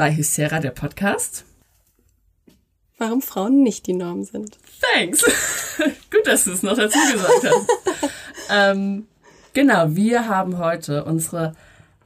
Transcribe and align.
bei 0.00 0.16
Hystera, 0.16 0.60
der 0.60 0.70
Podcast. 0.70 1.44
Warum 2.96 3.20
Frauen 3.20 3.62
nicht 3.62 3.86
die 3.86 3.92
Norm 3.92 4.24
sind. 4.24 4.56
Thanks. 4.80 5.22
Gut, 6.10 6.26
dass 6.26 6.44
du 6.44 6.52
es 6.52 6.62
noch 6.62 6.74
dazu 6.74 6.98
gesagt 7.12 7.44
hast. 7.44 8.10
ähm, 8.50 9.08
genau, 9.52 9.94
wir 9.94 10.26
haben 10.26 10.56
heute 10.56 11.04
unsere 11.04 11.54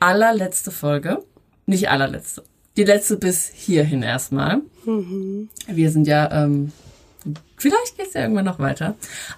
allerletzte 0.00 0.72
Folge. 0.72 1.22
Nicht 1.66 1.88
allerletzte. 1.88 2.42
Die 2.77 2.83
letzte 2.83 3.16
bis 3.16 3.46
hierhin 3.46 4.02
erstmal. 4.02 4.62
Mhm. 4.84 5.48
Wir 5.69 5.92
sind 5.92 6.08
ja, 6.08 6.33
ähm, 6.33 6.72
vielleicht 7.56 7.97
geht's 7.97 8.14
ja 8.14 8.22
irgendwann 8.22 8.47
noch 8.47 8.58
weiter. 8.58 8.97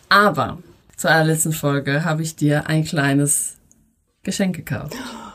Aber 0.08 0.56
zur 0.96 1.10
allerletzten 1.10 1.52
Folge 1.52 2.06
habe 2.06 2.22
ich 2.22 2.36
dir 2.36 2.68
ein 2.68 2.86
kleines 2.86 3.58
Geschenk 4.22 4.56
gekauft. 4.56 4.96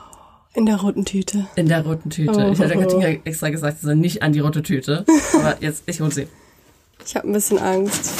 In 0.53 0.65
der 0.65 0.81
roten 0.81 1.05
Tüte. 1.05 1.47
In 1.55 1.69
der 1.69 1.85
roten 1.85 2.09
Tüte. 2.09 2.49
Ich 2.51 2.59
hatte 2.59 2.77
Katinka 2.77 3.07
extra 3.23 3.49
gesagt, 3.49 3.79
sie 3.79 3.85
soll 3.85 3.95
nicht 3.95 4.21
an 4.21 4.33
die 4.33 4.39
rote 4.39 4.61
Tüte. 4.61 5.05
Aber 5.33 5.57
jetzt, 5.61 5.83
ich 5.85 6.01
hol 6.01 6.11
sie. 6.11 6.27
Ich 7.05 7.15
habe 7.15 7.29
ein 7.29 7.33
bisschen 7.33 7.57
Angst. 7.57 8.11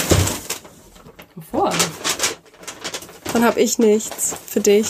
Wovor? 1.35 1.73
Dann 3.33 3.43
habe 3.43 3.59
ich 3.59 3.79
nichts 3.79 4.35
für 4.45 4.61
dich. 4.61 4.89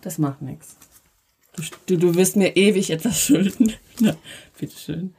Das 0.00 0.18
macht 0.18 0.40
nichts. 0.40 0.76
Du, 1.56 1.62
du, 1.86 1.98
du 1.98 2.14
wirst 2.14 2.36
mir 2.36 2.56
ewig 2.56 2.90
etwas 2.90 3.20
schulden. 3.20 3.74
Na, 4.00 4.16
bitteschön. 4.58 5.14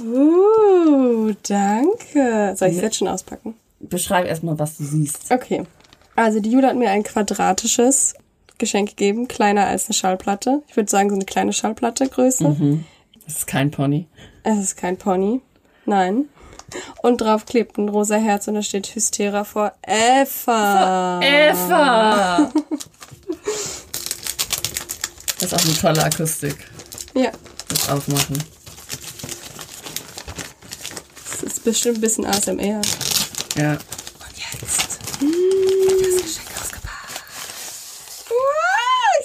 Uh, 0.00 1.32
danke. 1.48 2.54
Soll 2.56 2.68
ich 2.68 2.76
es 2.76 2.82
jetzt 2.82 2.96
schon 2.96 3.08
auspacken? 3.08 3.54
Beschreib 3.80 4.26
erstmal, 4.26 4.58
was 4.58 4.76
du 4.76 4.84
siehst. 4.84 5.30
Okay. 5.30 5.64
Also 6.16 6.40
die 6.40 6.50
Jule 6.50 6.68
hat 6.68 6.76
mir 6.76 6.90
ein 6.90 7.02
quadratisches 7.02 8.14
Geschenk 8.60 8.90
gegeben, 8.90 9.26
kleiner 9.26 9.66
als 9.66 9.86
eine 9.86 9.94
Schallplatte. 9.94 10.62
Ich 10.68 10.76
würde 10.76 10.88
sagen, 10.88 11.08
so 11.10 11.16
eine 11.16 11.24
kleine 11.24 11.52
Schallplatte 11.52 12.08
Größe. 12.08 12.56
Das 13.26 13.38
ist 13.38 13.46
kein 13.48 13.70
Pony. 13.72 14.06
Es 14.44 14.58
ist 14.58 14.76
kein 14.76 14.96
Pony. 14.96 15.40
Nein. 15.86 16.26
Und 17.02 17.20
drauf 17.20 17.46
klebt 17.46 17.78
ein 17.78 17.88
rosa 17.88 18.14
Herz 18.16 18.46
und 18.46 18.54
da 18.54 18.62
steht 18.62 18.86
Hystera 18.94 19.42
vor 19.42 19.72
Eva. 19.84 21.20
Eva! 21.20 22.52
Das 25.40 25.52
ist 25.52 25.54
auch 25.54 25.64
eine 25.64 25.74
tolle 25.74 26.04
Akustik. 26.04 26.56
Ja, 27.14 27.30
Das 27.68 27.88
Aufmachen. 27.88 28.38
das 31.32 31.42
ist 31.42 31.64
bestimmt 31.64 31.98
ein 31.98 32.00
bisschen 32.02 32.26
ASMR. 32.26 32.80
Ja. 33.56 33.72
Und 33.72 34.36
jetzt. 34.36 34.98
Das 35.10 36.22
Geschenk. 36.22 36.49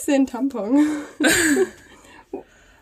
Einen 0.08 0.28
Tampon. 0.28 0.86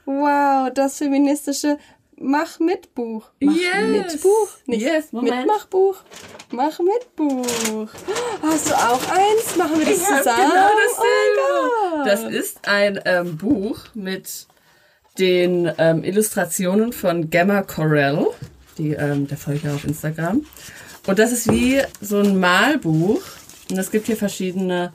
wow, 0.05 0.69
das 0.73 0.97
feministische 0.97 1.77
Mach 2.15 2.59
mit 2.59 2.93
Buch. 2.93 3.25
Mach 3.39 3.53
Yes. 3.55 4.11
mit 4.13 4.21
Buch. 4.21 4.47
Nicht 4.67 4.81
Yes, 4.83 5.11
Moment. 5.11 5.35
Mitmachbuch. 5.45 5.97
Mach 6.51 6.79
mit 6.79 7.15
Buch. 7.15 7.89
Hast 8.41 8.69
du 8.69 8.73
auch 8.75 9.01
eins? 9.09 9.55
Machen 9.57 9.79
wir 9.79 9.85
das 9.85 9.95
Ich 9.97 10.03
zusammen? 10.03 10.51
genau 10.51 10.67
oh 10.67 10.79
dasselbe. 10.85 11.97
Gott. 11.97 12.07
Das 12.07 12.23
ist 12.33 12.67
ein 12.67 12.99
ähm, 13.05 13.37
Buch 13.37 13.79
mit 13.95 14.47
den 15.17 15.71
ähm, 15.77 16.03
Illustrationen 16.03 16.93
von 16.93 17.29
Gemma 17.29 17.63
Corell, 17.63 18.27
die 18.77 18.91
ähm, 18.91 19.27
der 19.27 19.37
folgt 19.37 19.63
ja 19.63 19.73
auf 19.73 19.83
Instagram. 19.83 20.45
Und 21.07 21.19
das 21.19 21.31
ist 21.31 21.51
wie 21.51 21.81
so 21.99 22.19
ein 22.19 22.39
Malbuch. 22.39 23.21
Und 23.69 23.77
es 23.77 23.91
gibt 23.91 24.05
hier 24.05 24.17
verschiedene 24.17 24.93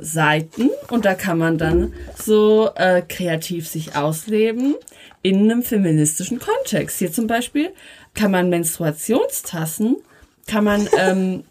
Seiten 0.00 0.70
und 0.88 1.04
da 1.04 1.14
kann 1.14 1.38
man 1.38 1.58
dann 1.58 1.92
so 2.16 2.70
äh, 2.74 3.02
kreativ 3.02 3.68
sich 3.68 3.96
ausleben 3.96 4.74
in 5.22 5.50
einem 5.50 5.62
feministischen 5.62 6.38
Kontext. 6.38 6.98
Hier 6.98 7.12
zum 7.12 7.26
Beispiel 7.26 7.70
kann 8.14 8.30
man 8.30 8.48
Menstruationstassen, 8.48 9.96
kann 10.46 10.64
man 10.64 10.88
ähm, 10.98 11.44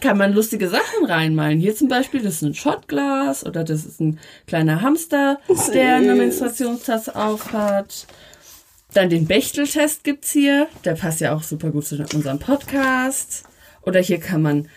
kann 0.00 0.18
man 0.18 0.32
lustige 0.32 0.68
Sachen 0.68 1.06
reinmalen. 1.06 1.58
Hier 1.58 1.74
zum 1.74 1.88
Beispiel, 1.88 2.22
das 2.22 2.34
ist 2.34 2.42
ein 2.42 2.54
Shotglas 2.54 3.44
oder 3.44 3.64
das 3.64 3.84
ist 3.84 4.00
ein 4.00 4.20
kleiner 4.46 4.80
Hamster, 4.80 5.40
der 5.74 5.96
eine 5.96 6.14
Menstruationstasse 6.14 7.16
aufhat. 7.16 8.06
Dann 8.94 9.10
den 9.10 9.26
Bechteltest 9.26 10.04
gibt's 10.04 10.30
hier. 10.30 10.68
Der 10.84 10.94
passt 10.94 11.20
ja 11.20 11.34
auch 11.34 11.42
super 11.42 11.70
gut 11.70 11.86
zu 11.86 11.96
unserem 12.14 12.38
Podcast. 12.38 13.44
Oder 13.82 14.00
hier 14.00 14.18
kann 14.18 14.42
man 14.42 14.68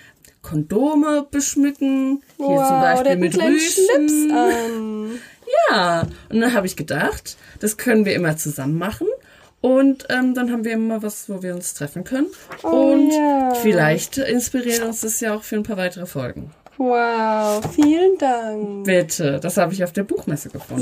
Kondome 0.42 1.28
beschmücken. 1.30 2.24
Hier 2.38 2.46
wow, 2.48 2.68
zum 2.68 2.82
der 2.82 2.94
Beispiel 2.96 3.16
mit 3.18 3.38
Rüschen. 3.42 5.20
Ja, 5.70 6.08
und 6.30 6.40
dann 6.40 6.54
habe 6.54 6.66
ich 6.66 6.76
gedacht, 6.76 7.38
das 7.60 7.78
können 7.78 8.06
wir 8.06 8.14
immer 8.16 8.38
zusammen 8.38 8.78
machen. 8.78 9.08
Und 9.60 10.08
ähm, 10.10 10.34
dann 10.34 10.52
haben 10.52 10.64
wir 10.64 10.72
immer 10.72 11.04
was, 11.04 11.30
wo 11.30 11.44
wir 11.44 11.54
uns 11.54 11.76
treffen 11.76 12.04
können. 12.04 12.28
und 12.64 12.72
Oh 12.72 13.10
ja. 13.12 13.54
vielleicht 13.56 14.18
inspiriert 14.18 14.82
uns 14.84 15.02
das 15.02 15.20
ja 15.20 15.36
auch 15.36 15.44
für 15.44 15.56
ein 15.58 15.64
paar 15.64 15.78
weitere 15.78 16.08
Folgen. 16.08 16.52
Wow, 16.78 17.62
vielen 17.76 18.18
Dank. 18.18 18.86
Bitte, 18.86 19.40
das 19.40 19.58
habe 19.58 19.74
ich 19.74 19.84
auf 19.84 19.92
der 19.94 20.04
Buchmesse 20.04 20.50
gefunden. 20.50 20.82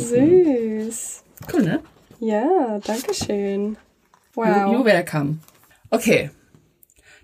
Süß. 0.88 1.24
Cool, 1.54 1.64
ne? 1.64 1.80
Ja, 2.22 2.80
danke 2.86 3.14
schön. 3.14 3.72
You, 4.36 4.44
Wow. 4.44 4.72
you 4.74 4.86
welcome. 4.86 5.40
Okay, 5.90 6.30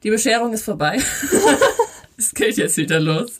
die 0.03 0.09
Bescherung 0.09 0.51
ist 0.51 0.63
vorbei. 0.63 0.99
Es 2.17 2.33
geht 2.33 2.57
jetzt 2.57 2.77
wieder 2.77 2.99
los. 2.99 3.39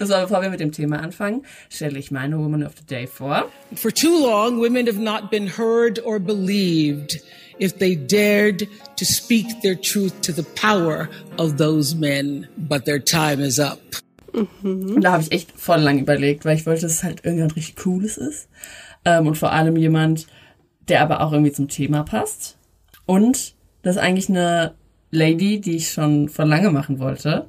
Also 0.00 0.14
bevor 0.14 0.42
wir 0.42 0.50
mit 0.50 0.60
dem 0.60 0.72
Thema 0.72 1.00
anfangen, 1.00 1.44
stelle 1.70 1.98
ich 1.98 2.10
meine 2.10 2.38
Woman 2.38 2.64
of 2.64 2.72
the 2.76 2.84
Day 2.84 3.06
vor. 3.06 3.48
For 3.74 3.92
too 3.92 4.26
long, 4.26 4.58
women 4.58 4.86
have 4.86 4.98
not 4.98 5.30
been 5.30 5.56
heard 5.56 6.04
or 6.04 6.18
believed 6.18 7.22
if 7.60 7.78
they 7.78 7.96
dared 7.96 8.66
to 8.96 9.04
speak 9.04 9.46
their 9.62 9.80
truth 9.80 10.20
to 10.22 10.32
the 10.32 10.44
power 10.60 11.08
of 11.38 11.56
those 11.56 11.94
men. 11.96 12.48
But 12.56 12.84
their 12.84 13.02
time 13.02 13.44
is 13.44 13.60
up. 13.60 13.78
Und 14.62 15.00
da 15.00 15.12
habe 15.12 15.22
ich 15.22 15.32
echt 15.32 15.52
voll 15.58 15.80
lang 15.80 15.98
überlegt, 15.98 16.44
weil 16.44 16.56
ich 16.56 16.66
wollte, 16.66 16.82
dass 16.82 16.92
es 16.92 17.04
halt 17.04 17.24
irgendwann 17.24 17.52
richtig 17.52 17.76
Cooles 17.76 18.18
ist. 18.18 18.48
Ähm, 19.04 19.26
und 19.28 19.36
vor 19.36 19.52
allem 19.52 19.76
jemand, 19.76 20.26
der 20.88 21.00
aber 21.02 21.20
auch 21.20 21.32
irgendwie 21.32 21.52
zum 21.52 21.68
Thema 21.68 22.02
passt. 22.02 22.58
Und 23.06 23.54
das 23.82 23.96
ist 23.96 24.02
eigentlich 24.02 24.28
eine 24.28 24.74
Lady, 25.10 25.60
die 25.60 25.76
ich 25.76 25.92
schon 25.92 26.28
vor 26.28 26.44
lange 26.44 26.70
machen 26.70 26.98
wollte. 26.98 27.46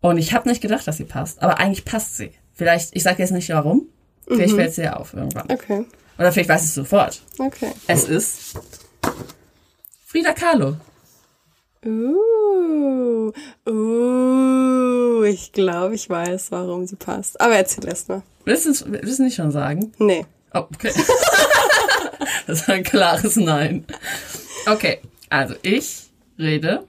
Und 0.00 0.18
ich 0.18 0.32
habe 0.32 0.48
nicht 0.48 0.60
gedacht, 0.60 0.86
dass 0.86 0.96
sie 0.96 1.04
passt. 1.04 1.42
Aber 1.42 1.58
eigentlich 1.58 1.84
passt 1.84 2.16
sie. 2.16 2.32
Vielleicht, 2.52 2.94
ich 2.96 3.02
sage 3.02 3.22
jetzt 3.22 3.32
nicht 3.32 3.48
warum. 3.50 3.88
Vielleicht 4.26 4.54
fällt 4.54 4.74
sie 4.74 4.82
ja 4.82 4.96
auf 4.96 5.12
irgendwann. 5.12 5.50
Okay, 5.50 5.84
Oder 6.18 6.30
vielleicht 6.30 6.48
weiß 6.48 6.62
ich 6.62 6.68
es 6.68 6.74
sofort. 6.74 7.22
okay. 7.38 7.72
Es 7.86 8.04
ist 8.04 8.54
Frida 10.06 10.32
Kahlo. 10.32 10.76
Uh, 11.84 13.32
uh, 13.68 15.22
ich 15.24 15.52
glaube, 15.52 15.94
ich 15.94 16.08
weiß, 16.08 16.52
warum 16.52 16.86
sie 16.86 16.96
passt. 16.96 17.40
Aber 17.40 17.56
erzähl 17.56 17.86
erst 17.88 18.08
mal. 18.08 18.22
Willst 18.44 18.66
du 18.66 18.72
du 18.90 19.22
nicht 19.22 19.36
schon 19.36 19.50
sagen? 19.50 19.92
Nee. 19.98 20.26
Oh, 20.52 20.64
okay. 20.74 20.92
das 22.46 22.68
war 22.68 22.74
ein 22.74 22.82
klares 22.82 23.36
Nein. 23.36 23.84
Okay, 24.66 25.00
also 25.30 25.54
ich 25.62 26.10
rede 26.38 26.84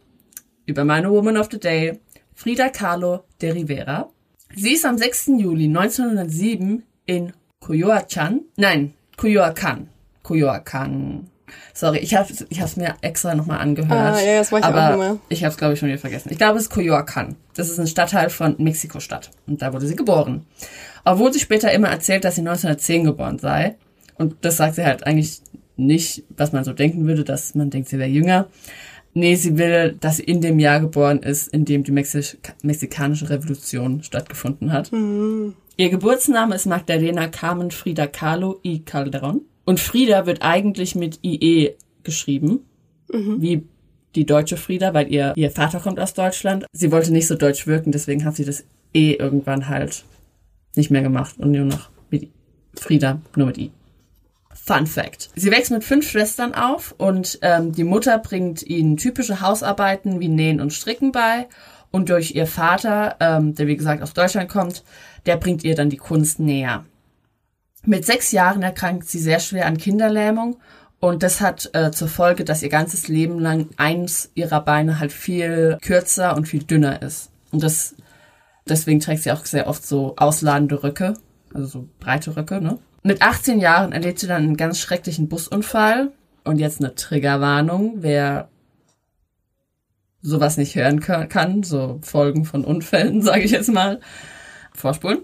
über 0.66 0.84
meine 0.84 1.10
Woman 1.12 1.38
of 1.38 1.48
the 1.52 1.60
Day, 1.60 2.00
Frida 2.42 2.70
Kahlo 2.70 3.26
de 3.40 3.52
Rivera. 3.52 4.10
Sie 4.56 4.74
ist 4.74 4.84
am 4.84 4.98
6. 4.98 5.28
Juli 5.38 5.66
1907 5.66 6.82
in 7.06 7.34
Coyoacán, 7.60 8.40
nein, 8.58 8.96
Coyoacán, 9.16 9.90
Coyoacán. 10.24 11.28
Sorry, 11.76 12.00
ich 12.00 12.16
habe 12.16 12.34
ich 12.50 12.60
es 12.60 12.78
mir 12.78 12.96
extra 13.02 13.36
nochmal 13.36 13.60
angehört. 13.60 13.92
Ah, 13.92 14.20
ja, 14.20 14.40
das 14.40 14.50
mach 14.50 14.58
ich 14.58 14.66
auch 14.66 14.70
aber 14.70 14.94
immer. 14.96 15.20
ich 15.30 15.44
habe 15.44 15.52
es, 15.52 15.58
glaube 15.58 15.76
ich, 15.76 15.80
schon 15.80 15.90
wieder 15.90 16.00
vergessen. 16.00 16.30
Ich 16.32 16.40
glaube, 16.40 16.58
es 16.58 16.64
ist 16.64 16.74
Coyoacán. 16.74 17.36
Das 17.54 17.70
ist 17.70 17.80
ein 17.80 17.86
Stadtteil 17.86 18.32
von 18.32 18.56
Mexiko-Stadt. 18.58 19.30
Und 19.46 19.62
da 19.62 19.72
wurde 19.72 19.86
sie 19.86 19.96
geboren. 19.96 20.48
Obwohl 21.06 21.32
sie 21.32 21.40
später 21.40 21.72
immer 21.72 21.90
erzählt, 21.90 22.26
dass 22.26 22.36
sie 22.36 22.42
1910 22.42 23.04
geboren 23.04 23.38
sei. 23.38 23.76
Und 24.16 24.44
das 24.44 24.58
sagt 24.58 24.76
sie 24.76 24.84
halt 24.84 25.06
eigentlich 25.06 25.42
nicht, 25.78 26.24
was 26.38 26.54
man 26.54 26.64
so 26.64 26.74
denken 26.74 27.06
würde, 27.06 27.24
dass 27.24 27.54
man 27.54 27.70
denkt, 27.70 27.90
sie 27.90 28.00
wäre 28.00 28.10
jünger. 28.10 28.48
Nee, 29.14 29.36
sie 29.36 29.58
will, 29.58 29.98
dass 30.00 30.18
sie 30.18 30.24
in 30.24 30.42
dem 30.42 30.60
Jahr 30.60 30.80
geboren 30.80 31.20
ist, 31.20 31.50
in 31.50 31.66
dem 31.66 31.84
die 31.84 31.92
Mexi 31.92 32.38
mexikanische 32.64 33.30
Revolution 33.30 34.04
stattgefunden 34.04 34.72
hat. 34.72 34.92
Ihr 34.92 35.90
Geburtsname 35.90 36.56
ist 36.56 36.66
Magdalena 36.66 37.28
Carmen 37.28 37.72
Frida 37.72 38.08
Kahlo 38.08 38.60
y 38.64 38.84
Calderón. 38.86 39.42
Und 39.66 39.80
Frida 39.80 40.26
wird 40.26 40.42
eigentlich 40.42 40.96
mit 40.96 41.20
IE 41.24 41.76
geschrieben, 42.04 42.62
wie 43.10 43.64
die 44.16 44.26
deutsche 44.26 44.58
Frieda, 44.58 44.94
weil 44.94 45.12
ihr, 45.12 45.34
ihr 45.36 45.52
Vater 45.52 45.80
kommt 45.80 46.00
aus 46.00 46.14
Deutschland. 46.14 46.66
Sie 46.74 46.92
wollte 46.92 47.12
nicht 47.12 47.28
so 47.28 47.36
deutsch 47.36 47.68
wirken, 47.68 47.92
deswegen 47.92 48.26
hat 48.26 48.36
sie 48.36 48.46
das 48.46 48.64
eh 48.94 49.14
irgendwann 49.14 49.68
halt 49.70 50.04
nicht 50.76 50.92
mehr 50.92 51.02
gemacht 51.02 51.36
und 51.38 51.52
nur 51.52 51.66
noch 51.66 51.90
mit 52.10 52.30
Frieda, 52.76 53.22
nur 53.36 53.48
mit 53.48 53.58
I. 53.58 53.72
Fun 54.64 54.86
Fact. 54.86 55.30
Sie 55.36 55.50
wächst 55.50 55.72
mit 55.72 55.84
fünf 55.84 56.08
Schwestern 56.10 56.54
auf 56.54 56.94
und 56.98 57.40
ähm, 57.42 57.72
die 57.72 57.84
Mutter 57.84 58.20
bringt 58.20 58.62
ihnen 58.62 58.96
typische 58.96 59.42
Hausarbeiten 59.42 60.20
wie 60.20 60.28
Nähen 60.28 60.62
und 60.62 60.72
Stricken 60.72 61.12
bei. 61.12 61.48
Und 61.90 62.10
durch 62.10 62.36
ihr 62.36 62.48
Vater, 62.48 63.16
ähm, 63.20 63.56
der 63.56 63.68
wie 63.68 63.76
gesagt 63.76 64.04
aus 64.04 64.14
Deutschland 64.14 64.50
kommt, 64.50 64.84
der 65.26 65.38
bringt 65.38 65.64
ihr 65.64 65.76
dann 65.76 65.90
die 65.90 65.98
Kunst 65.98 66.40
näher. 66.40 66.86
Mit 67.84 68.06
sechs 68.06 68.32
Jahren 68.32 68.62
erkrankt 68.62 69.10
sie 69.10 69.20
sehr 69.20 69.40
schwer 69.40 69.66
an 69.66 69.78
Kinderlähmung 69.78 70.58
und 71.00 71.24
das 71.24 71.42
hat 71.42 71.72
äh, 71.74 71.90
zur 71.92 72.08
Folge, 72.08 72.46
dass 72.46 72.62
ihr 72.62 72.70
ganzes 72.70 73.08
Leben 73.08 73.40
lang 73.40 73.70
eins 73.78 74.30
ihrer 74.36 74.62
Beine 74.62 75.00
halt 75.00 75.12
viel 75.12 75.80
kürzer 75.82 76.36
und 76.36 76.48
viel 76.48 76.64
dünner 76.64 77.02
ist. 77.02 77.32
Und 77.52 77.64
das 77.64 77.96
deswegen 78.70 79.00
trägt 79.00 79.24
sie 79.24 79.32
auch 79.32 79.44
sehr 79.46 79.68
oft 79.68 79.86
so 79.86 80.16
ausladende 80.18 80.84
Röcke, 80.84 81.16
also 81.54 81.66
so 81.66 81.90
breite 82.00 82.38
Röcke, 82.38 82.62
ne? 82.62 82.78
Mit 83.04 83.22
18 83.22 83.60
Jahren 83.60 83.92
erlebt 83.92 84.20
sie 84.20 84.28
dann 84.28 84.44
einen 84.44 84.58
ganz 84.58 84.80
schrecklichen 84.80 85.28
Busunfall. 85.28 86.12
Und 86.44 86.58
jetzt 86.58 86.80
eine 86.80 86.96
Triggerwarnung, 86.96 87.98
wer 87.98 88.50
sowas 90.24 90.58
nicht 90.58 90.76
hören 90.76 91.00
kann, 91.00 91.64
so 91.64 92.00
Folgen 92.02 92.46
von 92.46 92.64
Unfällen, 92.66 93.22
sage 93.22 93.42
ich 93.42 93.52
jetzt 93.52 93.72
mal, 93.72 94.00
vorspulen. 94.74 95.20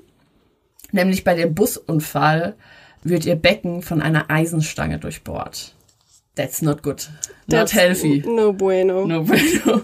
Nämlich 0.91 1.23
bei 1.23 1.33
dem 1.33 1.53
Busunfall 1.55 2.55
wird 3.03 3.25
ihr 3.25 3.35
Becken 3.35 3.81
von 3.81 4.01
einer 4.01 4.29
Eisenstange 4.29 4.99
durchbohrt. 4.99 5.75
That's 6.35 6.61
not 6.61 6.83
good. 6.83 7.09
Not 7.47 7.59
That's 7.59 7.73
healthy. 7.73 8.23
No 8.25 8.53
bueno. 8.53 9.05
No 9.05 9.23
bueno. 9.23 9.83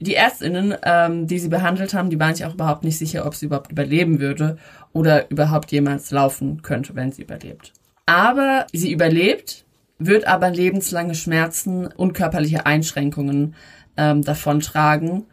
Die 0.00 0.14
Ärztinnen, 0.14 0.74
ähm, 0.84 1.26
die 1.26 1.38
sie 1.38 1.48
behandelt 1.48 1.92
haben, 1.94 2.10
die 2.10 2.20
waren 2.20 2.34
sich 2.34 2.46
auch 2.46 2.54
überhaupt 2.54 2.84
nicht 2.84 2.98
sicher, 2.98 3.26
ob 3.26 3.34
sie 3.34 3.46
überhaupt 3.46 3.72
überleben 3.72 4.20
würde 4.20 4.56
oder 4.92 5.30
überhaupt 5.30 5.72
jemals 5.72 6.10
laufen 6.10 6.62
könnte, 6.62 6.94
wenn 6.94 7.10
sie 7.12 7.22
überlebt. 7.22 7.72
Aber 8.06 8.66
sie 8.72 8.92
überlebt, 8.92 9.64
wird 9.98 10.26
aber 10.26 10.50
lebenslange 10.50 11.14
Schmerzen 11.14 11.86
und 11.86 12.12
körperliche 12.12 12.64
Einschränkungen 12.64 13.54
ähm, 13.96 14.22
davontragen 14.22 15.26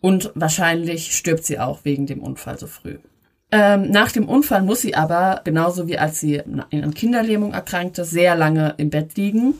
und 0.00 0.30
wahrscheinlich 0.34 1.16
stirbt 1.16 1.44
sie 1.44 1.58
auch 1.58 1.80
wegen 1.84 2.06
dem 2.06 2.22
Unfall 2.22 2.58
so 2.58 2.66
früh. 2.66 2.98
Ähm, 3.52 3.90
nach 3.90 4.12
dem 4.12 4.28
Unfall 4.28 4.62
muss 4.62 4.82
sie 4.82 4.94
aber, 4.94 5.40
genauso 5.44 5.88
wie 5.88 5.98
als 5.98 6.20
sie 6.20 6.40
an 6.40 6.94
Kinderlähmung 6.94 7.52
erkrankte, 7.52 8.04
sehr 8.04 8.36
lange 8.36 8.74
im 8.76 8.90
Bett 8.90 9.16
liegen. 9.16 9.54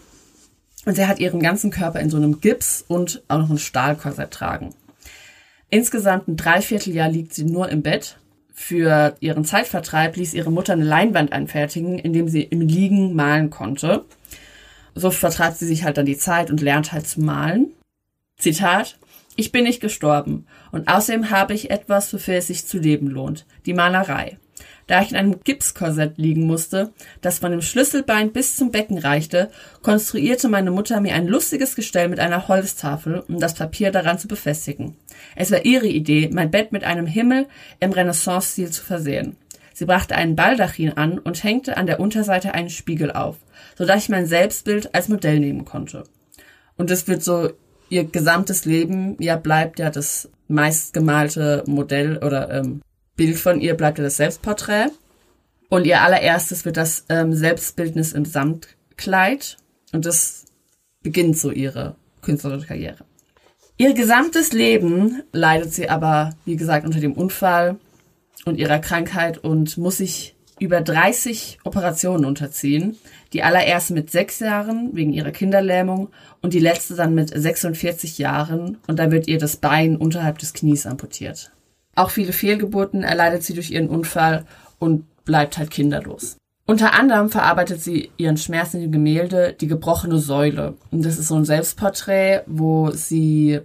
Und 0.87 0.95
sie 0.95 1.07
hat 1.07 1.19
ihren 1.19 1.41
ganzen 1.41 1.71
Körper 1.71 2.01
in 2.01 2.11
so 2.11 2.17
einem 2.17 2.41
Gips 2.41 2.85
und 2.87 3.23
auch 3.29 3.39
noch 3.39 3.51
ein 3.51 3.59
Stahlkorsett 3.59 4.31
tragen. 4.31 4.75
Insgesamt 5.69 6.29
ein 6.29 6.37
Dreivierteljahr 6.37 7.09
liegt 7.09 7.35
sie 7.35 7.45
nur 7.45 7.69
im 7.69 7.83
Bett. 7.83 8.17
Für 8.53 9.17
ihren 9.21 9.45
Zeitvertreib 9.45 10.17
ließ 10.17 10.35
ihre 10.35 10.51
Mutter 10.51 10.73
eine 10.73 10.85
Leinwand 10.85 11.33
anfertigen, 11.33 11.99
indem 11.99 12.29
sie 12.29 12.43
im 12.43 12.61
Liegen 12.61 13.15
malen 13.15 13.51
konnte. 13.51 14.05
So 14.95 15.11
vertreibt 15.11 15.59
sie 15.59 15.67
sich 15.67 15.85
halt 15.85 15.97
dann 15.97 16.07
die 16.07 16.19
Zeit 16.19 16.51
und 16.51 16.61
lernt 16.61 16.93
halt 16.93 17.07
zu 17.07 17.21
malen. 17.21 17.73
Zitat. 18.39 18.99
Ich 19.37 19.53
bin 19.53 19.65
nicht 19.65 19.81
gestorben 19.81 20.47
und 20.73 20.89
außerdem 20.89 21.31
habe 21.31 21.55
ich 21.55 21.71
etwas, 21.71 22.13
wofür 22.13 22.35
es 22.35 22.49
sich 22.49 22.67
zu 22.67 22.79
leben 22.79 23.07
lohnt. 23.07 23.47
Die 23.65 23.73
Malerei. 23.73 24.39
Da 24.91 25.03
ich 25.03 25.13
in 25.13 25.17
einem 25.17 25.39
Gipskorsett 25.45 26.19
liegen 26.19 26.49
musste, 26.49 26.93
das 27.21 27.39
von 27.39 27.53
dem 27.53 27.63
Schlüsselbein 27.63 28.33
bis 28.33 28.57
zum 28.57 28.73
Becken 28.73 28.99
reichte, 28.99 29.49
konstruierte 29.83 30.49
meine 30.49 30.73
Mutter 30.73 31.01
mir 31.01 31.15
ein 31.15 31.29
lustiges 31.29 31.77
Gestell 31.77 32.09
mit 32.09 32.19
einer 32.19 32.49
Holztafel, 32.49 33.23
um 33.29 33.39
das 33.39 33.55
Papier 33.55 33.93
daran 33.93 34.19
zu 34.19 34.27
befestigen. 34.27 34.97
Es 35.37 35.53
war 35.53 35.65
ihre 35.65 35.87
Idee, 35.87 36.29
mein 36.33 36.51
Bett 36.51 36.73
mit 36.73 36.83
einem 36.83 37.07
Himmel 37.07 37.47
im 37.79 37.93
Renaissance-Stil 37.93 38.71
zu 38.71 38.83
versehen. 38.83 39.37
Sie 39.75 39.85
brachte 39.85 40.17
einen 40.17 40.35
Baldachin 40.35 40.95
an 40.97 41.21
und 41.21 41.45
hängte 41.45 41.77
an 41.77 41.87
der 41.87 42.01
Unterseite 42.01 42.55
einen 42.55 42.69
Spiegel 42.69 43.13
auf, 43.13 43.37
so 43.79 43.85
dass 43.85 44.03
ich 44.03 44.09
mein 44.09 44.27
Selbstbild 44.27 44.93
als 44.93 45.07
Modell 45.07 45.39
nehmen 45.39 45.65
konnte. 45.65 46.03
Und 46.77 46.91
es 46.91 47.07
wird 47.07 47.23
so 47.23 47.51
ihr 47.91 48.07
gesamtes 48.07 48.65
Leben 48.65 49.15
ja 49.21 49.37
bleibt 49.37 49.79
ja 49.79 49.91
das 49.91 50.31
meistgemalte 50.49 51.63
Modell 51.69 52.19
oder 52.19 52.51
ähm, 52.51 52.83
Bild 53.21 53.37
von 53.37 53.61
ihr 53.61 53.75
bleibt 53.75 53.99
ja 53.99 54.05
das 54.05 54.17
Selbstporträt. 54.17 54.87
Und 55.69 55.85
ihr 55.85 56.01
allererstes 56.01 56.65
wird 56.65 56.79
das 56.79 57.05
ähm, 57.11 57.35
Selbstbildnis 57.35 58.15
im 58.15 58.25
Samtkleid. 58.25 59.59
Und 59.93 60.07
das 60.07 60.47
beginnt 61.03 61.37
so 61.37 61.51
ihre 61.51 61.97
künstlerische 62.23 62.69
Karriere. 62.69 63.05
Ihr 63.77 63.93
gesamtes 63.93 64.55
Leben 64.55 65.23
leidet 65.33 65.75
sie 65.75 65.91
aber, 65.91 66.31
wie 66.47 66.57
gesagt, 66.57 66.87
unter 66.87 66.99
dem 66.99 67.13
Unfall 67.13 67.77
und 68.47 68.59
ihrer 68.59 68.79
Krankheit 68.79 69.37
und 69.37 69.77
muss 69.77 69.99
sich 69.99 70.35
über 70.59 70.81
30 70.81 71.59
Operationen 71.65 72.25
unterziehen. 72.25 72.97
Die 73.35 73.43
allererste 73.43 73.93
mit 73.93 74.11
sechs 74.11 74.41
Jahren 74.41 74.97
wegen 74.97 75.13
ihrer 75.13 75.31
Kinderlähmung 75.31 76.09
und 76.41 76.55
die 76.55 76.59
letzte 76.59 76.95
dann 76.95 77.15
mit 77.15 77.29
46 77.29 78.17
Jahren 78.17 78.79
und 78.87 78.99
da 78.99 79.11
wird 79.11 79.29
ihr 79.29 79.39
das 79.39 79.59
Bein 79.59 79.99
unterhalb 79.99 80.39
des 80.39 80.55
Knies 80.55 80.87
amputiert. 80.87 81.53
Auch 82.01 82.09
viele 82.09 82.33
Fehlgeburten 82.33 83.03
erleidet 83.03 83.43
sie 83.43 83.53
durch 83.53 83.71
ihren 83.71 83.91
Unfall 83.91 84.47
und 84.79 85.05
bleibt 85.27 85.59
halt 85.59 85.71
kinderlos. 85.71 86.39
Unter 86.65 86.95
anderem 86.95 87.29
verarbeitet 87.29 87.83
sie 87.83 88.11
ihren 88.17 88.39
Schmerz 88.39 88.73
in 88.73 88.81
dem 88.81 88.91
Gemälde 88.91 89.55
Die 89.61 89.67
gebrochene 89.67 90.17
Säule. 90.17 90.79
Und 90.91 91.05
das 91.05 91.19
ist 91.19 91.29
so 91.29 91.35
ein 91.35 91.45
Selbstporträt, 91.45 92.41
wo 92.47 92.91
sie 92.93 93.61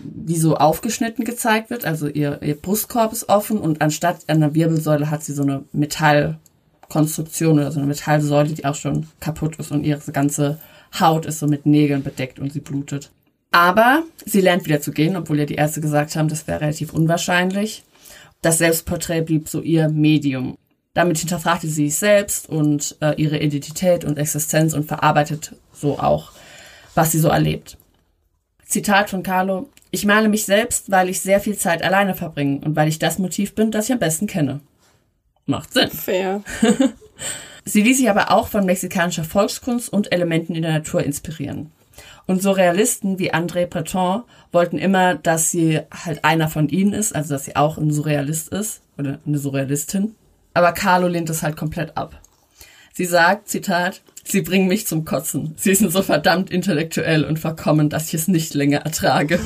wie 0.00 0.36
so 0.38 0.56
aufgeschnitten 0.56 1.24
gezeigt 1.24 1.70
wird. 1.70 1.84
Also 1.84 2.08
ihr, 2.08 2.42
ihr 2.42 2.56
Brustkorb 2.56 3.12
ist 3.12 3.28
offen 3.28 3.58
und 3.58 3.80
anstatt 3.80 4.28
einer 4.28 4.56
Wirbelsäule 4.56 5.08
hat 5.08 5.22
sie 5.22 5.32
so 5.32 5.42
eine 5.42 5.62
Metallkonstruktion 5.70 7.60
oder 7.60 7.70
so 7.70 7.78
eine 7.78 7.86
Metallsäule, 7.86 8.48
die 8.54 8.64
auch 8.64 8.74
schon 8.74 9.06
kaputt 9.20 9.54
ist 9.60 9.70
und 9.70 9.84
ihre 9.84 10.00
ganze 10.10 10.58
Haut 10.98 11.26
ist 11.26 11.38
so 11.38 11.46
mit 11.46 11.64
Nägeln 11.64 12.02
bedeckt 12.02 12.40
und 12.40 12.52
sie 12.52 12.60
blutet. 12.60 13.12
Aber 13.50 14.02
sie 14.24 14.40
lernt 14.40 14.66
wieder 14.66 14.80
zu 14.80 14.92
gehen, 14.92 15.16
obwohl 15.16 15.38
ja 15.38 15.46
die 15.46 15.54
Ärzte 15.54 15.80
gesagt 15.80 16.16
haben, 16.16 16.28
das 16.28 16.46
wäre 16.46 16.60
relativ 16.60 16.92
unwahrscheinlich. 16.92 17.82
Das 18.42 18.58
Selbstporträt 18.58 19.22
blieb 19.22 19.48
so 19.48 19.60
ihr 19.62 19.88
Medium. 19.88 20.58
Damit 20.94 21.18
hinterfragte 21.18 21.66
sie 21.66 21.88
sich 21.88 21.96
selbst 21.96 22.48
und 22.48 22.96
äh, 23.00 23.14
ihre 23.16 23.38
Identität 23.38 24.04
und 24.04 24.18
Existenz 24.18 24.74
und 24.74 24.84
verarbeitet 24.84 25.54
so 25.72 25.98
auch, 25.98 26.32
was 26.94 27.12
sie 27.12 27.20
so 27.20 27.28
erlebt. 27.28 27.78
Zitat 28.64 29.10
von 29.10 29.22
Carlo. 29.22 29.68
Ich 29.90 30.04
male 30.04 30.28
mich 30.28 30.44
selbst, 30.44 30.90
weil 30.90 31.08
ich 31.08 31.20
sehr 31.20 31.40
viel 31.40 31.56
Zeit 31.56 31.82
alleine 31.82 32.14
verbringe 32.14 32.60
und 32.60 32.76
weil 32.76 32.88
ich 32.88 32.98
das 32.98 33.18
Motiv 33.18 33.54
bin, 33.54 33.70
das 33.70 33.86
ich 33.86 33.92
am 33.92 33.98
besten 33.98 34.26
kenne. 34.26 34.60
Macht 35.46 35.72
Sinn. 35.72 35.88
Fair. 35.90 36.42
Sie 37.64 37.82
ließ 37.82 37.98
sich 37.98 38.10
aber 38.10 38.30
auch 38.30 38.48
von 38.48 38.66
mexikanischer 38.66 39.24
Volkskunst 39.24 39.90
und 39.90 40.12
Elementen 40.12 40.54
in 40.54 40.62
der 40.62 40.72
Natur 40.72 41.02
inspirieren. 41.02 41.70
Und 42.28 42.42
Surrealisten 42.42 43.18
wie 43.18 43.32
André 43.32 43.66
Breton 43.66 44.22
wollten 44.52 44.78
immer, 44.78 45.14
dass 45.14 45.50
sie 45.50 45.80
halt 45.90 46.24
einer 46.26 46.48
von 46.48 46.68
ihnen 46.68 46.92
ist, 46.92 47.16
also 47.16 47.34
dass 47.34 47.46
sie 47.46 47.56
auch 47.56 47.78
ein 47.78 47.90
Surrealist 47.90 48.50
ist 48.50 48.82
oder 48.98 49.18
eine 49.26 49.38
Surrealistin. 49.38 50.14
Aber 50.52 50.72
Carlo 50.72 51.08
lehnt 51.08 51.30
es 51.30 51.42
halt 51.42 51.56
komplett 51.56 51.96
ab. 51.96 52.20
Sie 52.92 53.06
sagt, 53.06 53.48
Zitat, 53.48 54.02
Sie 54.24 54.42
bringen 54.42 54.68
mich 54.68 54.86
zum 54.86 55.06
Kotzen. 55.06 55.54
Sie 55.56 55.74
sind 55.74 55.90
so 55.90 56.02
verdammt 56.02 56.50
intellektuell 56.50 57.24
und 57.24 57.38
verkommen, 57.38 57.88
dass 57.88 58.08
ich 58.08 58.14
es 58.14 58.28
nicht 58.28 58.52
länger 58.52 58.80
ertrage. 58.80 59.40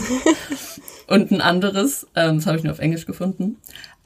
und 1.06 1.30
ein 1.30 1.40
anderes, 1.40 2.08
ähm, 2.16 2.38
das 2.38 2.46
habe 2.46 2.56
ich 2.56 2.64
nur 2.64 2.72
auf 2.72 2.80
Englisch 2.80 3.06
gefunden. 3.06 3.58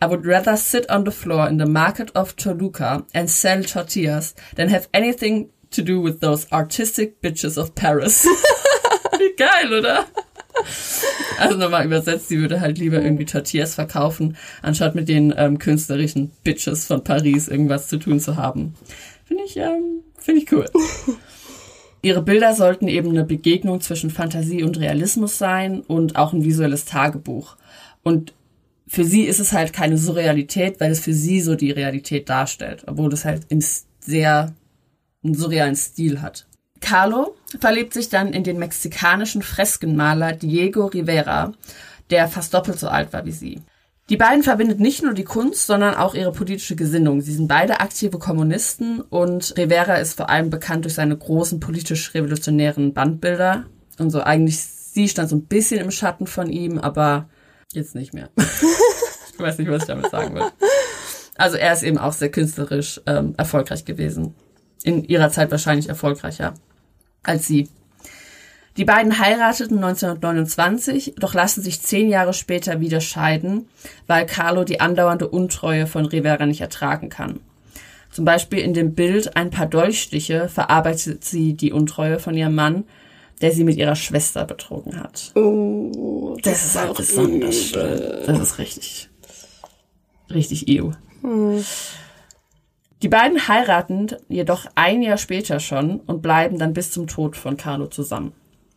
I 0.04 0.08
would 0.10 0.26
rather 0.26 0.54
sit 0.58 0.90
on 0.90 1.06
the 1.06 1.12
floor 1.12 1.48
in 1.48 1.58
the 1.58 1.64
market 1.64 2.14
of 2.14 2.34
Toluca 2.34 3.04
and 3.14 3.30
sell 3.30 3.64
tortillas 3.64 4.34
than 4.56 4.68
have 4.68 4.86
anything 4.92 5.48
to 5.70 5.80
do 5.80 5.98
with 5.98 6.20
those 6.20 6.46
artistic 6.52 7.22
bitches 7.22 7.56
of 7.56 7.74
Paris. 7.74 8.28
Wie 9.18 9.36
geil, 9.36 9.78
oder? 9.78 10.06
Also 11.38 11.58
nochmal 11.58 11.84
übersetzt, 11.84 12.28
sie 12.28 12.38
würde 12.38 12.60
halt 12.60 12.78
lieber 12.78 13.02
irgendwie 13.02 13.26
Tortillas 13.26 13.74
verkaufen, 13.74 14.36
anstatt 14.62 14.94
mit 14.94 15.08
den 15.08 15.34
ähm, 15.36 15.58
künstlerischen 15.58 16.30
Bitches 16.44 16.86
von 16.86 17.04
Paris 17.04 17.48
irgendwas 17.48 17.88
zu 17.88 17.98
tun 17.98 18.20
zu 18.20 18.36
haben. 18.36 18.74
Finde 19.24 19.44
ich, 19.44 19.56
ähm, 19.56 20.02
finde 20.18 20.42
ich 20.42 20.52
cool. 20.52 20.66
Ihre 22.02 22.22
Bilder 22.22 22.54
sollten 22.54 22.88
eben 22.88 23.10
eine 23.10 23.24
Begegnung 23.24 23.80
zwischen 23.80 24.10
Fantasie 24.10 24.62
und 24.62 24.78
Realismus 24.78 25.38
sein 25.38 25.80
und 25.80 26.16
auch 26.16 26.32
ein 26.32 26.44
visuelles 26.44 26.84
Tagebuch. 26.84 27.56
Und 28.02 28.32
für 28.86 29.04
sie 29.04 29.22
ist 29.22 29.40
es 29.40 29.52
halt 29.52 29.72
keine 29.72 29.98
Surrealität, 29.98 30.80
weil 30.80 30.92
es 30.92 31.00
für 31.00 31.12
sie 31.12 31.40
so 31.40 31.56
die 31.56 31.72
Realität 31.72 32.28
darstellt, 32.28 32.84
obwohl 32.86 33.12
es 33.12 33.24
halt 33.24 33.46
im 33.48 33.60
sehr 33.98 34.54
einen 35.24 35.34
surrealen 35.34 35.74
Stil 35.74 36.22
hat. 36.22 36.46
Carlo 36.80 37.36
verliebt 37.60 37.94
sich 37.94 38.08
dann 38.08 38.32
in 38.32 38.44
den 38.44 38.58
mexikanischen 38.58 39.42
Freskenmaler 39.42 40.32
Diego 40.32 40.86
Rivera, 40.86 41.52
der 42.10 42.28
fast 42.28 42.54
doppelt 42.54 42.78
so 42.78 42.88
alt 42.88 43.12
war 43.12 43.24
wie 43.24 43.32
sie. 43.32 43.62
Die 44.08 44.16
beiden 44.16 44.44
verbindet 44.44 44.78
nicht 44.78 45.02
nur 45.02 45.14
die 45.14 45.24
Kunst, 45.24 45.66
sondern 45.66 45.94
auch 45.94 46.14
ihre 46.14 46.30
politische 46.30 46.76
Gesinnung. 46.76 47.20
Sie 47.20 47.32
sind 47.32 47.48
beide 47.48 47.80
aktive 47.80 48.18
Kommunisten 48.18 49.00
und 49.00 49.54
Rivera 49.58 49.96
ist 49.96 50.16
vor 50.16 50.30
allem 50.30 50.48
bekannt 50.48 50.84
durch 50.84 50.94
seine 50.94 51.16
großen 51.16 51.58
politisch-revolutionären 51.58 52.94
Bandbilder. 52.94 53.64
Und 53.98 54.10
so 54.10 54.20
eigentlich, 54.20 54.60
sie 54.60 55.08
stand 55.08 55.28
so 55.28 55.36
ein 55.36 55.46
bisschen 55.46 55.80
im 55.80 55.90
Schatten 55.90 56.28
von 56.28 56.50
ihm, 56.50 56.78
aber 56.78 57.28
jetzt 57.72 57.96
nicht 57.96 58.14
mehr. 58.14 58.30
ich 58.36 59.40
weiß 59.40 59.58
nicht, 59.58 59.70
was 59.70 59.82
ich 59.82 59.88
damit 59.88 60.10
sagen 60.10 60.36
will. 60.36 60.44
Also 61.36 61.56
er 61.56 61.72
ist 61.72 61.82
eben 61.82 61.98
auch 61.98 62.12
sehr 62.12 62.30
künstlerisch 62.30 63.00
ähm, 63.06 63.34
erfolgreich 63.36 63.84
gewesen. 63.84 64.36
In 64.84 65.02
ihrer 65.02 65.30
Zeit 65.30 65.50
wahrscheinlich 65.50 65.88
erfolgreicher 65.88 66.54
als 67.26 67.46
sie. 67.46 67.68
Die 68.76 68.84
beiden 68.84 69.18
heirateten 69.18 69.78
1929, 69.82 71.14
doch 71.18 71.32
lassen 71.32 71.62
sich 71.62 71.80
zehn 71.80 72.08
Jahre 72.08 72.34
später 72.34 72.80
wieder 72.80 73.00
scheiden, 73.00 73.68
weil 74.06 74.26
Carlo 74.26 74.64
die 74.64 74.80
andauernde 74.80 75.28
Untreue 75.28 75.86
von 75.86 76.04
Rivera 76.04 76.44
nicht 76.44 76.60
ertragen 76.60 77.08
kann. 77.08 77.40
Zum 78.10 78.24
Beispiel 78.24 78.60
in 78.60 78.74
dem 78.74 78.94
Bild 78.94 79.36
Ein 79.36 79.50
paar 79.50 79.66
Dolchstiche 79.66 80.48
verarbeitet 80.48 81.24
sie 81.24 81.54
die 81.54 81.72
Untreue 81.72 82.18
von 82.18 82.34
ihrem 82.34 82.54
Mann, 82.54 82.84
der 83.40 83.52
sie 83.52 83.64
mit 83.64 83.76
ihrer 83.76 83.96
Schwester 83.96 84.44
betrogen 84.44 85.00
hat. 85.00 85.32
Oh, 85.34 86.36
Das, 86.42 86.64
ist 86.64 86.78
halt 86.78 86.94
besonders 86.94 87.68
schlimm. 87.68 88.00
Das 88.26 88.38
ist 88.38 88.58
richtig, 88.58 89.08
richtig 90.30 90.68
ew. 90.68 90.92
Die 93.06 93.10
beiden 93.10 93.46
heiraten 93.46 94.08
jedoch 94.28 94.66
ein 94.74 95.00
Jahr 95.00 95.16
später 95.16 95.60
schon 95.60 96.00
und 96.00 96.22
bleiben 96.22 96.58
dann 96.58 96.72
bis 96.72 96.90
zum 96.90 97.06
Tod 97.06 97.36
von 97.36 97.56
Carlo 97.56 97.86
zusammen. 97.86 98.32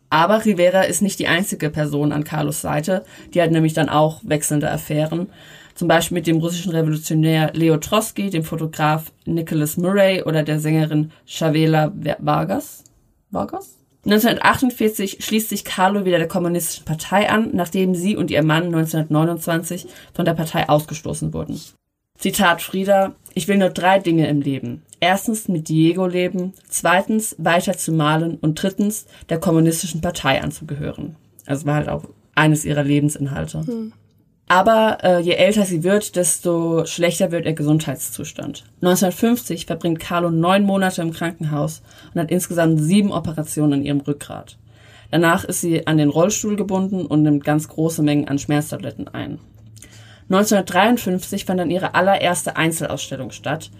Aber 0.08 0.44
Rivera 0.44 0.82
ist 0.82 1.02
nicht 1.02 1.18
die 1.18 1.26
einzige 1.26 1.68
Person 1.68 2.12
an 2.12 2.22
Carlos 2.22 2.60
Seite, 2.60 3.04
die 3.34 3.42
hat 3.42 3.50
nämlich 3.50 3.72
dann 3.72 3.88
auch 3.88 4.20
wechselnde 4.22 4.70
Affären. 4.70 5.30
Zum 5.74 5.88
Beispiel 5.88 6.14
mit 6.14 6.28
dem 6.28 6.36
russischen 6.36 6.70
Revolutionär 6.70 7.50
Leo 7.54 7.78
Trotsky, 7.78 8.30
dem 8.30 8.44
Fotograf 8.44 9.10
Nicholas 9.24 9.76
Murray 9.76 10.22
oder 10.22 10.44
der 10.44 10.60
Sängerin 10.60 11.10
Chavela 11.26 11.92
Vargas. 12.20 12.84
Vargas? 13.32 13.78
1948 14.04 15.24
schließt 15.24 15.48
sich 15.48 15.64
Carlo 15.64 16.04
wieder 16.04 16.18
der 16.18 16.28
kommunistischen 16.28 16.84
Partei 16.84 17.28
an, 17.28 17.50
nachdem 17.52 17.96
sie 17.96 18.16
und 18.16 18.30
ihr 18.30 18.44
Mann 18.44 18.66
1929 18.66 19.88
von 20.14 20.24
der 20.24 20.34
Partei 20.34 20.68
ausgestoßen 20.68 21.34
wurden. 21.34 21.60
Zitat 22.20 22.60
Frieda, 22.60 23.14
ich 23.34 23.48
will 23.48 23.58
nur 23.58 23.70
drei 23.70 23.98
Dinge 23.98 24.28
im 24.28 24.40
Leben. 24.40 24.82
Erstens 25.00 25.48
mit 25.48 25.68
Diego 25.68 26.06
leben, 26.06 26.52
zweitens 26.68 27.34
weiter 27.38 27.76
zu 27.76 27.92
malen 27.92 28.36
und 28.36 28.62
drittens 28.62 29.06
der 29.28 29.38
kommunistischen 29.38 30.00
Partei 30.00 30.42
anzugehören. 30.42 31.16
Also 31.46 31.66
war 31.66 31.76
halt 31.76 31.88
auch 31.88 32.04
eines 32.34 32.64
ihrer 32.64 32.84
Lebensinhalte. 32.84 33.64
Aber 34.50 34.98
äh, 35.04 35.20
je 35.20 35.34
älter 35.34 35.64
sie 35.64 35.84
wird, 35.84 36.16
desto 36.16 36.84
schlechter 36.84 37.30
wird 37.30 37.46
ihr 37.46 37.52
Gesundheitszustand. 37.52 38.64
1950 38.82 39.66
verbringt 39.66 40.00
Carlo 40.00 40.30
neun 40.30 40.64
Monate 40.64 41.02
im 41.02 41.12
Krankenhaus 41.12 41.82
und 42.12 42.20
hat 42.20 42.32
insgesamt 42.32 42.80
sieben 42.80 43.12
Operationen 43.12 43.74
an 43.74 43.82
ihrem 43.84 44.00
Rückgrat. 44.00 44.58
Danach 45.12 45.44
ist 45.44 45.60
sie 45.60 45.86
an 45.86 45.98
den 45.98 46.08
Rollstuhl 46.08 46.56
gebunden 46.56 47.06
und 47.06 47.22
nimmt 47.22 47.44
ganz 47.44 47.68
große 47.68 48.02
Mengen 48.02 48.28
an 48.28 48.38
Schmerztabletten 48.38 49.08
ein. 49.08 49.38
1953 50.30 51.44
fand 51.44 51.58
dann 51.58 51.70
ihre 51.70 51.94
allererste 51.94 52.56
Einzelausstellung 52.56 53.32
statt, 53.32 53.70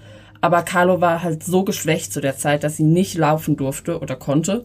aber 0.40 0.62
Carlo 0.62 1.00
war 1.00 1.22
halt 1.22 1.44
so 1.44 1.64
geschwächt 1.64 2.12
zu 2.12 2.20
der 2.20 2.36
Zeit, 2.36 2.64
dass 2.64 2.76
sie 2.76 2.82
nicht 2.82 3.16
laufen 3.16 3.56
durfte 3.56 4.00
oder 4.00 4.16
konnte. 4.16 4.64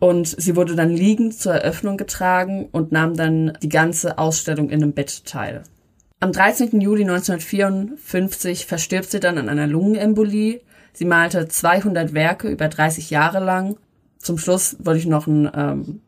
Und 0.00 0.26
sie 0.26 0.56
wurde 0.56 0.74
dann 0.74 0.90
liegend 0.90 1.38
zur 1.38 1.54
Eröffnung 1.54 1.96
getragen 1.96 2.68
und 2.72 2.90
nahm 2.90 3.16
dann 3.16 3.56
die 3.62 3.68
ganze 3.68 4.18
Ausstellung 4.18 4.70
in 4.70 4.82
einem 4.82 4.92
Bett 4.92 5.24
teil. 5.24 5.62
Am 6.18 6.32
13. 6.32 6.80
Juli 6.80 7.02
1954 7.02 8.66
verstirbt 8.66 9.10
sie 9.10 9.20
dann 9.20 9.38
an 9.38 9.48
einer 9.48 9.66
Lungenembolie. 9.66 10.62
Sie 10.94 11.04
malte 11.04 11.46
200 11.46 12.12
Werke 12.12 12.48
über 12.48 12.68
30 12.68 13.10
Jahre 13.10 13.44
lang. 13.44 13.76
Zum 14.18 14.38
Schluss 14.38 14.76
wollte 14.80 15.00
ich 15.00 15.06
noch 15.06 15.26
ein, 15.26 15.50
ähm, 15.54 16.00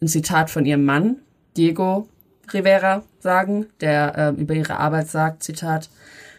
ein 0.00 0.08
Zitat 0.08 0.50
von 0.50 0.64
ihrem 0.64 0.84
Mann, 0.84 1.18
Diego 1.56 2.08
Rivera, 2.54 3.02
sagen, 3.20 3.66
der 3.80 4.16
äh, 4.36 4.40
über 4.40 4.54
ihre 4.54 4.78
Arbeit 4.78 5.08
sagt, 5.08 5.42
Zitat, 5.42 5.88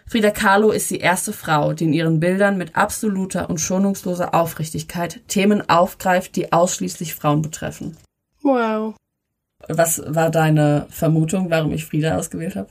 Frida 0.08 0.32
Kahlo 0.32 0.72
ist 0.72 0.90
die 0.90 1.00
erste 1.00 1.34
Frau, 1.34 1.74
die 1.74 1.84
in 1.86 1.94
ihren 1.94 2.20
Bildern 2.20 2.58
mit 2.58 2.76
absoluter 2.76 3.50
und 3.50 3.60
schonungsloser 3.60 4.34
Aufrichtigkeit 4.34 5.20
Themen 5.28 5.70
aufgreift, 5.70 6.36
die 6.36 6.52
ausschließlich 6.52 7.14
Frauen 7.14 7.42
betreffen. 7.44 7.96
Wow. 8.42 8.96
Was 9.68 10.02
war 10.08 10.30
deine 10.32 10.88
Vermutung, 10.90 11.50
warum 11.52 11.74
ich 11.74 11.86
Frida 11.86 12.18
ausgewählt 12.18 12.56
habe? 12.56 12.70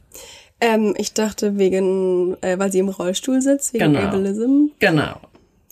Ähm, 0.61 0.95
ich 0.99 1.13
dachte 1.15 1.59
wegen, 1.59 2.37
äh, 2.43 2.59
weil 2.59 2.73
sie 2.73 2.81
im 2.81 2.89
Rollstuhl 2.89 3.41
sitzt, 3.41 3.73
wegen 3.75 3.93
Genau. 3.93 4.01
Ableism. 4.07 4.67
Genau. 4.81 5.21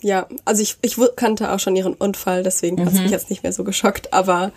Ja, 0.01 0.27
also 0.45 0.61
ich, 0.61 0.77
ich 0.83 0.95
kannte 1.17 1.51
auch 1.51 1.59
schon 1.59 1.75
ihren 1.75 1.95
Unfall, 1.95 2.43
deswegen 2.43 2.77
Mhm. 2.77 2.85
hat 2.85 2.93
es 2.93 2.99
mich 3.01 3.11
jetzt 3.11 3.29
nicht 3.29 3.43
mehr 3.43 3.51
so 3.51 3.63
geschockt, 3.65 4.13
aber 4.13 4.51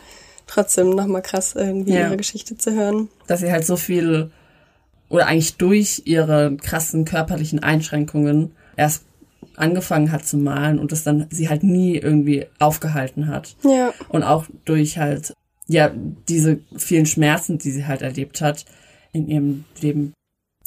trotzdem 0.50 0.90
nochmal 0.90 1.23
krass, 1.23 1.54
irgendwie 1.54 1.92
Ja. 1.92 2.00
ihre 2.09 2.16
Geschichte 2.16 2.57
zu 2.57 2.73
hören. 2.73 3.09
Dass 3.26 3.40
sie 3.40 3.52
halt 3.52 3.64
so 3.64 3.76
viel 3.76 4.30
oder 5.09 5.26
eigentlich 5.26 5.57
durch 5.57 6.02
ihre 6.04 6.57
krassen 6.57 7.04
körperlichen 7.04 7.62
Einschränkungen 7.62 8.52
erst 8.76 9.04
angefangen 9.57 10.12
hat 10.12 10.26
zu 10.26 10.37
malen 10.38 10.78
und 10.78 10.92
das 10.92 11.04
dann 11.04 11.26
sie 11.30 11.49
halt 11.49 11.62
nie 11.62 11.97
irgendwie 11.97 12.47
aufgehalten 12.59 13.26
hat. 13.28 13.57
Ja. 13.64 13.92
Und 14.09 14.23
auch 14.23 14.47
durch 14.64 14.99
halt, 14.99 15.35
ja, 15.66 15.90
diese 16.28 16.61
vielen 16.76 17.07
Schmerzen, 17.07 17.59
die 17.59 17.71
sie 17.71 17.87
halt 17.87 18.02
erlebt 18.02 18.40
hat 18.40 18.64
in 19.12 19.28
ihrem 19.28 19.64
Leben. 19.80 20.14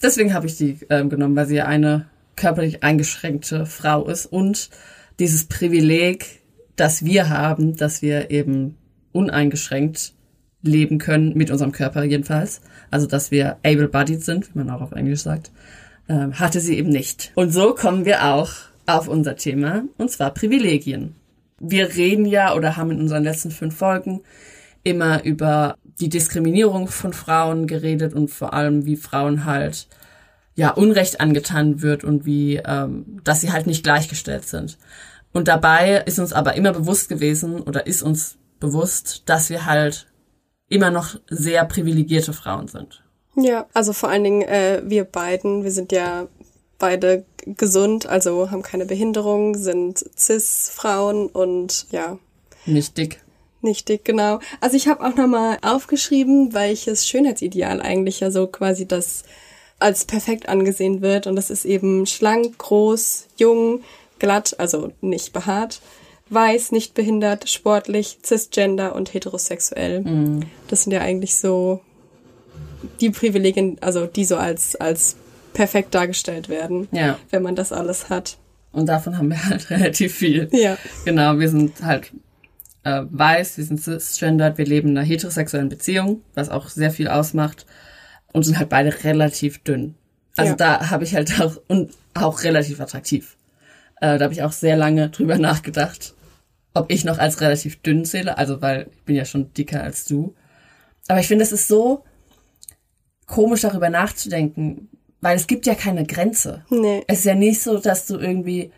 Deswegen 0.02 0.34
habe 0.34 0.48
ich 0.48 0.58
die 0.58 0.80
ähm, 0.90 1.10
genommen, 1.10 1.36
weil 1.36 1.48
sie 1.48 1.62
eine 1.62 2.08
körperlich 2.36 2.84
eingeschränkte 2.84 3.66
Frau 3.66 4.06
ist 4.08 4.26
und 4.26 4.70
dieses 5.20 5.46
Privileg, 5.46 6.42
das 6.76 7.06
wir 7.06 7.30
haben, 7.30 7.78
dass 7.78 8.02
wir 8.02 8.32
eben 8.32 8.78
uneingeschränkt 9.14 10.14
leben 10.62 10.98
können, 10.98 11.34
mit 11.38 11.52
unserem 11.52 11.72
Körper 11.72 12.04
jedenfalls. 12.04 12.62
Also, 12.90 13.08
dass 13.08 13.32
wir 13.32 13.58
able-bodied 13.64 14.24
sind, 14.24 14.54
wie 14.54 14.60
man 14.60 14.70
auch 14.70 14.82
auf 14.82 14.92
Englisch 14.94 15.22
sagt, 15.22 15.52
ähm, 16.10 16.40
hatte 16.40 16.60
sie 16.60 16.78
eben 16.78 16.90
nicht. 16.90 17.32
Und 17.36 17.52
so 17.52 17.74
kommen 17.74 18.06
wir 18.06 18.26
auch 18.26 18.52
auf 18.86 19.08
unser 19.08 19.36
Thema, 19.36 19.84
und 19.98 20.12
zwar 20.12 20.34
Privilegien. 20.34 21.16
Wir 21.60 21.96
reden 21.96 22.26
ja 22.26 22.54
oder 22.56 22.76
haben 22.76 22.92
in 22.92 23.00
unseren 23.00 23.24
letzten 23.24 23.52
fünf 23.52 23.76
Folgen 23.78 24.22
immer 24.84 25.24
über 25.24 25.78
die 26.00 26.10
Diskriminierung 26.10 26.88
von 26.88 27.14
Frauen 27.14 27.68
geredet 27.68 28.14
und 28.14 28.30
vor 28.30 28.54
allem, 28.54 28.86
wie 28.86 28.98
Frauen 28.98 29.46
halt 29.46 29.88
ja 30.56 30.72
Unrecht 30.72 31.22
angetan 31.22 31.82
wird 31.82 32.04
und 32.04 32.26
wie, 32.26 32.58
ähm, 32.58 33.20
dass 33.24 33.42
sie 33.42 33.52
halt 33.52 33.68
nicht 33.68 33.84
gleichgestellt 33.84 34.46
sind. 34.46 34.78
Und 35.32 35.48
dabei 35.48 36.04
ist 36.06 36.20
uns 36.20 36.34
aber 36.34 36.56
immer 36.56 36.74
bewusst 36.74 37.10
gewesen 37.10 37.62
oder 37.62 37.88
ist 37.88 38.04
uns 38.04 38.38
bewusst, 38.64 39.24
dass 39.26 39.50
wir 39.50 39.66
halt 39.66 40.08
immer 40.70 40.90
noch 40.90 41.20
sehr 41.30 41.66
privilegierte 41.66 42.32
Frauen 42.34 42.68
sind. 42.70 43.04
Ja, 43.36 43.68
also 43.74 43.92
vor 43.94 44.10
allen 44.10 44.24
Dingen 44.24 44.42
äh, 44.44 44.82
wir 44.86 45.04
beiden, 45.04 45.64
wir 45.64 45.72
sind 45.72 45.92
ja 45.92 46.28
beide 46.80 47.26
gesund, 47.46 48.06
also 48.06 48.50
haben 48.52 48.62
keine 48.64 48.86
Behinderung, 48.86 49.56
sind 49.56 50.04
Cis-Frauen 50.18 51.28
und 51.28 51.88
ja, 51.92 52.18
Nicht 52.66 52.98
dick. 52.98 53.22
nicht 53.62 53.90
dick, 53.90 54.06
genau. 54.06 54.40
Also 54.62 54.78
ich 54.78 54.88
habe 54.88 55.06
auch 55.06 55.16
nochmal 55.16 55.58
aufgeschrieben, 55.62 56.54
welches 56.54 57.06
Schönheitsideal 57.08 57.82
eigentlich 57.82 58.22
ja 58.22 58.32
so 58.32 58.48
quasi 58.48 58.88
das 58.88 59.24
als 59.80 60.06
perfekt 60.06 60.48
angesehen 60.48 61.02
wird. 61.02 61.28
Und 61.28 61.36
das 61.36 61.50
ist 61.50 61.66
eben 61.66 62.06
schlank, 62.06 62.58
groß, 62.58 63.28
jung, 63.36 63.82
glatt, 64.20 64.56
also 64.58 64.92
nicht 65.02 65.34
behaart, 65.34 65.82
weiß, 66.30 66.72
nicht 66.72 66.94
behindert, 66.94 67.50
sportlich, 67.50 68.20
cisgender 68.24 68.96
und 68.96 69.14
heterosexuell. 69.14 70.04
Das 70.68 70.84
sind 70.84 70.92
ja 70.92 71.02
eigentlich 71.02 71.36
so 71.36 71.82
die 73.02 73.10
Privilegien, 73.12 73.78
also 73.82 74.06
die 74.08 74.26
so 74.26 74.36
als, 74.38 74.76
als 74.76 75.16
perfekt 75.54 75.94
dargestellt 75.94 76.50
werden, 76.50 76.88
Ja. 76.92 77.18
wenn 77.30 77.44
man 77.44 77.56
das 77.56 77.72
alles 77.72 78.10
hat. 78.10 78.38
Und 78.72 78.88
davon 78.88 79.18
haben 79.18 79.30
wir 79.30 79.46
halt 79.50 79.70
relativ 79.70 80.16
viel. 80.16 80.50
Ja. 80.52 80.78
Genau, 81.06 81.38
wir 81.40 81.50
sind 81.50 81.84
halt 81.84 82.12
äh, 82.84 83.04
weiß, 83.10 83.58
wir 83.58 83.64
sind 83.66 83.82
cisgendered, 83.82 84.58
wir 84.58 84.66
leben 84.66 84.90
in 84.90 84.98
einer 84.98 85.06
heterosexuellen 85.08 85.70
Beziehung, 85.70 86.22
was 86.34 86.50
auch 86.50 86.68
sehr 86.70 86.92
viel 86.92 87.08
ausmacht 87.08 87.66
und 88.34 88.44
sind 88.44 88.58
halt 88.58 88.70
beide 88.70 89.04
relativ 89.04 89.60
dünn. 89.64 89.96
Also 90.36 90.52
Ja. 90.52 90.56
da 90.58 90.90
habe 90.90 91.04
ich 91.04 91.14
halt 91.16 91.40
auch 91.40 91.58
und 91.68 91.92
auch 92.16 92.44
relativ 92.44 92.82
attraktiv. 92.82 93.38
Äh, 94.04 94.18
da 94.18 94.26
habe 94.26 94.34
ich 94.34 94.44
auch 94.44 94.52
sehr 94.52 94.76
lange 94.76 95.10
drüber 95.10 95.38
nachgedacht, 95.38 96.14
ob 96.74 96.92
ich 96.92 97.06
noch 97.06 97.20
als 97.20 97.40
relativ 97.40 97.82
dünn 97.82 98.04
zähle, 98.04 98.38
also 98.38 98.62
weil 98.62 98.88
ich 98.92 99.04
bin 99.04 99.16
ja 99.16 99.24
schon 99.24 99.54
dicker 99.54 99.82
als 99.82 100.04
du. 100.04 100.36
Aber 101.08 101.22
ich 101.22 101.28
finde, 101.28 101.46
es 101.46 101.54
ist 101.54 101.70
so 101.70 102.04
komisch 103.28 103.62
darüber 103.62 103.90
nachzudenken, 103.90 104.90
weil 105.22 105.38
es 105.38 105.48
gibt 105.48 105.66
ja 105.66 105.74
keine 105.74 106.06
Grenze. 106.06 106.66
Nee. 106.70 107.04
Es 107.08 107.20
ist 107.20 107.26
ja 107.26 107.36
nicht 107.36 107.62
so, 107.62 107.78
dass 107.78 108.06
du 108.06 108.18
irgendwie 108.18 108.72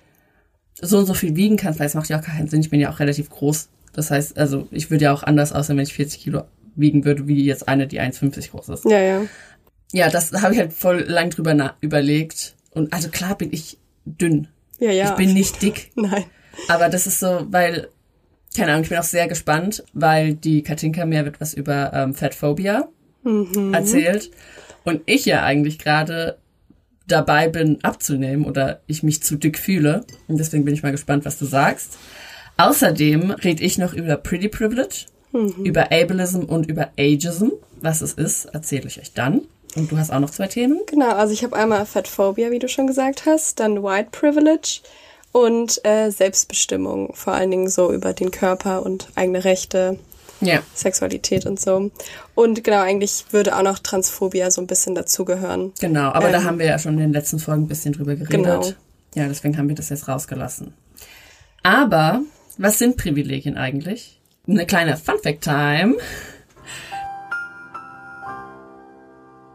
so 0.80 1.00
und 1.00 1.08
so 1.08 1.16
viel 1.16 1.36
wiegen 1.36 1.58
kannst, 1.58 1.80
weil 1.80 1.88
es 1.88 1.96
macht 1.96 2.10
ja 2.10 2.20
auch 2.20 2.24
keinen 2.24 2.48
Sinn. 2.48 2.62
Ich 2.62 2.70
bin 2.70 2.80
ja 2.80 2.92
auch 2.92 3.00
relativ 3.00 3.32
groß. 3.32 3.70
Das 3.94 4.12
heißt, 4.12 4.38
also 4.38 4.68
ich 4.70 4.92
würde 4.92 5.06
ja 5.06 5.14
auch 5.14 5.24
anders 5.24 5.54
aussehen, 5.54 5.78
wenn 5.78 5.86
ich 5.86 5.94
40 5.96 6.22
Kilo 6.22 6.44
wiegen 6.76 7.04
würde, 7.04 7.28
wie 7.28 7.44
jetzt 7.44 7.68
eine, 7.68 7.88
die 7.88 8.00
1,50 8.00 8.52
groß 8.52 8.70
ist. 8.70 8.86
Ja, 8.86 9.00
ja. 9.00 9.22
Ja, 9.92 10.10
das 10.12 10.34
habe 10.34 10.54
ich 10.54 10.60
halt 10.60 10.74
voll 10.74 11.00
lang 11.00 11.32
drüber 11.32 11.74
überlegt. 11.82 12.54
Und 12.70 12.94
also 12.94 13.10
klar 13.10 13.36
bin 13.36 13.52
ich 13.52 13.80
dünn. 14.06 14.50
Ja, 14.80 14.92
ja. 14.92 15.10
Ich 15.12 15.16
bin 15.16 15.34
nicht 15.34 15.62
dick. 15.62 15.92
Nein. 15.96 16.26
Aber 16.68 16.90
das 16.90 17.08
ist 17.08 17.20
so, 17.20 17.46
weil, 17.50 17.90
keine 18.56 18.72
Ahnung, 18.72 18.84
ich 18.84 18.90
bin 18.90 18.98
auch 18.98 19.04
sehr 19.04 19.28
gespannt, 19.28 19.84
weil 19.94 20.34
die 20.34 20.64
Katinka 20.64 21.06
mir 21.06 21.26
etwas 21.26 21.54
über 21.54 21.92
ähm, 21.94 22.14
Fatphobia 22.14 22.88
erzählt. 23.74 24.32
Und 24.84 25.02
ich 25.06 25.26
ja 25.26 25.44
eigentlich 25.44 25.80
gerade 25.80 26.38
dabei 27.08 27.50
bin, 27.50 27.84
abzunehmen 27.84 28.46
oder 28.46 28.82
ich 28.88 29.04
mich 29.04 29.24
zu 29.24 29.36
dick 29.36 29.58
fühle. 29.58 30.06
Und 30.28 30.38
deswegen 30.40 30.66
bin 30.66 30.74
ich 30.74 30.84
mal 30.84 30.92
gespannt, 30.92 31.26
was 31.26 31.40
du 31.40 31.46
sagst. 31.46 31.98
Außerdem 32.58 33.32
rede 33.32 33.64
ich 33.64 33.78
noch 33.78 33.94
über 33.94 34.16
Pretty 34.18 34.48
Privilege, 34.48 35.06
über 35.64 35.92
Ableism 35.92 36.44
und 36.44 36.68
über 36.68 36.90
Ageism. 36.98 37.50
Was 37.82 38.02
es 38.02 38.14
ist, 38.14 38.46
erzähle 38.46 38.88
ich 38.88 39.00
euch 39.00 39.14
dann. 39.14 39.42
Und 39.76 39.92
du 39.92 39.98
hast 39.98 40.12
auch 40.12 40.20
noch 40.20 40.30
zwei 40.30 40.48
Themen. 40.48 40.80
Genau, 40.88 41.10
also 41.12 41.34
ich 41.34 41.44
habe 41.44 41.56
einmal 41.56 41.86
Fatphobia, 41.86 42.52
wie 42.52 42.60
du 42.60 42.68
schon 42.70 42.88
gesagt 42.88 43.26
hast, 43.26 43.60
dann 43.60 43.84
White 43.84 44.10
Privilege 44.12 44.80
und 45.32 45.84
äh, 45.86 46.10
Selbstbestimmung, 46.12 47.14
vor 47.14 47.34
allen 47.34 47.52
Dingen 47.52 47.70
so 47.70 47.92
über 47.92 48.14
den 48.14 48.32
Körper 48.32 48.84
und 48.86 49.10
eigene 49.16 49.44
Rechte, 49.44 50.00
Ja. 50.40 50.62
Sexualität 50.74 51.46
und 51.46 51.60
so. 51.60 51.92
Und 52.36 52.64
genau, 52.64 52.80
eigentlich 52.82 53.26
würde 53.32 53.58
auch 53.58 53.64
noch 53.64 53.80
Transphobia 53.80 54.50
so 54.50 54.62
ein 54.62 54.68
bisschen 54.68 54.96
dazugehören. 54.96 55.74
Genau, 55.82 56.12
aber 56.12 56.30
da 56.32 56.38
Ähm, 56.38 56.44
haben 56.46 56.60
wir 56.60 56.68
ja 56.68 56.80
schon 56.80 56.94
in 56.94 57.00
den 57.00 57.14
letzten 57.14 57.40
Folgen 57.40 57.64
ein 57.64 57.68
bisschen 57.68 57.92
drüber 57.94 58.16
geredet. 58.16 58.30
Genau. 58.32 58.64
Ja, 59.14 59.28
deswegen 59.28 59.58
haben 59.58 59.68
wir 59.68 59.76
das 59.76 59.90
jetzt 59.90 60.08
rausgelassen. 60.08 60.74
Aber 61.64 62.22
was 62.58 62.78
sind 62.80 62.96
Privilegien 62.98 63.58
eigentlich? 63.58 64.20
Eine 64.48 64.66
kleine 64.66 64.96
Fun 64.98 65.16
Fact 65.22 65.42
Time. 65.44 65.96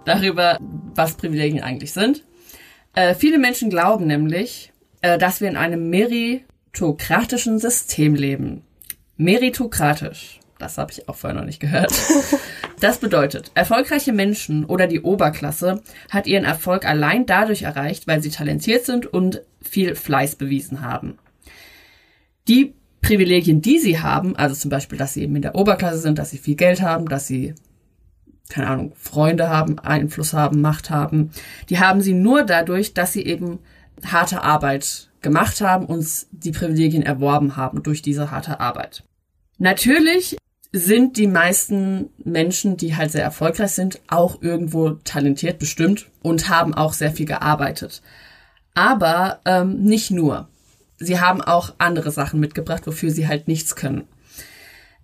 Darüber, 0.05 0.59
was 0.95 1.15
Privilegien 1.15 1.63
eigentlich 1.63 1.93
sind. 1.93 2.25
Äh, 2.95 3.15
viele 3.15 3.39
Menschen 3.39 3.71
glauben 3.71 4.07
nämlich, 4.07 4.73
äh, 5.03 5.19
dass 5.19 5.41
wir 5.41 5.49
in 5.49 5.57
einem 5.57 5.91
meritokratischen 5.91 7.59
System 7.59 8.15
leben. 8.15 8.65
Meritokratisch. 9.17 10.41
Das 10.59 10.77
habe 10.79 10.93
ich 10.93 11.09
auch 11.09 11.17
vorher 11.17 11.39
noch 11.39 11.47
nicht 11.47 11.61
gehört. 11.61 11.93
Das 12.81 12.97
bedeutet, 12.97 13.51
erfolgreiche 13.55 14.15
Menschen 14.15 14.65
oder 14.65 14.87
die 14.87 15.03
Oberklasse 15.03 15.83
hat 16.09 16.27
ihren 16.27 16.45
Erfolg 16.45 16.87
allein 16.87 17.27
dadurch 17.27 17.63
erreicht, 17.63 18.07
weil 18.07 18.23
sie 18.23 18.31
talentiert 18.31 18.87
sind 18.87 19.05
und 19.05 19.43
viel 19.61 19.95
Fleiß 19.95 20.37
bewiesen 20.37 20.81
haben. 20.81 21.19
Die 22.49 22.73
Privilegien, 23.03 23.61
die 23.61 23.79
sie 23.79 24.01
haben, 24.01 24.35
also 24.35 24.55
zum 24.55 24.71
Beispiel, 24.71 24.97
dass 24.97 25.13
sie 25.13 25.23
eben 25.23 25.37
in 25.37 25.43
der 25.43 25.57
Oberklasse 25.57 25.99
sind, 25.99 26.19
dass 26.19 26.31
sie 26.31 26.39
viel 26.39 26.55
Geld 26.55 26.81
haben, 26.81 27.07
dass 27.07 27.27
sie, 27.27 27.55
keine 28.51 28.69
Ahnung, 28.69 28.93
Freunde 28.97 29.49
haben, 29.49 29.79
Einfluss 29.79 30.35
haben, 30.35 30.61
Macht 30.61 30.91
haben, 30.91 31.31
die 31.69 31.79
haben 31.79 32.01
sie 32.01 32.15
nur 32.15 32.45
dadurch, 32.45 32.93
dass 32.93 33.13
sie 33.13 33.25
eben 33.25 33.61
harte 34.05 34.43
Arbeit 34.43 35.09
gemacht 35.23 35.61
haben 35.61 35.87
und 35.87 36.07
die 36.33 36.53
Privilegien 36.53 37.03
erworben 37.03 37.57
haben 37.57 37.83
durch 37.83 38.03
diese 38.03 38.31
harte 38.31 38.61
Arbeit. 38.61 39.05
Natürlich 39.59 40.37
sind 40.73 41.17
die 41.17 41.27
meisten 41.27 42.11
Menschen, 42.25 42.77
die 42.77 42.97
halt 42.97 43.11
sehr 43.11 43.25
erfolgreich 43.25 43.73
sind, 43.73 44.01
auch 44.09 44.41
irgendwo 44.41 44.91
talentiert 44.91 45.59
bestimmt 45.59 46.09
und 46.23 46.49
haben 46.49 46.75
auch 46.75 46.93
sehr 46.93 47.11
viel 47.11 47.27
gearbeitet. 47.27 48.03
Aber 48.75 49.41
ähm, 49.45 49.83
nicht 49.83 50.11
nur. 50.11 50.49
Sie 50.99 51.21
haben 51.21 51.41
auch 51.41 51.75
andere 51.79 52.11
Sachen 52.11 52.41
mitgebracht, 52.41 52.87
wofür 52.87 53.11
sie 53.11 53.27
halt 53.27 53.49
nichts 53.49 53.75
können. 53.75 54.07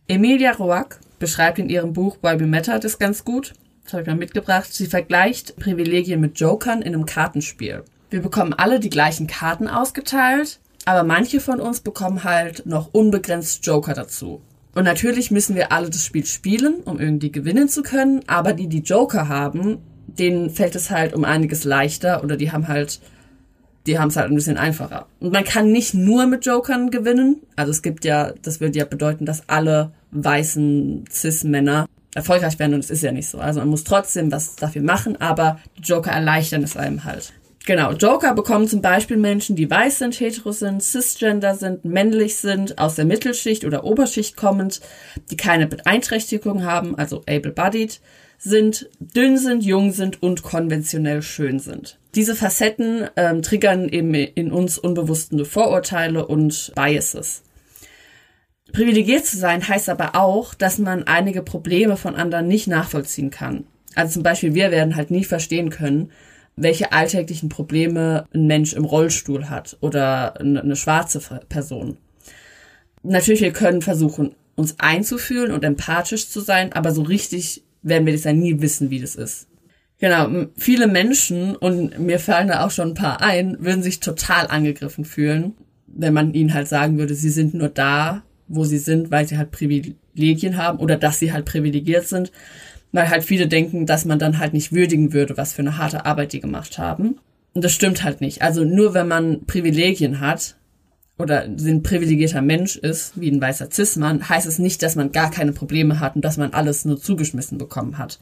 Emilia 0.09 0.53
Roark 0.53 1.01
beschreibt 1.19 1.59
in 1.59 1.69
ihrem 1.69 1.93
Buch 1.93 2.19
Why 2.23 2.41
We 2.41 2.47
Matter 2.47 2.79
das 2.79 2.99
ganz 2.99 3.25
gut. 3.25 3.55
Das 3.85 3.93
habe 3.93 4.03
ich 4.03 4.09
mal 4.09 4.17
mitgebracht. 4.17 4.73
Sie 4.73 4.87
vergleicht 4.87 5.57
Privilegien 5.57 6.21
mit 6.21 6.39
Jokern 6.41 6.83
in 6.83 6.95
einem 6.95 7.07
Kartenspiel. 7.07 7.85
Wir 8.11 8.23
bekommen 8.23 8.53
alle 8.53 8.81
die 8.81 8.91
gleichen 8.91 9.27
Karten 9.27 9.69
ausgeteilt, 9.69 10.61
aber 10.85 11.03
manche 11.03 11.41
von 11.41 11.61
uns 11.61 11.81
bekommen 11.81 12.25
halt 12.25 12.67
noch 12.67 12.93
unbegrenzt 12.93 13.65
Joker 13.67 13.95
dazu. 13.95 14.41
Und 14.75 14.85
natürlich 14.85 15.31
müssen 15.31 15.57
wir 15.57 15.73
alle 15.73 15.89
das 15.89 16.05
Spiel 16.05 16.27
spielen, 16.27 16.83
um 16.85 17.01
irgendwie 17.01 17.33
gewinnen 17.33 17.69
zu 17.69 17.83
können, 17.83 18.21
aber 18.27 18.53
die, 18.53 18.69
die 18.69 18.83
Joker 18.83 19.29
haben, 19.29 19.79
denen 20.07 20.51
fällt 20.51 20.77
es 20.77 20.91
halt 20.91 21.15
um 21.15 21.25
einiges 21.25 21.65
leichter 21.65 22.23
oder 22.23 22.37
die 22.37 22.53
haben 22.53 22.69
halt, 22.69 23.01
die 23.87 23.99
haben 23.99 24.09
es 24.09 24.17
halt 24.17 24.31
ein 24.31 24.35
bisschen 24.35 24.57
einfacher. 24.57 25.07
Und 25.21 25.33
man 25.33 25.45
kann 25.45 25.71
nicht 25.71 25.95
nur 25.95 26.27
mit 26.27 26.45
Jokern 26.45 26.91
gewinnen. 26.91 27.43
Also 27.55 27.71
es 27.71 27.83
gibt 27.83 28.05
ja, 28.05 28.33
das 28.43 28.61
würde 28.61 28.79
ja 28.79 28.85
bedeuten, 28.85 29.27
dass 29.27 29.49
alle 29.49 29.93
weißen 30.11 31.05
Cis-Männer 31.11 31.87
erfolgreich 32.15 32.59
werden 32.59 32.75
und 32.75 32.81
es 32.81 32.91
ist 32.91 33.03
ja 33.03 33.13
nicht 33.13 33.29
so. 33.29 33.39
Also 33.39 33.61
man 33.61 33.69
muss 33.69 33.85
trotzdem 33.85 34.33
was 34.33 34.57
dafür 34.57 34.83
machen, 34.83 35.21
aber 35.21 35.61
Joker 35.83 36.11
erleichtern 36.11 36.63
es 36.63 36.77
einem 36.77 37.05
halt. 37.05 37.33
Genau, 37.67 37.93
Joker 37.93 38.33
bekommen 38.33 38.69
zum 38.69 38.81
Beispiel 38.81 39.17
Menschen, 39.17 39.57
die 39.57 39.69
weiß 39.69 39.99
sind, 39.99 40.19
hetero 40.19 40.53
sind, 40.53 40.83
cisgender 40.83 41.57
sind, 41.57 41.85
männlich 41.85 42.37
sind, 42.37 42.79
aus 42.79 42.95
der 42.95 43.05
Mittelschicht 43.05 43.65
oder 43.65 43.83
Oberschicht 43.83 44.37
kommend, 44.37 44.81
die 45.31 45.37
keine 45.37 45.67
Beeinträchtigung 45.67 46.65
haben, 46.65 46.97
also 46.97 47.25
able-bodied 47.27 48.01
sind, 48.39 48.89
dünn 48.99 49.39
sind, 49.39 49.65
jung 49.65 49.93
sind 49.93 50.23
und 50.23 50.43
konventionell 50.43 51.23
schön 51.23 51.59
sind. 51.59 51.99
Diese 52.15 52.35
Facetten 52.35 53.09
ähm, 53.17 53.43
triggern 53.43 53.89
eben 53.89 54.15
in 54.15 54.53
uns 54.53 54.79
unbewusste 54.79 55.45
Vorurteile 55.45 56.27
und 56.27 56.73
Biases. 56.75 57.43
Privilegiert 58.73 59.25
zu 59.25 59.37
sein 59.37 59.67
heißt 59.67 59.89
aber 59.89 60.17
auch, 60.17 60.55
dass 60.55 60.79
man 60.79 61.05
einige 61.05 61.43
Probleme 61.43 61.97
von 61.97 62.17
anderen 62.17 62.49
nicht 62.49 62.67
nachvollziehen 62.67 63.31
kann. 63.31 63.65
Also 63.95 64.15
zum 64.15 64.23
Beispiel, 64.23 64.55
wir 64.55 64.71
werden 64.71 64.97
halt 64.97 65.11
nie 65.11 65.25
verstehen 65.25 65.71
können, 65.71 66.11
welche 66.57 66.93
alltäglichen 66.93 67.49
Probleme 67.49 68.27
ein 68.35 68.47
Mensch 68.47 68.73
im 68.73 68.85
Rollstuhl 68.85 69.49
hat 69.49 69.77
oder 69.81 70.41
eine, 70.41 70.63
eine 70.63 70.77
schwarze 70.77 71.21
Person. 71.49 71.99
Natürlich, 73.03 73.43
wir 73.43 73.53
können 73.53 73.83
versuchen, 73.83 74.35
uns 74.57 74.77
einzufühlen 74.79 75.53
und 75.53 75.65
empathisch 75.65 76.29
zu 76.29 76.41
sein, 76.41 76.73
aber 76.73 76.93
so 76.93 77.03
richtig 77.03 77.63
werden 77.87 78.07
wir 78.07 78.13
das 78.13 78.25
ja 78.25 78.33
nie 78.33 78.61
wissen, 78.61 78.91
wie 78.91 79.01
das 79.01 79.15
ist. 79.15 79.47
Genau, 79.99 80.47
viele 80.57 80.89
Menschen, 80.89 81.57
und 81.57 81.99
mir 81.99 82.19
fallen 82.19 82.49
da 82.49 82.67
auch 82.67 82.71
schon 82.71 82.89
ein 82.89 82.95
paar 82.95 83.23
ein, 83.23 83.57
würden 83.61 83.83
sich 83.83 84.01
total 84.01 84.47
angegriffen 84.49 85.05
fühlen, 85.05 85.55
wenn 85.87 86.13
man 86.13 86.35
ihnen 86.35 86.53
halt 86.53 86.69
sagen 86.69 86.99
würde, 86.99 87.15
sie 87.15 87.31
sind 87.31 87.55
nur 87.55 87.71
da, 87.71 88.23
wo 88.49 88.65
sie 88.65 88.79
sind, 88.79 89.11
weil 89.11 89.27
sie 89.27 89.39
halt 89.39 89.53
Privilegien 89.53 90.57
haben 90.59 90.79
oder 90.79 90.97
dass 90.97 91.19
sie 91.19 91.33
halt 91.33 91.47
privilegiert 91.47 92.07
sind, 92.07 92.31
weil 92.93 93.09
halt 93.09 93.25
viele 93.25 93.47
denken, 93.47 93.87
dass 93.87 94.05
man 94.05 94.19
dann 94.19 94.39
halt 94.39 94.53
nicht 94.53 94.73
würdigen 94.73 95.13
würde, 95.13 95.37
was 95.37 95.55
für 95.55 95.63
eine 95.63 95.79
harte 95.79 96.05
Arbeit 96.05 96.33
die 96.33 96.41
gemacht 96.41 96.79
haben. 96.79 97.19
Und 97.55 97.65
das 97.65 97.73
stimmt 97.73 98.05
halt 98.05 98.21
nicht. 98.21 98.43
Also 98.43 98.65
nur 98.65 98.93
wenn 98.93 99.09
man 99.09 99.47
Privilegien 99.47 100.21
hat 100.21 100.57
oder 101.19 101.43
ein 101.45 101.83
privilegierter 101.83 102.43
Mensch 102.43 102.77
ist, 102.77 103.19
wie 103.19 103.31
ein 103.31 103.41
weißer 103.41 103.69
Cis-Mann, 103.71 104.29
heißt 104.29 104.47
es 104.47 104.59
nicht, 104.59 104.83
dass 104.83 104.97
man 104.97 105.13
gar 105.13 105.31
keine 105.31 105.53
Probleme 105.53 105.99
hat 106.01 106.15
und 106.17 106.23
dass 106.25 106.37
man 106.37 106.53
alles 106.53 106.85
nur 106.85 107.01
zugeschmissen 107.01 107.57
bekommen 107.59 107.97
hat. 107.99 108.19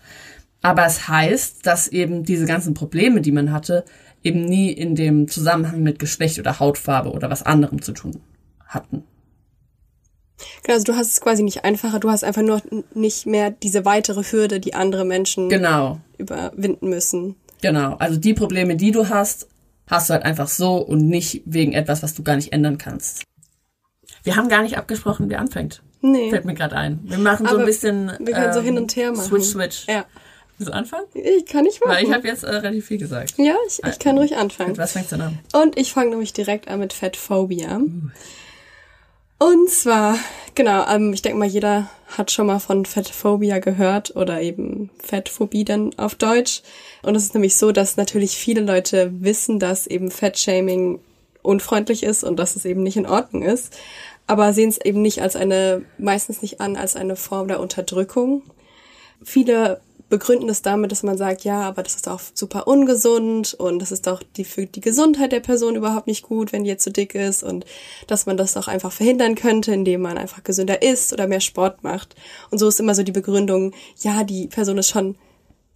Aber 0.62 0.86
es 0.86 1.08
heißt, 1.08 1.66
dass 1.66 1.88
eben 1.88 2.22
diese 2.24 2.46
ganzen 2.46 2.72
Probleme, 2.74 3.20
die 3.20 3.32
man 3.32 3.52
hatte, 3.52 3.84
eben 4.22 4.44
nie 4.44 4.70
in 4.72 4.94
dem 4.94 5.28
Zusammenhang 5.28 5.82
mit 5.82 5.98
Geschlecht 5.98 6.38
oder 6.38 6.58
Hautfarbe 6.60 7.10
oder 7.10 7.28
was 7.30 7.42
anderem 7.42 7.82
zu 7.82 7.92
tun 7.92 8.20
hatten. 8.66 9.02
Genau, 10.62 10.74
also 10.74 10.84
du 10.84 10.96
hast 10.96 11.08
es 11.08 11.20
quasi 11.20 11.42
nicht 11.42 11.64
einfacher, 11.64 12.00
du 12.00 12.10
hast 12.10 12.24
einfach 12.24 12.42
nur 12.42 12.60
nicht 12.94 13.26
mehr 13.26 13.50
diese 13.50 13.84
weitere 13.84 14.22
Hürde, 14.22 14.60
die 14.60 14.74
andere 14.74 15.04
Menschen 15.04 15.48
Genau, 15.48 16.00
überwinden 16.18 16.88
müssen. 16.88 17.36
genau. 17.60 17.94
Also 17.96 18.18
die 18.18 18.34
Probleme, 18.34 18.76
die 18.76 18.90
du 18.90 19.08
hast, 19.08 19.48
hast 19.86 20.08
du 20.08 20.14
halt 20.14 20.24
einfach 20.24 20.48
so 20.48 20.76
und 20.76 21.06
nicht 21.06 21.42
wegen 21.44 21.72
etwas, 21.72 22.02
was 22.02 22.14
du 22.14 22.22
gar 22.22 22.36
nicht 22.36 22.52
ändern 22.52 22.78
kannst. 22.78 23.24
Wir 24.22 24.36
haben 24.36 24.48
gar 24.48 24.62
nicht 24.62 24.78
abgesprochen, 24.78 25.28
wer 25.28 25.40
anfängt. 25.40 25.82
Nee. 26.00 26.30
Fällt 26.30 26.44
mir 26.44 26.54
gerade 26.54 26.76
ein. 26.76 27.00
Wir 27.04 27.18
machen 27.18 27.46
so 27.46 27.52
Aber 27.52 27.60
ein 27.60 27.66
bisschen 27.66 28.12
wir 28.18 28.34
können 28.34 28.52
so 28.52 28.60
ähm, 28.60 28.64
hin 28.64 28.78
und 28.78 28.96
her 28.96 29.12
machen. 29.12 29.24
Switch, 29.24 29.46
switch. 29.46 29.86
Ja. 29.88 30.04
Willst 30.58 30.72
du 30.72 30.76
anfangen? 30.76 31.06
Ich 31.14 31.46
kann 31.46 31.64
nicht 31.64 31.80
machen. 31.80 31.92
Weil 31.92 32.04
ich 32.04 32.12
habe 32.12 32.28
jetzt 32.28 32.44
äh, 32.44 32.50
relativ 32.50 32.86
viel 32.86 32.98
gesagt. 32.98 33.34
ja, 33.38 33.56
ich, 33.66 33.82
ich 33.84 33.98
kann 33.98 34.16
ruhig 34.16 34.36
anfangen. 34.36 34.70
Mit 34.70 34.78
was 34.78 34.92
fängst 34.92 35.12
du 35.12 35.16
denn 35.16 35.26
an? 35.26 35.38
Und 35.52 35.78
ich 35.78 35.92
fange 35.92 36.10
nämlich 36.10 36.32
direkt 36.32 36.68
an 36.68 36.80
mit 36.80 36.92
Fettphobia. 36.92 37.80
Und 39.38 39.68
zwar, 39.68 40.18
genau, 40.54 40.86
ähm, 40.88 41.12
ich 41.12 41.22
denke 41.22 41.38
mal, 41.38 41.48
jeder 41.48 41.90
hat 42.16 42.30
schon 42.30 42.46
mal 42.46 42.60
von 42.60 42.86
Fettphobia 42.86 43.58
gehört 43.58 44.14
oder 44.16 44.40
eben 44.40 44.90
Fettphobie 45.02 45.64
dann 45.64 45.90
auf 45.98 46.14
Deutsch. 46.14 46.62
Und 47.02 47.14
es 47.16 47.24
ist 47.24 47.34
nämlich 47.34 47.56
so, 47.56 47.72
dass 47.72 47.96
natürlich 47.96 48.36
viele 48.36 48.60
Leute 48.60 49.10
wissen, 49.20 49.58
dass 49.58 49.86
eben 49.86 50.10
Fettshaming 50.10 51.00
unfreundlich 51.42 52.02
ist 52.02 52.24
und 52.24 52.38
dass 52.38 52.56
es 52.56 52.64
eben 52.64 52.82
nicht 52.82 52.96
in 52.96 53.06
Ordnung 53.06 53.42
ist, 53.42 53.76
aber 54.26 54.52
sehen 54.54 54.70
es 54.70 54.80
eben 54.80 55.02
nicht 55.02 55.20
als 55.20 55.36
eine, 55.36 55.82
meistens 55.98 56.40
nicht 56.40 56.60
an 56.60 56.76
als 56.76 56.96
eine 56.96 57.16
Form 57.16 57.48
der 57.48 57.60
Unterdrückung. 57.60 58.42
Viele 59.22 59.80
begründen 60.08 60.48
es 60.48 60.62
damit, 60.62 60.92
dass 60.92 61.02
man 61.02 61.16
sagt, 61.16 61.44
ja, 61.44 61.62
aber 61.62 61.82
das 61.82 61.94
ist 61.96 62.08
auch 62.08 62.20
super 62.34 62.66
ungesund 62.66 63.54
und 63.54 63.80
das 63.80 63.90
ist 63.90 64.06
doch 64.06 64.22
die, 64.36 64.44
für 64.44 64.66
die 64.66 64.80
Gesundheit 64.80 65.32
der 65.32 65.40
Person 65.40 65.76
überhaupt 65.76 66.06
nicht 66.06 66.22
gut, 66.22 66.52
wenn 66.52 66.64
die 66.64 66.70
jetzt 66.70 66.84
zu 66.84 66.92
dick 66.92 67.14
ist 67.14 67.42
und 67.42 67.64
dass 68.06 68.26
man 68.26 68.36
das 68.36 68.56
auch 68.56 68.68
einfach 68.68 68.92
verhindern 68.92 69.34
könnte, 69.34 69.72
indem 69.72 70.02
man 70.02 70.18
einfach 70.18 70.44
gesünder 70.44 70.82
isst 70.82 71.12
oder 71.12 71.26
mehr 71.26 71.40
Sport 71.40 71.82
macht. 71.82 72.14
Und 72.50 72.58
so 72.58 72.68
ist 72.68 72.80
immer 72.80 72.94
so 72.94 73.02
die 73.02 73.12
Begründung, 73.12 73.72
ja, 73.98 74.24
die 74.24 74.46
Person 74.46 74.78
ist 74.78 74.90
schon 74.90 75.16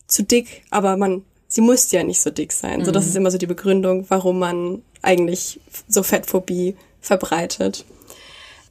zu 0.07 0.23
dick, 0.23 0.63
aber 0.71 0.97
man 0.97 1.25
sie 1.49 1.63
muss 1.63 1.91
ja 1.91 2.05
nicht 2.05 2.21
so 2.21 2.31
dick 2.31 2.53
sein. 2.53 2.85
So, 2.85 2.93
das 2.93 3.07
ist 3.07 3.17
immer 3.17 3.31
so 3.31 3.39
die 3.39 3.47
Begründung, 3.47 4.05
warum 4.09 4.39
man 4.39 4.83
eigentlich 5.03 5.59
so 5.89 6.03
Fettphobie 6.03 6.77
verbreitet. 7.01 7.85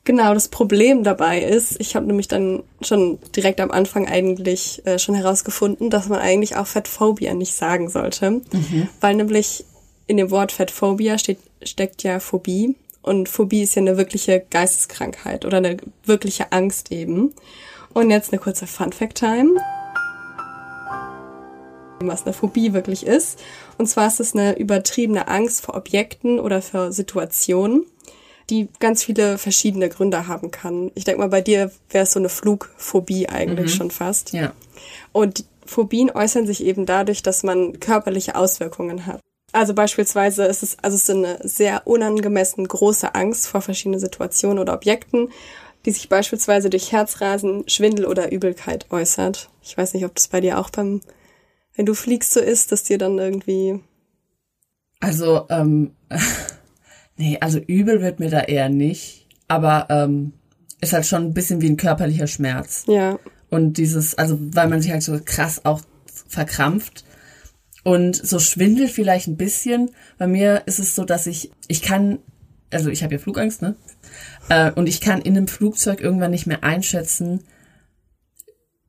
Genau, 0.07 0.33
das 0.33 0.47
Problem 0.47 1.03
dabei 1.03 1.41
ist, 1.41 1.81
ich 1.81 1.93
habe 1.97 2.05
nämlich 2.05 2.29
dann 2.29 2.63
schon 2.79 3.19
direkt 3.35 3.59
am 3.59 3.71
Anfang 3.71 4.07
eigentlich 4.07 4.81
äh, 4.85 4.99
schon 4.99 5.15
herausgefunden, 5.15 5.89
dass 5.89 6.07
man 6.07 6.19
eigentlich 6.19 6.55
auch 6.55 6.65
Fettphobia 6.65 7.33
nicht 7.33 7.53
sagen 7.53 7.89
sollte, 7.89 8.39
weil 9.01 9.15
nämlich 9.15 9.65
in 10.05 10.15
dem 10.15 10.31
Wort 10.31 10.53
Fettphobia 10.53 11.17
steht, 11.17 11.39
steckt 11.61 12.03
ja 12.03 12.21
Phobie. 12.21 12.77
Und 13.01 13.27
Phobie 13.27 13.63
ist 13.63 13.75
ja 13.75 13.81
eine 13.81 13.97
wirkliche 13.97 14.45
Geisteskrankheit 14.49 15.43
oder 15.43 15.57
eine 15.57 15.75
wirkliche 16.05 16.53
Angst 16.53 16.89
eben. 16.93 17.33
Und 17.93 18.09
jetzt 18.09 18.31
eine 18.31 18.39
kurze 18.39 18.65
Fun 18.65 18.93
Fact 18.93 19.17
Time. 19.17 19.59
Was 21.99 22.23
eine 22.23 22.31
Phobie 22.31 22.71
wirklich 22.71 23.05
ist. 23.05 23.39
Und 23.77 23.87
zwar 23.87 24.07
ist 24.07 24.21
es 24.21 24.35
eine 24.35 24.57
übertriebene 24.57 25.27
Angst 25.27 25.65
vor 25.65 25.75
Objekten 25.75 26.39
oder 26.39 26.61
vor 26.61 26.93
Situationen, 26.93 27.85
die 28.49 28.69
ganz 28.79 29.03
viele 29.03 29.37
verschiedene 29.37 29.89
Gründe 29.89 30.27
haben 30.27 30.51
kann. 30.51 30.91
Ich 30.95 31.03
denke 31.03 31.19
mal, 31.19 31.29
bei 31.29 31.41
dir 31.41 31.71
wäre 31.89 32.03
es 32.03 32.11
so 32.11 32.19
eine 32.19 32.29
Flugphobie 32.29 33.27
eigentlich 33.27 33.73
schon 33.73 33.91
fast. 33.91 34.31
Ja. 34.33 34.53
Und 35.11 35.45
Phobien 35.65 36.09
äußern 36.09 36.47
sich 36.47 36.63
eben 36.63 36.85
dadurch, 36.85 37.23
dass 37.23 37.43
man 37.43 37.79
körperliche 37.79 38.35
Auswirkungen 38.35 39.05
hat. 39.05 39.19
Also 39.51 39.73
beispielsweise 39.73 40.45
ist 40.45 40.63
es, 40.63 40.77
also 40.81 40.95
es 40.95 41.03
ist 41.03 41.09
eine 41.09 41.39
sehr 41.43 41.87
unangemessen 41.87 42.67
große 42.67 43.15
Angst 43.15 43.47
vor 43.47 43.61
verschiedenen 43.61 43.99
Situationen 43.99 44.59
oder 44.59 44.73
Objekten, 44.73 45.29
die 45.85 45.91
sich 45.91 46.09
beispielsweise 46.09 46.69
durch 46.69 46.91
Herzrasen, 46.91 47.67
Schwindel 47.67 48.05
oder 48.05 48.31
Übelkeit 48.31 48.87
äußert. 48.91 49.49
Ich 49.61 49.77
weiß 49.77 49.93
nicht, 49.93 50.05
ob 50.05 50.15
das 50.15 50.27
bei 50.27 50.41
dir 50.41 50.59
auch 50.59 50.69
beim, 50.69 51.01
wenn 51.75 51.85
du 51.85 51.93
fliegst 51.93 52.33
so 52.33 52.39
ist, 52.39 52.71
dass 52.71 52.83
dir 52.83 52.97
dann 52.97 53.17
irgendwie, 53.17 53.79
Also, 54.99 55.45
ähm, 55.49 55.95
nee, 57.17 57.37
also 57.39 57.59
übel 57.59 58.01
wird 58.01 58.19
mir 58.19 58.29
da 58.29 58.41
eher 58.41 58.69
nicht, 58.69 59.27
aber 59.47 59.87
ähm, 59.89 60.33
ist 60.81 60.93
halt 60.93 61.05
schon 61.05 61.25
ein 61.25 61.33
bisschen 61.33 61.61
wie 61.61 61.69
ein 61.69 61.77
körperlicher 61.77 62.27
Schmerz. 62.27 62.85
ja, 62.87 63.19
Und 63.49 63.77
dieses, 63.77 64.15
also 64.15 64.37
weil 64.39 64.67
man 64.67 64.81
sich 64.81 64.91
halt 64.91 65.03
so 65.03 65.19
krass 65.23 65.65
auch 65.65 65.81
verkrampft. 66.27 67.03
Und 67.83 68.15
so 68.17 68.37
Schwindel 68.39 68.89
vielleicht 68.89 69.27
ein 69.27 69.37
bisschen. 69.37 69.91
Bei 70.17 70.27
mir 70.27 70.63
ist 70.65 70.79
es 70.79 70.93
so, 70.93 71.05
dass 71.05 71.25
ich, 71.25 71.51
ich 71.69 71.81
kann, 71.81 72.19
also 72.69 72.89
ich 72.89 73.01
habe 73.01 73.15
ja 73.15 73.19
Flugangst, 73.19 73.61
ne? 73.61 73.75
Äh, 74.49 74.71
und 74.73 74.89
ich 74.89 74.99
kann 74.99 75.21
in 75.21 75.37
einem 75.37 75.47
Flugzeug 75.47 76.01
irgendwann 76.01 76.31
nicht 76.31 76.47
mehr 76.47 76.65
einschätzen, 76.65 77.43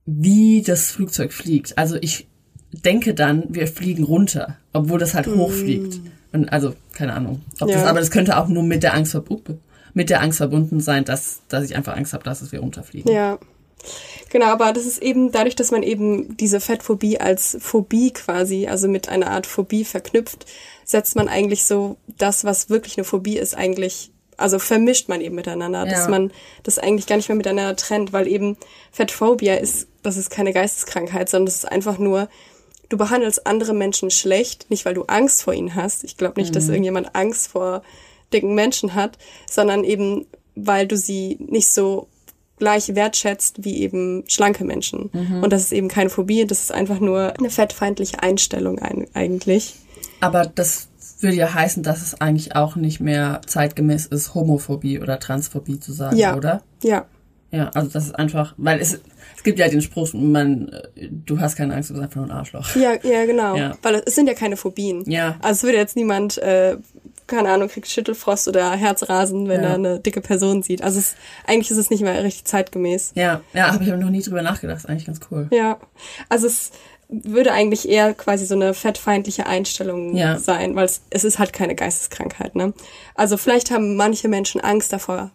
wie 0.04 0.62
das 0.62 0.90
Flugzeug 0.90 1.32
fliegt. 1.32 1.78
Also 1.78 1.96
ich 2.00 2.26
denke 2.72 3.14
dann, 3.14 3.44
wir 3.50 3.68
fliegen 3.68 4.02
runter, 4.02 4.56
obwohl 4.72 4.98
das 4.98 5.14
halt 5.14 5.28
hochfliegt. 5.28 6.00
Und 6.32 6.48
also, 6.52 6.74
keine 6.92 7.14
Ahnung. 7.14 7.42
Ob 7.60 7.68
das, 7.68 7.82
Ja. 7.82 7.86
aber 7.88 8.00
das 8.00 8.10
könnte 8.10 8.36
auch 8.36 8.48
nur 8.48 8.62
mit 8.62 8.82
der 8.82 8.94
Angst, 8.94 9.14
verb- 9.14 9.30
up, 9.30 9.54
mit 9.94 10.10
der 10.10 10.20
Angst 10.20 10.38
verbunden 10.38 10.80
sein, 10.80 11.04
dass, 11.04 11.40
dass 11.48 11.64
ich 11.64 11.74
einfach 11.76 11.96
Angst 11.96 12.12
habe, 12.12 12.24
dass 12.24 12.42
es 12.42 12.52
wir 12.52 12.60
runterfliegen. 12.60 13.12
ja. 13.12 13.38
Genau, 14.30 14.46
aber 14.46 14.72
das 14.72 14.84
ist 14.86 15.00
eben 15.00 15.30
dadurch, 15.30 15.54
dass 15.54 15.70
man 15.70 15.84
eben 15.84 16.36
diese 16.36 16.58
Fettphobie 16.60 17.20
als 17.20 17.56
Phobie 17.60 18.10
quasi, 18.10 18.66
also 18.66 18.88
mit 18.88 19.08
einer 19.08 19.30
Art 19.30 19.46
Phobie 19.46 19.84
verknüpft, 19.84 20.46
setzt 20.84 21.14
man 21.14 21.28
eigentlich 21.28 21.64
so 21.64 21.96
das, 22.18 22.44
was 22.44 22.68
wirklich 22.70 22.98
eine 22.98 23.04
Phobie 23.04 23.38
ist, 23.38 23.56
eigentlich, 23.56 24.10
also 24.36 24.58
vermischt 24.58 25.08
man 25.08 25.20
eben 25.20 25.36
miteinander, 25.36 25.84
dass 25.84 26.04
Ja. 26.04 26.08
man 26.08 26.32
das 26.64 26.78
eigentlich 26.80 27.06
gar 27.06 27.16
nicht 27.16 27.28
mehr 27.28 27.36
miteinander 27.36 27.76
trennt, 27.76 28.12
weil 28.12 28.26
eben 28.26 28.56
Fettphobia 28.90 29.54
ist, 29.54 29.86
das 30.02 30.16
ist 30.16 30.30
keine 30.30 30.52
Geisteskrankheit, 30.52 31.28
sondern 31.28 31.46
das 31.46 31.54
ist 31.56 31.64
einfach 31.70 31.98
nur, 31.98 32.28
du 32.88 32.96
behandelst 32.96 33.46
andere 33.46 33.74
Menschen 33.74 34.10
schlecht, 34.10 34.70
nicht 34.70 34.84
weil 34.84 34.94
du 34.94 35.04
Angst 35.04 35.42
vor 35.42 35.52
ihnen 35.54 35.74
hast. 35.74 36.04
Ich 36.04 36.16
glaube 36.16 36.40
nicht, 36.40 36.54
dass 36.56 36.68
irgendjemand 36.68 37.14
Angst 37.14 37.48
vor 37.48 37.82
dicken 38.32 38.54
Menschen 38.54 38.94
hat, 38.94 39.18
sondern 39.50 39.84
eben, 39.84 40.26
weil 40.54 40.86
du 40.86 40.96
sie 40.96 41.36
nicht 41.40 41.68
so 41.68 42.08
gleich 42.58 42.94
wertschätzt 42.94 43.64
wie 43.64 43.82
eben 43.82 44.24
schlanke 44.26 44.64
Menschen. 44.64 45.10
Und 45.42 45.52
das 45.52 45.62
ist 45.62 45.72
eben 45.72 45.88
keine 45.88 46.10
Phobie, 46.10 46.44
das 46.44 46.60
ist 46.62 46.72
einfach 46.72 46.98
nur 46.98 47.34
eine 47.38 47.50
fettfeindliche 47.50 48.22
Einstellung 48.22 48.78
ein, 48.80 49.06
eigentlich. 49.14 49.76
Aber 50.20 50.46
das 50.46 50.88
würde 51.20 51.36
ja 51.36 51.52
heißen, 51.54 51.82
dass 51.82 52.02
es 52.02 52.20
eigentlich 52.20 52.56
auch 52.56 52.76
nicht 52.76 53.00
mehr 53.00 53.40
zeitgemäß 53.46 54.06
ist, 54.06 54.34
Homophobie 54.34 55.00
oder 55.00 55.18
Transphobie 55.20 55.78
zu 55.78 55.92
sagen, 55.92 56.16
Ja. 56.16 56.36
oder? 56.36 56.62
Ja, 56.82 57.06
Ja, 57.50 57.70
also 57.74 57.88
das 57.88 58.06
ist 58.06 58.14
einfach, 58.18 58.54
weil 58.58 58.78
es, 58.80 59.00
es 59.36 59.42
gibt 59.42 59.58
ja 59.58 59.68
den 59.68 59.80
Spruch, 59.80 60.12
man, 60.12 60.70
du 61.10 61.40
hast 61.40 61.56
keine 61.56 61.74
Angst, 61.74 61.88
du 61.90 61.94
bist 61.94 62.04
einfach 62.04 62.16
nur 62.16 62.26
ein 62.26 62.30
Arschloch. 62.30 62.76
ja, 62.76 62.92
ja, 63.02 63.24
genau. 63.24 63.56
Ja. 63.56 63.76
Weil 63.82 64.02
es 64.04 64.14
sind 64.14 64.26
ja 64.26 64.34
keine 64.34 64.56
Phobien. 64.56 65.02
Ja. 65.10 65.36
Also 65.40 65.58
es 65.58 65.62
würde 65.62 65.78
jetzt 65.78 65.96
niemand, 65.96 66.36
äh, 66.38 66.76
keine 67.26 67.48
Ahnung, 67.50 67.68
kriegt 67.68 67.88
Schüttelfrost 67.88 68.48
oder 68.48 68.72
Herzrasen, 68.72 69.48
wenn 69.48 69.62
Ja. 69.62 69.68
er 69.68 69.74
eine 69.76 70.00
dicke 70.00 70.20
Person 70.20 70.62
sieht. 70.62 70.82
Also 70.82 70.98
es, 70.98 71.14
eigentlich 71.46 71.70
ist 71.70 71.76
es 71.78 71.88
nicht 71.90 72.02
mehr 72.02 72.22
richtig 72.22 72.44
zeitgemäß. 72.44 73.12
Ja, 73.14 73.40
ja, 73.54 73.72
habe 73.72 73.82
ich 73.84 73.90
aber 73.92 74.02
noch 74.02 74.10
nie 74.10 74.22
drüber 74.22 74.42
nachgedacht, 74.42 74.78
ist 74.78 74.86
eigentlich 74.86 75.06
ganz 75.06 75.20
cool. 75.30 75.48
Ja, 75.50 75.78
also 76.28 76.46
es 76.46 76.70
würde 77.10 77.52
eigentlich 77.52 77.88
eher 77.88 78.12
quasi 78.12 78.44
so 78.44 78.54
eine 78.54 78.74
fettfeindliche 78.74 79.46
Einstellung 79.46 80.14
Ja. 80.14 80.38
sein, 80.38 80.76
weil 80.76 80.84
es, 80.84 81.00
es 81.08 81.24
ist 81.24 81.38
halt 81.38 81.54
keine 81.54 81.74
Geisteskrankheit, 81.74 82.54
ne? 82.54 82.74
Also 83.14 83.38
vielleicht 83.38 83.70
haben 83.70 83.96
manche 83.96 84.28
Menschen 84.28 84.60
Angst 84.60 84.92
davor, 84.92 85.30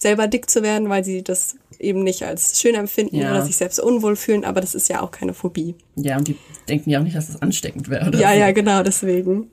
selber 0.00 0.26
dick 0.26 0.48
zu 0.48 0.62
werden, 0.62 0.88
weil 0.88 1.04
sie 1.04 1.22
das 1.22 1.56
eben 1.78 2.02
nicht 2.02 2.22
als 2.22 2.60
schön 2.60 2.74
empfinden 2.74 3.16
Ja. 3.16 3.30
oder 3.30 3.42
sich 3.44 3.56
selbst 3.56 3.78
unwohl 3.78 4.16
fühlen, 4.16 4.44
aber 4.44 4.60
das 4.60 4.74
ist 4.74 4.88
ja 4.88 5.02
auch 5.02 5.10
keine 5.10 5.34
Phobie. 5.34 5.74
Ja, 5.96 6.16
und 6.16 6.26
die 6.26 6.36
denken 6.68 6.90
ja 6.90 6.98
auch 6.98 7.04
nicht, 7.04 7.16
dass 7.16 7.26
das 7.28 7.40
ansteckend 7.42 7.88
wäre? 7.90 8.10
Ja, 8.16 8.32
so. 8.32 8.38
ja, 8.38 8.52
genau, 8.52 8.82
deswegen. 8.82 9.50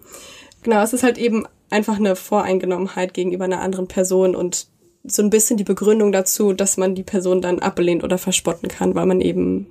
Genau, 0.64 0.82
es 0.82 0.94
ist 0.94 1.04
halt 1.04 1.18
eben 1.18 1.46
einfach 1.70 1.98
eine 1.98 2.16
Voreingenommenheit 2.16 3.14
gegenüber 3.14 3.44
einer 3.46 3.62
anderen 3.62 3.88
Person 3.88 4.36
und 4.36 4.68
so 5.04 5.22
ein 5.22 5.30
bisschen 5.30 5.58
die 5.58 5.64
Begründung 5.64 6.12
dazu, 6.12 6.54
dass 6.54 6.78
man 6.78 6.96
die 6.96 7.04
Person 7.04 7.42
dann 7.42 7.60
ablehnt 7.60 8.04
oder 8.04 8.18
verspotten 8.18 8.70
kann, 8.70 8.96
weil 8.96 9.06
man 9.06 9.22
eben 9.22 9.68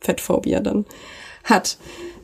Fettphobia 0.00 0.60
dann 0.60 0.86
hat. 1.44 1.78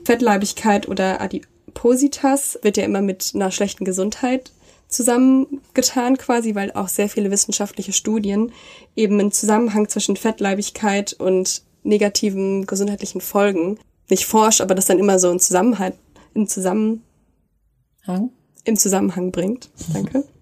Fettleibigkeit 0.04 0.88
oder 0.88 1.20
Adipositas 1.20 2.58
wird 2.62 2.76
ja 2.76 2.84
immer 2.84 3.00
mit 3.00 3.32
einer 3.34 3.50
schlechten 3.50 3.84
Gesundheit 3.84 4.52
zusammengetan 4.92 6.18
quasi, 6.18 6.54
weil 6.54 6.72
auch 6.72 6.88
sehr 6.88 7.08
viele 7.08 7.30
wissenschaftliche 7.30 7.92
Studien 7.92 8.52
eben 8.94 9.18
einen 9.18 9.32
Zusammenhang 9.32 9.88
zwischen 9.88 10.16
Fettleibigkeit 10.16 11.14
und 11.14 11.62
negativen 11.82 12.66
gesundheitlichen 12.66 13.20
Folgen 13.20 13.78
nicht 14.10 14.26
forscht, 14.26 14.60
aber 14.60 14.74
das 14.74 14.86
dann 14.86 14.98
immer 14.98 15.18
so 15.18 15.30
in 15.30 15.40
Zusammenhang, 15.40 15.94
in 16.34 16.46
Zusammen, 16.46 17.02
Hang? 18.06 18.30
im 18.64 18.76
Zusammenhang 18.76 19.32
bringt. 19.32 19.70
Danke. 19.92 20.24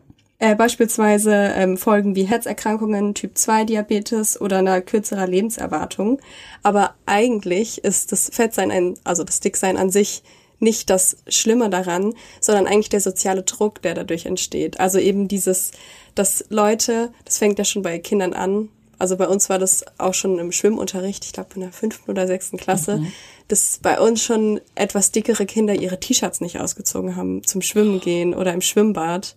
Äh, 0.43 0.55
beispielsweise 0.55 1.35
ähm, 1.35 1.77
Folgen 1.77 2.17
wie 2.17 2.23
Herzerkrankungen, 2.23 3.13
Typ-2-Diabetes 3.13 4.41
oder 4.41 4.61
einer 4.61 4.81
kürzerer 4.81 5.27
Lebenserwartung. 5.27 6.19
Aber 6.63 6.95
eigentlich 7.05 7.85
ist 7.85 8.11
das 8.11 8.31
Fettsein, 8.33 8.71
ein, 8.71 8.95
also 9.05 9.23
das 9.23 9.41
Dicksein 9.41 9.77
an 9.77 9.91
sich, 9.91 10.23
nicht 10.61 10.91
das 10.91 11.17
Schlimme 11.27 11.71
daran, 11.71 12.15
sondern 12.41 12.67
eigentlich 12.67 12.91
der 12.91 13.01
soziale 13.01 13.43
Druck, 13.43 13.83
der 13.83 13.95
dadurch 13.95 14.27
entsteht. 14.27 14.79
Also 14.79 14.99
eben 14.99 15.27
dieses, 15.27 15.73
dass 16.15 16.45
Leute, 16.49 17.11
das 17.25 17.39
fängt 17.39 17.59
ja 17.59 17.65
schon 17.65 17.83
bei 17.83 17.99
Kindern 17.99 18.33
an, 18.33 18.69
also 18.99 19.17
bei 19.17 19.27
uns 19.27 19.49
war 19.49 19.59
das 19.59 19.83
auch 19.97 20.13
schon 20.13 20.39
im 20.39 20.53
Schwimmunterricht, 20.53 21.25
ich 21.25 21.33
glaube 21.33 21.55
in 21.55 21.63
der 21.63 21.73
fünften 21.73 22.11
oder 22.11 22.27
sechsten 22.27 22.59
Klasse, 22.59 23.03
dass 23.49 23.81
bei 23.83 23.99
uns 23.99 24.23
schon 24.23 24.61
etwas 24.75 25.11
dickere 25.11 25.47
Kinder 25.47 25.75
ihre 25.75 25.99
T-Shirts 25.99 26.43
nicht 26.43 26.61
ausgezogen 26.61 27.17
haben 27.17 27.43
zum 27.43 27.63
Schwimmen 27.63 28.01
gehen 28.01 28.35
oder 28.35 28.53
im 28.53 28.61
Schwimmbad. 28.61 29.37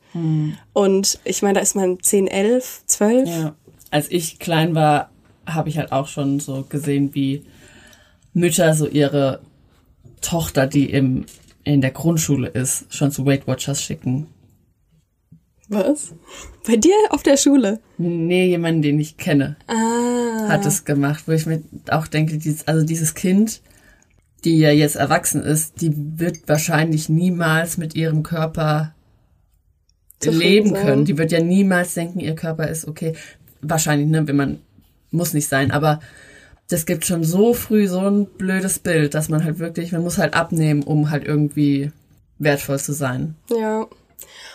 Und 0.74 1.18
ich 1.24 1.42
meine, 1.42 1.54
da 1.56 1.62
ist 1.62 1.78
man 1.78 1.98
10, 2.02 2.28
11, 2.28 2.82
12. 2.88 3.30
Ja. 3.30 3.56
Als 3.90 4.12
ich 4.12 4.38
klein 4.40 4.76
war, 4.76 5.10
habe 5.46 5.70
ich 5.70 5.78
halt 5.78 5.94
auch 5.94 6.10
schon 6.10 6.42
so 6.42 6.66
gesehen, 6.68 7.16
wie 7.16 7.46
Mütter 8.34 8.74
so 8.74 8.86
ihre 8.86 9.40
Tochter, 10.24 10.66
die 10.68 10.90
im, 10.90 11.26
in 11.64 11.82
der 11.82 11.92
Grundschule 11.92 12.48
ist, 12.48 12.92
schon 12.94 13.12
zu 13.12 13.26
Weight 13.26 13.46
Watchers 13.48 13.82
schicken. 13.84 14.28
Was? 15.70 16.14
Bei 16.68 16.76
dir 16.76 16.94
auf 17.10 17.24
der 17.24 17.38
Schule? 17.38 17.80
Nee, 17.98 18.48
jemanden, 18.48 18.82
den 18.82 19.00
ich 19.00 19.18
kenne, 19.18 19.56
Ah. 19.68 20.50
hat 20.50 20.66
es 20.66 20.86
gemacht, 20.86 21.24
wo 21.28 21.32
ich 21.32 21.46
mir 21.46 21.62
auch 21.90 22.08
denke, 22.08 22.38
dieses, 22.38 22.68
also 22.68 22.86
dieses 22.86 23.16
Kind, 23.16 23.62
die 24.44 24.58
ja 24.60 24.72
jetzt 24.72 24.96
erwachsen 24.98 25.42
ist, 25.42 25.80
die 25.82 25.94
wird 25.96 26.48
wahrscheinlich 26.48 27.08
niemals 27.08 27.78
mit 27.78 27.96
ihrem 27.96 28.24
Körper 28.24 28.94
Zufrieden 30.20 30.40
leben 30.42 30.70
sein. 30.72 30.86
können. 30.86 31.06
Die 31.06 31.18
wird 31.18 31.32
ja 31.32 31.42
niemals 31.42 31.94
denken, 31.94 32.20
ihr 32.20 32.36
Körper 32.36 32.68
ist 32.68 32.88
okay. 32.88 33.14
Wahrscheinlich, 33.62 34.08
ne, 34.10 34.28
wenn 34.28 34.36
man, 34.36 34.60
muss 35.12 35.34
nicht 35.34 35.48
sein, 35.48 35.72
aber 35.72 36.02
das 36.70 36.86
gibt 36.86 37.06
schon 37.06 37.24
so 37.24 37.54
früh 37.54 37.88
so 37.88 38.00
ein 38.00 38.26
blödes 38.26 38.80
Bild, 38.80 39.14
dass 39.14 39.30
man 39.30 39.44
halt 39.44 39.60
wirklich, 39.60 39.92
man 39.92 40.04
muss 40.04 40.18
halt 40.18 40.34
abnehmen, 40.34 40.84
um 40.84 41.10
halt 41.10 41.26
irgendwie 41.26 41.92
wertvoll 42.40 42.80
zu 42.80 42.94
sein. 42.94 43.36
Ja. 43.50 43.88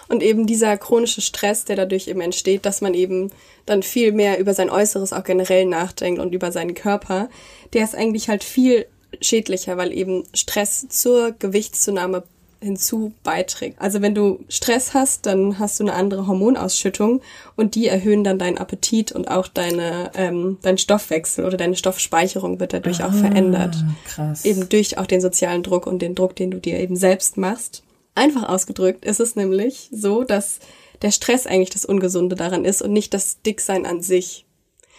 Und 0.08 0.22
eben 0.22 0.46
dieser 0.46 0.76
chronische 0.78 1.20
Stress, 1.20 1.64
der 1.64 1.76
dadurch 1.76 2.08
eben 2.08 2.22
entsteht, 2.22 2.64
dass 2.64 2.80
man 2.80 2.94
eben 2.94 3.30
dann 3.66 3.82
viel 3.82 4.12
mehr 4.12 4.38
über 4.38 4.54
sein 4.54 4.70
Äußeres 4.70 5.12
auch 5.12 5.24
generell 5.24 5.66
nachdenkt 5.66 6.20
und 6.20 6.34
über 6.34 6.50
seinen 6.50 6.74
Körper, 6.74 7.28
der 7.74 7.84
ist 7.84 7.94
eigentlich 7.94 8.28
halt 8.28 8.42
viel 8.42 8.86
schädlicher, 9.20 9.76
weil 9.76 9.92
eben 9.92 10.24
Stress 10.32 10.88
zur 10.88 11.32
Gewichtszunahme 11.32 12.24
hinzu 12.60 13.12
beiträgt. 13.22 13.80
Also 13.80 14.02
wenn 14.02 14.14
du 14.14 14.40
Stress 14.48 14.94
hast, 14.94 15.26
dann 15.26 15.58
hast 15.58 15.78
du 15.78 15.84
eine 15.84 15.92
andere 15.92 16.26
Hormonausschüttung 16.26 17.20
und 17.56 17.74
die 17.74 17.86
erhöhen 17.86 18.24
dann 18.24 18.38
deinen 18.38 18.58
Appetit 18.58 19.12
und 19.12 19.30
auch 19.30 19.46
deine 19.46 20.10
ähm, 20.14 20.58
dein 20.62 20.78
Stoffwechsel 20.78 21.44
oder 21.44 21.56
deine 21.56 21.76
Stoffspeicherung 21.76 22.58
wird 22.58 22.72
dadurch 22.72 23.04
auch 23.04 23.14
verändert. 23.14 23.76
krass. 24.06 24.44
Eben 24.44 24.68
durch 24.68 24.98
auch 24.98 25.06
den 25.06 25.20
sozialen 25.20 25.62
Druck 25.62 25.86
und 25.86 26.00
den 26.00 26.14
Druck, 26.14 26.34
den 26.34 26.50
du 26.50 26.58
dir 26.58 26.78
eben 26.80 26.96
selbst 26.96 27.36
machst. 27.36 27.82
Einfach 28.14 28.48
ausgedrückt 28.48 29.04
ist 29.04 29.20
es 29.20 29.36
nämlich 29.36 29.88
so, 29.92 30.24
dass 30.24 30.58
der 31.02 31.12
Stress 31.12 31.46
eigentlich 31.46 31.70
das 31.70 31.84
Ungesunde 31.84 32.34
daran 32.34 32.64
ist 32.64 32.82
und 32.82 32.92
nicht 32.92 33.14
das 33.14 33.40
Dicksein 33.42 33.86
an 33.86 34.02
sich, 34.02 34.46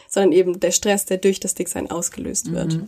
sondern 0.07 0.31
eben 0.31 0.59
der 0.61 0.71
Stress, 0.71 1.05
der 1.05 1.17
durch 1.17 1.41
das 1.41 1.55
Dicksein 1.55 1.91
ausgelöst 1.91 2.53
wird. 2.53 2.79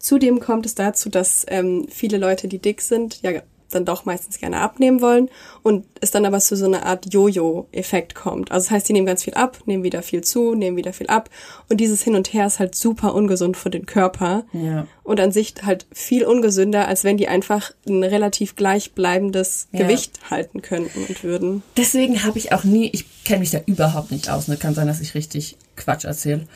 Zudem 0.00 0.40
kommt 0.40 0.66
es 0.66 0.74
dazu, 0.74 1.08
dass 1.08 1.44
ähm, 1.48 1.86
viele 1.88 2.16
Leute, 2.16 2.48
die 2.48 2.58
dick 2.58 2.80
sind, 2.80 3.22
ja 3.22 3.42
dann 3.70 3.84
doch 3.84 4.04
meistens 4.04 4.38
gerne 4.38 4.58
abnehmen 4.60 5.00
wollen 5.00 5.28
und 5.62 5.86
es 6.00 6.10
dann 6.10 6.26
aber 6.26 6.40
zu 6.40 6.56
so 6.56 6.66
einer 6.66 6.84
Art 6.86 7.12
Jojo-Effekt 7.12 8.14
kommt. 8.14 8.50
Also 8.52 8.66
das 8.66 8.70
heißt, 8.70 8.88
die 8.88 8.92
nehmen 8.92 9.06
ganz 9.06 9.24
viel 9.24 9.34
ab, 9.34 9.58
nehmen 9.66 9.82
wieder 9.84 10.02
viel 10.02 10.22
zu, 10.22 10.54
nehmen 10.54 10.76
wieder 10.76 10.92
viel 10.92 11.06
ab 11.08 11.30
und 11.68 11.78
dieses 11.78 12.02
Hin 12.02 12.14
und 12.14 12.32
Her 12.32 12.46
ist 12.46 12.58
halt 12.58 12.74
super 12.74 13.14
ungesund 13.14 13.56
für 13.56 13.70
den 13.70 13.86
Körper 13.86 14.44
Ja. 14.52 14.86
und 15.04 15.20
an 15.20 15.32
sich 15.32 15.54
halt 15.64 15.86
viel 15.92 16.24
ungesünder, 16.24 16.88
als 16.88 17.04
wenn 17.04 17.16
die 17.16 17.28
einfach 17.28 17.72
ein 17.88 18.02
relativ 18.04 18.56
gleichbleibendes 18.56 19.68
Ja. 19.72 19.80
Gewicht 19.82 20.18
halten 20.30 20.62
könnten 20.62 21.04
und 21.08 21.24
würden. 21.24 21.62
Deswegen 21.76 22.22
habe 22.24 22.38
ich 22.38 22.52
auch 22.52 22.64
nie, 22.64 22.90
ich 22.92 23.24
kenne 23.24 23.40
mich 23.40 23.50
da 23.50 23.60
überhaupt 23.66 24.10
nicht 24.10 24.30
aus. 24.30 24.48
Ne? 24.48 24.56
Kann 24.56 24.74
sein, 24.74 24.86
dass 24.86 25.00
ich 25.00 25.14
richtig 25.14 25.56
Quatsch 25.76 26.04
erzähle. 26.04 26.46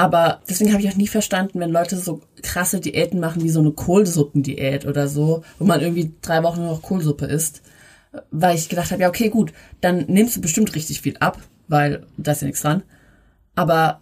Aber 0.00 0.42
deswegen 0.48 0.72
habe 0.72 0.80
ich 0.80 0.88
auch 0.88 0.96
nie 0.96 1.08
verstanden, 1.08 1.58
wenn 1.58 1.72
Leute 1.72 1.96
so 1.96 2.22
krasse 2.42 2.78
Diäten 2.78 3.18
machen, 3.18 3.42
wie 3.42 3.50
so 3.50 3.58
eine 3.58 3.72
Kohlsuppendiät 3.72 4.86
oder 4.86 5.08
so, 5.08 5.42
wo 5.58 5.64
man 5.64 5.80
irgendwie 5.80 6.14
drei 6.22 6.44
Wochen 6.44 6.60
nur 6.60 6.70
noch 6.70 6.82
Kohlsuppe 6.82 7.26
isst. 7.26 7.62
Weil 8.30 8.56
ich 8.56 8.68
gedacht 8.68 8.92
habe, 8.92 9.02
ja, 9.02 9.08
okay, 9.08 9.28
gut, 9.28 9.52
dann 9.80 10.06
nimmst 10.06 10.36
du 10.36 10.40
bestimmt 10.40 10.74
richtig 10.76 11.00
viel 11.00 11.16
ab, 11.18 11.38
weil 11.66 12.06
da 12.16 12.32
ist 12.32 12.42
ja 12.42 12.46
nichts 12.46 12.62
dran. 12.62 12.84
Aber 13.56 14.00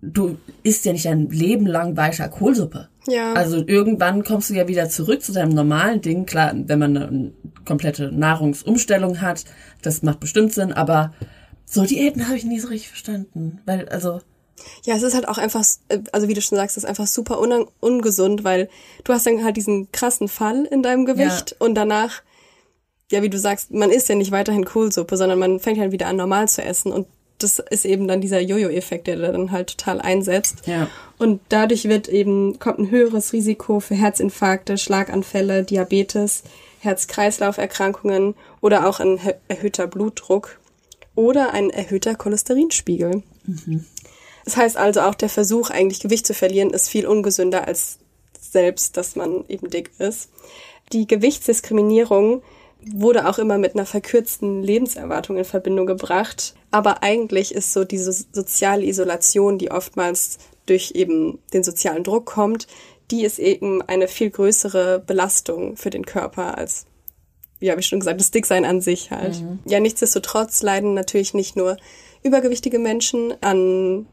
du 0.00 0.38
isst 0.64 0.84
ja 0.84 0.92
nicht 0.92 1.06
ein 1.06 1.30
Leben 1.30 1.66
lang 1.66 1.96
weiter 1.96 2.28
Kohlsuppe. 2.28 2.88
Ja. 3.06 3.32
Also 3.34 3.64
irgendwann 3.64 4.24
kommst 4.24 4.50
du 4.50 4.54
ja 4.54 4.66
wieder 4.66 4.88
zurück 4.88 5.22
zu 5.22 5.32
deinem 5.32 5.54
normalen 5.54 6.00
Ding. 6.00 6.26
Klar, 6.26 6.52
wenn 6.54 6.78
man 6.80 6.96
eine 6.96 7.32
komplette 7.64 8.10
Nahrungsumstellung 8.10 9.20
hat, 9.20 9.44
das 9.82 10.02
macht 10.02 10.18
bestimmt 10.18 10.52
Sinn, 10.52 10.72
aber 10.72 11.14
so 11.64 11.84
Diäten 11.84 12.26
habe 12.26 12.36
ich 12.36 12.44
nie 12.44 12.58
so 12.58 12.68
richtig 12.68 12.88
verstanden. 12.88 13.60
Weil, 13.64 13.88
also, 13.88 14.20
Ja, 14.84 14.96
es 14.96 15.02
ist 15.02 15.14
halt 15.14 15.28
auch 15.28 15.38
einfach, 15.38 15.64
äh, 15.88 15.98
also 16.12 16.28
wie 16.28 16.34
du 16.34 16.42
schon 16.42 16.56
sagst, 16.56 16.76
es 16.76 16.84
ist 16.84 16.88
einfach 16.88 17.06
super 17.06 17.40
un 17.40 17.66
ungesund, 17.80 18.44
weil 18.44 18.68
du 19.04 19.12
hast 19.12 19.26
dann 19.26 19.44
halt 19.44 19.56
diesen 19.56 19.90
krassen 19.92 20.28
Fall 20.28 20.64
in 20.70 20.82
deinem 20.82 21.04
Gewicht 21.04 21.54
und 21.58 21.74
danach, 21.74 22.22
ja, 23.10 23.22
wie 23.22 23.30
du 23.30 23.38
sagst, 23.38 23.70
man 23.72 23.90
isst 23.90 24.08
ja 24.08 24.14
nicht 24.14 24.32
weiterhin 24.32 24.64
Kohlsuppe, 24.64 25.16
sondern 25.16 25.38
man 25.38 25.60
fängt 25.60 25.78
halt 25.78 25.92
wieder 25.92 26.06
an, 26.06 26.16
normal 26.16 26.48
zu 26.48 26.62
essen 26.62 26.92
und 26.92 27.06
das 27.38 27.58
ist 27.58 27.84
eben 27.84 28.06
dann 28.06 28.20
dieser 28.20 28.40
Jojo-Effekt, 28.40 29.08
der 29.08 29.16
da 29.16 29.32
dann 29.32 29.50
halt 29.50 29.76
total 29.76 30.00
einsetzt. 30.00 30.66
Ja. 30.66 30.88
Und 31.18 31.40
dadurch 31.48 31.88
wird 31.88 32.08
eben, 32.08 32.60
kommt 32.60 32.78
ein 32.78 32.90
höheres 32.90 33.32
Risiko 33.32 33.80
für 33.80 33.96
Herzinfarkte, 33.96 34.78
Schlaganfälle, 34.78 35.64
Diabetes, 35.64 36.44
Herz-Kreislauf-Erkrankungen 36.80 38.34
oder 38.60 38.88
auch 38.88 39.00
ein 39.00 39.18
erhö- 39.18 39.34
erhöhter 39.48 39.86
Blutdruck 39.86 40.58
oder 41.14 41.52
ein 41.52 41.70
erhöhter 41.70 42.14
Cholesterinspiegel. 42.14 43.22
Das 44.44 44.56
heißt 44.56 44.76
also 44.76 45.00
auch 45.02 45.14
der 45.14 45.28
Versuch, 45.28 45.70
eigentlich 45.70 46.00
Gewicht 46.00 46.26
zu 46.26 46.34
verlieren, 46.34 46.70
ist 46.70 46.88
viel 46.88 47.06
ungesünder 47.06 47.66
als 47.66 47.98
selbst, 48.40 48.96
dass 48.96 49.16
man 49.16 49.44
eben 49.48 49.70
dick 49.70 49.90
ist. 49.98 50.30
Die 50.92 51.06
Gewichtsdiskriminierung 51.06 52.42
wurde 52.92 53.28
auch 53.28 53.38
immer 53.38 53.58
mit 53.58 53.74
einer 53.74 53.86
verkürzten 53.86 54.62
Lebenserwartung 54.62 55.36
in 55.36 55.44
Verbindung 55.44 55.86
gebracht. 55.86 56.54
Aber 56.70 57.02
eigentlich 57.02 57.54
ist 57.54 57.72
so 57.72 57.84
diese 57.84 58.12
soziale 58.12 58.84
Isolation, 58.84 59.58
die 59.58 59.70
oftmals 59.70 60.38
durch 60.66 60.92
eben 60.94 61.38
den 61.52 61.62
sozialen 61.62 62.04
Druck 62.04 62.26
kommt, 62.26 62.66
die 63.10 63.24
ist 63.24 63.38
eben 63.38 63.82
eine 63.82 64.08
viel 64.08 64.30
größere 64.30 64.98
Belastung 64.98 65.76
für 65.76 65.90
den 65.90 66.06
Körper 66.06 66.58
als 66.58 66.86
ja, 67.60 67.78
wie 67.78 67.82
schon 67.82 68.00
gesagt, 68.00 68.20
das 68.20 68.32
Dicksein 68.32 68.64
an 68.64 68.80
sich 68.80 69.12
halt. 69.12 69.36
Ja, 69.66 69.78
nichtsdestotrotz 69.78 70.62
leiden 70.62 70.94
natürlich 70.94 71.32
nicht 71.32 71.54
nur 71.54 71.76
übergewichtige 72.24 72.80
Menschen 72.80 73.34
an 73.40 74.06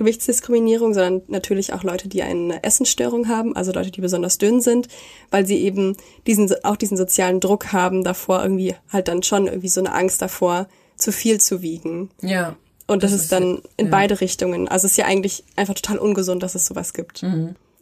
Gewichtsdiskriminierung, 0.00 0.94
sondern 0.94 1.22
natürlich 1.28 1.74
auch 1.74 1.82
Leute, 1.82 2.08
die 2.08 2.22
eine 2.22 2.64
Essensstörung 2.64 3.28
haben, 3.28 3.54
also 3.54 3.70
Leute, 3.70 3.90
die 3.90 4.00
besonders 4.00 4.38
dünn 4.38 4.62
sind, 4.62 4.88
weil 5.30 5.46
sie 5.46 5.58
eben 5.58 5.94
diesen, 6.26 6.50
auch 6.64 6.76
diesen 6.76 6.96
sozialen 6.96 7.38
Druck 7.38 7.72
haben, 7.72 8.02
davor 8.02 8.42
irgendwie 8.42 8.74
halt 8.90 9.08
dann 9.08 9.22
schon 9.22 9.46
irgendwie 9.46 9.68
so 9.68 9.80
eine 9.80 9.92
Angst 9.92 10.22
davor, 10.22 10.68
zu 10.96 11.12
viel 11.12 11.38
zu 11.40 11.62
wiegen. 11.62 12.10
ja. 12.22 12.56
Und 12.86 13.04
das, 13.04 13.12
Das 13.12 13.22
ist 13.22 13.30
dann 13.30 13.62
in 13.76 13.86
ja. 13.86 13.90
beide 13.92 14.20
Richtungen. 14.20 14.66
Also 14.66 14.86
es 14.86 14.94
ist 14.94 14.96
ja 14.96 15.04
eigentlich 15.04 15.44
einfach 15.54 15.74
total 15.74 15.98
ungesund, 15.98 16.42
dass 16.42 16.56
es 16.56 16.66
sowas 16.66 16.92
gibt. 16.92 17.22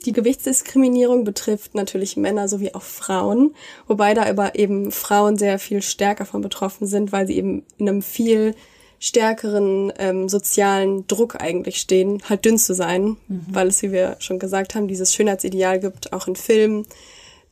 Die 0.05 0.13
Gewichtsdiskriminierung 0.13 1.25
betrifft 1.25 1.75
natürlich 1.75 2.19
Männer 2.19 2.47
sowie 2.47 2.75
auch 2.75 2.83
Frauen, 2.83 3.55
wobei 3.87 4.13
da 4.13 4.27
aber 4.27 4.55
eben 4.55 4.93
Frauen 4.93 5.39
sehr 5.39 5.59
viel 5.59 5.81
stärker 5.81 6.27
von 6.27 6.43
betroffen 6.43 6.87
sind, 6.87 7.11
weil 7.11 7.27
sie 7.27 7.39
eben 7.39 7.65
in 7.79 7.89
einem 7.89 8.03
viel 8.03 8.55
stärkeren 8.99 9.93
ähm, 9.99 10.29
sozialen 10.29 11.07
Druck 11.07 11.41
eigentlich 11.41 11.79
stehen, 11.79 12.23
halt 12.29 12.45
dünn 12.45 12.59
zu 12.59 12.75
sein, 12.75 13.17
weil 13.29 13.69
es, 13.69 13.83
wie 13.83 13.93
wir 13.93 14.17
schon 14.19 14.39
gesagt 14.39 14.75
haben, 14.75 14.89
dieses 14.89 15.15
Schönheitsideal 15.15 15.79
gibt, 15.81 16.13
auch 16.13 16.27
in 16.27 16.37
Filmen. 16.37 16.87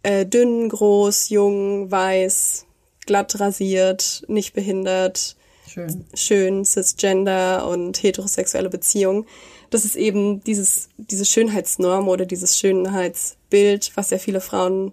Äh, 0.03 0.27
dünn, 0.27 0.69
groß, 0.69 1.31
jung, 1.31 1.91
weiß, 1.91 2.67
glatt 3.07 3.39
rasiert, 3.41 4.25
nicht 4.29 4.55
behindert, 4.55 5.37
Schön. 5.69 6.05
schön, 6.15 6.65
cisgender 6.65 7.69
und 7.69 8.03
heterosexuelle 8.03 8.71
Beziehungen. 8.71 9.27
Das 9.71 9.85
ist 9.85 9.97
eben 9.97 10.43
dieses, 10.45 10.89
diese 10.97 11.25
Schönheitsnorm 11.25 12.09
oder 12.09 12.25
dieses 12.25 12.59
Schönheitsbild, 12.59 13.93
was 13.95 14.11
ja 14.11 14.19
viele 14.19 14.41
Frauen 14.41 14.93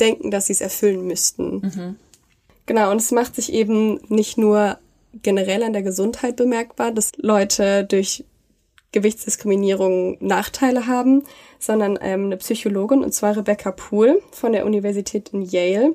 denken, 0.00 0.30
dass 0.30 0.46
sie 0.46 0.52
es 0.52 0.60
erfüllen 0.60 1.06
müssten. 1.06 1.96
Genau, 2.66 2.90
und 2.90 3.00
es 3.00 3.10
macht 3.10 3.36
sich 3.36 3.52
eben 3.52 4.00
nicht 4.08 4.38
nur 4.38 4.78
generell 5.22 5.62
an 5.62 5.72
der 5.72 5.82
Gesundheit 5.82 6.36
bemerkbar, 6.36 6.92
dass 6.92 7.12
Leute 7.16 7.84
durch 7.84 8.24
Gewichtsdiskriminierung 8.92 10.16
Nachteile 10.20 10.86
haben, 10.86 11.24
sondern 11.58 11.98
ähm, 12.00 12.26
eine 12.26 12.36
Psychologin, 12.38 13.02
und 13.02 13.12
zwar 13.12 13.36
Rebecca 13.36 13.70
Poole 13.70 14.20
von 14.32 14.52
der 14.52 14.64
Universität 14.64 15.30
in 15.30 15.42
Yale, 15.42 15.94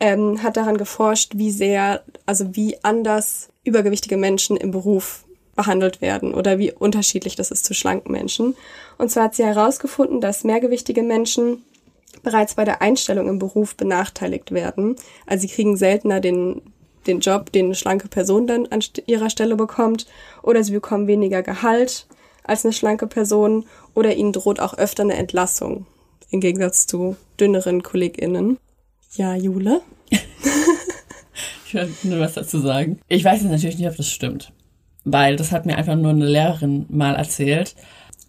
ähm, 0.00 0.42
hat 0.42 0.56
daran 0.56 0.76
geforscht, 0.76 1.32
wie 1.36 1.50
sehr, 1.50 2.02
also 2.26 2.54
wie 2.54 2.76
anders 2.82 3.48
übergewichtige 3.64 4.16
Menschen 4.16 4.56
im 4.56 4.70
Beruf 4.70 5.24
behandelt 5.54 6.02
werden 6.02 6.34
oder 6.34 6.58
wie 6.58 6.72
unterschiedlich 6.72 7.34
das 7.34 7.50
ist 7.50 7.64
zu 7.64 7.74
schlanken 7.74 8.12
Menschen. 8.12 8.54
Und 8.98 9.10
zwar 9.10 9.24
hat 9.24 9.34
sie 9.34 9.44
herausgefunden, 9.44 10.20
dass 10.20 10.44
mehrgewichtige 10.44 11.02
Menschen 11.02 11.64
bereits 12.22 12.54
bei 12.54 12.64
der 12.64 12.82
Einstellung 12.82 13.28
im 13.28 13.38
Beruf 13.38 13.74
benachteiligt 13.76 14.52
werden. 14.52 14.96
Also 15.26 15.46
sie 15.46 15.54
kriegen 15.54 15.76
seltener 15.76 16.20
den, 16.20 16.60
den 17.06 17.20
Job, 17.20 17.52
den 17.52 17.66
eine 17.66 17.74
schlanke 17.74 18.08
Person 18.08 18.46
dann 18.46 18.66
an 18.66 18.80
ihrer 19.06 19.30
Stelle 19.30 19.56
bekommt, 19.56 20.06
oder 20.42 20.62
sie 20.62 20.72
bekommen 20.72 21.06
weniger 21.06 21.42
Gehalt 21.42 22.06
als 22.44 22.64
eine 22.64 22.72
schlanke 22.72 23.06
Person, 23.06 23.66
oder 23.94 24.14
ihnen 24.14 24.32
droht 24.32 24.60
auch 24.60 24.74
öfter 24.74 25.02
eine 25.02 25.14
Entlassung, 25.14 25.86
im 26.30 26.40
Gegensatz 26.40 26.86
zu 26.86 27.16
dünneren 27.40 27.82
KollegInnen. 27.82 28.58
Ja, 29.14 29.34
Jule? 29.34 29.80
Ich 31.66 31.74
will 31.74 31.92
nur 32.04 32.20
was 32.20 32.34
dazu 32.34 32.60
sagen. 32.60 33.00
Ich 33.08 33.24
weiß 33.24 33.42
jetzt 33.42 33.50
natürlich 33.50 33.76
nicht, 33.76 33.88
ob 33.88 33.96
das 33.96 34.08
stimmt. 34.08 34.52
Weil 35.04 35.34
das 35.34 35.50
hat 35.50 35.66
mir 35.66 35.76
einfach 35.76 35.96
nur 35.96 36.12
eine 36.12 36.24
Lehrerin 36.24 36.86
mal 36.88 37.16
erzählt. 37.16 37.74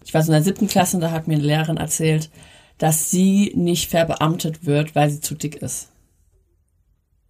Ich 0.04 0.12
war 0.12 0.22
so 0.22 0.32
in 0.32 0.34
der 0.34 0.42
siebten 0.42 0.66
Klasse 0.66 0.96
und 0.96 1.02
da 1.02 1.12
hat 1.12 1.28
mir 1.28 1.34
eine 1.34 1.44
Lehrerin 1.44 1.76
erzählt, 1.76 2.30
dass 2.78 3.10
sie 3.10 3.52
nicht 3.54 3.90
verbeamtet 3.90 4.66
wird, 4.66 4.94
weil 4.96 5.10
sie 5.10 5.20
zu 5.20 5.36
dick 5.36 5.56
ist. 5.56 5.90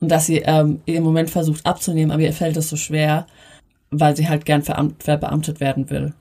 Und 0.00 0.11
dass 0.11 0.26
sie 0.26 0.38
ähm, 0.38 0.80
im 0.87 1.02
Moment 1.02 1.30
versucht 1.30 1.66
abzunehmen, 1.66 2.12
aber 2.12 2.22
ihr 2.22 2.32
fällt 2.32 2.56
es 2.56 2.68
so 2.68 2.76
schwer, 2.76 3.26
weil 3.90 4.16
sie 4.16 4.28
halt 4.28 4.44
gern 4.44 4.62
verbeamtet 4.62 5.61
werden 5.61 5.90
will. 5.90 6.14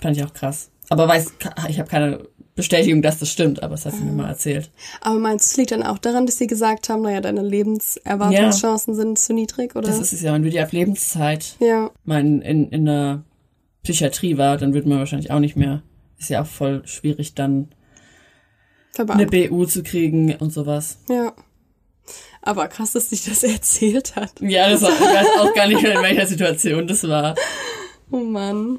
Fand 0.00 0.16
ich 0.16 0.24
auch 0.24 0.32
krass. 0.32 0.70
Aber 0.88 1.08
weiß, 1.08 1.32
ich 1.68 1.78
habe 1.78 1.88
keine 1.88 2.26
Bestätigung, 2.54 3.02
dass 3.02 3.18
das 3.18 3.30
stimmt, 3.30 3.62
aber 3.62 3.74
das 3.74 3.84
hat 3.84 3.94
sie 3.94 4.04
mir 4.04 4.12
mal 4.12 4.28
erzählt. 4.28 4.70
Aber 5.00 5.18
meinst 5.18 5.46
du, 5.46 5.50
es 5.52 5.56
liegt 5.56 5.72
dann 5.72 5.82
auch 5.82 5.98
daran, 5.98 6.26
dass 6.26 6.38
sie 6.38 6.46
gesagt 6.46 6.88
haben, 6.88 7.02
naja, 7.02 7.20
deine 7.20 7.42
Lebenserwartungschancen 7.42 8.94
sind 8.94 9.18
zu 9.18 9.32
niedrig, 9.32 9.74
oder? 9.74 9.88
Das 9.88 9.98
ist 9.98 10.12
es 10.12 10.22
ja, 10.22 10.32
wenn 10.32 10.42
du 10.42 10.50
die 10.50 10.60
auf 10.60 10.72
Lebenszeit 10.72 11.56
ja. 11.58 11.90
mein, 12.04 12.42
in, 12.42 12.68
in 12.70 12.84
der 12.84 13.22
Psychiatrie 13.82 14.38
war, 14.38 14.56
dann 14.56 14.72
wird 14.72 14.86
man 14.86 14.98
wahrscheinlich 14.98 15.30
auch 15.30 15.40
nicht 15.40 15.56
mehr. 15.56 15.82
Ist 16.18 16.30
ja 16.30 16.42
auch 16.42 16.46
voll 16.46 16.82
schwierig, 16.86 17.34
dann 17.34 17.52
eine 17.54 17.68
Verbeamtet. 18.92 19.50
BU 19.50 19.66
zu 19.66 19.82
kriegen 19.82 20.34
und 20.36 20.52
sowas. 20.52 20.98
Ja. 21.08 21.32
Aber 22.46 22.68
krass, 22.68 22.92
dass 22.92 23.10
sich 23.10 23.24
das 23.24 23.42
erzählt 23.42 24.16
hat. 24.16 24.32
Ja, 24.40 24.70
das 24.70 24.82
war, 24.82 24.90
ich 24.92 25.00
weiß 25.00 25.26
auch 25.40 25.54
gar 25.54 25.66
nicht 25.66 25.82
mehr, 25.82 25.94
in 25.96 26.02
welcher 26.02 26.26
Situation 26.26 26.86
das 26.86 27.06
war. 27.08 27.34
Oh 28.10 28.18
Mann. 28.18 28.78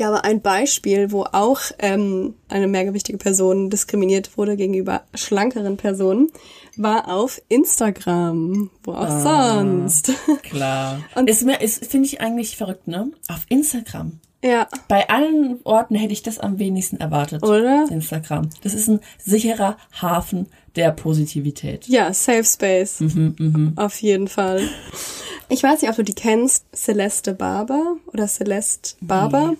Ja, 0.00 0.08
aber 0.08 0.24
ein 0.24 0.42
Beispiel, 0.42 1.10
wo 1.10 1.22
auch 1.24 1.60
ähm, 1.80 2.34
eine 2.48 2.68
mehrgewichtige 2.68 3.18
Person 3.18 3.68
diskriminiert 3.68 4.36
wurde 4.38 4.56
gegenüber 4.56 5.02
schlankeren 5.14 5.76
Personen, 5.76 6.28
war 6.76 7.12
auf 7.12 7.40
Instagram. 7.48 8.70
Wo 8.84 8.92
auch 8.92 9.20
sonst. 9.22 10.12
Klar. 10.42 11.00
Und- 11.16 11.28
ist 11.28 11.44
mir, 11.44 11.60
ist, 11.60 11.84
finde 11.86 12.06
ich 12.06 12.20
eigentlich 12.20 12.56
verrückt, 12.56 12.86
ne? 12.86 13.10
Auf 13.28 13.40
Instagram. 13.48 14.20
Ja, 14.42 14.68
Bei 14.86 15.08
allen 15.08 15.58
Orten 15.64 15.96
hätte 15.96 16.12
ich 16.12 16.22
das 16.22 16.38
am 16.38 16.58
wenigsten 16.58 16.98
erwartet. 16.98 17.42
Oder? 17.42 17.86
Instagram. 17.90 18.50
Das 18.62 18.72
ist 18.72 18.88
ein 18.88 19.00
sicherer 19.18 19.76
Hafen 20.00 20.46
der 20.76 20.92
Positivität. 20.92 21.88
ja, 21.88 22.12
Safe 22.12 22.44
Space. 22.44 23.02
Auf 23.76 24.00
jeden 24.00 24.28
Fall. 24.28 24.62
Ich 25.48 25.62
weiß 25.62 25.82
nicht, 25.82 25.90
ob 25.90 25.96
du 25.96 26.04
die 26.04 26.14
kennst, 26.14 26.66
Celeste 26.74 27.32
Barber 27.34 27.96
oder 28.12 28.28
Celeste 28.28 28.94
Barber. 29.00 29.56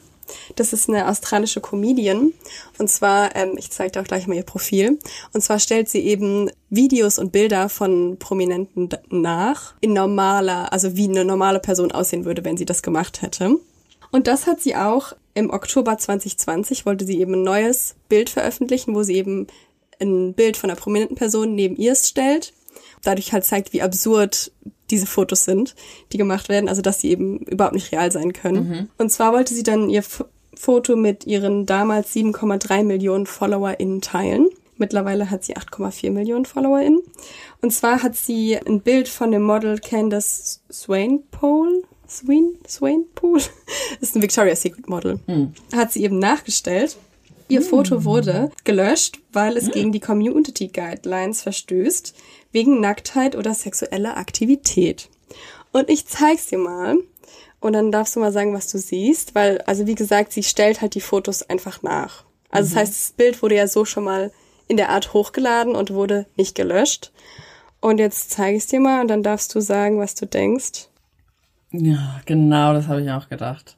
Das 0.56 0.72
ist 0.74 0.88
eine 0.88 1.08
australische 1.08 1.60
Comedian. 1.60 2.32
Und 2.78 2.90
zwar, 2.90 3.34
ähm, 3.34 3.54
ich 3.56 3.70
zeige 3.70 3.92
dir 3.92 4.00
auch 4.02 4.04
gleich 4.04 4.26
mal 4.26 4.34
ihr 4.36 4.42
Profil. 4.42 4.98
Und 5.32 5.40
zwar 5.40 5.58
stellt 5.58 5.88
sie 5.88 6.00
eben 6.00 6.50
Videos 6.68 7.18
und 7.18 7.32
Bilder 7.32 7.68
von 7.68 8.18
Prominenten 8.18 8.90
nach 9.08 9.74
in 9.80 9.94
normaler, 9.94 10.72
also 10.72 10.96
wie 10.96 11.08
eine 11.08 11.24
normale 11.24 11.60
Person 11.60 11.90
aussehen 11.90 12.26
würde, 12.26 12.44
wenn 12.44 12.58
sie 12.58 12.66
das 12.66 12.82
gemacht 12.82 13.22
hätte. 13.22 13.56
Und 14.10 14.26
das 14.26 14.46
hat 14.46 14.60
sie 14.60 14.76
auch 14.76 15.12
im 15.34 15.50
Oktober 15.50 15.98
2020, 15.98 16.86
wollte 16.86 17.04
sie 17.04 17.20
eben 17.20 17.34
ein 17.34 17.42
neues 17.42 17.96
Bild 18.08 18.30
veröffentlichen, 18.30 18.94
wo 18.94 19.02
sie 19.02 19.14
eben 19.16 19.46
ein 20.00 20.34
Bild 20.34 20.56
von 20.56 20.70
einer 20.70 20.78
prominenten 20.78 21.16
Person 21.16 21.54
neben 21.54 21.76
ihr 21.76 21.94
stellt. 21.94 22.52
Dadurch 23.02 23.32
halt 23.32 23.44
zeigt, 23.44 23.72
wie 23.72 23.82
absurd 23.82 24.52
diese 24.90 25.06
Fotos 25.06 25.44
sind, 25.44 25.74
die 26.12 26.18
gemacht 26.18 26.48
werden, 26.48 26.68
also 26.68 26.82
dass 26.82 27.00
sie 27.00 27.10
eben 27.10 27.38
überhaupt 27.40 27.74
nicht 27.74 27.92
real 27.92 28.10
sein 28.10 28.32
können. 28.32 28.88
Und 28.98 29.10
zwar 29.10 29.32
wollte 29.32 29.54
sie 29.54 29.62
dann 29.62 29.90
ihr 29.90 30.00
F 30.00 30.24
Foto 30.54 30.96
mit 30.96 31.24
ihren 31.24 31.66
damals 31.66 32.12
7,3 32.16 32.82
Millionen 32.82 33.26
FollowerInnen 33.26 34.00
teilen. 34.00 34.48
Mittlerweile 34.76 35.30
hat 35.30 35.44
sie 35.44 35.56
8,4 35.56 36.10
Millionen 36.10 36.46
FollowerInnen. 36.46 37.00
Und 37.60 37.70
zwar 37.72 38.02
hat 38.02 38.16
sie 38.16 38.58
ein 38.58 38.80
Bild 38.80 39.08
von 39.08 39.30
dem 39.30 39.42
Model 39.42 39.78
Candace 39.78 40.62
Swainpole, 40.72 41.82
Swain, 42.08 42.54
Swainpool, 42.66 43.40
ist 44.00 44.16
ein 44.16 44.22
Victoria's 44.22 44.62
Secret 44.62 44.88
Model, 44.88 45.20
hat 45.74 45.92
sie 45.92 46.02
eben 46.02 46.18
nachgestellt. 46.18 46.96
Ihr 47.48 47.62
Foto 47.62 48.04
wurde 48.04 48.50
gelöscht, 48.64 49.20
weil 49.32 49.56
es 49.56 49.70
gegen 49.70 49.90
die 49.90 50.00
Community 50.00 50.68
Guidelines 50.68 51.42
verstößt, 51.42 52.14
wegen 52.52 52.80
Nacktheit 52.80 53.36
oder 53.36 53.54
sexueller 53.54 54.18
Aktivität. 54.18 55.08
Und 55.72 55.88
ich 55.88 56.06
zeig's 56.06 56.46
dir 56.46 56.58
mal. 56.58 56.96
Und 57.60 57.72
dann 57.72 57.90
darfst 57.90 58.14
du 58.14 58.20
mal 58.20 58.32
sagen, 58.32 58.54
was 58.54 58.68
du 58.68 58.78
siehst, 58.78 59.34
weil, 59.34 59.60
also 59.62 59.86
wie 59.86 59.94
gesagt, 59.96 60.32
sie 60.32 60.42
stellt 60.42 60.80
halt 60.80 60.94
die 60.94 61.00
Fotos 61.00 61.42
einfach 61.42 61.82
nach. 61.82 62.24
Also 62.50 62.70
das 62.70 62.76
heißt, 62.76 62.92
das 62.92 63.12
Bild 63.12 63.42
wurde 63.42 63.56
ja 63.56 63.66
so 63.66 63.84
schon 63.84 64.04
mal 64.04 64.30
in 64.68 64.76
der 64.76 64.90
Art 64.90 65.12
hochgeladen 65.12 65.74
und 65.74 65.92
wurde 65.92 66.26
nicht 66.36 66.54
gelöscht. 66.54 67.12
Und 67.80 67.98
jetzt 67.98 68.30
zeige 68.30 68.56
ich 68.56 68.66
dir 68.66 68.80
mal 68.80 69.00
und 69.00 69.08
dann 69.08 69.22
darfst 69.22 69.54
du 69.54 69.60
sagen, 69.60 69.98
was 69.98 70.14
du 70.14 70.26
denkst. 70.26 70.87
Ja, 71.70 72.20
genau, 72.24 72.72
das 72.72 72.88
habe 72.88 73.02
ich 73.02 73.10
auch 73.10 73.28
gedacht. 73.28 73.76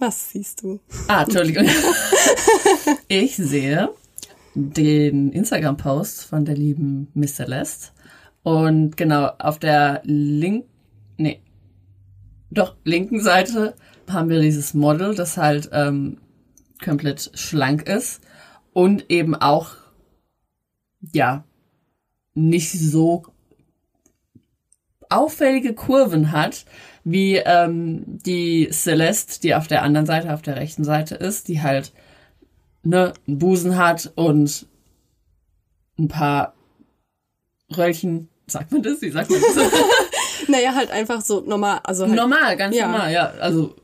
Was 0.00 0.30
siehst 0.30 0.62
du? 0.62 0.80
Ah, 1.06 1.22
Entschuldigung. 1.22 1.68
ich 3.08 3.36
sehe 3.36 3.90
den 4.54 5.32
Instagram-Post 5.32 6.24
von 6.24 6.44
der 6.44 6.56
lieben 6.56 7.08
Miss 7.14 7.36
Celeste. 7.36 7.90
Und 8.42 8.96
genau, 8.96 9.30
auf 9.38 9.58
der 9.58 10.02
link, 10.04 10.66
nee, 11.16 11.40
doch, 12.50 12.76
linken 12.84 13.20
Seite 13.20 13.74
haben 14.08 14.28
wir 14.28 14.40
dieses 14.40 14.74
Model, 14.74 15.14
das 15.14 15.36
halt 15.36 15.70
ähm, 15.72 16.18
komplett 16.84 17.30
schlank 17.34 17.88
ist 17.88 18.20
und 18.72 19.10
eben 19.10 19.34
auch, 19.34 19.70
ja, 21.12 21.44
nicht 22.34 22.72
so 22.72 23.24
auffällige 25.16 25.74
Kurven 25.74 26.32
hat, 26.32 26.64
wie 27.04 27.36
ähm, 27.36 28.02
die 28.06 28.68
Celeste, 28.72 29.40
die 29.40 29.54
auf 29.54 29.66
der 29.66 29.82
anderen 29.82 30.06
Seite, 30.06 30.32
auf 30.32 30.42
der 30.42 30.56
rechten 30.56 30.84
Seite 30.84 31.14
ist, 31.16 31.48
die 31.48 31.62
halt 31.62 31.92
ne, 32.82 33.12
einen 33.26 33.38
Busen 33.38 33.76
hat 33.76 34.12
und 34.14 34.66
ein 35.98 36.08
paar 36.08 36.54
Röllchen, 37.76 38.28
sagt 38.46 38.72
man 38.72 38.82
das? 38.82 39.00
Wie 39.02 39.10
sagt 39.10 39.30
man 39.30 39.40
das? 39.40 39.56
Naja, 40.48 40.74
halt 40.74 40.90
einfach 40.90 41.22
so 41.22 41.40
normal, 41.40 41.80
also 41.84 42.04
halt, 42.06 42.14
normal, 42.16 42.56
ganz 42.58 42.76
Ja. 42.76 42.86
normal, 42.86 43.10
ja. 43.12 43.30
Also 43.40 43.76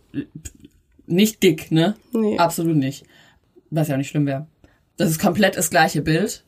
nicht 1.06 1.42
dick, 1.42 1.70
ne? 1.72 1.96
Nee. 2.12 2.36
Absolut 2.38 2.76
nicht. 2.76 3.04
Was 3.70 3.88
ja 3.88 3.94
auch 3.94 3.98
nicht 3.98 4.10
schlimm 4.10 4.26
wäre. 4.26 4.46
Das 4.98 5.08
ist 5.08 5.20
komplett 5.20 5.56
das 5.56 5.70
gleiche 5.70 6.02
Bild. 6.02 6.44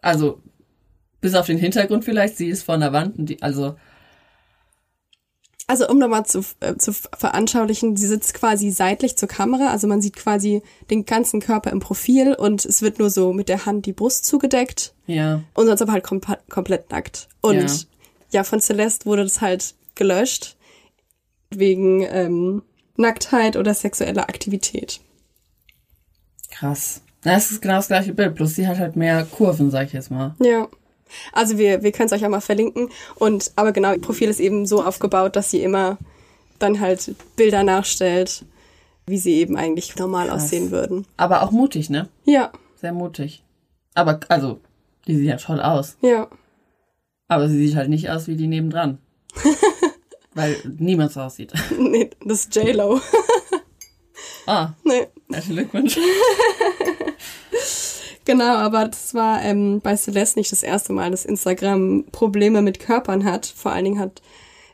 Also, 0.00 0.40
bis 1.20 1.34
auf 1.34 1.44
den 1.46 1.58
Hintergrund 1.58 2.04
vielleicht, 2.04 2.38
sie 2.38 2.48
ist 2.48 2.62
vor 2.62 2.76
einer 2.76 2.94
Wand 2.94 3.18
und 3.18 3.26
die, 3.26 3.42
also, 3.42 3.76
Also 5.68 5.88
um 5.88 5.98
nochmal 5.98 6.26
zu, 6.26 6.44
äh, 6.60 6.76
zu 6.76 6.92
veranschaulichen, 6.92 7.96
sie 7.96 8.06
sitzt 8.06 8.34
quasi 8.34 8.70
seitlich 8.70 9.16
zur 9.16 9.28
Kamera, 9.28 9.68
also 9.68 9.86
man 9.86 10.02
sieht 10.02 10.16
quasi 10.16 10.62
den 10.90 11.06
ganzen 11.06 11.40
Körper 11.40 11.70
im 11.70 11.80
Profil 11.80 12.34
und 12.34 12.64
es 12.64 12.82
wird 12.82 12.98
nur 12.98 13.10
so 13.10 13.32
mit 13.32 13.48
der 13.48 13.64
Hand 13.64 13.86
die 13.86 13.92
Brust 13.92 14.26
zugedeckt 14.26 14.92
ja. 15.06 15.42
und 15.54 15.66
sonst 15.66 15.80
aber 15.80 15.92
halt 15.92 16.04
kom 16.04 16.20
komplett 16.48 16.90
nackt. 16.90 17.28
Und 17.40 17.54
Ja. 17.62 17.68
ja. 18.30 18.44
von 18.44 18.60
Celeste 18.60 19.06
wurde 19.06 19.22
das 19.22 19.40
halt 19.40 19.74
gelöscht 19.94 20.56
wegen 21.50 22.02
ähm, 22.02 22.62
Nacktheit 22.96 23.56
oder 23.56 23.72
sexueller 23.72 24.28
Aktivität. 24.28 25.00
Krass. 26.50 27.02
Na, 27.24 27.36
es 27.36 27.50
ist 27.50 27.62
genau 27.62 27.76
das 27.76 27.88
gleiche 27.88 28.14
Bild, 28.14 28.34
bloß 28.34 28.54
sie 28.54 28.66
hat 28.66 28.78
halt 28.78 28.96
mehr 28.96 29.24
Kurven, 29.24 29.70
sag 29.70 29.86
ich 29.86 29.92
jetzt 29.92 30.10
mal. 30.10 30.34
Ja. 30.40 30.68
Also 31.32 31.58
wir, 31.58 31.82
wir 31.82 31.92
können 31.92 32.06
es 32.06 32.12
euch 32.12 32.24
auch 32.24 32.30
mal 32.30 32.40
verlinken. 32.40 32.88
Und 33.16 33.52
aber 33.56 33.72
genau, 33.72 33.92
ihr 33.92 34.00
Profil 34.00 34.28
ist 34.28 34.40
eben 34.40 34.66
so 34.66 34.82
aufgebaut, 34.84 35.36
dass 35.36 35.50
sie 35.50 35.62
immer 35.62 35.98
dann 36.58 36.80
halt 36.80 37.14
Bilder 37.36 37.64
nachstellt, 37.64 38.44
wie 39.06 39.18
sie 39.18 39.34
eben 39.34 39.56
eigentlich 39.56 39.96
normal 39.96 40.30
aussehen 40.30 40.70
würden. 40.70 41.06
Aber 41.16 41.42
auch 41.42 41.50
mutig, 41.50 41.90
ne? 41.90 42.08
Ja, 42.24 42.52
Sehr 42.80 42.92
mutig. 42.92 43.42
Aber, 43.94 44.20
also, 44.28 44.60
die 45.06 45.16
sieht 45.16 45.26
ja 45.28 45.36
toll 45.36 45.60
aus. 45.60 45.96
ja. 46.00 46.28
Aber 47.28 47.48
sie 47.48 47.66
sieht 47.66 47.76
halt 47.76 47.88
nicht 47.88 48.10
aus 48.10 48.26
wie 48.28 48.36
die 48.36 48.46
nebendran. 48.46 48.98
Weil 50.34 50.56
niemand 50.78 51.12
so 51.12 51.20
aussieht. 51.20 51.52
Nee, 51.78 52.10
das 52.24 52.40
ist 52.40 52.54
J-Lo. 52.54 53.00
Ah, 54.46 54.72
nee. 54.84 55.06
herzlichen 55.30 55.56
Glückwunsch. 55.56 55.96
Genau, 58.24 58.54
aber 58.54 58.86
das 58.86 59.14
war 59.14 59.42
ähm, 59.42 59.80
bei 59.80 59.96
Celeste 59.96 60.38
nicht 60.38 60.52
das 60.52 60.62
erste 60.62 60.92
Mal, 60.92 61.10
dass 61.10 61.24
Instagram 61.24 62.04
Probleme 62.12 62.62
mit 62.62 62.78
Körpern 62.78 63.24
hat. 63.24 63.46
Vor 63.46 63.72
allen 63.72 63.84
Dingen 63.84 63.98
hat 63.98 64.22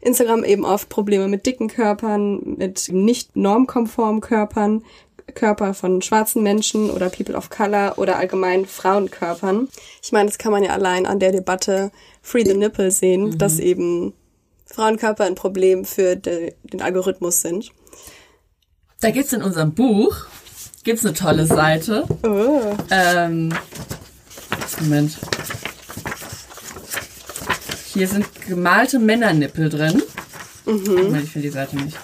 Instagram 0.01 0.45
eben 0.45 0.65
oft 0.65 0.89
Probleme 0.89 1.29
mit 1.29 1.47
dicken 1.47 1.69
Körpern, 1.69 2.57
mit 2.59 2.89
nicht 2.93 3.37
normkonformen 3.37 4.21
Körpern, 4.21 4.85
Körper 5.35 5.75
von 5.75 6.03
schwarzen 6.03 6.43
Menschen 6.43 6.91
oder 6.91 7.11
People 7.11 7.37
of 7.37 7.51
Color 7.51 7.95
oder 7.99 8.17
allgemein 8.17 8.67
Frauenkörpern. 8.67 9.69
Ich 10.03 10.13
meine, 10.13 10.29
das 10.29 10.39
kann 10.39 10.53
man 10.53 10.63
ja 10.63 10.71
allein 10.71 11.07
an 11.07 11.19
der 11.19 11.33
Debatte 11.33 11.91
Free 12.23 12.45
the 12.45 12.55
Nipple 12.55 12.91
sehen, 12.91 13.39
dass 13.39 13.59
eben 13.59 14.15
Frauenkörper 14.67 15.25
ein 15.25 15.35
Problem 15.35 15.85
für 15.85 16.17
de, 16.17 16.55
den 16.63 16.83
Algorithmus 16.83 17.41
sind. 17.41 17.71
Da 19.01 19.11
gibt's 19.11 19.33
in 19.33 19.43
unserem 19.43 19.75
Buch, 19.75 20.27
gibt's 20.85 21.05
eine 21.05 21.15
tolle 21.15 21.47
Seite. 21.47 22.05
Oh. 22.23 22.77
Ähm, 22.91 23.53
Moment. 24.81 25.19
Hier 27.93 28.09
sind 28.09 28.27
gemalte 28.47 28.99
Männernippel 28.99 29.69
drin. 29.69 30.03
Moment, 30.65 31.25
ich 31.25 31.31
finde 31.31 31.49
die 31.49 31.53
Seite 31.53 31.77
nicht. 31.77 31.97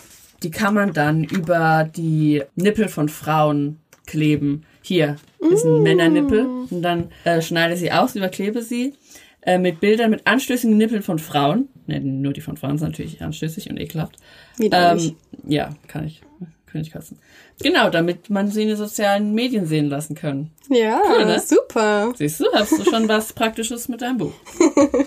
Die 0.43 0.51
kann 0.51 0.75
man 0.75 0.93
dann 0.93 1.25
über 1.25 1.89
die 1.95 2.43
Nippel 2.57 2.89
von 2.89 3.09
Frauen 3.09 3.81
kleben. 4.07 4.65
Hier 4.83 5.17
ist 5.53 5.65
ein 5.65 5.83
Männernippel. 5.83 6.47
Und 6.71 6.83
dann 6.83 7.11
äh, 7.25 7.41
schneide 7.41 7.77
sie 7.77 7.93
aus, 7.93 8.17
überklebe 8.17 8.63
sie 8.63 8.95
äh, 9.43 9.59
mit 9.59 9.81
Bildern 9.81 10.11
mit 10.11 10.27
anstößigen 10.27 10.77
Nippeln 10.77 11.03
von 11.03 11.19
Frauen. 11.19 11.69
Ne, 11.87 12.01
nur 12.01 12.33
die 12.33 12.41
von 12.41 12.57
Frauen 12.57 12.79
sind 12.79 12.89
natürlich 12.89 13.23
anstößig 13.23 13.71
und 13.71 13.79
ekelhaft. 13.79 14.17
Widerlich. 14.57 15.09
Ähm, 15.09 15.17
ja, 15.47 15.71
kann 15.87 16.07
ich. 16.07 16.23
König 16.67 16.93
kotzen. 16.93 17.19
Genau, 17.63 17.89
damit 17.89 18.31
man 18.31 18.51
sie 18.51 18.63
in 18.63 18.69
den 18.69 18.77
sozialen 18.77 19.33
Medien 19.35 19.67
sehen 19.67 19.89
lassen 19.89 20.15
können. 20.15 20.51
Ja, 20.69 21.01
Cool, 21.09 21.25
ne? 21.25 21.41
super. 21.41 22.13
Siehst 22.17 22.41
du, 22.41 22.47
hast 22.53 22.73
du 22.73 22.85
schon 22.85 23.09
was 23.09 23.33
Praktisches 23.33 23.89
mit 23.89 24.03
deinem 24.03 24.19
Buch. 24.19 24.33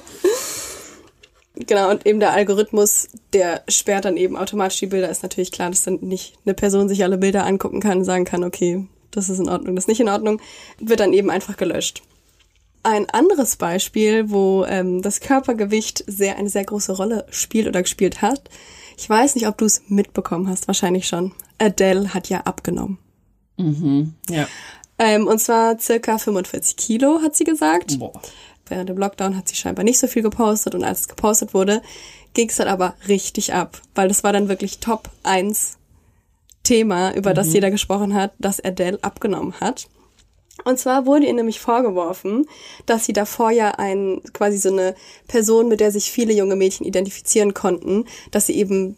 Genau, 1.59 1.89
und 1.89 2.05
eben 2.05 2.19
der 2.19 2.33
Algorithmus, 2.33 3.09
der 3.33 3.63
sperrt 3.67 4.05
dann 4.05 4.15
eben 4.15 4.37
automatisch 4.37 4.79
die 4.79 4.85
Bilder. 4.85 5.09
Ist 5.09 5.23
natürlich 5.23 5.51
klar, 5.51 5.69
dass 5.69 5.83
dann 5.83 5.99
nicht 6.01 6.37
eine 6.45 6.53
Person 6.53 6.87
sich 6.87 7.03
alle 7.03 7.17
Bilder 7.17 7.45
angucken 7.45 7.79
kann 7.79 7.99
und 7.99 8.03
sagen 8.03 8.25
kann, 8.25 8.43
okay, 8.43 8.85
das 9.09 9.27
ist 9.29 9.39
in 9.39 9.49
Ordnung, 9.49 9.75
das 9.75 9.85
ist 9.85 9.87
nicht 9.87 9.99
in 9.99 10.09
Ordnung, 10.09 10.39
wird 10.79 10.99
dann 10.99 11.13
eben 11.13 11.31
einfach 11.31 11.57
gelöscht. 11.57 12.03
Ein 12.83 13.09
anderes 13.09 13.55
Beispiel, 13.55 14.29
wo 14.29 14.65
ähm, 14.65 15.01
das 15.01 15.19
Körpergewicht 15.19 16.03
sehr 16.05 16.37
eine 16.37 16.49
sehr 16.49 16.63
große 16.63 16.91
Rolle 16.91 17.25
spielt 17.31 17.67
oder 17.67 17.81
gespielt 17.81 18.21
hat, 18.21 18.49
Ich 18.97 19.09
weiß 19.09 19.35
nicht, 19.35 19.47
ob 19.47 19.57
du 19.57 19.65
es 19.65 19.83
mitbekommen 19.87 20.49
hast, 20.49 20.67
wahrscheinlich 20.67 21.07
schon. 21.07 21.31
Adele 21.59 22.13
hat 22.13 22.29
ja 22.29 22.41
abgenommen. 22.41 22.97
Ja. 24.29 24.47
Ähm, 24.97 25.27
und 25.27 25.39
zwar 25.39 25.79
circa 25.79 26.17
45 26.17 26.75
Kilo, 26.75 27.21
hat 27.21 27.35
sie 27.35 27.43
gesagt. 27.43 27.99
Boah. 27.99 28.19
Während 28.65 28.89
dem 28.89 28.97
Lockdown 28.97 29.37
hat 29.37 29.47
sie 29.47 29.55
scheinbar 29.55 29.85
nicht 29.85 29.99
so 29.99 30.07
viel 30.07 30.23
gepostet 30.23 30.75
und 30.75 30.83
als 30.83 31.01
es 31.01 31.07
gepostet 31.07 31.53
wurde, 31.53 31.81
ging 32.33 32.49
es 32.49 32.57
dann 32.57 32.67
aber 32.67 32.95
richtig 33.07 33.53
ab, 33.53 33.81
weil 33.95 34.07
das 34.07 34.23
war 34.23 34.33
dann 34.33 34.49
wirklich 34.49 34.79
Top 34.79 35.09
1 35.23 35.77
Thema, 36.63 37.13
über 37.15 37.33
das 37.33 37.53
jeder 37.53 37.71
gesprochen 37.71 38.13
hat, 38.13 38.33
dass 38.39 38.63
Adele 38.63 38.99
abgenommen 39.01 39.53
hat. 39.61 39.87
Und 40.63 40.79
zwar 40.79 41.05
wurde 41.05 41.25
ihr 41.25 41.33
nämlich 41.33 41.59
vorgeworfen, 41.59 42.47
dass 42.85 43.05
sie 43.05 43.13
davor 43.13 43.51
ja 43.51 43.71
ein, 43.71 44.21
quasi 44.33 44.57
so 44.57 44.69
eine 44.69 44.95
Person, 45.27 45.67
mit 45.67 45.79
der 45.79 45.91
sich 45.91 46.11
viele 46.11 46.33
junge 46.33 46.55
Mädchen 46.55 46.85
identifizieren 46.85 47.53
konnten, 47.53 48.05
dass 48.31 48.47
sie 48.47 48.55
eben 48.55 48.97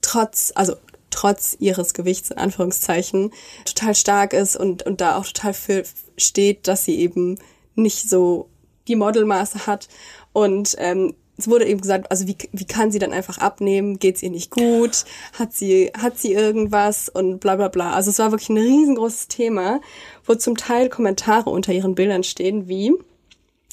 trotz, 0.00 0.52
also 0.54 0.74
trotz 1.10 1.56
ihres 1.58 1.94
Gewichts 1.94 2.30
in 2.30 2.38
Anführungszeichen 2.38 3.32
total 3.64 3.94
stark 3.94 4.32
ist 4.32 4.56
und, 4.56 4.84
und 4.84 5.00
da 5.00 5.16
auch 5.16 5.26
total 5.26 5.54
für 5.54 5.84
steht, 6.16 6.66
dass 6.66 6.84
sie 6.84 6.98
eben 6.98 7.38
nicht 7.74 8.08
so 8.08 8.48
die 8.88 8.96
Modelmaße 8.96 9.66
hat. 9.66 9.88
Und 10.32 10.74
ähm, 10.78 11.14
es 11.38 11.48
wurde 11.48 11.66
eben 11.66 11.80
gesagt, 11.80 12.10
also 12.10 12.26
wie, 12.26 12.36
wie 12.52 12.64
kann 12.66 12.90
sie 12.90 12.98
dann 12.98 13.12
einfach 13.12 13.38
abnehmen? 13.38 13.98
Geht's 14.00 14.22
ihr 14.22 14.30
nicht 14.30 14.50
gut? 14.50 15.04
Hat 15.38 15.52
sie, 15.54 15.92
hat 15.96 16.18
sie 16.18 16.32
irgendwas? 16.32 17.08
Und 17.08 17.38
bla 17.38 17.54
bla 17.56 17.68
bla. 17.68 17.92
Also 17.92 18.10
es 18.10 18.18
war 18.18 18.32
wirklich 18.32 18.48
ein 18.50 18.58
riesengroßes 18.58 19.28
Thema, 19.28 19.80
wo 20.26 20.34
zum 20.34 20.56
Teil 20.56 20.88
Kommentare 20.88 21.48
unter 21.48 21.72
ihren 21.72 21.94
Bildern 21.94 22.24
stehen, 22.24 22.68
wie 22.68 22.92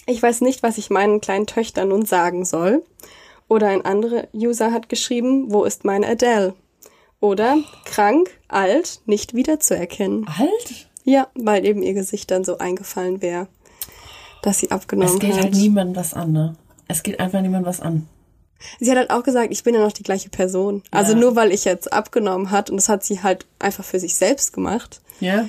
ich 0.08 0.22
weiß 0.22 0.42
nicht, 0.42 0.62
was 0.62 0.78
ich 0.78 0.92
meinen 0.92 1.20
kleinen 1.20 1.48
Töchtern 1.48 1.88
nun 1.90 2.06
sagen 2.06 2.46
soll. 2.46 2.84
Oder 3.48 3.70
ein 3.70 3.84
anderer 3.84 4.28
User 4.36 4.72
hat 4.72 4.88
geschrieben, 4.88 5.52
wo 5.52 5.64
ist 5.64 5.84
meine 5.84 6.08
Adele? 6.08 6.54
Oder 7.20 7.58
krank, 7.86 8.30
alt, 8.48 9.02
nicht 9.08 9.34
wiederzuerkennen. 9.34 10.28
Alt? 10.28 10.88
Ja, 11.04 11.28
weil 11.34 11.66
eben 11.66 11.82
ihr 11.82 11.94
Gesicht 11.96 12.30
dann 12.30 12.44
so 12.44 12.60
eingefallen 12.60 13.24
wäre, 13.24 13.48
dass 14.44 14.60
sie 14.60 14.70
abgenommen 14.70 15.16
Es 15.16 15.20
geht 15.20 15.34
hat. 15.34 15.44
halt 15.44 15.56
niemandem 15.56 15.96
was 15.96 16.14
an, 16.14 16.32
ne? 16.32 16.56
Es 16.88 17.04
geht 17.04 17.20
einfach 17.20 17.42
niemandem 17.42 17.66
was 17.68 17.80
an. 17.82 18.08
Sie 18.80 18.90
hat 18.90 18.98
halt 18.98 19.10
auch 19.12 19.24
gesagt, 19.24 19.52
ich 19.52 19.64
bin 19.64 19.76
ja 19.76 19.82
noch 19.82 19.92
die 19.92 20.04
gleiche 20.04 20.30
Person. 20.30 20.82
Also 20.92 21.14
Ja. 21.14 21.20
nur 21.20 21.36
weil 21.36 21.52
ich 21.52 21.66
jetzt 21.66 21.92
abgenommen 21.92 22.52
hat 22.52 22.70
und 22.70 22.78
das 22.78 22.90
hat 22.90 23.04
sie 23.04 23.22
halt 23.22 23.46
einfach 23.60 23.84
für 23.84 24.00
sich 24.00 24.16
selbst 24.16 24.54
gemacht. 24.54 25.02
Ja? 25.20 25.48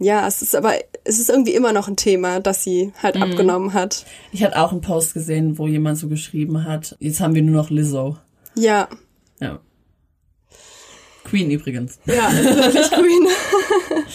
Ja, 0.00 0.26
es 0.28 0.42
ist 0.42 0.54
aber, 0.54 0.74
es 1.04 1.18
ist 1.18 1.28
irgendwie 1.30 1.54
immer 1.54 1.72
noch 1.72 1.88
ein 1.88 1.96
Thema, 1.96 2.40
dass 2.40 2.62
sie 2.64 2.92
halt 3.02 3.16
Mhm. 3.16 3.22
abgenommen 3.22 3.72
hat. 3.74 4.04
Ich 4.32 4.42
hatte 4.44 4.60
auch 4.60 4.70
einen 4.72 4.80
Post 4.80 5.14
gesehen, 5.14 5.58
wo 5.58 5.66
jemand 5.66 5.98
so 5.98 6.08
geschrieben 6.08 6.64
hat, 6.64 6.96
jetzt 7.00 7.20
haben 7.20 7.34
wir 7.34 7.42
nur 7.42 7.54
noch 7.62 7.70
Lizzo. 7.70 8.16
Ja, 8.54 8.88
Ja. 9.40 9.60
Queen 11.24 11.50
übrigens. 11.50 11.98
ja, 12.06 12.30
es 12.30 12.40
ist 12.46 12.56
wirklich 12.56 12.90
Queen. 12.90 13.28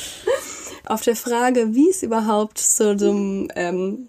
Auf 0.86 1.02
der 1.02 1.16
Frage, 1.16 1.74
wie 1.76 1.90
es 1.90 2.04
überhaupt 2.04 2.58
zu 2.58 2.98
so 2.98 3.10
einem 3.12 3.50
ähm, 3.56 4.08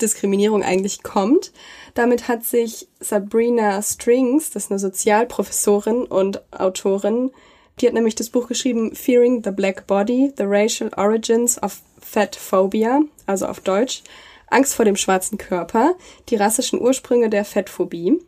Gewichtsdiskriminierung 0.00 0.62
eigentlich 0.62 1.02
kommt, 1.02 1.52
damit 1.94 2.26
hat 2.26 2.44
sich 2.44 2.88
Sabrina 3.00 3.80
Strings, 3.82 4.50
das 4.50 4.64
ist 4.64 4.70
eine 4.70 4.78
Sozialprofessorin 4.78 6.04
und 6.04 6.40
Autorin, 6.52 7.30
die 7.78 7.86
hat 7.86 7.94
nämlich 7.94 8.14
das 8.14 8.30
Buch 8.30 8.48
geschrieben 8.48 8.94
Fearing 8.94 9.42
the 9.44 9.50
Black 9.50 9.86
Body, 9.86 10.32
The 10.36 10.44
Racial 10.46 10.90
Origins 10.96 11.62
of 11.62 11.80
Fat 12.00 12.34
Phobia, 12.34 13.00
also 13.26 13.46
auf 13.46 13.60
Deutsch, 13.60 14.02
Angst 14.48 14.74
vor 14.74 14.84
dem 14.84 14.96
schwarzen 14.96 15.38
Körper, 15.38 15.94
die 16.28 16.36
rassischen 16.36 16.80
Ursprünge 16.80 17.28
der 17.28 17.44
Fettphobie. 17.44 18.18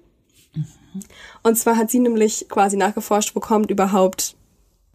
Und 1.43 1.57
zwar 1.57 1.77
hat 1.77 1.91
sie 1.91 2.01
nämlich 2.01 2.47
quasi 2.51 2.77
nachgeforscht, 2.77 3.35
wo 3.35 3.41
kommt 3.41 3.71
überhaupt 3.71 4.37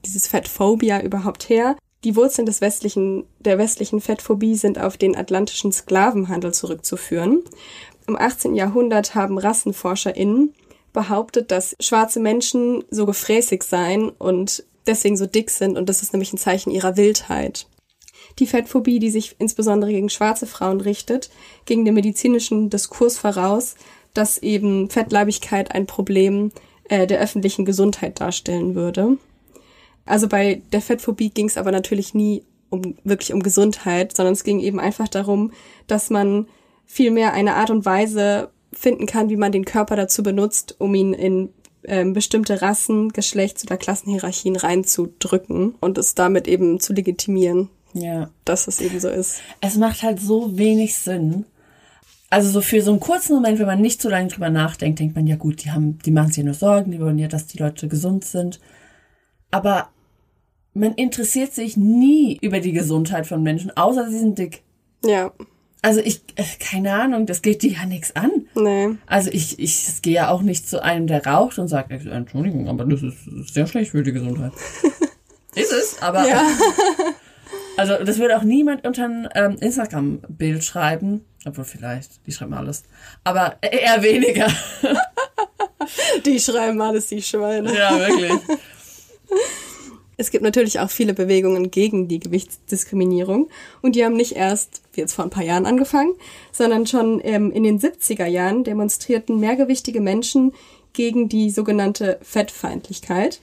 dieses 0.05 0.27
Fettphobia 0.27 1.01
überhaupt 1.01 1.49
her? 1.49 1.75
Die 2.07 2.15
Wurzeln 2.15 2.45
des 2.45 2.61
westlichen, 2.61 3.25
der 3.39 3.57
westlichen 3.57 3.99
Fettphobie 3.99 4.55
sind 4.55 4.79
auf 4.79 4.95
den 4.95 5.17
atlantischen 5.17 5.73
Sklavenhandel 5.73 6.53
zurückzuführen. 6.53 7.43
Im 8.07 8.15
18. 8.15 8.55
Jahrhundert 8.55 9.13
haben 9.13 9.37
RassenforscherInnen 9.37 10.53
behauptet, 10.93 11.51
dass 11.51 11.75
schwarze 11.81 12.21
Menschen 12.21 12.85
so 12.89 13.05
gefräßig 13.05 13.61
seien 13.61 14.07
und 14.07 14.63
deswegen 14.85 15.17
so 15.17 15.25
dick 15.25 15.49
sind 15.49 15.77
und 15.77 15.89
das 15.89 16.01
ist 16.01 16.13
nämlich 16.13 16.31
ein 16.31 16.37
Zeichen 16.37 16.71
ihrer 16.71 16.95
Wildheit. 16.95 17.67
Die 18.39 18.47
Fettphobie, 18.47 18.99
die 18.99 19.11
sich 19.11 19.35
insbesondere 19.37 19.91
gegen 19.91 20.07
schwarze 20.07 20.47
Frauen 20.47 20.79
richtet, 20.79 21.29
ging 21.65 21.83
dem 21.83 21.95
medizinischen 21.95 22.69
Diskurs 22.69 23.17
voraus, 23.17 23.75
dass 24.13 24.37
eben 24.37 24.89
Fettleibigkeit 24.89 25.75
ein 25.75 25.87
Problem 25.87 26.53
äh, 26.87 27.05
der 27.05 27.19
öffentlichen 27.19 27.65
Gesundheit 27.65 28.21
darstellen 28.21 28.75
würde. 28.75 29.17
Also 30.07 30.27
bei 30.27 30.61
der 30.71 30.81
Fettphobie 30.81 31.29
ging 31.29 31.47
es 31.47 31.57
aber 31.57 31.71
natürlich 31.71 32.13
nie 32.13 32.43
um 32.69 32.95
wirklich 33.03 33.33
um 33.33 33.41
Gesundheit, 33.43 34.15
sondern 34.15 34.33
es 34.33 34.43
ging 34.43 34.59
eben 34.59 34.79
einfach 34.79 35.07
darum, 35.07 35.51
dass 35.87 36.09
man 36.09 36.47
vielmehr 36.85 37.33
eine 37.33 37.55
Art 37.55 37.69
und 37.69 37.85
Weise 37.85 38.49
finden 38.73 39.05
kann, 39.05 39.29
wie 39.29 39.37
man 39.37 39.51
den 39.51 39.65
Körper 39.65 39.95
dazu 39.95 40.23
benutzt, 40.23 40.75
um 40.79 40.93
ihn 40.93 41.13
in 41.13 41.49
ähm, 41.83 42.13
bestimmte 42.13 42.61
Rassen, 42.61 43.09
Geschlechts- 43.13 43.63
oder 43.63 43.77
Klassenhierarchien 43.77 44.57
reinzudrücken 44.57 45.75
und 45.79 45.97
es 45.97 46.15
damit 46.15 46.47
eben 46.47 46.79
zu 46.81 46.91
legitimieren, 46.93 47.69
Ja. 47.93 48.29
dass 48.43 48.67
es 48.67 48.81
eben 48.81 48.99
so 48.99 49.07
ist. 49.09 49.39
Es 49.61 49.77
macht 49.77 50.03
halt 50.03 50.19
so 50.19 50.57
wenig 50.57 50.95
Sinn. 50.97 51.45
Also 52.29 52.49
so 52.49 52.59
für 52.59 52.81
so 52.81 52.91
einen 52.91 52.99
kurzen 52.99 53.35
Moment, 53.35 53.57
wenn 53.59 53.67
man 53.67 53.79
nicht 53.79 54.01
so 54.01 54.09
lange 54.09 54.27
drüber 54.27 54.49
nachdenkt, 54.49 54.99
denkt 54.99 55.15
man, 55.15 55.27
ja 55.27 55.37
gut, 55.37 55.63
die 55.63 55.71
haben, 55.71 55.97
die 55.99 56.11
machen 56.11 56.27
sich 56.27 56.37
ja 56.39 56.43
nur 56.43 56.53
Sorgen, 56.53 56.91
die 56.91 56.99
wollen 56.99 57.17
ja, 57.19 57.29
dass 57.29 57.47
die 57.47 57.57
Leute 57.57 57.87
gesund 57.87 58.25
sind. 58.25 58.59
Aber 59.49 59.87
man 60.79 60.93
interessiert 60.95 61.53
sich 61.53 61.77
nie 61.77 62.37
über 62.41 62.59
die 62.59 62.71
Gesundheit 62.71 63.27
von 63.27 63.43
Menschen, 63.43 63.75
außer 63.75 64.09
sie 64.09 64.19
sind 64.19 64.37
dick. 64.37 64.63
Ja, 65.05 65.31
Also 65.81 65.99
ich, 66.01 66.21
äh, 66.35 66.43
keine 66.59 66.93
Ahnung, 66.93 67.25
das 67.25 67.41
geht 67.41 67.61
dir 67.61 67.71
ja 67.71 67.85
nichts 67.85 68.15
an. 68.15 68.31
nee. 68.55 68.89
Also 69.05 69.29
ich, 69.31 69.59
ich 69.59 70.01
gehe 70.01 70.13
ja 70.15 70.29
auch 70.29 70.41
nicht 70.41 70.67
zu 70.67 70.83
einem, 70.83 71.07
der 71.07 71.25
raucht 71.25 71.59
und 71.59 71.67
sagt, 71.67 71.91
äh, 71.91 71.97
Entschuldigung, 72.09 72.67
aber 72.67 72.85
das 72.85 73.03
ist 73.03 73.53
sehr 73.53 73.67
schlecht 73.67 73.91
für 73.91 74.03
die 74.03 74.11
Gesundheit. 74.13 74.51
ist 75.55 75.71
es, 75.71 76.01
aber 76.01 76.27
Ja. 76.27 76.41
also 77.77 77.93
das 78.03 78.17
würde 78.17 78.37
auch 78.37 78.43
niemand 78.43 78.85
unter 78.87 79.05
ein 79.05 79.29
ähm, 79.35 79.55
Instagram-Bild 79.59 80.63
schreiben. 80.63 81.25
Obwohl 81.45 81.63
vielleicht, 81.63 82.25
die 82.25 82.31
schreiben 82.33 82.53
alles. 82.55 82.83
Aber 83.23 83.55
e- 83.63 83.77
eher 83.77 84.01
weniger. 84.03 84.47
Die 86.25 86.37
schreiben 86.39 86.81
alles, 86.81 87.07
die 87.07 87.21
Schweine. 87.21 87.73
ja, 87.73 87.97
wirklich. 87.97 88.33
Es 90.19 90.31
gibt 90.31 90.43
natürlich 90.43 90.79
auch 90.79 90.89
viele 90.89 91.13
Bewegungen 91.13 91.69
gegen 91.69 92.07
die 92.07 92.19
Gewichtsdiskriminierung 92.19 93.49
und 93.83 93.95
die 93.95 94.03
haben 94.03 94.15
nicht 94.15 94.35
erst 94.35 94.81
jetzt 94.95 95.13
vor 95.13 95.23
ein 95.23 95.29
paar 95.29 95.43
Jahren 95.43 95.67
angefangen, 95.67 96.15
sondern 96.51 96.87
schon 96.87 97.21
ähm, 97.23 97.51
in 97.51 97.63
den 97.63 97.79
70er 97.79 98.25
Jahren 98.25 98.63
demonstrierten 98.63 99.39
mehrgewichtige 99.39 100.01
Menschen 100.01 100.53
gegen 100.93 101.29
die 101.29 101.51
sogenannte 101.51 102.17
Fettfeindlichkeit. 102.23 103.41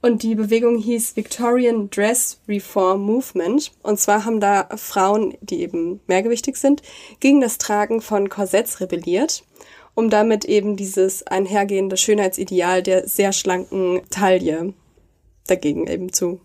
Und 0.00 0.22
die 0.22 0.34
Bewegung 0.34 0.78
hieß 0.78 1.16
Victorian 1.16 1.90
Dress 1.90 2.40
Reform 2.48 3.02
Movement. 3.02 3.72
Und 3.82 3.98
zwar 3.98 4.24
haben 4.24 4.40
da 4.40 4.68
Frauen, 4.76 5.36
die 5.40 5.60
eben 5.60 6.00
mehrgewichtig 6.06 6.56
sind, 6.56 6.82
gegen 7.20 7.40
das 7.40 7.58
Tragen 7.58 8.00
von 8.00 8.28
Korsetts 8.28 8.80
rebelliert, 8.80 9.44
um 9.94 10.10
damit 10.10 10.44
eben 10.44 10.76
dieses 10.76 11.26
einhergehende 11.26 11.96
Schönheitsideal 11.96 12.82
der 12.82 13.08
sehr 13.08 13.32
schlanken 13.32 14.02
Taille 14.10 14.72
dagegen 15.48 15.86
eben 15.86 16.12
zu 16.12 16.40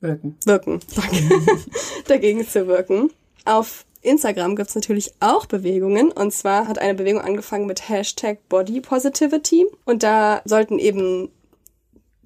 Wirken. 0.00 0.36
wirken. 0.44 0.80
dagegen 2.06 2.46
zu 2.46 2.66
wirken. 2.66 3.10
Auf 3.44 3.84
Instagram 4.02 4.56
gibt's 4.56 4.74
natürlich 4.74 5.12
auch 5.20 5.46
Bewegungen. 5.46 6.12
Und 6.12 6.32
zwar 6.32 6.68
hat 6.68 6.78
eine 6.78 6.94
Bewegung 6.94 7.20
angefangen 7.20 7.66
mit 7.66 7.88
Hashtag 7.88 8.38
Body 8.48 8.80
Positivity. 8.80 9.66
Und 9.84 10.02
da 10.02 10.42
sollten 10.44 10.78
eben 10.78 11.30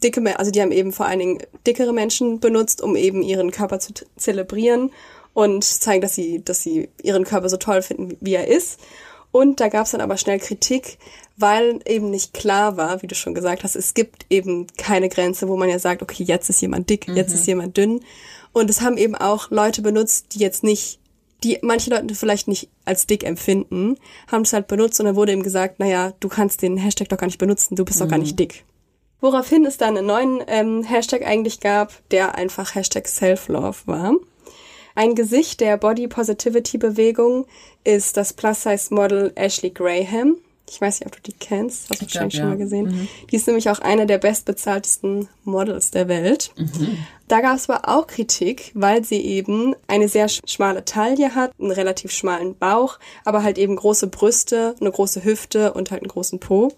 dicke, 0.02 0.38
also 0.38 0.50
die 0.50 0.60
haben 0.60 0.72
eben 0.72 0.92
vor 0.92 1.06
allen 1.06 1.20
Dingen 1.20 1.38
dickere 1.66 1.92
Menschen 1.92 2.40
benutzt, 2.40 2.82
um 2.82 2.96
eben 2.96 3.22
ihren 3.22 3.50
Körper 3.50 3.78
zu 3.78 3.92
zelebrieren 4.16 4.90
und 5.32 5.64
zeigen, 5.64 6.02
dass 6.02 6.14
sie, 6.14 6.42
dass 6.44 6.62
sie 6.62 6.88
ihren 7.02 7.24
Körper 7.24 7.48
so 7.48 7.56
toll 7.56 7.82
finden, 7.82 8.16
wie 8.20 8.34
er 8.34 8.48
ist. 8.48 8.80
Und 9.30 9.60
da 9.60 9.68
gab 9.68 9.86
es 9.86 9.92
dann 9.92 10.02
aber 10.02 10.18
schnell 10.18 10.38
Kritik, 10.38 10.98
weil 11.42 11.80
eben 11.86 12.10
nicht 12.10 12.32
klar 12.32 12.76
war, 12.78 13.02
wie 13.02 13.06
du 13.06 13.14
schon 13.14 13.34
gesagt 13.34 13.64
hast, 13.64 13.76
es 13.76 13.92
gibt 13.92 14.24
eben 14.30 14.66
keine 14.78 15.08
Grenze, 15.08 15.48
wo 15.48 15.56
man 15.56 15.68
ja 15.68 15.78
sagt, 15.78 16.00
okay, 16.00 16.22
jetzt 16.22 16.48
ist 16.48 16.62
jemand 16.62 16.88
dick, 16.88 17.08
jetzt 17.08 17.34
ist 17.34 17.46
jemand 17.46 17.76
dünn. 17.76 18.00
Und 18.52 18.70
es 18.70 18.80
haben 18.80 18.96
eben 18.96 19.14
auch 19.14 19.50
Leute 19.50 19.82
benutzt, 19.82 20.26
die 20.32 20.38
jetzt 20.38 20.62
nicht, 20.62 21.00
die 21.42 21.58
manche 21.62 21.90
Leute 21.90 22.14
vielleicht 22.14 22.48
nicht 22.48 22.68
als 22.84 23.06
dick 23.06 23.24
empfinden, 23.24 23.96
haben 24.30 24.42
es 24.42 24.52
halt 24.52 24.68
benutzt 24.68 25.00
und 25.00 25.06
dann 25.06 25.16
wurde 25.16 25.32
eben 25.32 25.42
gesagt, 25.42 25.80
naja, 25.80 26.12
du 26.20 26.28
kannst 26.28 26.62
den 26.62 26.76
Hashtag 26.76 27.08
doch 27.08 27.18
gar 27.18 27.26
nicht 27.26 27.38
benutzen, 27.38 27.76
du 27.76 27.84
bist 27.84 28.00
doch 28.00 28.08
gar 28.08 28.18
nicht 28.18 28.38
dick. 28.38 28.64
Woraufhin 29.20 29.64
es 29.66 29.76
dann 29.76 29.96
einen 29.96 30.06
neuen 30.06 30.42
ähm, 30.46 30.82
Hashtag 30.84 31.24
eigentlich 31.26 31.60
gab, 31.60 31.92
der 32.10 32.34
einfach 32.34 32.74
Hashtag 32.74 33.08
Self-Love 33.08 33.78
war. 33.86 34.14
Ein 34.94 35.14
Gesicht 35.14 35.60
der 35.60 35.76
Body 35.76 36.06
Positivity 36.06 36.76
Bewegung 36.76 37.46
ist 37.82 38.16
das 38.16 38.32
Plus-Size-Model 38.32 39.32
Ashley 39.34 39.70
Graham. 39.70 40.36
Ich 40.74 40.80
weiß 40.80 41.00
nicht, 41.00 41.06
ob 41.06 41.14
du 41.14 41.30
die 41.30 41.36
kennst. 41.38 41.90
Hast 41.90 42.00
du 42.00 42.06
Ich 42.06 42.12
glaub, 42.12 42.24
wahrscheinlich 42.24 42.34
schon 42.36 42.44
ja. 42.44 42.48
mal 42.50 42.56
gesehen. 42.56 43.08
Die 43.30 43.36
ist 43.36 43.46
nämlich 43.46 43.68
auch 43.68 43.80
eine 43.80 44.06
der 44.06 44.16
bestbezahltesten 44.16 45.28
Models 45.44 45.90
der 45.90 46.08
Welt. 46.08 46.50
Da 47.28 47.40
gab 47.42 47.56
es 47.56 47.68
aber 47.68 47.88
auch 47.88 48.06
Kritik, 48.06 48.70
weil 48.74 49.04
sie 49.04 49.20
eben 49.20 49.74
eine 49.86 50.08
sehr 50.08 50.28
sch- 50.28 50.40
schmale 50.48 50.84
Taille 50.84 51.34
hat, 51.34 51.52
einen 51.60 51.70
relativ 51.72 52.10
schmalen 52.12 52.56
Bauch, 52.56 52.98
aber 53.26 53.42
halt 53.42 53.58
eben 53.58 53.76
große 53.76 54.06
Brüste, 54.06 54.74
eine 54.80 54.90
große 54.90 55.24
Hüfte 55.24 55.72
und 55.74 55.90
halt 55.90 56.02
einen 56.02 56.08
großen 56.08 56.38
Po. 56.38 56.72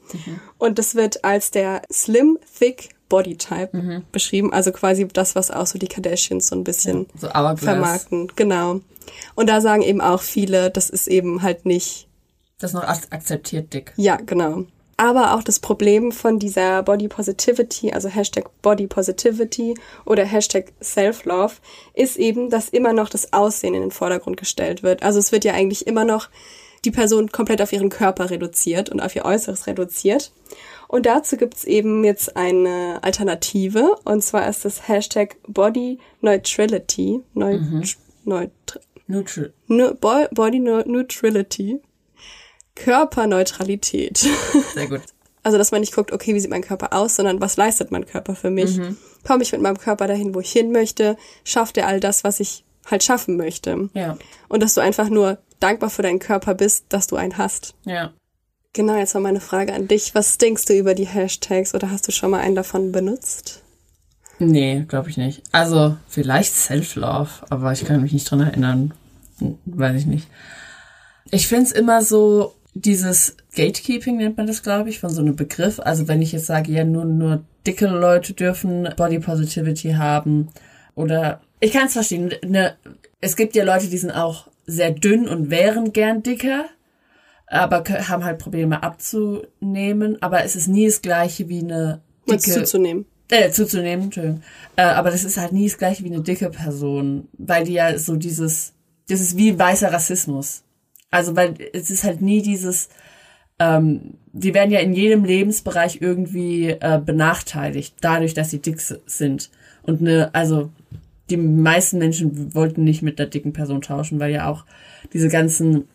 Und 0.58 0.78
das 0.80 0.94
wird 0.96 1.24
als 1.24 1.50
der 1.52 1.82
Slim 1.92 2.38
Thick 2.58 2.90
Body 3.08 3.36
Type 3.36 4.02
beschrieben, 4.10 4.52
also 4.52 4.72
quasi 4.72 5.06
das, 5.06 5.36
was 5.36 5.50
auch 5.52 5.66
so 5.66 5.78
die 5.78 5.86
Kardashians 5.88 6.48
so 6.48 6.56
ein 6.56 6.64
bisschen 6.64 7.06
So 7.16 7.28
Hourglass. 7.28 7.60
vermarkten. 7.60 8.32
Genau. 8.34 8.80
Und 9.36 9.48
da 9.48 9.60
sagen 9.60 9.82
eben 9.82 10.00
auch 10.00 10.22
viele, 10.22 10.70
das 10.70 10.90
ist 10.90 11.06
eben 11.06 11.42
halt 11.42 11.64
nicht 11.66 12.08
Das 12.58 12.70
ist 12.70 12.74
noch 12.74 12.84
ak- 12.84 13.08
akzeptiert 13.10 13.72
dick. 13.74 13.92
ja, 13.96 14.16
genau. 14.16 14.64
Aber 14.96 15.34
auch 15.34 15.42
das 15.42 15.58
Problem 15.58 16.12
von 16.12 16.38
dieser 16.38 16.84
Body 16.84 17.08
Positivity, 17.08 17.92
also 17.92 18.08
Hashtag 18.08 18.48
Body 18.62 18.86
Positivity 18.86 19.74
oder 20.06 20.24
Hashtag 20.24 20.72
Self-Love, 20.80 21.54
ist 21.94 22.16
eben, 22.16 22.48
dass 22.48 22.68
immer 22.68 22.92
noch 22.92 23.08
das 23.08 23.32
Aussehen 23.32 23.74
in 23.74 23.80
den 23.80 23.90
Vordergrund 23.90 24.36
gestellt 24.36 24.84
wird. 24.84 25.02
Also 25.02 25.18
es 25.18 25.32
wird 25.32 25.44
ja 25.44 25.52
eigentlich 25.52 25.88
immer 25.88 26.04
noch 26.04 26.28
die 26.84 26.92
Person 26.92 27.32
komplett 27.32 27.60
auf 27.60 27.72
ihren 27.72 27.88
Körper 27.88 28.30
reduziert 28.30 28.88
und 28.88 29.00
auf 29.00 29.16
ihr 29.16 29.24
Äußeres 29.24 29.66
reduziert. 29.66 30.30
Und 30.86 31.06
dazu 31.06 31.36
gibt's 31.36 31.64
eben 31.64 32.04
jetzt 32.04 32.36
eine 32.36 33.00
Alternative, 33.02 33.96
und 34.04 34.22
zwar 34.22 34.48
ist 34.48 34.64
das 34.64 34.86
Hashtag 34.86 35.34
Body 35.48 35.98
Neutrality. 36.20 37.20
Neu 37.34 37.58
Neutr 38.24 38.78
Neutral. 39.08 39.52
Ne- 39.66 39.96
Bo- 40.00 40.28
Body 40.30 40.60
Neu- 40.60 40.84
Neutrality. 40.86 41.80
Körperneutralität. 42.74 44.18
Sehr 44.74 44.88
gut. 44.88 45.02
Also, 45.42 45.58
dass 45.58 45.72
man 45.72 45.80
nicht 45.82 45.94
guckt, 45.94 46.10
okay, 46.12 46.34
wie 46.34 46.40
sieht 46.40 46.50
mein 46.50 46.62
Körper 46.62 46.94
aus, 46.94 47.16
sondern 47.16 47.40
was 47.40 47.56
leistet 47.56 47.90
mein 47.90 48.06
Körper 48.06 48.34
für 48.34 48.50
mich? 48.50 48.80
Komme 49.26 49.42
ich 49.42 49.52
mit 49.52 49.60
meinem 49.60 49.78
Körper 49.78 50.06
dahin, 50.06 50.34
wo 50.34 50.40
ich 50.40 50.50
hin 50.50 50.72
möchte? 50.72 51.16
Schafft 51.44 51.76
er 51.76 51.86
all 51.86 52.00
das, 52.00 52.24
was 52.24 52.40
ich 52.40 52.64
halt 52.86 53.04
schaffen 53.04 53.36
möchte? 53.36 53.90
Ja. 53.92 54.16
Und 54.48 54.62
dass 54.62 54.72
du 54.74 54.80
einfach 54.80 55.10
nur 55.10 55.38
dankbar 55.60 55.90
für 55.90 56.02
deinen 56.02 56.18
Körper 56.18 56.54
bist, 56.54 56.86
dass 56.88 57.06
du 57.06 57.16
einen 57.16 57.36
hast. 57.36 57.74
Ja. 57.84 58.12
Genau, 58.72 58.96
jetzt 58.96 59.14
mal 59.14 59.20
meine 59.20 59.40
Frage 59.40 59.72
an 59.74 59.86
dich. 59.86 60.14
Was 60.14 60.38
denkst 60.38 60.64
du 60.64 60.72
über 60.74 60.94
die 60.94 61.06
Hashtags 61.06 61.74
oder 61.74 61.90
hast 61.90 62.08
du 62.08 62.12
schon 62.12 62.30
mal 62.30 62.40
einen 62.40 62.56
davon 62.56 62.90
benutzt? 62.90 63.62
Nee, 64.38 64.84
glaube 64.88 65.10
ich 65.10 65.16
nicht. 65.16 65.42
Also, 65.52 65.96
vielleicht 66.08 66.54
Self-Love, 66.54 67.30
aber 67.50 67.72
ich 67.72 67.84
kann 67.84 68.02
mich 68.02 68.12
nicht 68.12 68.28
dran 68.28 68.40
erinnern. 68.40 68.94
Hm, 69.38 69.58
Weiß 69.64 69.96
ich 69.96 70.06
nicht. 70.06 70.28
Ich 71.30 71.46
find's 71.46 71.70
immer 71.70 72.02
so, 72.02 72.54
dieses 72.74 73.36
Gatekeeping 73.54 74.16
nennt 74.16 74.36
man 74.36 74.46
das, 74.46 74.62
glaube 74.62 74.90
ich, 74.90 75.00
von 75.00 75.10
so 75.10 75.20
einem 75.20 75.36
Begriff. 75.36 75.80
Also 75.80 76.08
wenn 76.08 76.20
ich 76.20 76.32
jetzt 76.32 76.46
sage, 76.46 76.72
ja, 76.72 76.84
nur, 76.84 77.04
nur 77.04 77.44
dicke 77.66 77.86
Leute 77.86 78.34
dürfen 78.34 78.88
Body 78.96 79.20
Positivity 79.20 79.92
haben 79.92 80.48
oder 80.94 81.40
ich 81.60 81.72
kann 81.72 81.86
es 81.86 81.94
verstehen. 81.94 82.34
Ne, 82.44 82.76
es 83.20 83.36
gibt 83.36 83.54
ja 83.54 83.64
Leute, 83.64 83.88
die 83.88 83.96
sind 83.98 84.10
auch 84.10 84.48
sehr 84.66 84.90
dünn 84.90 85.28
und 85.28 85.50
wären 85.50 85.92
gern 85.92 86.22
dicker, 86.22 86.66
aber 87.46 87.84
haben 88.08 88.24
halt 88.24 88.38
Probleme 88.38 88.82
abzunehmen. 88.82 90.20
Aber 90.20 90.44
es 90.44 90.56
ist 90.56 90.68
nie 90.68 90.86
das 90.86 91.00
gleiche 91.00 91.48
wie 91.48 91.60
eine 91.60 92.02
dicke 92.28 92.50
zuzunehmen? 92.50 93.06
äh, 93.30 93.50
zuzunehmen, 93.50 94.06
Entschuldigung. 94.06 94.42
Äh, 94.76 94.82
aber 94.82 95.10
das 95.10 95.24
ist 95.24 95.38
halt 95.38 95.52
nie 95.52 95.68
das 95.68 95.78
gleiche 95.78 96.04
wie 96.04 96.12
eine 96.12 96.22
dicke 96.22 96.50
Person, 96.50 97.28
weil 97.38 97.64
die 97.64 97.74
ja 97.74 97.96
so 97.98 98.16
dieses, 98.16 98.72
das 99.08 99.20
ist 99.20 99.36
wie 99.36 99.58
weißer 99.58 99.92
Rassismus. 99.92 100.63
Also 101.10 101.36
weil 101.36 101.54
es 101.72 101.90
ist 101.90 102.04
halt 102.04 102.20
nie 102.20 102.42
dieses, 102.42 102.88
ähm, 103.58 104.14
die 104.32 104.54
werden 104.54 104.70
ja 104.70 104.80
in 104.80 104.94
jedem 104.94 105.24
Lebensbereich 105.24 106.00
irgendwie 106.00 106.70
äh, 106.70 107.00
benachteiligt, 107.04 107.96
dadurch, 108.00 108.34
dass 108.34 108.50
sie 108.50 108.60
dick 108.60 108.80
sind. 108.80 109.50
Und 109.82 110.00
eine, 110.00 110.34
also 110.34 110.70
die 111.30 111.36
meisten 111.36 111.98
Menschen 111.98 112.54
wollten 112.54 112.84
nicht 112.84 113.02
mit 113.02 113.18
der 113.18 113.26
dicken 113.26 113.52
Person 113.52 113.80
tauschen, 113.80 114.20
weil 114.20 114.32
ja 114.32 114.48
auch 114.48 114.64
diese 115.12 115.28
ganzen 115.28 115.88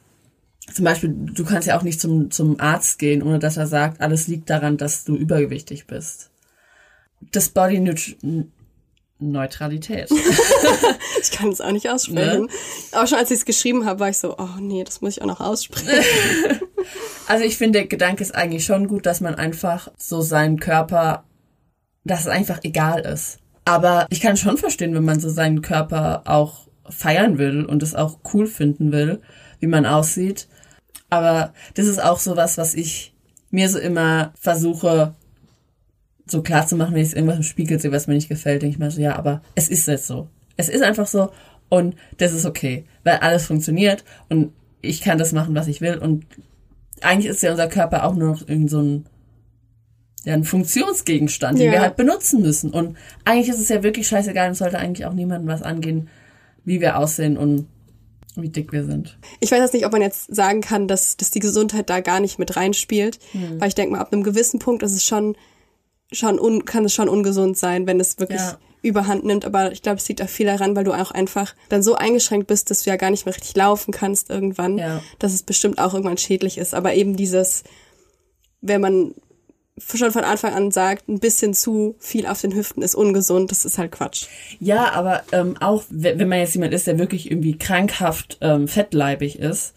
zum 0.74 0.86
Beispiel, 0.86 1.10
du 1.10 1.44
kannst 1.46 1.68
ja 1.68 1.80
auch 1.80 1.84
nicht 1.84 2.00
zum, 2.00 2.30
zum 2.30 2.60
Arzt 2.60 3.00
gehen, 3.00 3.24
ohne 3.24 3.40
dass 3.40 3.58
er 3.58 3.66
sagt, 3.66 4.02
alles 4.02 4.28
liegt 4.28 4.52
daran, 4.52 4.78
dass 4.78 5.04
du 5.04 5.16
übergewichtig 5.16 5.88
bist 5.88 6.30
das 7.32 7.50
Body 7.50 7.80
Neut 7.80 8.18
Neutralität. 9.20 10.10
Ich 11.22 11.32
kann 11.32 11.50
es 11.50 11.60
auch 11.60 11.72
nicht 11.72 11.90
aussprechen. 11.90 12.50
Aber 12.94 13.06
schon 13.06 13.18
als 13.18 13.30
ich 13.30 13.40
es 13.40 13.46
geschrieben 13.46 13.86
habe, 13.86 14.00
war 14.00 14.10
ich 14.10 14.18
so, 14.18 14.38
oh 14.38 14.58
nee, 14.62 14.86
das 14.86 15.02
muss 15.02 15.18
ich 15.18 15.22
auch 15.22 15.28
noch 15.28 15.42
aussprechen. 15.42 15.90
Also 17.28 17.44
ich 17.44 17.58
finde, 17.58 17.80
der 17.80 17.88
Gedanke 17.88 18.24
ist 18.24 18.34
eigentlich 18.34 18.66
schon 18.66 18.88
gut, 18.88 19.06
dass 19.06 19.22
man 19.22 19.36
einfach 19.36 19.90
so 19.98 20.22
seinen 20.22 20.60
Körper, 20.60 21.26
dass 22.04 22.22
es 22.22 22.28
einfach 22.28 22.62
egal 22.64 23.02
ist. 23.02 23.38
Aber 23.66 24.08
ich 24.10 24.22
kann 24.22 24.36
schon 24.36 24.58
verstehen, 24.58 24.96
wenn 24.96 25.06
man 25.06 25.20
so 25.20 25.30
seinen 25.30 25.62
Körper 25.62 26.24
auch 26.26 26.68
feiern 26.90 27.38
will 27.38 27.66
und 27.66 27.84
es 27.84 27.94
auch 27.94 28.18
cool 28.34 28.48
finden 28.48 28.92
will, 28.92 29.22
wie 29.60 29.68
man 29.68 29.86
aussieht. 29.86 30.48
Aber 31.12 31.54
das 31.76 31.86
ist 31.86 32.02
auch 32.02 32.18
so 32.18 32.36
was, 32.36 32.58
was 32.58 32.74
ich 32.74 33.14
mir 33.52 33.70
so 33.70 33.78
immer 33.78 34.34
versuche, 34.40 35.14
so 36.32 36.42
klar 36.42 36.68
zu 36.68 36.76
machen, 36.76 36.96
wenn 36.96 37.04
ich 37.04 37.16
irgendwas 37.16 37.38
im 37.38 37.44
Spiegel 37.44 37.80
sehe, 37.80 37.92
was 37.92 38.08
mir 38.08 38.14
nicht 38.16 38.30
gefällt, 38.30 38.62
denke 38.62 38.74
ich 38.74 38.80
mir 38.80 38.92
so, 38.92 39.02
ja, 39.02 39.16
aber 39.16 39.42
es 39.56 39.70
ist 39.70 39.88
jetzt 39.88 40.08
so. 40.08 40.28
Es 40.58 40.70
ist 40.70 40.84
einfach 40.84 41.08
so 41.08 41.32
und 41.70 41.96
das 42.18 42.34
ist 42.34 42.46
okay, 42.46 42.86
weil 43.04 43.18
alles 43.18 43.46
funktioniert 43.46 44.04
und 44.30 44.54
ich 44.82 45.02
kann 45.02 45.18
das 45.18 45.32
machen, 45.34 45.56
was 45.56 45.68
ich 45.68 45.82
will 45.82 45.98
und 45.98 46.26
eigentlich 47.02 47.28
ist 47.28 47.44
ja 47.44 47.52
unser 47.52 47.68
Körper 47.68 48.06
auch 48.06 48.16
nur 48.16 48.32
noch 48.32 48.48
irgend 48.48 48.70
so 48.70 48.82
ein, 48.82 49.06
ja, 50.26 50.34
ein 50.34 50.44
Funktionsgegenstand, 50.44 51.60
den 51.60 51.68
Ja. 51.68 51.72
wir 51.72 51.82
halt 51.82 51.96
benutzen 51.96 52.42
müssen. 52.42 52.72
Und 52.72 52.98
eigentlich 53.24 53.50
ist 53.50 53.60
es 53.60 53.70
ja 53.70 53.84
wirklich 53.84 54.08
scheißegal 54.08 54.50
und 54.50 54.56
sollte 54.56 54.78
eigentlich 54.78 55.06
auch 55.06 55.14
niemandem 55.14 55.48
was 55.48 55.62
angehen, 55.62 56.10
wie 56.66 56.82
wir 56.82 56.98
aussehen 56.98 57.38
und 57.38 57.68
wie 58.36 58.50
dick 58.50 58.72
wir 58.72 58.86
sind. 58.86 59.18
Ich 59.40 59.52
weiß 59.52 59.60
jetzt 59.60 59.74
nicht, 59.74 59.86
ob 59.86 59.92
man 59.92 60.02
jetzt 60.02 60.34
sagen 60.34 60.62
kann, 60.62 60.88
dass, 60.88 61.18
dass 61.18 61.32
die 61.32 61.40
Gesundheit 61.40 61.90
da 61.90 62.00
gar 62.02 62.20
nicht 62.20 62.38
mit 62.38 62.56
reinspielt. 62.56 63.20
Hm. 63.32 63.60
Weil 63.60 63.70
ich 63.70 63.76
denke 63.76 63.94
mal, 63.94 64.00
ab 64.00 64.14
einem 64.14 64.24
gewissen 64.24 64.60
Punkt 64.60 64.84
ist 64.84 64.94
es 64.94 65.06
schon, 65.06 65.36
schon 66.12 66.40
un, 66.40 66.66
kann 66.66 66.86
es 66.86 66.94
schon 66.94 67.10
ungesund 67.10 67.58
sein, 67.58 67.86
wenn 67.88 68.00
es 68.00 68.18
wirklich 68.20 68.40
Ja. 68.42 68.58
überhand 68.82 69.26
nimmt. 69.26 69.46
Aber 69.46 69.72
ich 69.72 69.82
glaube, 69.82 69.98
es 69.98 70.08
liegt 70.08 70.22
auch 70.22 70.30
viel 70.30 70.48
daran, 70.48 70.76
weil 70.76 70.84
du 70.84 70.94
auch 70.94 71.12
einfach 71.12 71.54
dann 71.70 71.84
so 71.84 71.96
eingeschränkt 71.96 72.48
bist, 72.48 72.70
dass 72.72 72.84
du 72.84 72.90
ja 72.90 72.96
gar 72.96 73.12
nicht 73.12 73.26
mehr 73.26 73.36
richtig 73.36 73.56
laufen 73.56 73.92
kannst 73.92 74.30
irgendwann, 74.30 74.78
Ja. 74.78 75.02
dass 75.20 75.34
es 75.34 75.44
bestimmt 75.44 75.80
auch 75.80 75.94
irgendwann 75.94 76.18
schädlich 76.18 76.58
ist. 76.58 76.74
Aber 76.74 76.94
eben 76.96 77.16
dieses, 77.16 77.64
wenn 78.62 78.82
man 78.82 79.14
schon 79.96 80.12
von 80.12 80.24
Anfang 80.26 80.54
an 80.54 80.72
sagt, 80.72 81.08
ein 81.08 81.20
bisschen 81.20 81.54
zu 81.54 81.96
viel 82.00 82.26
auf 82.26 82.42
den 82.42 82.54
Hüften 82.54 82.82
ist 82.82 82.96
ungesund, 82.96 83.50
das 83.52 83.64
ist 83.64 83.78
halt 83.78 83.92
Quatsch. 83.94 84.26
Ja, 84.60 84.92
aber 84.92 85.24
ähm, 85.32 85.56
auch 85.62 85.84
we- 85.90 86.16
wenn 86.18 86.28
man 86.28 86.40
jetzt 86.40 86.54
jemand 86.56 86.74
ist, 86.74 86.86
der 86.88 87.00
wirklich 87.00 87.32
irgendwie 87.32 87.58
krankhaft 87.58 88.38
ähm, 88.42 88.68
fettleibig 88.68 89.40
ist, 89.40 89.74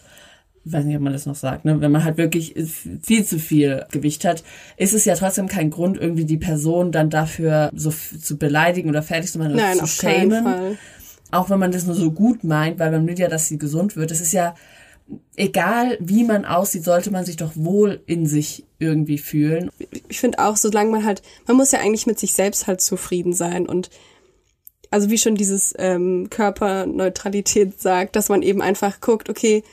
ich 0.65 0.73
weiß 0.73 0.85
nicht, 0.85 0.97
ob 0.97 1.03
man 1.03 1.13
das 1.13 1.27
noch 1.27 1.35
sagt, 1.35 1.65
ne? 1.65 1.81
wenn 1.81 1.91
man 1.91 2.05
halt 2.05 2.19
wirklich 2.19 2.55
viel 3.03 3.25
zu 3.25 3.39
viel 3.39 3.85
Gewicht 3.91 4.25
hat, 4.25 4.45
ist 4.77 4.95
es 4.95 5.05
ja 5.05 5.17
trotzdem 5.17 5.49
kein 5.49 5.71
Grund, 5.71 5.99
irgendwie 5.99 6.25
die 6.25 6.37
Person 6.37 6.93
dann 6.93 7.11
dafür 7.11 7.71
so 7.75 7.91
zu 7.91 8.39
beleidigen 8.39 8.89
oder 8.89 9.03
fertig 9.03 9.33
zu 9.33 9.39
machen 9.39 9.55
oder 9.55 9.63
Nein, 9.63 9.79
zu 9.79 9.87
schämen. 9.87 10.79
Auch 11.33 11.51
wenn 11.51 11.59
man 11.59 11.73
das 11.73 11.87
nur 11.87 11.97
so 11.97 12.13
gut 12.13 12.45
meint, 12.45 12.79
weil 12.79 12.91
man 12.91 13.07
will 13.09 13.19
ja, 13.19 13.29
dass 13.29 13.49
sie 13.49 13.59
gesund 13.59 13.97
wird. 13.97 14.11
Es 14.11 14.21
ist 14.21 14.33
ja 14.33 14.55
egal, 15.37 15.97
wie 16.01 16.25
man 16.25 16.45
aussieht, 16.45 16.85
sollte 16.85 17.11
man 17.11 17.25
sich 17.25 17.37
doch 17.37 17.53
wohl 17.55 18.01
in 18.07 18.27
sich 18.27 18.65
irgendwie 18.79 19.19
fühlen. 19.19 19.71
ich 20.09 20.21
finde 20.21 20.39
auch, 20.39 20.57
solange 20.57 20.91
man 20.91 21.05
halt, 21.05 21.23
man 21.47 21.57
muss 21.57 21.73
ja 21.73 21.81
eigentlich 21.81 22.07
mit 22.07 22.19
sich 22.19 22.35
selbst 22.35 22.67
halt 22.67 22.81
zufrieden 22.81 23.33
sein 23.33 23.67
und 23.67 23.91
also 24.91 25.09
wie 25.09 25.19
schon 25.19 25.37
dieses 25.37 25.75
ähm, 25.79 26.29
Körperneutralität 26.29 27.81
sagt, 27.81 28.15
dass 28.15 28.29
man 28.29 28.43
eben 28.43 28.61
einfach 28.61 29.01
guckt, 29.01 29.31
okay, 29.31 29.65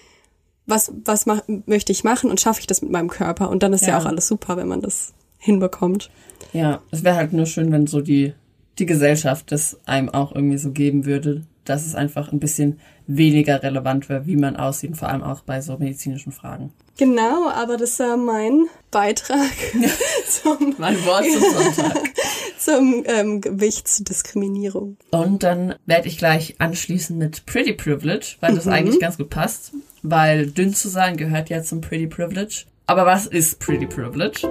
was 0.70 0.92
was 1.06 1.26
mach, 1.26 1.42
möchte 1.66 1.92
ich 1.92 2.04
machen 2.04 2.30
und 2.30 2.40
schaffe 2.40 2.62
ich 2.62 2.68
das 2.68 2.82
mit 2.82 2.92
meinem 2.92 3.10
Körper 3.10 3.50
und 3.50 3.64
dann 3.64 3.74
ist 3.74 3.82
ja. 3.82 3.90
Ja. 3.90 4.00
auch 4.00 4.06
alles 4.06 4.28
super, 4.28 4.58
wenn 4.58 4.68
man 4.68 4.82
das 4.82 5.14
hinbekommt. 5.38 6.10
Ja, 6.54 6.82
es 6.92 7.04
wäre 7.04 7.16
halt 7.16 7.34
nur 7.34 7.46
schön, 7.46 7.72
wenn 7.72 7.88
so 7.88 8.02
die, 8.02 8.34
die 8.78 8.86
Gesellschaft 8.86 9.52
das 9.52 9.78
einem 9.86 10.10
auch 10.10 10.34
irgendwie 10.34 10.58
so 10.58 10.72
geben 10.72 11.06
würde, 11.06 11.44
dass 11.66 11.86
es 11.86 11.96
einfach 11.96 12.32
ein 12.32 12.40
bisschen 12.40 12.80
weniger 13.08 13.62
relevant 13.64 14.10
wäre, 14.10 14.26
wie 14.26 14.36
man 14.36 14.56
aussieht, 14.56 14.98
vor 14.98 15.10
allem 15.10 15.24
auch 15.24 15.42
bei 15.42 15.62
so 15.62 15.78
medizinischen 15.78 16.32
Fragen. 16.32 16.72
Genau, 16.98 17.50
aber 17.50 17.78
das 17.78 17.98
war 18.00 18.18
mein 18.18 18.66
Beitrag 18.92 19.52
zum, 20.30 20.76
Mein 20.78 20.98
Wort 21.06 21.26
zum 21.26 21.42
Sonntag. 21.42 22.04
zum 22.60 23.04
ähm, 23.08 23.40
Gewichtsdiskriminierung. 23.40 24.98
Und 25.12 25.44
dann 25.44 25.76
werde 25.86 26.08
ich 26.08 26.18
gleich 26.18 26.56
anschließen 26.60 27.18
mit 27.18 27.46
Pretty 27.46 27.74
Privilege, 27.74 28.36
weil 28.42 28.56
das 28.56 28.68
eigentlich 28.68 29.00
ganz 29.00 29.18
gut 29.18 29.30
passt, 29.30 29.72
weil 30.04 30.48
dünn 30.52 30.74
zu 30.74 30.90
sein 30.90 31.18
gehört 31.18 31.50
ja 31.50 31.62
zum 31.62 31.82
Pretty 31.82 32.08
Privilege. 32.08 32.66
Aber 32.88 33.06
was 33.06 33.26
ist 33.26 33.60
Pretty 33.60 33.86
Privilege? 33.86 34.48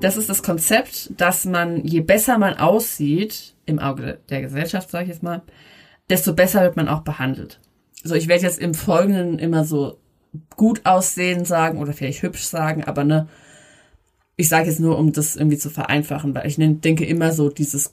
Das 0.00 0.16
ist 0.16 0.28
das 0.28 0.42
Konzept, 0.42 1.10
dass 1.16 1.44
man, 1.44 1.84
je 1.84 2.00
besser 2.00 2.38
man 2.38 2.54
aussieht, 2.54 3.54
im 3.66 3.78
Auge 3.78 4.20
der 4.30 4.42
Gesellschaft, 4.42 4.90
sage 4.90 5.04
ich 5.04 5.10
jetzt 5.10 5.22
mal, 5.22 5.42
desto 6.08 6.34
besser 6.34 6.62
wird 6.62 6.76
man 6.76 6.88
auch 6.88 7.02
behandelt. 7.02 7.60
so 8.04 8.14
ich 8.14 8.28
werde 8.28 8.44
jetzt 8.44 8.60
im 8.60 8.74
Folgenden 8.74 9.38
immer 9.38 9.64
so 9.64 9.98
gut 10.56 10.86
aussehen 10.86 11.44
sagen 11.44 11.78
oder 11.78 11.92
vielleicht 11.92 12.22
hübsch 12.22 12.44
sagen, 12.44 12.84
aber 12.84 13.04
ne, 13.04 13.28
ich 14.36 14.48
sage 14.48 14.68
jetzt 14.68 14.78
nur, 14.78 14.98
um 14.98 15.12
das 15.12 15.36
irgendwie 15.36 15.58
zu 15.58 15.68
vereinfachen, 15.68 16.34
weil 16.34 16.46
ich 16.46 16.56
denke 16.56 17.04
immer 17.04 17.32
so 17.32 17.48
dieses 17.48 17.92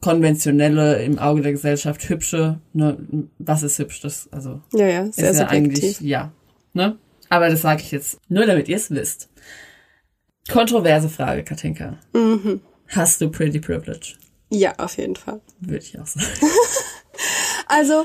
konventionelle 0.00 1.02
im 1.02 1.18
Auge 1.18 1.42
der 1.42 1.52
Gesellschaft 1.52 2.08
hübsche, 2.08 2.60
ne, 2.72 2.98
was 3.38 3.62
ist 3.62 3.78
hübsch, 3.78 4.00
das 4.00 4.28
also 4.32 4.60
Ja, 4.72 4.86
ja, 4.86 5.12
sehr 5.12 5.30
ist 5.30 5.38
ja 5.38 5.48
subjektiv. 5.48 5.52
eigentlich 5.52 6.00
ja, 6.00 6.32
ne? 6.72 6.96
Aber 7.28 7.48
das 7.48 7.60
sage 7.62 7.82
ich 7.82 7.90
jetzt 7.92 8.18
nur, 8.28 8.46
damit 8.46 8.68
ihr 8.68 8.76
es 8.76 8.90
wisst. 8.90 9.28
Kontroverse 10.50 11.08
Frage, 11.08 11.44
Katinka. 11.44 11.96
Mhm. 12.12 12.60
Hast 12.88 13.20
du 13.20 13.30
Pretty 13.30 13.60
Privilege? 13.60 14.14
Ja, 14.50 14.74
auf 14.78 14.96
jeden 14.96 15.14
Fall. 15.14 15.40
Würde 15.60 15.84
ich 15.84 15.98
auch 15.98 16.06
sagen. 16.06 16.26
Also, 17.72 18.04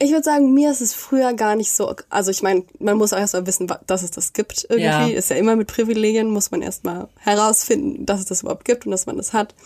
ich 0.00 0.12
würde 0.12 0.22
sagen, 0.22 0.54
mir 0.54 0.70
ist 0.70 0.80
es 0.80 0.94
früher 0.94 1.32
gar 1.34 1.56
nicht 1.56 1.72
so, 1.72 1.92
also 2.08 2.30
ich 2.30 2.42
meine, 2.42 2.64
man 2.78 2.96
muss 2.96 3.12
auch 3.12 3.18
erstmal 3.18 3.46
wissen, 3.46 3.66
dass 3.86 4.04
es 4.04 4.12
das 4.12 4.32
gibt 4.32 4.64
irgendwie. 4.68 4.84
Ja. 4.84 5.06
Ist 5.08 5.30
ja 5.30 5.36
immer 5.36 5.56
mit 5.56 5.66
Privilegien, 5.66 6.30
muss 6.30 6.52
man 6.52 6.62
erstmal 6.62 7.08
herausfinden, 7.18 8.06
dass 8.06 8.20
es 8.20 8.26
das 8.26 8.42
überhaupt 8.42 8.64
gibt 8.64 8.86
und 8.86 8.92
dass 8.92 9.06
man 9.06 9.16
das 9.16 9.32
hat. 9.32 9.56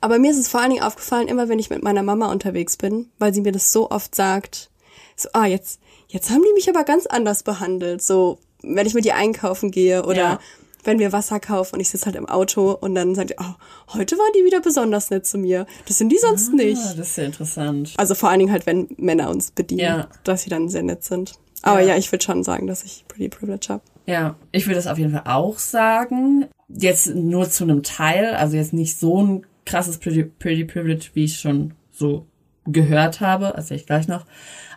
Aber 0.00 0.18
mir 0.18 0.30
ist 0.30 0.38
es 0.38 0.48
vor 0.48 0.60
allen 0.60 0.70
Dingen 0.70 0.82
aufgefallen, 0.82 1.28
immer 1.28 1.50
wenn 1.50 1.58
ich 1.58 1.68
mit 1.68 1.82
meiner 1.82 2.02
Mama 2.02 2.32
unterwegs 2.32 2.78
bin, 2.78 3.10
weil 3.18 3.34
sie 3.34 3.42
mir 3.42 3.52
das 3.52 3.72
so 3.72 3.90
oft 3.90 4.14
sagt, 4.14 4.70
so, 5.16 5.28
ah, 5.34 5.46
jetzt, 5.46 5.80
jetzt 6.08 6.30
haben 6.30 6.42
die 6.42 6.54
mich 6.54 6.68
aber 6.70 6.84
ganz 6.84 7.04
anders 7.06 7.42
behandelt. 7.42 8.02
So, 8.02 8.38
wenn 8.62 8.86
ich 8.86 8.94
mit 8.94 9.04
ihr 9.04 9.16
einkaufen 9.16 9.70
gehe 9.70 10.04
oder 10.04 10.16
Ja. 10.16 10.40
Wenn 10.86 10.98
wir 10.98 11.12
Wasser 11.12 11.40
kaufen 11.40 11.74
und 11.76 11.80
ich 11.80 11.88
sitze 11.88 12.06
halt 12.06 12.16
im 12.16 12.28
Auto 12.28 12.72
und 12.72 12.94
dann 12.94 13.14
sagt 13.14 13.30
die, 13.30 13.34
oh, 13.38 13.54
heute 13.94 14.16
waren 14.16 14.32
die 14.38 14.44
wieder 14.44 14.60
besonders 14.60 15.10
nett 15.10 15.26
zu 15.26 15.38
mir. 15.38 15.66
Das 15.86 15.98
sind 15.98 16.10
die 16.10 16.18
sonst 16.18 16.52
nicht. 16.52 16.80
Ah, 16.84 16.94
das 16.96 17.08
ist 17.10 17.16
ja 17.16 17.24
interessant. 17.24 17.94
Also 17.96 18.14
vor 18.14 18.28
allen 18.30 18.40
Dingen 18.40 18.52
halt, 18.52 18.66
wenn 18.66 18.88
Männer 18.96 19.30
uns 19.30 19.50
bedienen, 19.50 19.80
Ja. 19.80 20.08
dass 20.24 20.42
sie 20.42 20.50
dann 20.50 20.68
sehr 20.68 20.82
nett 20.82 21.04
sind. 21.04 21.32
Aber 21.62 21.80
Ja. 21.80 21.88
ja, 21.88 21.96
ich 21.96 22.10
würde 22.12 22.24
schon 22.24 22.42
sagen, 22.44 22.66
dass 22.66 22.84
ich 22.84 23.04
Pretty 23.08 23.28
Privilege 23.28 23.66
habe. 23.70 23.82
Ja, 24.06 24.36
ich 24.52 24.66
würde 24.66 24.76
das 24.76 24.86
auf 24.86 24.98
jeden 24.98 25.12
Fall 25.12 25.22
auch 25.24 25.58
sagen. 25.58 26.46
Jetzt 26.68 27.14
nur 27.14 27.48
zu 27.48 27.64
einem 27.64 27.82
Teil, 27.82 28.34
also 28.34 28.56
jetzt 28.56 28.72
nicht 28.74 28.98
so 28.98 29.22
ein 29.22 29.46
krasses 29.64 29.96
Pretty, 29.98 30.24
Pretty 30.24 30.64
Privilege, 30.64 31.06
wie 31.14 31.24
ich 31.24 31.38
schon 31.38 31.72
so 31.90 32.26
gehört 32.66 33.20
habe, 33.20 33.46
erzähle 33.56 33.80
ich 33.80 33.86
gleich 33.86 34.08
noch. 34.08 34.24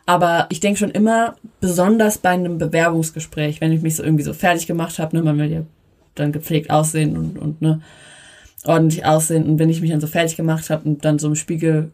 Aber 0.05 0.47
ich 0.49 0.62
denke 0.62 0.80
schon 0.80 0.91
immer, 0.91 1.36
besonders 1.60 2.18
bei 2.18 2.30
einem 2.30 2.58
Bewerbungsgespräch, 2.58 3.60
wenn 3.60 3.74
ich 3.74 3.82
mich 3.82 3.95
so 3.97 4.03
irgendwie 4.03 4.24
so 4.24 4.34
fertig 4.34 4.66
gemacht 4.68 4.99
habe, 4.99 5.16
ne, 5.18 5.24
man 5.24 5.38
will 5.38 5.51
ja 5.51 5.62
dann 6.20 6.32
gepflegt 6.32 6.70
aussehen 6.70 7.18
und, 7.18 7.38
und 7.38 7.61
ne, 7.61 7.82
ordentlich 8.65 9.05
aussehen. 9.05 9.45
Und 9.45 9.59
wenn 9.59 9.70
ich 9.70 9.82
mich 9.82 9.91
dann 9.91 10.01
so 10.01 10.07
fertig 10.07 10.36
gemacht 10.36 10.70
habe 10.70 10.88
und 10.88 11.05
dann 11.05 11.20
so 11.20 11.28
im 11.28 11.36
Spiegel 11.36 11.91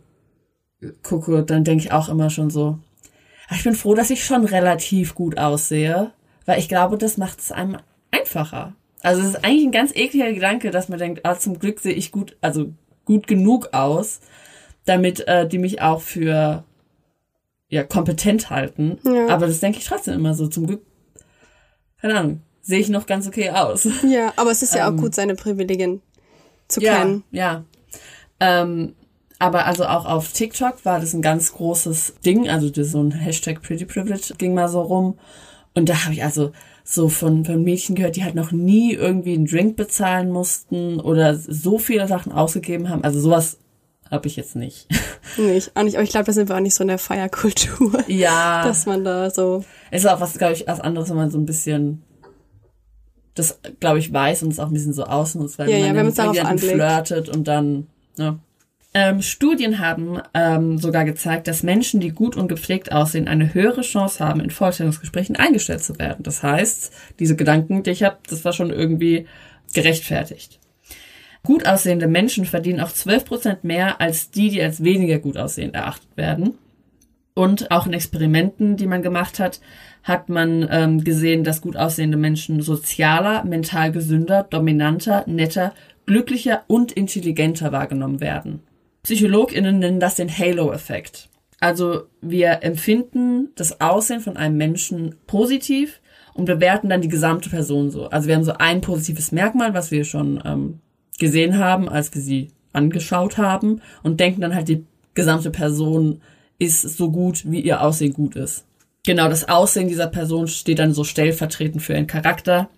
gucke, 1.01 1.43
dann 1.43 1.63
denke 1.63 1.85
ich 1.85 1.91
auch 1.91 2.09
immer 2.09 2.29
schon 2.29 2.49
so, 2.49 2.79
"Ah, 3.47 3.55
ich 3.55 3.63
bin 3.63 3.75
froh, 3.75 3.93
dass 3.93 4.09
ich 4.09 4.23
schon 4.23 4.45
relativ 4.45 5.15
gut 5.15 5.37
aussehe, 5.37 6.11
weil 6.45 6.59
ich 6.59 6.67
glaube, 6.69 6.97
das 6.97 7.17
macht 7.17 7.39
es 7.39 7.51
einem 7.51 7.77
einfacher. 8.11 8.73
Also 9.01 9.21
es 9.21 9.29
ist 9.29 9.45
eigentlich 9.45 9.65
ein 9.65 9.71
ganz 9.71 9.93
ekliger 9.95 10.31
Gedanke, 10.31 10.71
dass 10.71 10.89
man 10.89 10.99
denkt, 10.99 11.25
ah, 11.25 11.37
zum 11.37 11.59
Glück 11.59 11.79
sehe 11.79 11.93
ich 11.93 12.11
gut, 12.11 12.37
also 12.41 12.73
gut 13.05 13.27
genug 13.27 13.73
aus, 13.73 14.21
damit 14.85 15.27
äh, 15.27 15.47
die 15.47 15.57
mich 15.57 15.81
auch 15.81 16.01
für 16.01 16.63
ja 17.69 17.83
kompetent 17.83 18.49
halten. 18.49 18.97
Ja. 19.03 19.27
Aber 19.27 19.47
das 19.47 19.59
denke 19.59 19.79
ich 19.79 19.85
trotzdem 19.85 20.13
immer 20.13 20.33
so. 20.35 20.47
Zum 20.47 20.67
Glück, 20.67 20.85
keine 21.99 22.15
Ahnung, 22.15 22.41
sehe 22.63 22.79
ich 22.79 22.89
noch 22.89 23.05
ganz 23.05 23.27
okay 23.27 23.51
aus. 23.51 23.87
Ja, 24.07 24.33
aber 24.37 24.49
es 24.49 24.63
ist 24.63 24.73
ja 24.73 24.89
auch 24.89 24.95
gut, 24.95 25.13
seine 25.13 25.35
Privilegien 25.35 26.01
zu 26.67 26.81
Ähm. 26.81 26.85
Ja, 26.85 26.97
kennen. 26.97 27.23
ja. 27.31 27.63
Ähm, 28.39 28.95
aber 29.37 29.65
also 29.65 29.85
auch 29.85 30.05
auf 30.05 30.31
TikTok 30.31 30.85
war 30.85 30.99
das 30.99 31.13
ein 31.13 31.21
ganz 31.21 31.53
großes 31.53 32.15
Ding. 32.25 32.49
Also 32.49 32.71
so 32.83 33.03
ein 33.03 33.11
Hashtag 33.11 33.61
Pretty 33.61 33.85
Privilege 33.85 34.33
ging 34.37 34.53
mal 34.53 34.69
so 34.69 34.81
rum. 34.81 35.19
Und 35.75 35.89
da 35.89 36.05
habe 36.05 36.13
ich 36.13 36.23
also 36.23 36.51
so 36.85 37.09
von, 37.09 37.43
von 37.43 37.63
Mädchen 37.63 37.95
gehört, 37.95 38.15
die 38.15 38.23
halt 38.23 38.35
noch 38.35 38.51
nie 38.51 38.93
irgendwie 38.93 39.33
einen 39.33 39.45
Drink 39.45 39.75
bezahlen 39.75 40.29
mussten 40.29 40.99
oder 40.99 41.35
so 41.35 41.77
viele 41.77 42.07
Sachen 42.07 42.31
ausgegeben 42.31 42.89
haben. 42.89 43.03
Also 43.03 43.19
sowas 43.19 43.57
habe 44.09 44.27
ich 44.27 44.35
jetzt 44.35 44.55
nicht. 44.55 44.87
Nicht, 45.37 45.75
auch 45.75 45.81
nicht, 45.81 45.95
aber 45.95 46.03
ich 46.03 46.11
glaube, 46.11 46.25
da 46.25 46.33
sind 46.33 46.47
wir 46.47 46.55
auch 46.55 46.59
nicht 46.59 46.75
so 46.75 46.83
in 46.83 46.89
der 46.89 46.99
Feierkultur, 46.99 48.03
ja. 48.07 48.63
dass 48.67 48.85
man 48.85 49.03
da 49.03 49.31
so. 49.31 49.63
Es 49.89 50.03
ist 50.03 50.09
auch 50.09 50.19
was, 50.19 50.37
glaube 50.37 50.53
ich, 50.53 50.67
was 50.67 50.79
anderes, 50.79 51.09
wenn 51.09 51.15
man 51.15 51.31
so 51.31 51.39
ein 51.39 51.45
bisschen 51.45 52.03
das, 53.35 53.59
glaube 53.79 53.99
ich, 53.99 54.11
weiß 54.13 54.43
und 54.43 54.51
es 54.51 54.59
auch 54.59 54.67
ein 54.67 54.73
bisschen 54.73 54.93
so 54.93 55.05
ausnutzt, 55.05 55.57
weil 55.59 55.69
Ja, 55.69 55.77
ja, 55.77 55.93
man 55.93 56.07
wenn 56.07 56.13
darauf 56.13 56.35
jemandem 56.35 56.69
anlegt. 56.69 57.07
flirtet 57.07 57.29
und 57.29 57.47
dann, 57.47 57.87
ne. 58.17 58.39
Ähm, 58.95 59.23
Studien 59.23 59.79
haben 59.79 60.21
ähm, 60.35 60.77
sogar 60.77 61.03
gezeigt, 61.03 61.47
dass 61.47 61.63
Menschen, 61.63 61.99
die 61.99 62.11
gut 62.11 62.35
und 62.35 62.47
gepflegt 62.47 62.91
aussehen, 62.91 63.27
eine 63.27 63.55
höhere 63.55 63.81
Chance 63.81 64.23
haben, 64.23 64.39
in 64.39 64.51
Vorstellungsgesprächen 64.51 65.35
eingestellt 65.35 65.83
zu 65.83 65.97
werden. 65.97 66.21
Das 66.21 66.43
heißt, 66.43 66.93
diese 67.17 67.35
Gedanken, 67.35 67.81
die 67.81 67.89
ich 67.89 68.03
habe, 68.03 68.17
das 68.29 68.45
war 68.45 68.53
schon 68.53 68.69
irgendwie 68.69 69.25
gerechtfertigt. 69.73 70.59
Gut 71.41 71.67
aussehende 71.67 72.07
Menschen 72.07 72.45
verdienen 72.45 72.79
auch 72.81 72.91
12% 72.91 73.57
mehr 73.63 73.99
als 73.99 74.29
die, 74.29 74.49
die 74.49 74.61
als 74.61 74.83
weniger 74.83 75.17
gut 75.17 75.37
aussehend 75.37 75.73
erachtet 75.73 76.15
werden. 76.15 76.53
Und 77.35 77.71
auch 77.71 77.87
in 77.87 77.93
Experimenten, 77.93 78.77
die 78.77 78.85
man 78.85 79.01
gemacht 79.01 79.39
hat, 79.39 79.59
hat 80.03 80.29
man 80.29 80.67
ähm, 80.69 81.03
gesehen, 81.03 81.43
dass 81.43 81.61
gut 81.61 81.75
aussehende 81.75 82.17
Menschen 82.17 82.61
sozialer, 82.61 83.43
mental 83.43 83.91
gesünder, 83.91 84.43
dominanter, 84.43 85.23
netter, 85.25 85.73
glücklicher 86.05 86.63
und 86.67 86.91
intelligenter 86.91 87.71
wahrgenommen 87.71 88.19
werden. 88.19 88.61
PsychologInnen 89.03 89.79
nennen 89.79 89.99
das 89.99 90.15
den 90.15 90.29
Halo-Effekt. 90.29 91.29
Also 91.59 92.03
wir 92.21 92.59
empfinden 92.61 93.49
das 93.55 93.79
Aussehen 93.79 94.19
von 94.19 94.37
einem 94.37 94.57
Menschen 94.57 95.15
positiv 95.27 96.01
und 96.33 96.45
bewerten 96.45 96.89
dann 96.89 97.01
die 97.01 97.07
gesamte 97.07 97.49
Person 97.49 97.89
so. 97.89 98.09
Also 98.09 98.27
wir 98.27 98.35
haben 98.35 98.43
so 98.43 98.53
ein 98.57 98.81
positives 98.81 99.31
Merkmal, 99.31 99.73
was 99.73 99.89
wir 99.89 100.03
schon 100.03 100.41
ähm, 100.45 100.79
gesehen 101.19 101.57
haben, 101.57 101.87
als 101.87 102.13
wir 102.13 102.21
sie 102.21 102.49
angeschaut 102.73 103.37
haben 103.37 103.81
und 104.01 104.19
denken 104.19 104.41
dann 104.41 104.55
halt, 104.55 104.67
die 104.67 104.85
gesamte 105.13 105.51
Person 105.51 106.21
ist 106.59 106.81
so 106.81 107.11
gut, 107.11 107.49
wie 107.49 107.61
ihr 107.61 107.81
Aussehen 107.81 108.13
gut 108.13 108.35
ist. 108.35 108.65
Genau, 109.05 109.27
das 109.27 109.49
Aussehen 109.49 109.87
dieser 109.87 110.07
Person 110.07 110.47
steht 110.47 110.79
dann 110.79 110.93
so 110.93 111.03
stellvertretend 111.03 111.81
für 111.81 111.93
ihren 111.93 112.07
Charakter 112.07 112.69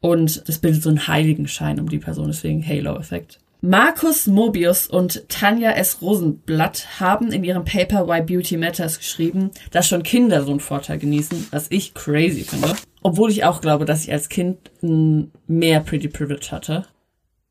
und 0.00 0.48
das 0.48 0.58
bildet 0.58 0.82
so 0.82 0.88
einen 0.88 1.06
Heiligenschein 1.06 1.78
um 1.78 1.88
die 1.88 1.98
Person, 1.98 2.28
deswegen 2.28 2.66
Halo-Effekt. 2.66 3.38
Markus 3.62 4.26
Mobius 4.26 4.86
und 4.86 5.28
Tanja 5.28 5.72
S. 5.72 5.98
Rosenblatt 6.00 6.98
haben 6.98 7.30
in 7.30 7.44
ihrem 7.44 7.66
Paper 7.66 8.08
Why 8.08 8.22
Beauty 8.22 8.56
Matters 8.56 8.98
geschrieben, 8.98 9.50
dass 9.70 9.86
schon 9.86 10.02
Kinder 10.02 10.42
so 10.44 10.50
einen 10.50 10.60
Vorteil 10.60 10.98
genießen, 10.98 11.48
was 11.50 11.66
ich 11.68 11.92
crazy 11.92 12.44
finde. 12.44 12.74
Obwohl 13.02 13.30
ich 13.30 13.44
auch 13.44 13.60
glaube, 13.60 13.84
dass 13.84 14.04
ich 14.04 14.12
als 14.12 14.30
Kind 14.30 14.56
mehr 14.80 15.80
Pretty 15.80 16.08
Privilege 16.08 16.48
hatte. 16.50 16.86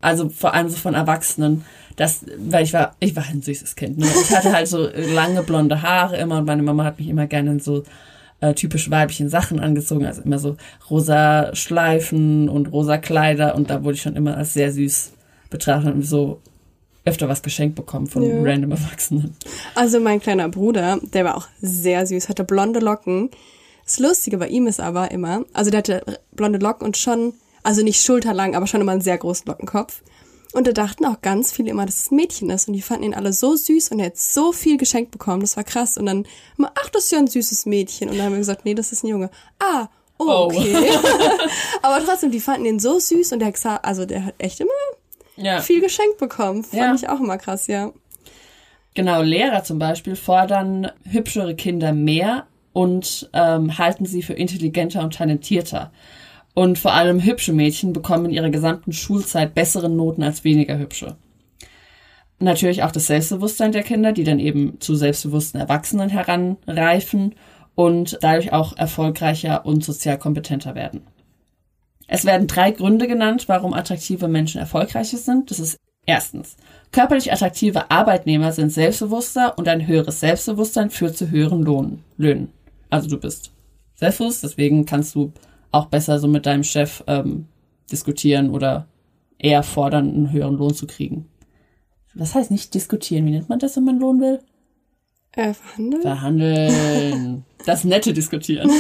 Also 0.02 0.30
vor 0.30 0.54
allem 0.54 0.70
so 0.70 0.78
von 0.78 0.94
Erwachsenen, 0.94 1.66
das, 1.98 2.22
weil 2.38 2.64
ich 2.64 2.74
war, 2.74 2.96
ich 3.02 3.16
war 3.16 3.26
ein 3.26 3.42
süßes 3.42 3.76
Kind. 3.76 3.98
Ne? 3.98 4.08
Ich 4.24 4.36
hatte 4.36 4.54
halt 4.54 4.68
so 4.68 4.88
lange 5.14 5.44
blonde 5.44 5.82
Haare 5.82 6.18
immer 6.18 6.38
und 6.38 6.46
meine 6.46 6.64
Mama 6.64 6.86
hat 6.86 7.00
mich 7.00 7.10
immer 7.10 7.28
gerne 7.28 7.52
in 7.52 7.60
so 7.60 7.84
äh, 8.40 8.54
typisch 8.54 8.90
weiblichen 8.90 9.28
Sachen 9.30 9.60
angezogen, 9.60 10.06
also 10.06 10.22
immer 10.22 10.40
so 10.40 10.56
rosa 10.90 11.54
Schleifen 11.54 12.48
und 12.48 12.72
rosa 12.72 12.98
Kleider 12.98 13.56
und 13.56 13.70
da 13.70 13.84
wurde 13.84 13.96
ich 13.96 14.02
schon 14.02 14.16
immer 14.16 14.38
als 14.38 14.54
sehr 14.54 14.72
süß 14.72 15.12
betrachtet 15.50 15.94
und 15.94 16.04
so 16.04 16.40
öfter 17.04 17.28
was 17.28 17.42
geschenkt 17.42 17.76
bekommen 17.76 18.08
von 18.08 18.24
Ja. 18.24 18.42
random 18.42 18.72
Erwachsenen. 18.72 19.36
Also 19.76 20.00
mein 20.00 20.22
kleiner 20.22 20.48
Bruder, 20.48 21.00
der 21.14 21.26
war 21.26 21.36
auch 21.36 21.48
sehr 21.62 22.06
süß, 22.06 22.30
hatte 22.30 22.46
blonde 22.46 22.80
Locken. 22.80 23.30
Das 23.86 24.00
Lustige 24.00 24.38
bei 24.38 24.48
ihm 24.48 24.68
ist 24.68 24.80
aber 24.80 25.12
immer, 25.12 25.44
also 25.54 25.72
der 25.72 25.80
hatte 25.80 26.04
blonde 26.32 26.60
Locken 26.60 26.86
und 26.86 26.96
schon, 26.96 27.34
also 27.70 27.84
nicht 27.84 28.02
schulterlang, 28.04 28.56
aber 28.56 28.66
schon 28.66 28.82
immer 28.82 28.94
einen 28.94 29.02
sehr 29.02 29.18
großen 29.20 29.46
Lockenkopf. 29.46 30.02
Und 30.54 30.66
da 30.66 30.72
dachten 30.72 31.06
auch 31.06 31.22
ganz 31.22 31.52
viele 31.52 31.70
immer, 31.70 31.86
dass 31.86 32.00
es 32.06 32.12
ein 32.12 32.16
Mädchen 32.16 32.50
ist. 32.50 32.68
Und 32.68 32.74
die 32.74 32.82
fanden 32.82 33.04
ihn 33.04 33.14
alle 33.14 33.32
so 33.32 33.56
süß 33.56 33.90
und 33.90 34.00
er 34.00 34.08
hat 34.08 34.18
so 34.18 34.52
viel 34.52 34.78
geschenkt 34.78 35.12
bekommen. 35.12 35.42
Das 35.42 35.56
war 35.56 35.64
krass. 35.64 35.96
Und 35.96 36.08
dann 36.08 36.26
immer, 36.58 36.72
ach, 36.82 36.90
das 36.90 37.06
ist 37.06 37.12
ja 37.12 37.20
ein 37.20 37.28
süßes 37.28 37.68
Mädchen. 37.68 38.10
Und 38.10 38.18
dann 38.18 38.26
haben 38.26 38.32
wir 38.34 38.40
gesagt, 38.40 38.66
nee, 38.66 38.74
das 38.74 38.92
ist 38.92 39.04
ein 39.04 39.08
Junge. 39.10 39.30
Ah, 39.60 39.88
oh, 40.18 40.26
Oh. 40.28 40.46
okay. 40.46 40.76
aber 41.84 42.04
trotzdem, 42.04 42.32
die 42.32 42.40
fanden 42.40 42.66
ihn 42.66 42.80
so 42.80 42.98
süß 43.00 43.32
und 43.34 43.40
der, 43.40 43.54
Xa- 43.54 43.82
also 43.84 44.06
der 44.08 44.26
hat 44.26 44.34
echt 44.40 44.60
immer 44.60 44.72
Ja. 45.36 45.62
viel 45.62 45.82
geschenkt 45.82 46.18
bekommen. 46.18 46.64
Fand 46.64 46.82
Ja. 46.82 46.96
ich 46.96 47.08
auch 47.10 47.20
immer 47.20 47.38
krass, 47.38 47.68
ja. 47.68 47.92
Genau, 48.96 49.22
Lehrer 49.22 49.64
zum 49.64 49.78
Beispiel 49.78 50.16
fordern 50.16 50.92
hübschere 51.04 51.56
Kinder 51.56 51.94
mehr 51.94 52.48
und 52.74 53.30
ähm, 53.34 53.78
halten 53.78 54.06
sie 54.08 54.24
für 54.24 54.34
intelligenter 54.34 55.04
und 55.04 55.14
talentierter. 55.14 55.92
Und 56.54 56.80
vor 56.80 56.94
allem 56.94 57.24
hübsche 57.24 57.54
Mädchen 57.54 57.94
bekommen 57.94 58.26
in 58.26 58.32
ihrer 58.32 58.50
gesamten 58.50 58.92
Schulzeit 58.92 59.54
bessere 59.54 59.90
Noten 59.90 60.24
als 60.24 60.44
weniger 60.44 60.78
hübsche. 60.78 61.16
Natürlich 62.40 62.84
auch 62.84 62.92
das 62.92 63.08
Selbstbewusstsein 63.08 63.72
der 63.72 63.84
Kinder, 63.84 64.14
die 64.14 64.24
dann 64.24 64.40
eben 64.40 64.80
zu 64.80 64.96
selbstbewussten 64.96 65.60
Erwachsenen 65.60 66.10
heranreifen 66.10 67.36
und 67.76 68.18
dadurch 68.22 68.54
auch 68.54 68.78
erfolgreicher 68.78 69.66
und 69.66 69.84
sozial 69.84 70.18
kompetenter 70.18 70.76
werden. 70.76 71.02
Es 72.08 72.26
werden 72.26 72.48
drei 72.48 72.72
Gründe 72.72 73.08
genannt, 73.08 73.48
warum 73.48 73.74
attraktive 73.74 74.28
Menschen 74.28 74.60
erfolgreicher 74.60 75.18
sind. 75.18 75.52
Das 75.52 75.60
ist 75.60 75.78
erstens, 76.06 76.58
körperlich 76.92 77.32
attraktive 77.32 77.92
Arbeitnehmer 77.92 78.52
sind 78.52 78.72
selbstbewusster 78.72 79.58
und 79.58 79.68
ein 79.68 79.86
höheres 79.86 80.20
Selbstbewusstsein 80.20 80.90
führt 80.90 81.16
zu 81.16 81.30
höheren 81.30 81.62
Lohn, 81.62 82.04
Löhnen. 82.18 82.52
Also 82.90 83.08
du 83.08 83.18
bist 83.18 83.52
selbstbewusst, 83.96 84.44
deswegen 84.44 84.86
kannst 84.86 85.14
du 85.14 85.32
auch 85.72 85.86
besser 85.88 86.20
so 86.20 86.28
mit 86.28 86.46
deinem 86.46 86.64
Chef 86.64 87.04
ähm, 87.08 87.48
diskutieren 87.92 88.50
oder 88.52 88.88
eher 89.38 89.64
fordern, 89.64 90.10
einen 90.10 90.32
höheren 90.32 90.58
Lohn 90.58 90.74
zu 90.74 90.88
kriegen. 90.88 91.28
Was 92.14 92.36
heißt 92.36 92.52
nicht 92.52 92.74
diskutieren? 92.74 93.26
Wie 93.26 93.32
nennt 93.32 93.50
man 93.50 93.60
das, 93.60 93.76
wenn 93.78 93.86
man 93.86 94.00
Lohn 94.00 94.20
will? 94.20 94.40
Äh, 95.34 95.54
verhandeln? 95.54 96.02
Verhandeln. 96.02 97.46
Das 97.66 97.84
nette 97.84 98.14
Diskutieren. 98.14 98.72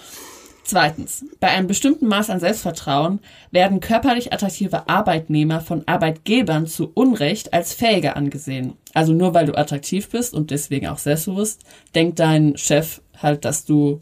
Zweitens. 0.70 1.24
Bei 1.40 1.48
einem 1.48 1.66
bestimmten 1.66 2.06
Maß 2.06 2.30
an 2.30 2.38
Selbstvertrauen 2.38 3.18
werden 3.50 3.80
körperlich 3.80 4.32
attraktive 4.32 4.88
Arbeitnehmer 4.88 5.60
von 5.60 5.82
Arbeitgebern 5.88 6.66
zu 6.66 6.92
Unrecht 6.94 7.52
als 7.52 7.72
fähiger 7.72 8.16
angesehen. 8.16 8.74
Also 8.94 9.12
nur 9.14 9.34
weil 9.34 9.46
du 9.46 9.56
attraktiv 9.58 10.10
bist 10.10 10.32
und 10.32 10.52
deswegen 10.52 10.86
auch 10.86 10.98
selbstbewusst, 10.98 11.64
denkt 11.94 12.20
dein 12.20 12.56
Chef 12.56 13.00
halt, 13.20 13.44
dass 13.44 13.64
du 13.64 13.98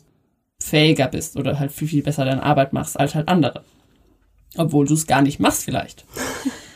fähiger 0.61 1.09
bist 1.09 1.37
oder 1.37 1.59
halt 1.59 1.73
viel, 1.73 1.89
viel 1.89 2.03
besser 2.03 2.25
deine 2.25 2.43
Arbeit 2.43 2.73
machst 2.73 2.99
als 2.99 3.15
halt 3.15 3.29
andere. 3.29 3.65
Obwohl 4.57 4.87
du 4.87 4.95
es 4.95 5.07
gar 5.07 5.23
nicht 5.23 5.41
machst 5.41 5.65
vielleicht. 5.65 6.05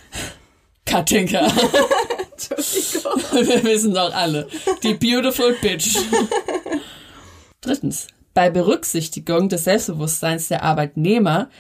Katinka. 0.84 1.40
Wir 3.32 3.64
wissen 3.64 3.94
doch 3.94 4.14
alle. 4.14 4.48
Die 4.82 4.94
beautiful 4.94 5.56
bitch. 5.60 5.96
Drittens. 7.60 8.08
Bei 8.34 8.50
Berücksichtigung 8.50 9.48
des 9.50 9.64
Selbstbewusstseins 9.64 10.48
der 10.48 10.62
Arbeitnehmer 10.62 11.50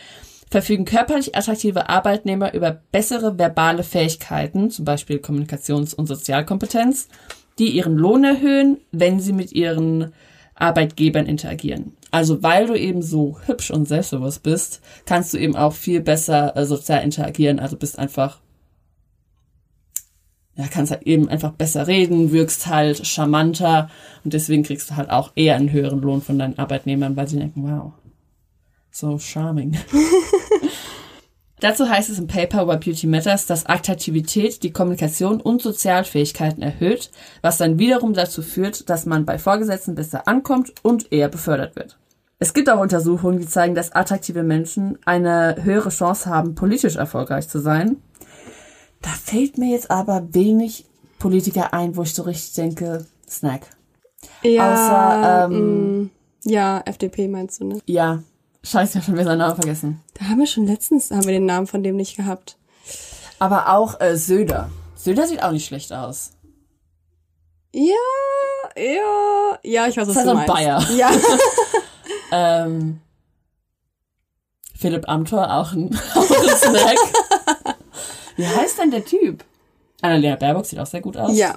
verfügen 0.50 0.84
körperlich 0.84 1.34
attraktive 1.34 1.88
Arbeitnehmer 1.88 2.54
über 2.54 2.80
bessere 2.92 3.38
verbale 3.38 3.82
Fähigkeiten, 3.82 4.70
zum 4.70 4.84
Beispiel 4.84 5.16
Kommunikations- 5.18 5.94
und 5.94 6.06
Sozialkompetenz, 6.06 7.08
die 7.58 7.68
ihren 7.68 7.96
Lohn 7.96 8.24
erhöhen, 8.24 8.78
wenn 8.90 9.20
sie 9.20 9.32
mit 9.32 9.52
ihren 9.52 10.12
Arbeitgebern 10.54 11.26
interagieren. 11.26 11.92
Also 12.10 12.42
weil 12.42 12.66
du 12.66 12.74
eben 12.74 13.02
so 13.02 13.38
hübsch 13.46 13.70
und 13.70 13.88
selbstbewusst 13.88 14.42
bist, 14.42 14.80
kannst 15.06 15.32
du 15.32 15.38
eben 15.38 15.56
auch 15.56 15.72
viel 15.72 16.00
besser 16.00 16.56
äh, 16.56 16.66
sozial 16.66 17.02
interagieren. 17.02 17.58
Also 17.58 17.76
bist 17.76 17.98
einfach, 17.98 18.40
ja, 20.56 20.66
kannst 20.68 20.92
halt 20.92 21.04
eben 21.04 21.28
einfach 21.28 21.52
besser 21.52 21.86
reden, 21.86 22.32
wirkst 22.32 22.66
halt 22.66 23.06
charmanter 23.06 23.90
und 24.24 24.34
deswegen 24.34 24.62
kriegst 24.62 24.90
du 24.90 24.96
halt 24.96 25.10
auch 25.10 25.32
eher 25.34 25.56
einen 25.56 25.72
höheren 25.72 26.02
Lohn 26.02 26.20
von 26.20 26.38
deinen 26.38 26.58
Arbeitnehmern, 26.58 27.16
weil 27.16 27.28
sie 27.28 27.38
denken, 27.38 27.62
wow, 27.64 27.92
so 28.90 29.18
charming. 29.18 29.78
Dazu 31.62 31.88
heißt 31.88 32.10
es 32.10 32.18
im 32.18 32.26
Paper 32.26 32.66
Why 32.66 32.76
Beauty 32.76 33.06
Matters, 33.06 33.46
dass 33.46 33.66
Attraktivität 33.66 34.64
die 34.64 34.72
Kommunikation 34.72 35.40
und 35.40 35.62
Sozialfähigkeiten 35.62 36.60
erhöht, 36.60 37.12
was 37.40 37.56
dann 37.56 37.78
wiederum 37.78 38.14
dazu 38.14 38.42
führt, 38.42 38.90
dass 38.90 39.06
man 39.06 39.24
bei 39.24 39.38
Vorgesetzten 39.38 39.94
besser 39.94 40.26
ankommt 40.26 40.72
und 40.82 41.12
eher 41.12 41.28
befördert 41.28 41.76
wird. 41.76 41.96
Es 42.40 42.52
gibt 42.52 42.68
auch 42.68 42.80
Untersuchungen, 42.80 43.38
die 43.38 43.46
zeigen, 43.46 43.76
dass 43.76 43.92
attraktive 43.92 44.42
Menschen 44.42 44.98
eine 45.04 45.54
höhere 45.62 45.90
Chance 45.90 46.28
haben, 46.28 46.56
politisch 46.56 46.96
erfolgreich 46.96 47.48
zu 47.48 47.60
sein. 47.60 47.98
Da 49.00 49.10
fällt 49.10 49.56
mir 49.56 49.70
jetzt 49.70 49.88
aber 49.88 50.34
wenig 50.34 50.84
Politiker 51.20 51.72
ein, 51.72 51.94
wo 51.96 52.02
ich 52.02 52.12
so 52.12 52.24
richtig 52.24 52.54
denke, 52.54 53.06
Snack. 53.30 53.68
Ja, 54.42 54.72
Außer, 54.72 55.44
ähm, 55.44 56.00
mm, 56.00 56.10
ja, 56.42 56.82
FDP 56.84 57.28
meinst 57.28 57.60
du, 57.60 57.66
ne? 57.66 57.78
Ja, 57.86 58.24
scheiße, 58.64 58.90
ich 58.92 58.96
hab 58.96 59.04
schon 59.04 59.14
wieder 59.14 59.24
seinen 59.24 59.38
Namen 59.38 59.56
vergessen. 59.56 60.00
Da 60.14 60.26
haben 60.26 60.38
wir 60.38 60.46
schon 60.46 60.66
letztens, 60.66 61.10
haben 61.10 61.24
wir 61.24 61.32
den 61.32 61.46
Namen 61.46 61.66
von 61.66 61.82
dem 61.82 61.96
nicht 61.96 62.16
gehabt. 62.16 62.56
Aber 63.38 63.72
auch 63.74 64.00
äh, 64.00 64.16
Söder. 64.16 64.70
Söder 64.94 65.26
sieht 65.26 65.42
auch 65.42 65.50
nicht 65.52 65.66
schlecht 65.66 65.92
aus. 65.92 66.32
Ja, 67.74 67.94
ja, 68.76 69.58
ja, 69.62 69.86
ich 69.88 69.96
weiß, 69.96 70.06
was 70.08 70.14
Das 70.14 70.16
ist 70.18 70.24
du 70.26 70.38
halt 70.38 70.48
meinst. 70.48 70.48
so 70.48 70.52
ein 70.54 70.56
Bayer. 70.56 70.90
Ja, 70.96 71.10
Ähm, 72.34 73.00
Philipp 74.76 75.08
Amthor, 75.08 75.52
auch 75.52 75.72
ein, 75.72 75.94
auch 76.14 76.30
ein 76.30 76.56
Snack. 76.56 76.98
Wie 78.36 78.46
heißt 78.46 78.78
denn 78.78 78.90
der 78.90 79.04
Typ? 79.04 79.44
Annalena 80.00 80.36
Baerbock 80.36 80.64
sieht 80.66 80.78
auch 80.78 80.86
sehr 80.86 81.00
gut 81.02 81.16
aus. 81.16 81.36
ja. 81.36 81.56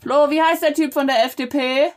Flo, 0.00 0.30
wie 0.30 0.40
heißt 0.40 0.62
der 0.62 0.74
Typ 0.74 0.92
von 0.94 1.06
der 1.06 1.24
FDP? 1.24 1.90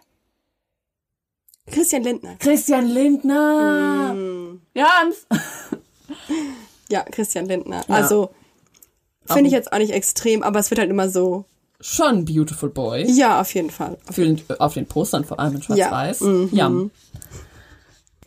Christian 1.71 2.03
Lindner. 2.03 2.35
Christian 2.39 2.87
Lindner. 2.87 4.13
Mm. 4.13 4.61
Jans. 4.73 5.27
Ja, 6.91 7.03
Christian 7.03 7.45
Lindner. 7.45 7.83
Ja. 7.87 7.95
Also, 7.95 8.31
finde 9.25 9.45
ich 9.45 9.51
jetzt 9.51 9.71
auch 9.71 9.77
nicht 9.77 9.91
extrem, 9.91 10.41
aber 10.41 10.59
es 10.59 10.71
wird 10.71 10.79
halt 10.79 10.89
immer 10.89 11.07
so. 11.07 11.45
Schon 11.79 12.25
Beautiful 12.25 12.69
Boy. 12.69 13.05
Ja, 13.09 13.39
auf 13.39 13.53
jeden 13.53 13.69
Fall. 13.69 13.97
Auf 14.07 14.15
den, 14.15 14.41
auf 14.57 14.73
den 14.73 14.85
Postern 14.87 15.23
vor 15.23 15.39
allem 15.39 15.55
in 15.55 15.61
Schwarz-Weiß. 15.61 16.21
Ja. 16.21 16.27
Mhm. 16.27 16.49
Ja. 16.51 16.71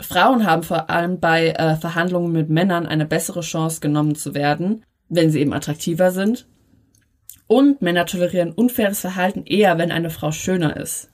Frauen 0.00 0.46
haben 0.46 0.62
vor 0.62 0.88
allem 0.90 1.20
bei 1.20 1.48
äh, 1.48 1.76
Verhandlungen 1.76 2.32
mit 2.32 2.48
Männern 2.48 2.86
eine 2.86 3.04
bessere 3.04 3.40
Chance 3.40 3.80
genommen 3.80 4.14
zu 4.14 4.34
werden, 4.34 4.84
wenn 5.08 5.30
sie 5.30 5.40
eben 5.40 5.52
attraktiver 5.52 6.12
sind. 6.12 6.46
Und 7.46 7.82
Männer 7.82 8.06
tolerieren 8.06 8.52
unfaires 8.52 9.00
Verhalten 9.00 9.44
eher, 9.44 9.76
wenn 9.76 9.92
eine 9.92 10.08
Frau 10.08 10.32
schöner 10.32 10.76
ist. 10.76 11.10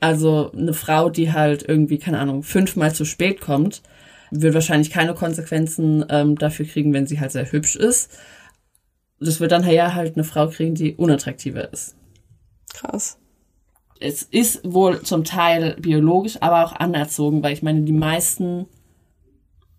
Also 0.00 0.52
eine 0.52 0.74
Frau, 0.74 1.08
die 1.08 1.32
halt 1.32 1.66
irgendwie, 1.66 1.98
keine 1.98 2.18
Ahnung, 2.18 2.42
fünfmal 2.42 2.94
zu 2.94 3.04
spät 3.04 3.40
kommt, 3.40 3.82
wird 4.30 4.54
wahrscheinlich 4.54 4.90
keine 4.90 5.14
Konsequenzen 5.14 6.04
ähm, 6.08 6.36
dafür 6.36 6.66
kriegen, 6.66 6.92
wenn 6.92 7.06
sie 7.06 7.20
halt 7.20 7.32
sehr 7.32 7.50
hübsch 7.50 7.76
ist. 7.76 8.10
Das 9.20 9.40
wird 9.40 9.52
dann 9.52 9.68
ja 9.68 9.94
halt 9.94 10.16
eine 10.16 10.24
Frau 10.24 10.48
kriegen, 10.48 10.74
die 10.74 10.94
unattraktiver 10.96 11.72
ist 11.72 11.96
Krass. 12.74 13.18
es 14.00 14.22
ist 14.22 14.60
wohl 14.64 15.02
zum 15.02 15.24
Teil 15.24 15.76
biologisch, 15.78 16.36
aber 16.42 16.64
auch 16.64 16.72
anerzogen, 16.72 17.42
weil 17.42 17.52
ich 17.52 17.62
meine, 17.62 17.82
die 17.82 17.92
meisten 17.92 18.66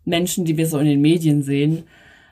Menschen, 0.06 0.46
die 0.46 0.58
wir 0.58 0.68
so 0.68 0.80
in 0.80 0.86
den 0.86 1.02
Medien 1.02 1.44
sehen 1.44 1.84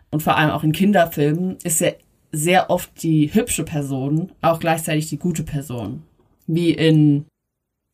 und 0.09 0.23
vor 0.23 0.37
allem 0.37 0.51
auch 0.51 0.63
in 0.63 0.71
Kinderfilmen, 0.71 1.57
ist 1.63 1.81
ja 1.81 1.91
sehr 2.31 2.69
oft 2.69 3.03
die 3.03 3.33
hübsche 3.33 3.63
Person 3.63 4.31
auch 4.41 4.59
gleichzeitig 4.59 5.09
die 5.09 5.19
gute 5.19 5.43
Person. 5.43 6.03
Wie 6.47 6.71
in 6.71 7.25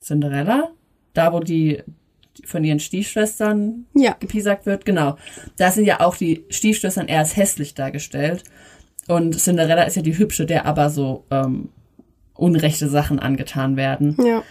Cinderella, 0.02 0.70
da 1.14 1.34
wo 1.34 1.39
die 1.39 1.84
von 2.45 2.64
ihren 2.64 2.80
Stiefschwestern 2.80 3.86
Ja. 3.93 4.16
gepiesackt 4.20 4.66
wird, 4.66 4.86
genau. 4.86 5.18
Da 5.58 5.72
sind 5.72 5.86
ja 5.86 6.00
auch 6.00 6.16
die 6.16 6.45
Stiefschwestern 6.50 7.08
eher 7.08 7.20
als 7.20 7.36
hässlich 7.36 7.74
dargestellt. 7.74 8.43
Und 9.08 9.38
Cinderella 9.39 9.84
ist 9.84 9.95
ja 9.95 10.02
die 10.02 10.18
hübsche, 10.18 10.45
der 10.45 10.66
aber 10.66 10.89
so 10.89 11.26
ähm, 11.32 11.70
unrechte 12.36 12.88
Sachen 12.88 13.20
angetan 13.20 13.76
werden. 13.76 14.16
Ja. 14.24 14.43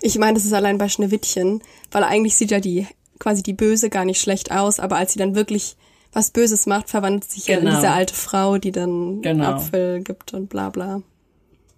Ich 0.00 0.16
meine, 0.18 0.34
das 0.34 0.44
ist 0.46 0.54
allein 0.54 0.78
bei 0.78 0.88
Schneewittchen, 0.88 1.60
weil 1.90 2.04
eigentlich 2.04 2.36
sieht 2.36 2.50
ja 2.50 2.60
die, 2.60 2.86
quasi 3.18 3.42
die 3.42 3.52
Böse 3.52 3.90
gar 3.90 4.06
nicht 4.06 4.20
schlecht 4.20 4.50
aus, 4.52 4.80
aber 4.80 4.96
als 4.96 5.12
sie 5.12 5.18
dann 5.18 5.34
wirklich 5.34 5.76
was 6.12 6.30
Böses 6.30 6.64
macht, 6.64 6.88
verwandelt 6.88 7.24
sich 7.30 7.46
ja 7.48 7.58
in 7.58 7.64
Genau. 7.66 7.74
diese 7.76 7.90
alte 7.90 8.14
Frau, 8.14 8.56
die 8.56 8.72
dann 8.72 9.20
Genau. 9.20 9.44
Apfel 9.44 10.02
gibt 10.02 10.32
und 10.32 10.48
bla 10.48 10.70
bla. 10.70 11.02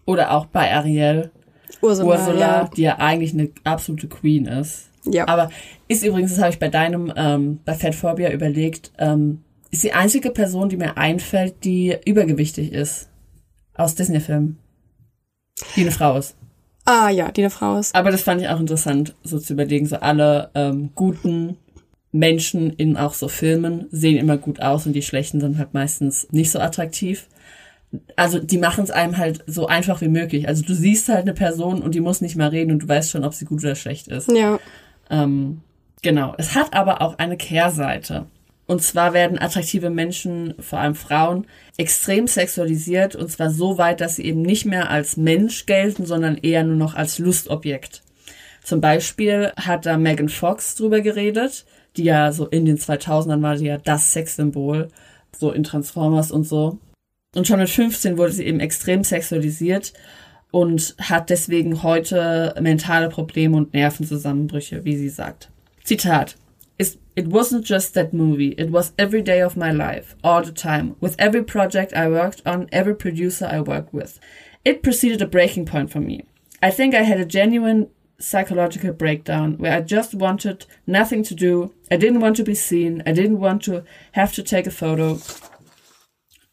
Oder 0.04 0.30
auch 0.32 0.46
bei 0.46 0.72
Ariel, 0.72 1.32
Ursula, 1.80 2.08
Ursula, 2.08 2.38
ja. 2.38 2.70
die 2.76 2.82
ja 2.82 2.98
eigentlich 2.98 3.32
eine 3.34 3.50
absolute 3.64 4.08
Queen 4.08 4.46
ist. 4.46 4.88
Ja. 5.04 5.28
Aber 5.28 5.50
ist 5.86 6.04
übrigens, 6.04 6.32
das 6.32 6.40
habe 6.40 6.50
ich 6.50 6.58
bei 6.58 6.68
deinem, 6.68 7.12
ähm, 7.16 7.60
bei 7.64 7.74
Fettphobia 7.74 8.30
überlegt, 8.30 8.92
ähm, 8.98 9.42
ist 9.70 9.82
die 9.82 9.92
einzige 9.92 10.30
Person, 10.30 10.68
die 10.68 10.76
mir 10.76 10.96
einfällt, 10.96 11.64
die 11.64 11.96
übergewichtig 12.04 12.72
ist. 12.72 13.08
Aus 13.74 13.94
Disney-Filmen. 13.94 14.58
Die 15.76 15.82
eine 15.82 15.90
Frau 15.90 16.16
ist. 16.16 16.36
Ah 16.84 17.10
ja, 17.10 17.30
die 17.30 17.42
eine 17.42 17.50
Frau 17.50 17.78
ist. 17.78 17.94
Aber 17.94 18.10
das 18.10 18.22
fand 18.22 18.40
ich 18.40 18.48
auch 18.48 18.60
interessant, 18.60 19.14
so 19.22 19.38
zu 19.38 19.52
überlegen, 19.52 19.86
so 19.86 19.96
alle 19.96 20.50
ähm, 20.54 20.90
guten 20.94 21.58
Menschen 22.12 22.70
in 22.70 22.96
auch 22.96 23.12
so 23.12 23.28
Filmen 23.28 23.86
sehen 23.90 24.16
immer 24.16 24.38
gut 24.38 24.60
aus 24.60 24.86
und 24.86 24.94
die 24.94 25.02
schlechten 25.02 25.40
sind 25.40 25.58
halt 25.58 25.74
meistens 25.74 26.26
nicht 26.30 26.50
so 26.50 26.58
attraktiv. 26.58 27.28
Also 28.16 28.38
die 28.38 28.58
machen 28.58 28.84
es 28.84 28.90
einem 28.90 29.16
halt 29.16 29.44
so 29.46 29.66
einfach 29.66 30.00
wie 30.00 30.08
möglich. 30.08 30.46
Also 30.46 30.62
du 30.62 30.74
siehst 30.74 31.08
halt 31.08 31.22
eine 31.22 31.34
Person 31.34 31.82
und 31.82 31.94
die 31.94 32.00
muss 32.00 32.20
nicht 32.20 32.36
mal 32.36 32.48
reden 32.48 32.72
und 32.72 32.82
du 32.82 32.88
weißt 32.88 33.10
schon, 33.10 33.24
ob 33.24 33.34
sie 33.34 33.46
gut 33.46 33.62
oder 33.62 33.74
schlecht 33.74 34.08
ist. 34.08 34.30
Ja. 34.30 34.58
Ähm, 35.10 35.62
genau. 36.02 36.34
Es 36.36 36.54
hat 36.54 36.74
aber 36.74 37.00
auch 37.00 37.18
eine 37.18 37.36
Kehrseite. 37.36 38.26
Und 38.66 38.82
zwar 38.82 39.14
werden 39.14 39.38
attraktive 39.38 39.88
Menschen, 39.88 40.54
vor 40.60 40.78
allem 40.78 40.94
Frauen, 40.94 41.46
extrem 41.78 42.26
sexualisiert 42.26 43.16
und 43.16 43.30
zwar 43.30 43.48
so 43.48 43.78
weit, 43.78 44.02
dass 44.02 44.16
sie 44.16 44.26
eben 44.26 44.42
nicht 44.42 44.66
mehr 44.66 44.90
als 44.90 45.16
Mensch 45.16 45.64
gelten, 45.64 46.04
sondern 46.04 46.36
eher 46.36 46.64
nur 46.64 46.76
noch 46.76 46.94
als 46.94 47.18
Lustobjekt. 47.18 48.02
Zum 48.62 48.82
Beispiel 48.82 49.52
hat 49.56 49.86
da 49.86 49.96
Megan 49.96 50.28
Fox 50.28 50.74
drüber 50.74 51.00
geredet, 51.00 51.64
die 51.96 52.04
ja 52.04 52.30
so 52.32 52.46
in 52.46 52.66
den 52.66 52.76
2000ern 52.76 53.40
war, 53.40 53.56
die 53.56 53.64
ja 53.64 53.78
das 53.78 54.12
Sexsymbol, 54.12 54.88
so 55.34 55.50
in 55.50 55.64
Transformers 55.64 56.30
und 56.30 56.44
so. 56.44 56.78
Und 57.38 57.46
schon 57.46 57.60
mit 57.60 57.70
15 57.70 58.18
wurde 58.18 58.32
sie 58.32 58.46
eben 58.46 58.58
extrem 58.58 59.04
sexualisiert 59.04 59.92
und 60.50 60.96
hat 61.00 61.30
deswegen 61.30 61.84
heute 61.84 62.52
mentale 62.60 63.08
Probleme 63.08 63.56
und 63.56 63.72
Nervenzusammenbrüche, 63.74 64.84
wie 64.84 64.96
sie 64.96 65.08
sagt. 65.08 65.48
Zitat. 65.84 66.34
It 67.14 67.32
wasn't 67.32 67.64
just 67.64 67.94
that 67.94 68.12
movie. 68.12 68.54
It 68.58 68.72
was 68.72 68.92
every 68.96 69.22
day 69.22 69.42
of 69.42 69.56
my 69.56 69.70
life, 69.70 70.16
all 70.22 70.44
the 70.44 70.52
time, 70.52 70.96
with 71.00 71.14
every 71.18 71.44
project 71.44 71.92
I 71.92 72.08
worked 72.08 72.44
on, 72.44 72.68
every 72.72 72.94
producer 72.94 73.46
I 73.46 73.60
worked 73.60 73.92
with. 73.92 74.18
It 74.64 74.82
preceded 74.82 75.22
a 75.22 75.26
breaking 75.26 75.66
point 75.66 75.90
for 75.90 76.00
me. 76.00 76.24
I 76.60 76.70
think 76.72 76.94
I 76.94 77.02
had 77.02 77.20
a 77.20 77.24
genuine 77.24 77.88
psychological 78.18 78.92
breakdown 78.92 79.58
where 79.58 79.76
I 79.76 79.80
just 79.80 80.12
wanted 80.12 80.66
nothing 80.86 81.22
to 81.24 81.34
do. 81.36 81.72
I 81.88 81.96
didn't 81.96 82.20
want 82.20 82.36
to 82.36 82.44
be 82.44 82.54
seen. 82.54 83.02
I 83.06 83.12
didn't 83.12 83.38
want 83.38 83.62
to 83.64 83.84
have 84.12 84.32
to 84.34 84.42
take 84.42 84.66
a 84.66 84.72
photo, 84.72 85.18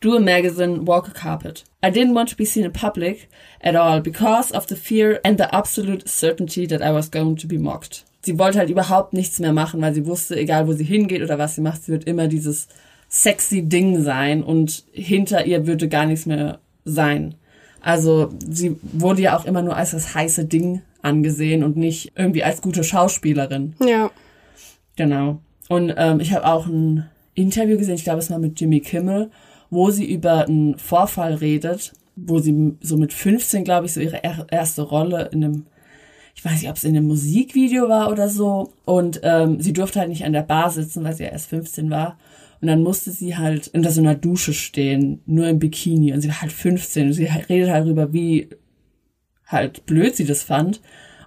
do 0.05 0.15
a 0.15 0.19
magazine, 0.19 0.85
walk 0.85 1.07
a 1.07 1.11
carpet. 1.11 1.63
I 1.81 1.89
didn't 1.89 2.13
want 2.13 2.29
to 2.29 2.35
be 2.35 2.45
seen 2.45 2.63
in 2.63 2.71
public 2.71 3.27
at 3.61 3.75
all 3.75 3.99
because 4.01 4.51
of 4.51 4.67
the 4.67 4.75
fear 4.75 5.19
and 5.23 5.37
the 5.37 5.53
absolute 5.53 6.07
certainty 6.07 6.67
that 6.67 6.81
I 6.81 6.91
was 6.91 7.09
going 7.09 7.37
to 7.37 7.47
be 7.47 7.57
mocked. 7.57 8.03
Sie 8.21 8.37
wollte 8.37 8.59
halt 8.59 8.69
überhaupt 8.69 9.13
nichts 9.13 9.39
mehr 9.39 9.53
machen, 9.53 9.81
weil 9.81 9.93
sie 9.93 10.05
wusste, 10.05 10.35
egal 10.35 10.67
wo 10.67 10.73
sie 10.73 10.83
hingeht 10.83 11.21
oder 11.21 11.37
was 11.37 11.55
sie 11.55 11.61
macht, 11.61 11.83
sie 11.83 11.91
wird 11.91 12.05
immer 12.05 12.27
dieses 12.27 12.67
sexy 13.09 13.63
Ding 13.63 14.01
sein 14.01 14.43
und 14.43 14.83
hinter 14.91 15.45
ihr 15.45 15.67
würde 15.67 15.87
gar 15.87 16.05
nichts 16.05 16.25
mehr 16.25 16.59
sein. 16.85 17.35
Also 17.81 18.31
sie 18.47 18.77
wurde 18.81 19.21
ja 19.21 19.37
auch 19.37 19.45
immer 19.45 19.61
nur 19.61 19.75
als 19.75 19.91
das 19.91 20.15
heiße 20.15 20.45
Ding 20.45 20.81
angesehen 21.01 21.63
und 21.63 21.77
nicht 21.77 22.13
irgendwie 22.15 22.43
als 22.43 22.61
gute 22.61 22.83
Schauspielerin. 22.83 23.75
Ja. 23.79 24.09
Genau. 24.95 25.39
Und 25.67 25.93
ähm, 25.97 26.19
ich 26.19 26.33
habe 26.33 26.45
auch 26.45 26.65
ein 26.65 27.07
Interview 27.35 27.77
gesehen, 27.77 27.95
ich 27.95 28.03
glaube 28.03 28.19
es 28.19 28.31
war 28.31 28.39
mit 28.39 28.59
Jimmy 28.59 28.79
Kimmel, 28.79 29.29
wo 29.75 29.91
sie 29.91 30.11
über 30.11 30.47
einen 30.47 30.77
Vorfall 30.79 31.35
redet, 31.35 31.93
wo 32.15 32.39
sie 32.39 32.73
so 32.81 32.97
mit 32.97 33.13
15, 33.13 33.63
glaube 33.63 33.85
ich, 33.85 33.93
so 33.93 33.99
ihre 33.99 34.23
er 34.23 34.47
erste 34.49 34.81
Rolle 34.81 35.29
in 35.33 35.43
einem, 35.43 35.65
ich 36.33 36.43
weiß 36.43 36.61
nicht, 36.61 36.69
ob 36.69 36.77
es 36.77 36.85
in 36.85 36.95
einem 36.95 37.07
Musikvideo 37.07 37.89
war 37.89 38.09
oder 38.09 38.29
so. 38.29 38.73
Und 38.85 39.19
ähm, 39.23 39.59
sie 39.59 39.73
durfte 39.73 39.99
halt 39.99 40.09
nicht 40.09 40.23
an 40.23 40.33
der 40.33 40.43
Bar 40.43 40.71
sitzen, 40.71 41.03
weil 41.03 41.13
sie 41.13 41.23
ja 41.23 41.29
erst 41.29 41.49
15 41.49 41.89
war. 41.89 42.17
Und 42.61 42.69
dann 42.69 42.83
musste 42.83 43.11
sie 43.11 43.35
halt 43.37 43.69
unter 43.73 43.91
so 43.91 44.01
einer 44.01 44.15
Dusche 44.15 44.53
stehen, 44.53 45.21
nur 45.25 45.47
im 45.47 45.59
Bikini. 45.59 46.13
Und 46.13 46.21
sie 46.21 46.29
war 46.29 46.41
halt 46.41 46.53
15. 46.53 47.07
Und 47.07 47.13
sie 47.13 47.25
redet 47.25 47.69
halt 47.69 47.85
darüber, 47.85 48.13
wie 48.13 48.49
halt 49.45 49.85
blöd 49.85 50.15
sie 50.15 50.25
das 50.25 50.41
fand. 50.41 50.81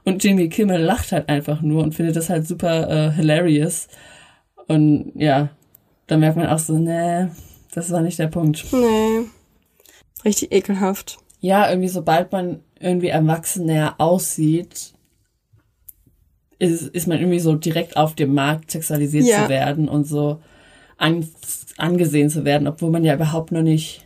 Und 0.05 0.25
Jimmy 0.25 0.49
Kimmel 0.49 0.81
lacht 0.81 1.13
halt 1.13 1.29
einfach 1.29 1.61
nur 1.61 1.83
und 1.83 1.95
findet 1.95 2.17
das 2.17 2.31
halt 2.31 2.47
super 2.47 2.89
äh, 2.89 3.13
hilarious. 3.13 3.89
Und 4.69 5.13
ja, 5.17 5.51
da 6.07 6.17
merkt 6.17 6.39
man 6.39 6.47
auch 6.47 6.59
so, 6.59 6.79
nee, 6.79 7.29
das 7.73 7.91
war 7.91 8.01
nicht 8.01 8.19
der 8.19 8.29
Punkt. 8.29 8.65
Nee. 8.73 9.27
Richtig 10.25 10.53
ekelhaft. 10.53 11.19
Ja, 11.41 11.69
irgendwie 11.69 11.89
sobald 11.89 12.33
man 12.33 12.61
irgendwie 12.81 13.09
erwachsener 13.09 13.95
aussieht, 13.99 14.93
ist, 16.59 16.83
ist 16.89 17.07
man 17.07 17.19
irgendwie 17.19 17.39
so 17.39 17.55
direkt 17.55 17.97
auf 17.97 18.15
dem 18.15 18.35
Markt 18.35 18.71
sexualisiert 18.71 19.27
Ja. 19.27 19.45
zu 19.45 19.49
werden 19.49 19.89
und 19.89 20.05
so 20.05 20.41
an, 20.97 21.29
angesehen 21.77 22.31
zu 22.31 22.45
werden, 22.45 22.67
obwohl 22.67 22.91
man 22.91 23.05
ja 23.05 23.15
überhaupt 23.15 23.53
noch 23.53 23.63
nicht, 23.63 24.03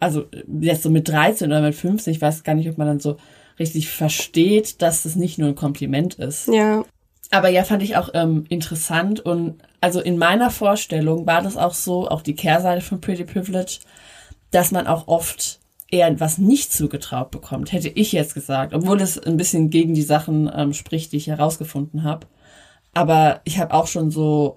also 0.00 0.24
jetzt 0.60 0.82
so 0.82 0.90
mit 0.90 1.08
13 1.08 1.48
oder 1.50 1.60
mit 1.60 1.76
15, 1.76 2.12
ich 2.12 2.20
weiß 2.20 2.42
gar 2.42 2.54
nicht, 2.54 2.68
ob 2.68 2.78
man 2.78 2.88
dann 2.88 3.00
so 3.00 3.16
richtig 3.60 3.88
versteht, 3.88 4.82
dass 4.82 5.04
das 5.04 5.14
nicht 5.14 5.38
nur 5.38 5.48
ein 5.48 5.54
Kompliment 5.54 6.14
ist. 6.14 6.48
Ja. 6.48 6.84
Aber 7.30 7.48
ja, 7.48 7.62
fand 7.62 7.82
ich 7.84 7.96
auch 7.96 8.10
ähm, 8.14 8.44
interessant 8.48 9.20
und 9.20 9.62
also 9.84 10.00
in 10.00 10.16
meiner 10.16 10.50
Vorstellung 10.50 11.26
war 11.26 11.42
das 11.42 11.58
auch 11.58 11.74
so, 11.74 12.08
auch 12.08 12.22
die 12.22 12.34
Kehrseite 12.34 12.80
von 12.80 13.02
Pretty 13.02 13.24
Privilege, 13.24 13.80
dass 14.50 14.70
man 14.70 14.86
auch 14.86 15.08
oft 15.08 15.60
eher 15.90 16.18
was 16.18 16.38
nicht 16.38 16.72
zugetraut 16.72 17.30
bekommt, 17.30 17.70
hätte 17.70 17.90
ich 17.90 18.10
jetzt 18.12 18.32
gesagt, 18.32 18.72
obwohl 18.72 18.98
es 19.02 19.18
ein 19.18 19.36
bisschen 19.36 19.68
gegen 19.68 19.92
die 19.92 20.00
Sachen 20.00 20.50
ähm, 20.56 20.72
spricht, 20.72 21.12
die 21.12 21.18
ich 21.18 21.26
herausgefunden 21.26 22.02
habe. 22.02 22.26
Aber 22.94 23.42
ich 23.44 23.58
habe 23.58 23.74
auch 23.74 23.86
schon 23.86 24.10
so, 24.10 24.56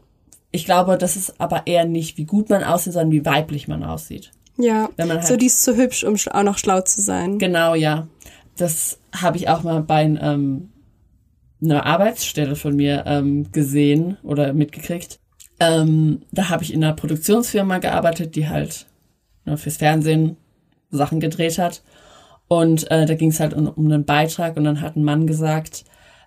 ich 0.52 0.64
glaube, 0.64 0.98
das 0.98 1.18
ist 1.18 1.42
aber 1.42 1.68
eher 1.68 1.84
nicht, 1.84 2.18
wie 2.18 2.24
gut 2.26 2.50
man 2.50 2.64
aussieht, 2.64 2.94
sondern 2.94 3.12
wie 3.12 3.26
weiblich 3.26 3.68
man 3.68 3.84
aussieht. 3.84 4.32
Ja. 4.58 4.88
Wenn 4.96 5.10
man 5.10 5.18
halt- 5.18 5.28
so, 5.28 5.36
die 5.36 5.48
ist 5.48 5.62
zu 5.62 5.76
hübsch, 5.76 6.06
um 6.06 6.16
auch 6.32 6.44
noch 6.44 6.58
schlau 6.58 6.80
zu 6.80 7.02
sein. 7.02 7.38
Genau, 7.38 7.76
ja. 7.76 8.08
Das 8.56 8.98
habe 9.14 9.36
ich 9.36 9.50
auch 9.50 9.62
mal 9.64 9.82
bei 9.82 10.04
ähm, 10.04 10.70
einer 11.62 11.86
Arbeitsstelle 11.86 12.56
von 12.56 12.76
mir 12.76 13.04
ähm, 13.06 13.52
gesehen 13.52 14.18
oder 14.24 14.54
mitgekriegt. 14.54 15.20
Ähm, 15.60 16.22
da 16.32 16.50
habe 16.50 16.64
ich 16.64 16.74
in 16.74 16.84
einer 16.84 16.94
Produktionsfirma 16.94 17.80
gearbeitet, 17.80 18.36
die 18.36 18.48
halt 18.48 18.86
ne, 19.46 19.58
fürs 19.58 19.78
Fernsehen 19.78 20.38
Sachen 20.92 21.20
gedreht 21.20 21.58
hat. 21.58 21.82
Und 22.48 22.90
äh, 22.92 23.06
da 23.06 23.16
ging 23.16 23.30
es 23.30 23.40
halt 23.40 23.54
um, 23.54 23.68
um 23.68 23.86
einen 23.86 24.06
Beitrag 24.06 24.56
und 24.56 24.64
dann 24.64 24.82
hat 24.82 24.96
ein 24.96 25.04
Mann 25.04 25.28
gesagt, 25.28 25.84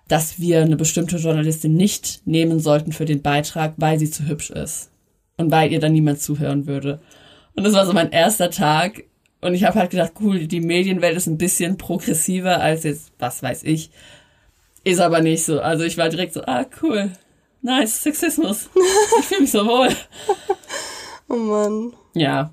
dass 0.07 0.39
wir 0.39 0.61
eine 0.61 0.75
bestimmte 0.75 1.17
Journalistin 1.17 1.73
nicht 1.73 2.21
nehmen 2.25 2.59
sollten 2.59 2.91
für 2.91 3.05
den 3.05 3.21
Beitrag, 3.21 3.73
weil 3.77 3.97
sie 3.97 4.11
zu 4.11 4.27
hübsch 4.27 4.49
ist. 4.49 4.91
Und 5.37 5.51
weil 5.51 5.71
ihr 5.71 5.79
dann 5.79 5.93
niemand 5.93 6.19
zuhören 6.21 6.67
würde. 6.67 6.99
Und 7.55 7.63
das 7.63 7.73
war 7.73 7.85
so 7.85 7.93
mein 7.93 8.11
erster 8.11 8.51
Tag. 8.51 9.05
Und 9.39 9.53
ich 9.55 9.63
habe 9.63 9.79
halt 9.79 9.91
gedacht, 9.91 10.13
cool, 10.19 10.45
die 10.47 10.59
Medienwelt 10.59 11.15
ist 11.15 11.27
ein 11.27 11.37
bisschen 11.37 11.77
progressiver 11.77 12.59
als 12.59 12.83
jetzt, 12.83 13.13
was 13.17 13.41
weiß 13.41 13.63
ich. 13.63 13.89
Ist 14.83 14.99
aber 14.99 15.21
nicht 15.21 15.43
so. 15.45 15.61
Also 15.61 15.83
ich 15.83 15.97
war 15.97 16.09
direkt 16.09 16.33
so, 16.33 16.41
ah, 16.43 16.65
cool. 16.81 17.11
Nice, 17.61 18.03
Sexismus. 18.03 18.69
Ich 19.19 19.25
fühle 19.25 19.41
mich 19.41 19.51
so 19.51 19.65
wohl. 19.65 19.89
Oh 21.29 21.35
Mann. 21.35 21.93
Ja. 22.13 22.51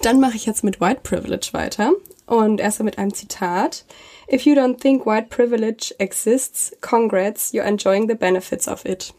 Dann 0.00 0.20
mache 0.20 0.36
ich 0.36 0.46
jetzt 0.46 0.64
mit 0.64 0.80
White 0.80 1.00
Privilege 1.02 1.50
weiter. 1.52 1.92
Und 2.26 2.60
erstmal 2.60 2.84
mit 2.84 2.98
einem 2.98 3.14
Zitat. 3.14 3.84
If 4.32 4.42
you 4.42 4.54
don't 4.54 4.80
think 4.80 5.06
white 5.06 5.28
privilege 5.28 5.92
exists, 5.98 6.72
congrats, 6.80 7.52
you're 7.52 7.66
enjoying 7.66 8.08
the 8.08 8.14
benefits 8.14 8.68
of 8.68 8.84
it. 8.84 9.12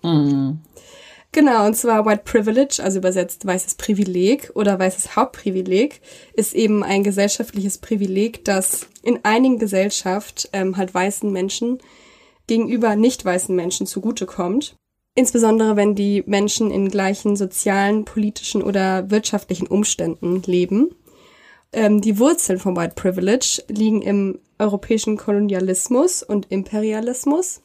Genau, 1.34 1.66
und 1.66 1.76
zwar 1.76 2.06
White 2.06 2.24
Privilege, 2.24 2.82
also 2.82 3.00
übersetzt 3.00 3.46
weißes 3.46 3.76
Privileg 3.76 4.52
oder 4.54 4.80
weißes 4.80 5.16
Hauptprivileg, 5.16 6.02
ist 6.34 6.54
eben 6.54 6.84
ein 6.84 7.04
gesellschaftliches 7.04 7.78
Privileg, 7.78 8.46
das 8.46 8.88
in 9.02 9.20
einigen 9.24 9.58
Gesellschaft 9.58 10.50
ähm, 10.54 10.78
halt 10.78 10.94
weißen 10.94 11.32
Menschen 11.32 11.80
gegenüber 12.52 12.98
nicht 12.98 13.24
weißen 13.24 13.56
Menschen 13.56 13.88
zugutekommt. 13.88 14.76
Insbesondere 15.16 15.78
wenn 15.78 15.96
die 15.96 16.22
Menschen 16.26 16.70
in 16.70 16.90
gleichen 16.90 17.38
sozialen, 17.38 18.04
politischen 18.04 18.62
oder 18.62 19.10
wirtschaftlichen 19.10 19.68
Umständen 19.68 20.42
leben. 20.46 20.94
Ähm, 21.72 22.02
die 22.02 22.20
Wurzeln 22.20 22.60
von 22.60 22.76
White 22.76 22.96
Privilege 22.96 23.64
liegen 23.70 24.02
im 24.02 24.40
europäischen 24.60 25.16
Kolonialismus 25.16 26.24
und 26.24 26.52
Imperialismus 26.52 27.62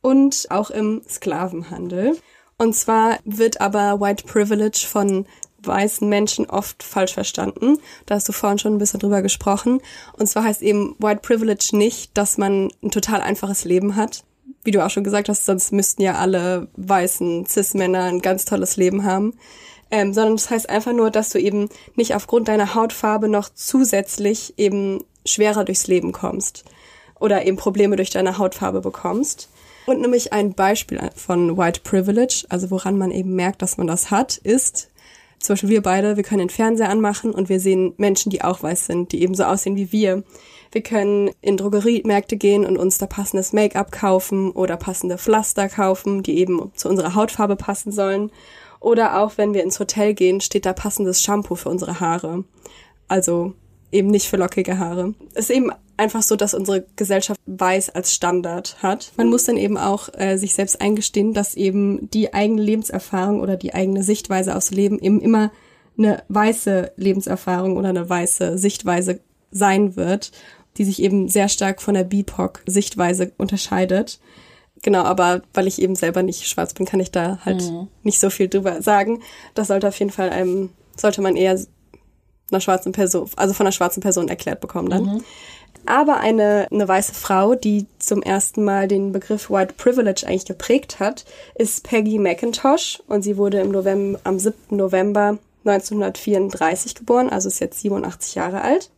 und 0.00 0.48
auch 0.50 0.70
im 0.70 1.02
Sklavenhandel. 1.08 2.16
Und 2.58 2.74
zwar 2.74 3.20
wird 3.24 3.60
aber 3.60 4.00
White 4.00 4.24
Privilege 4.26 4.84
von 4.84 5.26
weißen 5.66 6.08
Menschen 6.08 6.46
oft 6.46 6.82
falsch 6.82 7.14
verstanden. 7.14 7.78
Da 8.06 8.14
hast 8.14 8.28
du 8.28 8.32
vorhin 8.32 8.58
schon 8.58 8.74
ein 8.74 8.78
bisschen 8.78 9.00
drüber 9.00 9.22
gesprochen. 9.22 9.80
Und 10.18 10.26
zwar 10.28 10.44
heißt 10.44 10.62
eben 10.62 10.96
White 10.98 11.20
Privilege 11.22 11.70
nicht, 11.72 12.16
dass 12.16 12.38
man 12.38 12.70
ein 12.82 12.90
total 12.90 13.20
einfaches 13.20 13.64
Leben 13.64 13.96
hat. 13.96 14.24
Wie 14.62 14.70
du 14.70 14.84
auch 14.84 14.90
schon 14.90 15.04
gesagt 15.04 15.28
hast, 15.28 15.44
sonst 15.44 15.72
müssten 15.72 16.02
ja 16.02 16.14
alle 16.14 16.68
weißen 16.76 17.46
Cis-Männer 17.46 18.04
ein 18.04 18.22
ganz 18.22 18.44
tolles 18.44 18.76
Leben 18.76 19.04
haben. 19.04 19.34
Ähm, 19.90 20.12
sondern 20.12 20.36
das 20.36 20.50
heißt 20.50 20.70
einfach 20.70 20.92
nur, 20.92 21.10
dass 21.10 21.28
du 21.28 21.38
eben 21.38 21.68
nicht 21.94 22.14
aufgrund 22.14 22.48
deiner 22.48 22.74
Hautfarbe 22.74 23.28
noch 23.28 23.50
zusätzlich 23.54 24.54
eben 24.56 25.04
schwerer 25.26 25.64
durchs 25.64 25.86
Leben 25.86 26.12
kommst 26.12 26.64
oder 27.20 27.46
eben 27.46 27.56
Probleme 27.56 27.96
durch 27.96 28.10
deine 28.10 28.38
Hautfarbe 28.38 28.80
bekommst. 28.80 29.48
Und 29.86 30.00
nämlich 30.00 30.32
ein 30.32 30.54
Beispiel 30.54 30.98
von 31.14 31.58
White 31.58 31.80
Privilege, 31.84 32.44
also 32.48 32.70
woran 32.70 32.96
man 32.96 33.10
eben 33.10 33.34
merkt, 33.34 33.60
dass 33.60 33.76
man 33.76 33.86
das 33.86 34.10
hat, 34.10 34.38
ist 34.38 34.88
zum 35.44 35.52
Beispiel 35.54 35.68
wir 35.68 35.82
beide, 35.82 36.16
wir 36.16 36.24
können 36.24 36.38
den 36.38 36.48
Fernseher 36.48 36.88
anmachen 36.88 37.32
und 37.32 37.50
wir 37.50 37.60
sehen 37.60 37.92
Menschen, 37.98 38.30
die 38.30 38.42
auch 38.42 38.62
weiß 38.62 38.86
sind, 38.86 39.12
die 39.12 39.22
eben 39.22 39.34
so 39.34 39.44
aussehen 39.44 39.76
wie 39.76 39.92
wir. 39.92 40.24
Wir 40.72 40.82
können 40.82 41.30
in 41.42 41.58
Drogeriemärkte 41.58 42.38
gehen 42.38 42.64
und 42.64 42.78
uns 42.78 42.96
da 42.96 43.06
passendes 43.06 43.52
Make-up 43.52 43.92
kaufen 43.92 44.50
oder 44.50 44.78
passende 44.78 45.18
Pflaster 45.18 45.68
kaufen, 45.68 46.22
die 46.22 46.38
eben 46.38 46.72
zu 46.74 46.88
unserer 46.88 47.14
Hautfarbe 47.14 47.56
passen 47.56 47.92
sollen. 47.92 48.32
Oder 48.80 49.20
auch 49.20 49.36
wenn 49.36 49.52
wir 49.52 49.62
ins 49.62 49.78
Hotel 49.78 50.14
gehen, 50.14 50.40
steht 50.40 50.64
da 50.64 50.72
passendes 50.72 51.22
Shampoo 51.22 51.56
für 51.56 51.68
unsere 51.68 52.00
Haare. 52.00 52.44
Also 53.06 53.52
eben 53.92 54.08
nicht 54.08 54.28
für 54.28 54.38
lockige 54.38 54.78
Haare. 54.78 55.12
Es 55.34 55.50
ist 55.50 55.56
eben 55.56 55.70
einfach 55.96 56.22
so, 56.22 56.36
dass 56.36 56.54
unsere 56.54 56.84
Gesellschaft 56.96 57.40
weiß 57.46 57.90
als 57.90 58.14
Standard 58.14 58.76
hat. 58.82 59.12
Man 59.16 59.28
muss 59.28 59.44
dann 59.44 59.56
eben 59.56 59.78
auch 59.78 60.08
äh, 60.14 60.36
sich 60.36 60.54
selbst 60.54 60.80
eingestehen, 60.80 61.34
dass 61.34 61.54
eben 61.54 62.10
die 62.10 62.34
eigene 62.34 62.62
Lebenserfahrung 62.62 63.40
oder 63.40 63.56
die 63.56 63.74
eigene 63.74 64.02
Sichtweise 64.02 64.56
aufs 64.56 64.70
Leben 64.70 64.98
eben 64.98 65.20
immer 65.20 65.52
eine 65.96 66.22
weiße 66.28 66.92
Lebenserfahrung 66.96 67.76
oder 67.76 67.90
eine 67.90 68.08
weiße 68.08 68.58
Sichtweise 68.58 69.20
sein 69.50 69.96
wird, 69.96 70.32
die 70.76 70.84
sich 70.84 71.00
eben 71.00 71.28
sehr 71.28 71.48
stark 71.48 71.80
von 71.80 71.94
der 71.94 72.04
BIPOC-Sichtweise 72.04 73.32
unterscheidet. 73.38 74.18
Genau, 74.82 75.02
aber 75.04 75.42
weil 75.54 75.66
ich 75.66 75.80
eben 75.80 75.94
selber 75.94 76.22
nicht 76.22 76.46
schwarz 76.46 76.74
bin, 76.74 76.84
kann 76.84 77.00
ich 77.00 77.10
da 77.12 77.38
halt 77.44 77.62
nicht 78.02 78.18
so 78.20 78.28
viel 78.28 78.48
drüber 78.48 78.82
sagen. 78.82 79.22
Das 79.54 79.68
sollte 79.68 79.88
auf 79.88 79.98
jeden 79.98 80.10
Fall 80.10 80.30
einem, 80.30 80.70
sollte 80.96 81.22
man 81.22 81.36
eher 81.36 81.58
einer 82.50 82.60
schwarzen 82.60 82.92
Person, 82.92 83.30
also 83.36 83.54
von 83.54 83.66
einer 83.66 83.72
schwarzen 83.72 84.02
Person 84.02 84.28
erklärt 84.28 84.60
bekommen 84.60 84.90
dann. 84.90 85.22
Aber 85.86 86.20
eine, 86.20 86.66
eine 86.70 86.88
weiße 86.88 87.14
Frau, 87.14 87.54
die 87.54 87.86
zum 87.98 88.22
ersten 88.22 88.64
Mal 88.64 88.88
den 88.88 89.12
Begriff 89.12 89.50
White 89.50 89.74
Privilege 89.76 90.26
eigentlich 90.26 90.46
geprägt 90.46 90.98
hat, 90.98 91.24
ist 91.56 91.84
Peggy 91.84 92.18
McIntosh 92.18 93.02
und 93.06 93.22
sie 93.22 93.36
wurde 93.36 93.60
im 93.60 93.70
November, 93.70 94.20
am 94.24 94.38
7. 94.38 94.76
November 94.76 95.38
1934 95.64 96.94
geboren, 96.94 97.30
also 97.30 97.48
ist 97.48 97.60
jetzt 97.60 97.80
87 97.80 98.34
Jahre 98.34 98.62
alt. 98.62 98.90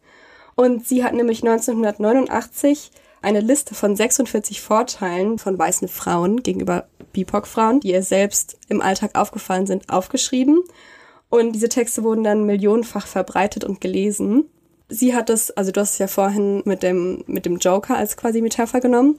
Und 0.55 0.87
sie 0.87 1.05
hat 1.05 1.15
nämlich 1.15 1.43
1989 1.43 2.91
eine 3.23 3.41
Liste 3.41 3.75
von 3.75 3.97
46 3.97 4.61
Vorteilen 4.61 5.39
von 5.39 5.59
weißen 5.59 5.89
Frauen 5.89 6.43
gegenüber 6.43 6.87
BIPOC-Frauen, 7.13 7.81
die 7.81 7.91
ihr 7.91 8.03
selbst 8.03 8.59
im 8.69 8.81
Alltag 8.81 9.19
aufgefallen 9.19 9.67
sind, 9.67 9.91
aufgeschrieben. 9.91 10.63
Und 11.29 11.53
diese 11.53 11.69
Texte 11.69 12.05
wurden 12.05 12.25
dann 12.25 12.47
millionenfach 12.47 13.07
verbreitet 13.07 13.65
und 13.65 13.81
gelesen. 13.81 14.49
Sie 14.89 15.15
hat 15.15 15.31
es, 15.31 15.51
also 15.51 15.73
du 15.73 15.81
hast 15.81 15.95
es 15.95 15.99
ja 15.99 16.07
vorhin 16.07 16.63
mit 16.65 16.83
dem, 16.83 17.25
mit 17.27 17.45
dem 17.45 17.57
Joker 17.57 17.97
als 17.97 18.17
quasi 18.17 18.41
Metapher 18.41 18.81
genommen. 18.81 19.17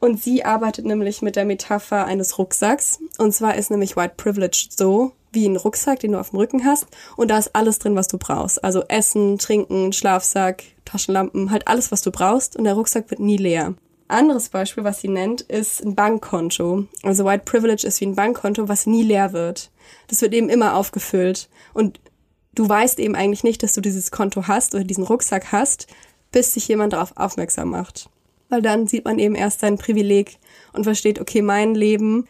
Und 0.00 0.22
sie 0.22 0.44
arbeitet 0.44 0.84
nämlich 0.84 1.22
mit 1.22 1.34
der 1.34 1.44
Metapher 1.44 2.04
eines 2.04 2.38
Rucksacks. 2.38 3.00
Und 3.18 3.32
zwar 3.32 3.56
ist 3.56 3.70
nämlich 3.70 3.96
White 3.96 4.14
Privilege 4.16 4.68
so, 4.70 5.12
wie 5.32 5.46
ein 5.46 5.56
Rucksack, 5.56 6.00
den 6.00 6.12
du 6.12 6.20
auf 6.20 6.30
dem 6.30 6.38
Rücken 6.38 6.64
hast. 6.64 6.86
Und 7.16 7.30
da 7.30 7.38
ist 7.38 7.54
alles 7.54 7.78
drin, 7.80 7.96
was 7.96 8.08
du 8.08 8.16
brauchst. 8.16 8.62
Also 8.62 8.84
Essen, 8.88 9.38
Trinken, 9.38 9.92
Schlafsack, 9.92 10.62
Taschenlampen, 10.84 11.50
halt 11.50 11.66
alles, 11.66 11.90
was 11.90 12.02
du 12.02 12.12
brauchst. 12.12 12.56
Und 12.56 12.64
der 12.64 12.74
Rucksack 12.74 13.10
wird 13.10 13.20
nie 13.20 13.36
leer. 13.36 13.74
Anderes 14.06 14.48
Beispiel, 14.48 14.84
was 14.84 15.00
sie 15.00 15.08
nennt, 15.08 15.42
ist 15.42 15.84
ein 15.84 15.94
Bankkonto. 15.94 16.86
Also 17.02 17.24
White 17.26 17.42
Privilege 17.44 17.86
ist 17.86 18.00
wie 18.00 18.06
ein 18.06 18.14
Bankkonto, 18.14 18.68
was 18.68 18.86
nie 18.86 19.02
leer 19.02 19.32
wird. 19.32 19.70
Das 20.06 20.22
wird 20.22 20.32
eben 20.32 20.48
immer 20.48 20.76
aufgefüllt. 20.76 21.48
Und 21.74 22.00
du 22.54 22.68
weißt 22.68 22.98
eben 22.98 23.14
eigentlich 23.14 23.44
nicht, 23.44 23.62
dass 23.62 23.72
du 23.72 23.80
dieses 23.80 24.10
Konto 24.10 24.46
hast 24.46 24.74
oder 24.74 24.84
diesen 24.84 25.04
Rucksack 25.04 25.52
hast, 25.52 25.86
bis 26.32 26.52
sich 26.52 26.68
jemand 26.68 26.92
darauf 26.92 27.16
aufmerksam 27.16 27.70
macht. 27.70 28.10
Weil 28.48 28.62
dann 28.62 28.86
sieht 28.86 29.04
man 29.04 29.18
eben 29.18 29.34
erst 29.34 29.60
sein 29.60 29.78
Privileg 29.78 30.38
und 30.72 30.84
versteht, 30.84 31.20
okay, 31.20 31.42
mein 31.42 31.74
Leben 31.74 32.26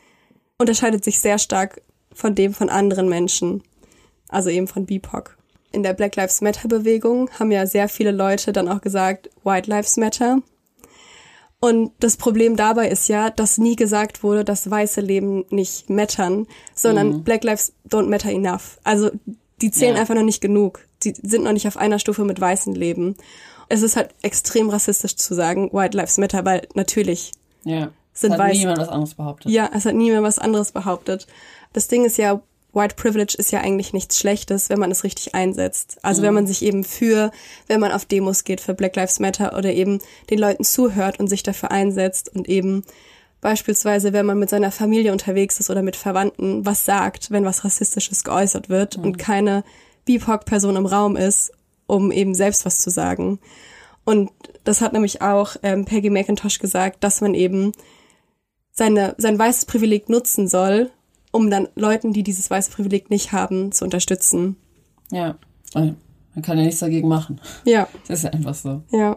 unterscheidet 0.58 1.04
sich 1.04 1.20
sehr 1.20 1.38
stark 1.38 1.80
von 2.12 2.34
dem 2.34 2.52
von 2.52 2.68
anderen 2.68 3.08
Menschen. 3.08 3.62
Also 4.28 4.50
eben 4.50 4.66
von 4.66 4.86
BIPOC. 4.86 5.36
In 5.70 5.82
der 5.82 5.94
Black 5.94 6.16
Lives 6.16 6.40
Matter 6.40 6.68
Bewegung 6.68 7.30
haben 7.38 7.50
ja 7.50 7.66
sehr 7.66 7.88
viele 7.88 8.10
Leute 8.10 8.52
dann 8.52 8.68
auch 8.68 8.80
gesagt, 8.80 9.30
White 9.44 9.70
Lives 9.70 9.96
Matter. 9.96 10.42
Und 11.60 11.92
das 11.98 12.16
Problem 12.16 12.56
dabei 12.56 12.88
ist 12.88 13.08
ja, 13.08 13.30
dass 13.30 13.58
nie 13.58 13.74
gesagt 13.76 14.22
wurde, 14.22 14.44
dass 14.44 14.70
weiße 14.70 15.00
Leben 15.00 15.44
nicht 15.50 15.90
mattern, 15.90 16.46
sondern 16.74 17.08
Mhm. 17.08 17.24
Black 17.24 17.44
Lives 17.44 17.72
don't 17.88 18.08
matter 18.08 18.30
enough. 18.30 18.78
Also 18.84 19.10
die 19.60 19.70
zählen 19.70 19.94
Ja. 19.94 20.00
einfach 20.00 20.14
noch 20.14 20.22
nicht 20.22 20.40
genug. 20.40 20.80
Die 21.04 21.14
sind 21.14 21.44
noch 21.44 21.52
nicht 21.52 21.66
auf 21.68 21.76
einer 21.76 21.98
Stufe 21.98 22.24
mit 22.24 22.40
weißen 22.40 22.74
Leben. 22.74 23.16
Es 23.68 23.82
ist 23.82 23.96
halt 23.96 24.10
extrem 24.22 24.70
rassistisch 24.70 25.16
zu 25.16 25.34
sagen, 25.34 25.70
White 25.72 25.96
Lives 25.96 26.16
Matter, 26.18 26.44
weil 26.44 26.66
natürlich 26.74 27.32
Ja. 27.64 27.90
Sind 28.14 28.32
hat 28.32 28.40
weiß- 28.40 28.52
niemand 28.58 28.78
was 28.78 28.88
anderes 28.88 29.14
behauptet. 29.14 29.52
ja, 29.52 29.70
es 29.74 29.84
hat 29.84 29.94
nie 29.94 30.10
mehr 30.10 30.22
was 30.22 30.38
anderes 30.38 30.72
behauptet. 30.72 31.26
Das 31.72 31.86
Ding 31.86 32.04
ist 32.04 32.16
ja, 32.18 32.40
White 32.72 32.96
Privilege 32.96 33.34
ist 33.38 33.50
ja 33.52 33.60
eigentlich 33.60 33.92
nichts 33.92 34.18
Schlechtes, 34.18 34.68
wenn 34.70 34.78
man 34.78 34.90
es 34.90 35.04
richtig 35.04 35.34
einsetzt. 35.34 35.98
Also 36.02 36.22
wenn 36.22 36.34
man 36.34 36.46
sich 36.46 36.62
eben 36.62 36.84
für, 36.84 37.30
wenn 37.66 37.80
man 37.80 37.92
auf 37.92 38.04
Demos 38.04 38.44
geht 38.44 38.60
für 38.60 38.74
Black 38.74 38.94
Lives 38.96 39.20
Matter 39.20 39.56
oder 39.56 39.72
eben 39.72 40.00
den 40.30 40.38
Leuten 40.38 40.64
zuhört 40.64 41.18
und 41.20 41.28
sich 41.28 41.42
dafür 41.42 41.70
einsetzt 41.70 42.34
und 42.34 42.48
eben 42.48 42.84
beispielsweise, 43.40 44.12
wenn 44.12 44.26
man 44.26 44.38
mit 44.38 44.50
seiner 44.50 44.70
Familie 44.70 45.12
unterwegs 45.12 45.60
ist 45.60 45.70
oder 45.70 45.82
mit 45.82 45.96
Verwandten 45.96 46.66
was 46.66 46.84
sagt, 46.84 47.30
wenn 47.30 47.44
was 47.44 47.64
Rassistisches 47.64 48.24
geäußert 48.24 48.68
wird 48.68 48.96
und 48.96 49.18
keine 49.18 49.64
BIPOC-Person 50.04 50.76
im 50.76 50.86
Raum 50.86 51.16
ist, 51.16 51.52
um 51.86 52.10
eben 52.10 52.34
selbst 52.34 52.64
was 52.64 52.78
zu 52.78 52.90
sagen. 52.90 53.38
Und 54.04 54.30
das 54.64 54.80
hat 54.80 54.92
nämlich 54.92 55.22
auch 55.22 55.56
ähm, 55.62 55.84
Peggy 55.84 56.10
McIntosh 56.10 56.58
gesagt, 56.58 57.04
dass 57.04 57.20
man 57.20 57.34
eben 57.34 57.72
seine, 58.72 59.14
sein 59.18 59.38
weißes 59.38 59.66
Privileg 59.66 60.08
nutzen 60.08 60.48
soll, 60.48 60.90
um 61.30 61.50
dann 61.50 61.68
Leuten, 61.74 62.12
die 62.12 62.22
dieses 62.22 62.50
weiße 62.50 62.70
Privileg 62.70 63.10
nicht 63.10 63.32
haben, 63.32 63.70
zu 63.72 63.84
unterstützen. 63.84 64.56
Ja. 65.10 65.36
Man 65.74 65.96
kann 66.42 66.56
ja 66.56 66.64
nichts 66.64 66.80
dagegen 66.80 67.08
machen. 67.08 67.40
Ja, 67.64 67.88
Das 68.06 68.20
ist 68.20 68.24
ja 68.24 68.30
einfach 68.30 68.54
so. 68.54 68.82
ja. 68.92 69.16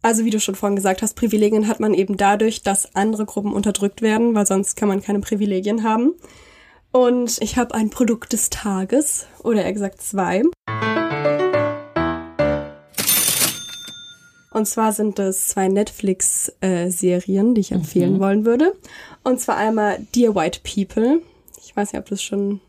Also 0.00 0.24
wie 0.24 0.30
du 0.30 0.38
schon 0.38 0.54
vorhin 0.54 0.76
gesagt 0.76 1.02
hast, 1.02 1.14
Privilegien 1.14 1.66
hat 1.66 1.80
man 1.80 1.92
eben 1.92 2.16
dadurch, 2.16 2.62
dass 2.62 2.94
andere 2.94 3.26
Gruppen 3.26 3.52
unterdrückt 3.52 4.00
werden, 4.00 4.34
weil 4.34 4.46
sonst 4.46 4.76
kann 4.76 4.88
man 4.88 5.02
keine 5.02 5.18
Privilegien 5.20 5.82
haben. 5.82 6.14
Und 6.92 7.38
ich 7.42 7.56
habe 7.56 7.74
ein 7.74 7.90
Produkt 7.90 8.32
des 8.32 8.48
Tages, 8.48 9.26
oder 9.42 9.64
eher 9.64 9.72
gesagt 9.72 10.00
zwei. 10.00 10.44
Und 14.52 14.66
zwar 14.66 14.92
sind 14.92 15.18
es 15.18 15.48
zwei 15.48 15.68
Netflix-Serien, 15.68 17.54
die 17.54 17.60
ich 17.60 17.72
empfehlen 17.72 18.20
wollen 18.20 18.44
würde. 18.44 18.74
Und 19.24 19.40
zwar 19.40 19.56
einmal 19.56 19.98
Dear 20.14 20.34
White 20.34 20.60
People. 20.62 21.22
Ich 21.64 21.76
weiß 21.76 21.92
nicht, 21.92 22.00
ob 22.00 22.06
du 22.06 22.14
es 22.14 22.22
schon 22.22 22.60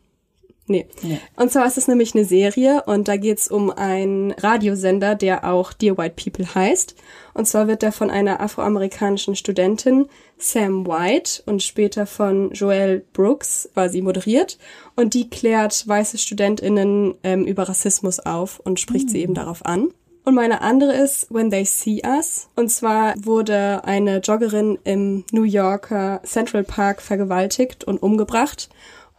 Nee. 0.70 0.86
Nee. 1.02 1.20
Und 1.36 1.52
zwar 1.52 1.66
ist 1.66 1.80
es 1.80 1.88
nämlich 1.88 2.14
eine 2.14 2.26
Serie 2.26 2.84
und 2.86 3.08
da 3.08 3.18
geht's 3.18 3.50
um 3.50 3.72
einen 3.72 4.32
Radiosender, 4.32 5.16
der 5.16 5.52
auch 5.52 5.74
Dear 5.74 5.98
White 5.98 6.14
People 6.16 6.54
heißt. 6.54 6.96
Und 7.34 7.48
zwar 7.48 7.68
wird 7.68 7.82
der 7.82 7.92
von 7.92 8.12
einer 8.12 8.40
afroamerikanischen 8.40 9.36
Studentin, 9.36 10.06
Sam 10.38 10.86
White, 10.86 11.42
und 11.48 11.64
später 11.64 12.06
von 12.06 12.52
Joelle 12.54 13.02
Brooks 13.14 13.70
quasi 13.74 14.02
moderiert. 14.02 14.60
Und 14.96 15.16
die 15.16 15.30
klärt 15.30 15.88
weiße 15.88 16.20
StudentInnen 16.20 17.16
ähm, 17.24 17.46
über 17.46 17.64
Rassismus 17.68 18.20
auf 18.20 18.60
und 18.60 18.80
spricht 18.80 19.10
sie 19.10 19.22
eben 19.22 19.34
darauf 19.34 19.66
an. 19.66 19.90
Und 20.24 20.36
meine 20.36 20.62
andere 20.62 20.94
ist 20.94 21.34
When 21.34 21.50
They 21.50 21.66
See 21.66 22.04
Us. 22.06 22.50
Und 22.56 22.70
zwar 22.70 23.16
wurde 23.18 23.84
eine 23.86 24.20
Joggerin 24.20 24.78
im 24.84 25.24
New 25.32 25.42
Yorker 25.44 26.22
Central 26.24 26.64
Park 26.64 27.02
vergewaltigt 27.02 27.84
und 27.86 27.98
umgebracht. 28.04 28.70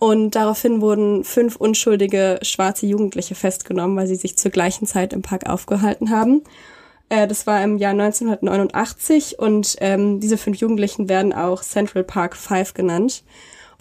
Und 0.01 0.31
daraufhin 0.35 0.81
wurden 0.81 1.25
fünf 1.25 1.57
unschuldige 1.57 2.39
schwarze 2.41 2.87
Jugendliche 2.87 3.35
festgenommen, 3.35 3.97
weil 3.99 4.07
sie 4.07 4.17
sich 4.17 4.37
zur 4.37 4.51
gleichen 4.51 4.87
Zeit 4.87 5.13
im 5.13 5.21
Park 5.21 5.47
aufgehalten 5.47 6.09
haben. 6.09 6.43
Äh, 7.11 7.29
das 7.29 7.47
war 7.47 7.63
im 7.63 7.77
Jahr 7.77 7.93
1989 7.93 9.39
und 9.39 9.77
ähm, 9.81 10.19
diese 10.19 10.39
fünf 10.39 10.57
Jugendlichen 10.57 11.11
werden 11.11 11.35
auch 11.35 11.61
Central 11.61 12.03
Park 12.03 12.35
Five 12.35 12.73
genannt. 12.73 13.23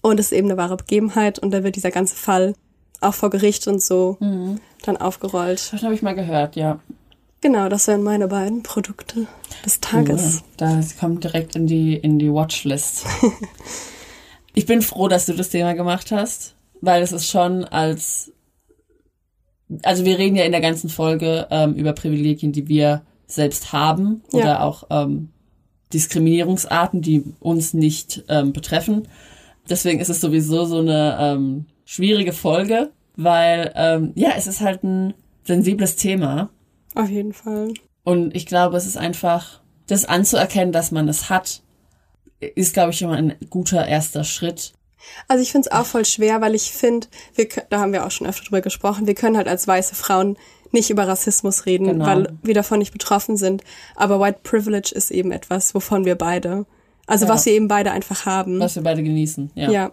Und 0.01 0.19
es 0.19 0.27
ist 0.27 0.37
eben 0.37 0.49
eine 0.49 0.57
wahre 0.57 0.75
Begebenheit 0.75 1.39
und 1.39 1.51
da 1.51 1.63
wird 1.63 1.77
dieser 1.77 1.91
ganze 1.91 2.17
Fall 2.17 2.53
auch 2.99 3.13
vor 3.13 3.29
Gericht 3.29 3.67
und 3.67 3.81
so 3.81 4.17
dann 4.19 4.97
aufgerollt. 4.97 5.71
Das 5.71 5.83
habe 5.83 5.93
ich 5.93 6.01
mal 6.01 6.15
gehört, 6.15 6.57
ja. 6.57 6.79
Genau, 7.41 7.69
das 7.69 7.87
wären 7.87 8.03
meine 8.03 8.27
beiden 8.27 8.61
Produkte 8.63 9.27
des 9.65 9.79
Tages. 9.79 10.43
Da 10.57 10.81
kommt 10.99 11.23
direkt 11.23 11.55
in 11.55 11.67
die, 11.67 11.95
in 11.95 12.19
die 12.19 12.31
Watchlist. 12.31 13.05
ich 14.53 14.65
bin 14.65 14.81
froh, 14.81 15.07
dass 15.07 15.25
du 15.25 15.33
das 15.33 15.49
Thema 15.49 15.73
gemacht 15.73 16.11
hast, 16.11 16.55
weil 16.81 17.01
es 17.01 17.11
ist 17.11 17.27
schon 17.29 17.65
als, 17.65 18.31
also 19.83 20.05
wir 20.05 20.17
reden 20.17 20.35
ja 20.35 20.43
in 20.45 20.51
der 20.51 20.61
ganzen 20.61 20.89
Folge 20.89 21.47
ähm, 21.51 21.73
über 21.75 21.93
Privilegien, 21.93 22.51
die 22.51 22.67
wir 22.67 23.03
selbst 23.27 23.71
haben 23.73 24.23
Ja. 24.33 24.39
oder 24.39 24.63
auch 24.63 24.83
ähm, 24.89 25.29
Diskriminierungsarten, 25.93 27.01
die 27.01 27.23
uns 27.39 27.73
nicht 27.73 28.23
ähm, 28.29 28.53
betreffen. 28.53 29.07
Deswegen 29.69 29.99
ist 29.99 30.09
es 30.09 30.21
sowieso 30.21 30.65
so 30.65 30.79
eine 30.79 31.17
ähm, 31.19 31.65
schwierige 31.85 32.33
Folge, 32.33 32.91
weil 33.15 33.71
ähm, 33.75 34.11
ja, 34.15 34.31
es 34.35 34.47
ist 34.47 34.61
halt 34.61 34.83
ein 34.83 35.13
sensibles 35.43 35.95
Thema. 35.95 36.49
Auf 36.95 37.09
jeden 37.09 37.33
Fall. 37.33 37.73
Und 38.03 38.35
ich 38.35 38.45
glaube, 38.45 38.77
es 38.77 38.87
ist 38.87 38.97
einfach, 38.97 39.61
das 39.87 40.05
anzuerkennen, 40.05 40.71
dass 40.71 40.91
man 40.91 41.07
es 41.07 41.29
hat, 41.29 41.61
ist, 42.39 42.73
glaube 42.73 42.91
ich, 42.91 43.01
mal 43.01 43.17
ein 43.17 43.35
guter 43.49 43.87
erster 43.87 44.23
Schritt. 44.23 44.73
Also 45.27 45.41
ich 45.41 45.51
finde 45.51 45.69
es 45.69 45.75
auch 45.75 45.85
voll 45.85 46.05
schwer, 46.05 46.41
weil 46.41 46.55
ich 46.55 46.71
finde, 46.71 47.07
wir 47.35 47.47
da 47.69 47.79
haben 47.79 47.93
wir 47.93 48.05
auch 48.05 48.11
schon 48.11 48.27
öfter 48.27 48.43
drüber 48.45 48.61
gesprochen, 48.61 49.07
wir 49.07 49.15
können 49.15 49.37
halt 49.37 49.47
als 49.47 49.67
weiße 49.67 49.95
Frauen 49.95 50.37
nicht 50.71 50.89
über 50.89 51.07
Rassismus 51.07 51.65
reden, 51.65 51.87
Genau. 51.87 52.05
weil 52.05 52.33
wir 52.43 52.53
davon 52.53 52.79
nicht 52.79 52.91
betroffen 52.91 53.37
sind. 53.37 53.63
Aber 53.95 54.19
White 54.19 54.39
Privilege 54.43 54.91
ist 54.93 55.09
eben 55.09 55.31
etwas, 55.31 55.73
wovon 55.73 56.05
wir 56.05 56.15
beide, 56.15 56.65
also 57.07 57.25
Ja. 57.25 57.31
was 57.33 57.45
wir 57.45 57.53
eben 57.53 57.67
beide 57.67 57.91
einfach 57.91 58.25
haben. 58.25 58.59
Was 58.59 58.75
wir 58.75 58.83
beide 58.83 59.01
genießen. 59.01 59.51
Ja. 59.55 59.71
Ja. 59.71 59.91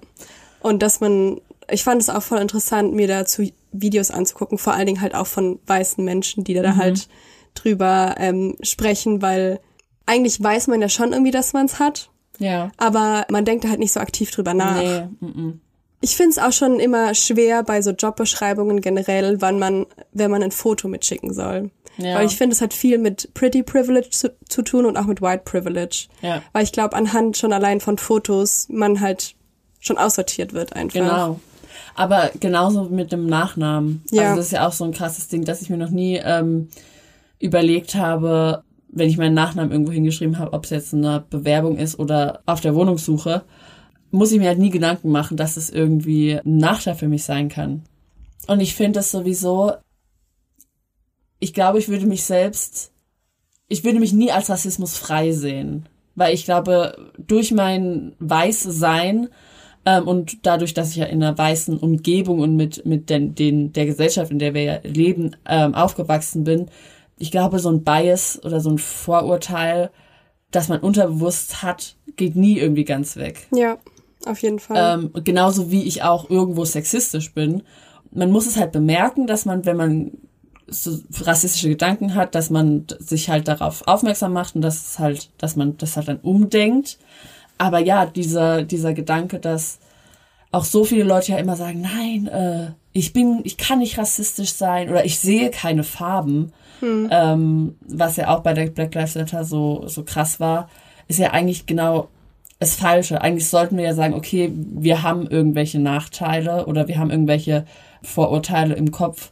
Und 0.60 0.82
dass 0.82 1.00
man, 1.00 1.40
ich 1.70 1.82
fand 1.84 2.02
es 2.02 2.10
auch 2.10 2.22
voll 2.22 2.38
interessant, 2.38 2.92
mir 2.92 3.06
dazu 3.08 3.48
Videos 3.72 4.10
anzugucken, 4.10 4.58
vor 4.58 4.74
allen 4.74 4.86
Dingen 4.86 5.00
halt 5.00 5.14
auch 5.14 5.26
von 5.26 5.60
weißen 5.66 6.04
Menschen, 6.04 6.44
die 6.44 6.54
da 6.54 6.72
Mhm. 6.72 6.76
halt 6.76 7.08
drüber 7.54 8.16
ähm, 8.18 8.56
sprechen, 8.62 9.22
weil 9.22 9.60
eigentlich 10.04 10.42
weiß 10.42 10.66
man 10.66 10.80
ja 10.82 10.88
schon 10.88 11.12
irgendwie, 11.12 11.30
dass 11.30 11.52
man 11.54 11.66
es 11.66 11.78
hat, 11.78 12.10
Ja. 12.38 12.70
aber 12.76 13.26
man 13.30 13.44
denkt 13.44 13.64
da 13.64 13.68
halt 13.68 13.78
nicht 13.78 13.92
so 13.92 14.00
aktiv 14.00 14.30
drüber 14.30 14.54
nach. 14.54 14.76
Nee. 14.76 15.08
Mm 15.20 15.60
Ich 16.00 16.16
finde 16.16 16.30
es 16.30 16.38
auch 16.38 16.52
schon 16.52 16.78
immer 16.78 17.14
schwer 17.14 17.62
bei 17.62 17.80
so 17.82 17.90
Jobbeschreibungen 17.90 18.80
generell, 18.80 19.40
wann 19.40 19.58
man, 19.58 19.86
wenn 20.12 20.30
man 20.30 20.42
ein 20.42 20.50
Foto 20.50 20.88
mitschicken 20.88 21.32
soll. 21.32 21.70
Ja. 21.98 22.16
Weil 22.16 22.26
ich 22.26 22.36
finde, 22.36 22.54
es 22.54 22.60
hat 22.60 22.74
viel 22.74 22.98
mit 22.98 23.32
Pretty 23.34 23.62
Privilege 23.62 24.10
zu, 24.10 24.34
zu 24.48 24.62
tun 24.62 24.84
und 24.84 24.96
auch 24.96 25.06
mit 25.06 25.22
White 25.22 25.42
Privilege. 25.44 26.08
Ja. 26.20 26.42
Weil 26.52 26.64
ich 26.64 26.72
glaube, 26.72 26.94
anhand 26.94 27.36
schon 27.36 27.52
allein 27.52 27.80
von 27.80 27.96
Fotos 27.98 28.66
man 28.68 29.00
halt 29.00 29.34
schon 29.80 29.98
aussortiert 29.98 30.52
wird 30.52 30.74
einfach. 30.74 31.00
Genau. 31.00 31.40
Aber 31.94 32.30
genauso 32.38 32.84
mit 32.84 33.12
dem 33.12 33.26
Nachnamen. 33.26 34.04
Ja. 34.10 34.24
Also 34.24 34.36
das 34.36 34.46
ist 34.46 34.52
ja 34.52 34.66
auch 34.66 34.72
so 34.72 34.84
ein 34.84 34.92
krasses 34.92 35.28
Ding, 35.28 35.44
dass 35.44 35.62
ich 35.62 35.70
mir 35.70 35.78
noch 35.78 35.90
nie 35.90 36.20
ähm, 36.22 36.68
überlegt 37.38 37.94
habe, 37.94 38.62
wenn 38.96 39.08
ich 39.08 39.18
meinen 39.18 39.34
Nachnamen 39.34 39.72
irgendwo 39.72 39.92
hingeschrieben 39.92 40.38
habe, 40.38 40.52
ob 40.52 40.64
es 40.64 40.70
jetzt 40.70 40.94
eine 40.94 41.24
Bewerbung 41.30 41.76
ist 41.76 41.98
oder 41.98 42.40
auf 42.46 42.60
der 42.60 42.74
Wohnungssuche, 42.74 43.42
muss 44.10 44.32
ich 44.32 44.38
mir 44.38 44.48
halt 44.48 44.58
nie 44.58 44.70
Gedanken 44.70 45.10
machen, 45.10 45.36
dass 45.36 45.56
es 45.56 45.70
irgendwie 45.70 46.34
ein 46.34 46.56
Nachteil 46.56 46.94
für 46.94 47.08
mich 47.08 47.24
sein 47.24 47.48
kann. 47.48 47.82
Und 48.46 48.60
ich 48.60 48.74
finde 48.74 48.98
das 48.98 49.10
sowieso, 49.10 49.72
ich 51.38 51.52
glaube, 51.52 51.78
ich 51.78 51.88
würde 51.88 52.06
mich 52.06 52.24
selbst 52.24 52.92
ich 53.68 53.84
würde 53.84 54.00
mich 54.00 54.12
nie 54.12 54.30
als 54.30 54.48
Rassismus 54.50 54.96
frei 54.96 55.32
sehen, 55.32 55.88
weil 56.14 56.34
ich 56.34 56.44
glaube, 56.44 57.10
durch 57.18 57.52
mein 57.52 58.14
Weißsein 58.18 59.28
ähm, 59.84 60.08
und 60.08 60.46
dadurch, 60.46 60.74
dass 60.74 60.90
ich 60.90 60.96
ja 60.96 61.06
in 61.06 61.22
einer 61.22 61.36
weißen 61.36 61.76
Umgebung 61.78 62.40
und 62.40 62.56
mit, 62.56 62.86
mit 62.86 63.10
den, 63.10 63.34
den, 63.34 63.72
der 63.72 63.86
Gesellschaft, 63.86 64.30
in 64.30 64.38
der 64.38 64.54
wir 64.54 64.62
ja 64.62 64.78
leben, 64.82 65.36
ähm, 65.46 65.74
aufgewachsen 65.74 66.44
bin, 66.44 66.66
ich 67.18 67.30
glaube, 67.30 67.58
so 67.58 67.70
ein 67.70 67.82
Bias 67.82 68.40
oder 68.44 68.60
so 68.60 68.70
ein 68.70 68.78
Vorurteil, 68.78 69.90
das 70.50 70.68
man 70.68 70.80
unterbewusst 70.80 71.62
hat, 71.62 71.96
geht 72.16 72.36
nie 72.36 72.58
irgendwie 72.58 72.84
ganz 72.84 73.16
weg. 73.16 73.46
Ja, 73.52 73.78
auf 74.26 74.40
jeden 74.42 74.58
Fall. 74.58 74.98
Ähm, 74.98 75.24
genauso 75.24 75.70
wie 75.70 75.84
ich 75.84 76.02
auch 76.02 76.30
irgendwo 76.30 76.64
sexistisch 76.64 77.32
bin. 77.32 77.62
Man 78.10 78.30
muss 78.30 78.46
es 78.46 78.56
halt 78.56 78.72
bemerken, 78.72 79.26
dass 79.26 79.44
man, 79.44 79.64
wenn 79.64 79.76
man 79.76 80.12
so 80.68 80.98
rassistische 81.20 81.68
Gedanken 81.68 82.14
hat, 82.14 82.34
dass 82.34 82.50
man 82.50 82.86
sich 82.98 83.30
halt 83.30 83.46
darauf 83.46 83.86
aufmerksam 83.86 84.32
macht 84.32 84.56
und 84.56 84.62
dass 84.62 84.88
es 84.90 84.98
halt, 84.98 85.30
dass 85.38 85.56
man 85.56 85.76
das 85.76 85.96
halt 85.96 86.08
dann 86.08 86.20
umdenkt. 86.20 86.98
Aber 87.58 87.78
ja, 87.78 88.06
dieser, 88.06 88.62
dieser 88.62 88.92
Gedanke, 88.92 89.38
dass 89.38 89.78
auch 90.50 90.64
so 90.64 90.84
viele 90.84 91.04
Leute 91.04 91.32
ja 91.32 91.38
immer 91.38 91.56
sagen, 91.56 91.82
nein, 91.82 92.26
äh, 92.26 92.72
ich 92.92 93.12
bin, 93.12 93.40
ich 93.44 93.56
kann 93.56 93.78
nicht 93.78 93.98
rassistisch 93.98 94.54
sein 94.54 94.88
oder 94.88 95.04
ich 95.04 95.18
sehe 95.18 95.50
keine 95.50 95.84
Farben, 95.84 96.52
hm. 96.80 97.08
ähm, 97.10 97.76
was 97.80 98.16
ja 98.16 98.34
auch 98.34 98.40
bei 98.40 98.54
der 98.54 98.66
Black 98.66 98.94
Lives 98.94 99.14
Matter 99.14 99.44
so, 99.44 99.84
so 99.86 100.04
krass 100.04 100.40
war, 100.40 100.68
ist 101.08 101.18
ja 101.18 101.30
eigentlich 101.30 101.66
genau 101.66 102.08
das 102.58 102.74
Falsche. 102.74 103.20
Eigentlich 103.20 103.48
sollten 103.48 103.76
wir 103.76 103.84
ja 103.84 103.94
sagen, 103.94 104.14
okay, 104.14 104.50
wir 104.54 105.02
haben 105.02 105.26
irgendwelche 105.26 105.78
Nachteile 105.78 106.66
oder 106.66 106.88
wir 106.88 106.98
haben 106.98 107.10
irgendwelche 107.10 107.64
Vorurteile 108.02 108.74
im 108.74 108.90
Kopf 108.90 109.30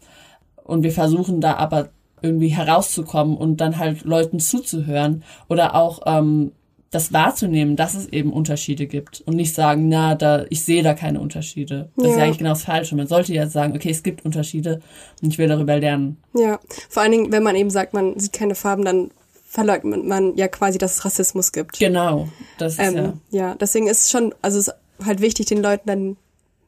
und 0.62 0.82
wir 0.82 0.92
versuchen 0.92 1.40
da 1.40 1.54
aber 1.56 1.90
irgendwie 2.22 2.48
herauszukommen 2.48 3.36
und 3.36 3.60
dann 3.60 3.78
halt 3.78 4.04
Leuten 4.04 4.40
zuzuhören 4.40 5.22
oder 5.48 5.74
auch 5.74 6.00
ähm, 6.06 6.52
das 6.94 7.12
wahrzunehmen, 7.12 7.74
dass 7.74 7.94
es 7.94 8.06
eben 8.06 8.32
Unterschiede 8.32 8.86
gibt 8.86 9.20
und 9.26 9.34
nicht 9.34 9.54
sagen, 9.54 9.88
na, 9.88 10.14
da 10.14 10.44
ich 10.48 10.62
sehe 10.62 10.84
da 10.84 10.94
keine 10.94 11.20
Unterschiede. 11.20 11.90
Das 11.96 12.04
ja. 12.04 12.10
ist 12.10 12.18
ja 12.18 12.24
eigentlich 12.24 12.38
genau 12.38 12.50
das 12.50 12.62
Falsche. 12.62 12.94
Man 12.94 13.08
sollte 13.08 13.34
ja 13.34 13.48
sagen, 13.48 13.74
okay, 13.74 13.90
es 13.90 14.04
gibt 14.04 14.24
Unterschiede 14.24 14.80
und 15.20 15.30
ich 15.30 15.38
will 15.38 15.48
darüber 15.48 15.76
lernen. 15.76 16.18
Ja, 16.34 16.60
vor 16.88 17.02
allen 17.02 17.10
Dingen, 17.10 17.32
wenn 17.32 17.42
man 17.42 17.56
eben 17.56 17.70
sagt, 17.70 17.94
man 17.94 18.18
sieht 18.18 18.32
keine 18.32 18.54
Farben, 18.54 18.84
dann 18.84 19.10
verleugnet 19.44 20.04
man 20.04 20.36
ja 20.36 20.46
quasi, 20.46 20.78
dass 20.78 20.94
es 20.94 21.04
Rassismus 21.04 21.50
gibt. 21.50 21.78
Genau, 21.78 22.28
das 22.58 22.74
ist 22.74 22.78
ähm, 22.78 22.94
ja. 22.94 23.14
Ja, 23.30 23.54
deswegen 23.56 23.88
ist 23.88 24.02
es 24.02 24.10
schon, 24.10 24.32
also 24.40 24.58
es 24.58 24.68
ist 24.68 24.74
halt 25.04 25.20
wichtig, 25.20 25.46
den 25.46 25.62
Leuten 25.62 25.88
dann, 25.88 26.16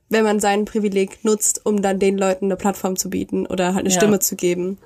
wenn 0.08 0.24
man 0.24 0.40
sein 0.40 0.64
Privileg 0.64 1.24
nutzt, 1.24 1.64
um 1.64 1.82
dann 1.82 2.00
den 2.00 2.18
Leuten 2.18 2.46
eine 2.46 2.56
Plattform 2.56 2.96
zu 2.96 3.10
bieten 3.10 3.46
oder 3.46 3.74
halt 3.74 3.84
eine 3.84 3.90
ja. 3.90 3.96
Stimme 3.96 4.18
zu 4.18 4.34
geben, 4.34 4.78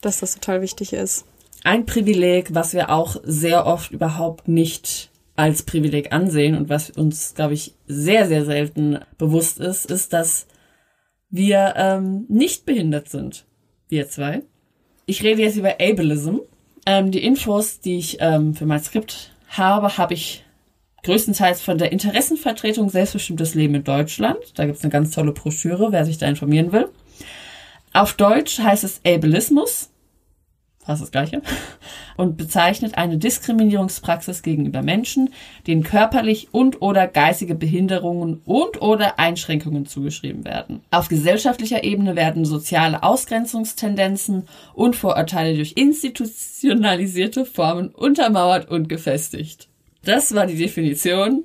dass 0.00 0.20
das 0.20 0.34
total 0.34 0.62
wichtig 0.62 0.94
ist. 0.94 1.26
Ein 1.64 1.86
Privileg, 1.86 2.54
was 2.54 2.72
wir 2.72 2.90
auch 2.90 3.16
sehr 3.22 3.66
oft 3.66 3.92
überhaupt 3.92 4.48
nicht 4.48 5.10
als 5.36 5.62
Privileg 5.62 6.12
ansehen 6.12 6.56
und 6.56 6.68
was 6.68 6.90
uns, 6.90 7.34
glaube 7.34 7.54
ich, 7.54 7.74
sehr, 7.86 8.26
sehr 8.26 8.44
selten 8.44 8.98
bewusst 9.16 9.60
ist, 9.60 9.86
ist, 9.86 10.12
dass 10.12 10.46
wir 11.30 11.74
ähm, 11.76 12.26
nicht 12.28 12.66
behindert 12.66 13.08
sind. 13.08 13.46
Wir 13.88 14.08
zwei. 14.08 14.42
Ich 15.06 15.22
rede 15.22 15.42
jetzt 15.42 15.56
über 15.56 15.76
Ableism. 15.80 16.38
Ähm, 16.84 17.10
die 17.10 17.24
Infos, 17.24 17.80
die 17.80 17.98
ich 17.98 18.18
ähm, 18.20 18.54
für 18.54 18.66
mein 18.66 18.82
Skript 18.82 19.32
habe, 19.48 19.96
habe 19.96 20.14
ich 20.14 20.44
größtenteils 21.04 21.60
von 21.60 21.78
der 21.78 21.92
Interessenvertretung 21.92 22.88
Selbstbestimmtes 22.88 23.54
Leben 23.54 23.76
in 23.76 23.84
Deutschland. 23.84 24.38
Da 24.56 24.66
gibt 24.66 24.78
es 24.78 24.84
eine 24.84 24.92
ganz 24.92 25.12
tolle 25.12 25.32
Broschüre, 25.32 25.92
wer 25.92 26.04
sich 26.04 26.18
da 26.18 26.26
informieren 26.26 26.72
will. 26.72 26.88
Auf 27.92 28.14
Deutsch 28.14 28.58
heißt 28.58 28.84
es 28.84 29.00
Ableismus 29.06 29.91
fast 30.84 31.00
das 31.00 31.10
gleiche, 31.12 31.42
und 32.16 32.36
bezeichnet 32.36 32.98
eine 32.98 33.16
Diskriminierungspraxis 33.16 34.42
gegenüber 34.42 34.82
Menschen, 34.82 35.30
denen 35.66 35.84
körperlich 35.84 36.48
und 36.52 36.82
oder 36.82 37.06
geistige 37.06 37.54
Behinderungen 37.54 38.42
und 38.44 38.82
oder 38.82 39.18
Einschränkungen 39.18 39.86
zugeschrieben 39.86 40.44
werden. 40.44 40.82
Auf 40.90 41.08
gesellschaftlicher 41.08 41.84
Ebene 41.84 42.16
werden 42.16 42.44
soziale 42.44 43.02
Ausgrenzungstendenzen 43.02 44.48
und 44.74 44.96
Vorurteile 44.96 45.54
durch 45.54 45.72
institutionalisierte 45.76 47.46
Formen 47.46 47.88
untermauert 47.90 48.68
und 48.68 48.88
gefestigt. 48.88 49.68
Das 50.04 50.34
war 50.34 50.46
die 50.46 50.56
Definition. 50.56 51.44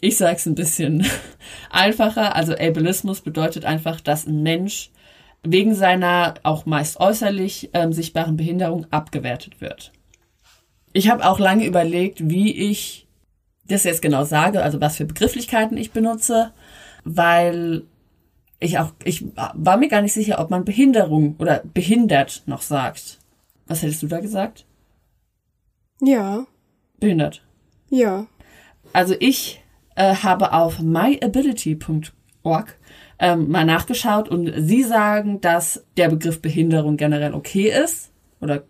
Ich 0.00 0.16
sage 0.16 0.36
es 0.36 0.46
ein 0.46 0.54
bisschen 0.54 1.04
einfacher. 1.70 2.36
Also 2.36 2.52
Ableismus 2.52 3.20
bedeutet 3.20 3.64
einfach, 3.64 4.00
dass 4.00 4.26
ein 4.26 4.42
Mensch 4.42 4.90
wegen 5.42 5.74
seiner 5.74 6.34
auch 6.42 6.66
meist 6.66 7.00
äußerlich 7.00 7.70
ähm, 7.72 7.92
sichtbaren 7.92 8.36
Behinderung 8.36 8.86
abgewertet 8.90 9.60
wird. 9.60 9.92
Ich 10.92 11.10
habe 11.10 11.28
auch 11.28 11.38
lange 11.38 11.66
überlegt, 11.66 12.28
wie 12.28 12.52
ich 12.52 13.08
das 13.66 13.84
jetzt 13.84 14.02
genau 14.02 14.24
sage, 14.24 14.62
also 14.62 14.80
was 14.80 14.96
für 14.96 15.04
Begrifflichkeiten 15.04 15.76
ich 15.76 15.92
benutze, 15.92 16.52
weil 17.04 17.84
ich 18.60 18.78
auch, 18.78 18.92
ich 19.02 19.24
war 19.34 19.76
mir 19.76 19.88
gar 19.88 20.02
nicht 20.02 20.12
sicher, 20.12 20.38
ob 20.38 20.50
man 20.50 20.64
Behinderung 20.64 21.36
oder 21.38 21.62
behindert 21.64 22.42
noch 22.46 22.62
sagt. 22.62 23.18
Was 23.66 23.82
hättest 23.82 24.02
du 24.02 24.06
da 24.06 24.20
gesagt? 24.20 24.66
Ja. 26.00 26.46
Behindert. 26.98 27.42
Ja. 27.90 28.26
Also 28.92 29.14
ich 29.18 29.62
äh, 29.96 30.14
habe 30.16 30.52
auf 30.52 30.80
myability.org 32.42 32.78
ähm, 33.18 33.50
mal 33.50 33.64
nachgeschaut 33.64 34.28
und 34.28 34.52
sie 34.56 34.82
sagen, 34.82 35.40
dass 35.40 35.84
der 35.96 36.08
Begriff 36.08 36.42
Behinderung 36.42 36.96
generell 36.96 37.34
okay 37.34 37.70
ist 37.70 38.10
oder 38.40 38.64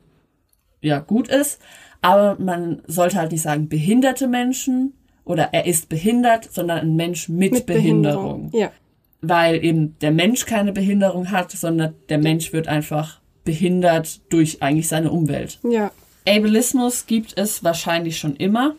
ja 0.81 0.99
gut 0.99 1.29
ist, 1.29 1.61
aber 2.01 2.37
man 2.39 2.83
sollte 2.87 3.17
halt 3.17 3.33
nicht 3.33 3.43
sagen 3.43 3.69
behinderte 3.69 4.29
Menschen 4.29 4.95
oder 5.25 5.51
er 5.53 5.67
ist 5.67 5.89
behindert, 5.89 6.53
sondern 6.53 6.81
ein 6.81 6.97
Mensch 6.97 7.29
mit, 7.29 7.53
mit 7.53 7.67
Behinderung. 7.67 8.51
Behinderung. 8.51 8.61
Ja. 8.61 8.73
Weil 9.21 9.65
eben 9.65 9.97
der 10.01 10.11
Mensch 10.11 10.47
keine 10.47 10.73
Behinderung 10.73 11.31
hat, 11.31 11.53
sondern 11.53 11.95
der 12.09 12.19
Mensch 12.19 12.53
wird 12.53 12.67
einfach 12.67 13.21
behindert 13.45 14.21
durch 14.33 14.63
eigentlich 14.63 14.89
seine 14.89 15.13
Umwelt. 15.13 15.61
Ja. 15.63 15.93
Ableismus 16.27 17.07
gibt 17.07 17.39
es 17.39 17.65
wahrscheinlich 17.65 18.19
schon 18.19 18.37
immer. 18.37 18.75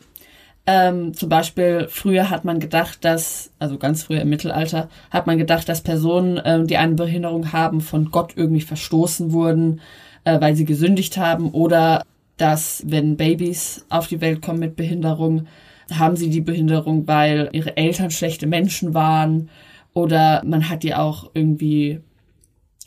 Ähm, 0.65 1.13
zum 1.13 1.27
Beispiel, 1.27 1.87
früher 1.89 2.29
hat 2.29 2.45
man 2.45 2.59
gedacht, 2.59 3.03
dass, 3.03 3.51
also 3.59 3.77
ganz 3.77 4.03
früher 4.03 4.21
im 4.21 4.29
Mittelalter, 4.29 4.89
hat 5.11 5.27
man 5.27 5.37
gedacht, 5.37 5.67
dass 5.67 5.81
Personen, 5.81 6.39
ähm, 6.45 6.67
die 6.67 6.77
eine 6.77 6.95
Behinderung 6.95 7.51
haben, 7.51 7.81
von 7.81 8.11
Gott 8.11 8.33
irgendwie 8.37 8.61
verstoßen 8.61 9.33
wurden, 9.33 9.81
äh, 10.23 10.39
weil 10.39 10.55
sie 10.55 10.65
gesündigt 10.65 11.17
haben 11.17 11.51
oder 11.51 12.03
dass, 12.37 12.83
wenn 12.87 13.17
Babys 13.17 13.85
auf 13.89 14.07
die 14.07 14.21
Welt 14.21 14.41
kommen 14.41 14.59
mit 14.59 14.75
Behinderung, 14.77 15.47
haben 15.91 16.15
sie 16.15 16.29
die 16.29 16.41
Behinderung, 16.41 17.07
weil 17.07 17.49
ihre 17.51 17.75
Eltern 17.75 18.09
schlechte 18.09 18.47
Menschen 18.47 18.93
waren 18.93 19.49
oder 19.93 20.41
man 20.45 20.69
hat 20.69 20.83
die 20.83 20.95
auch 20.95 21.29
irgendwie 21.33 21.99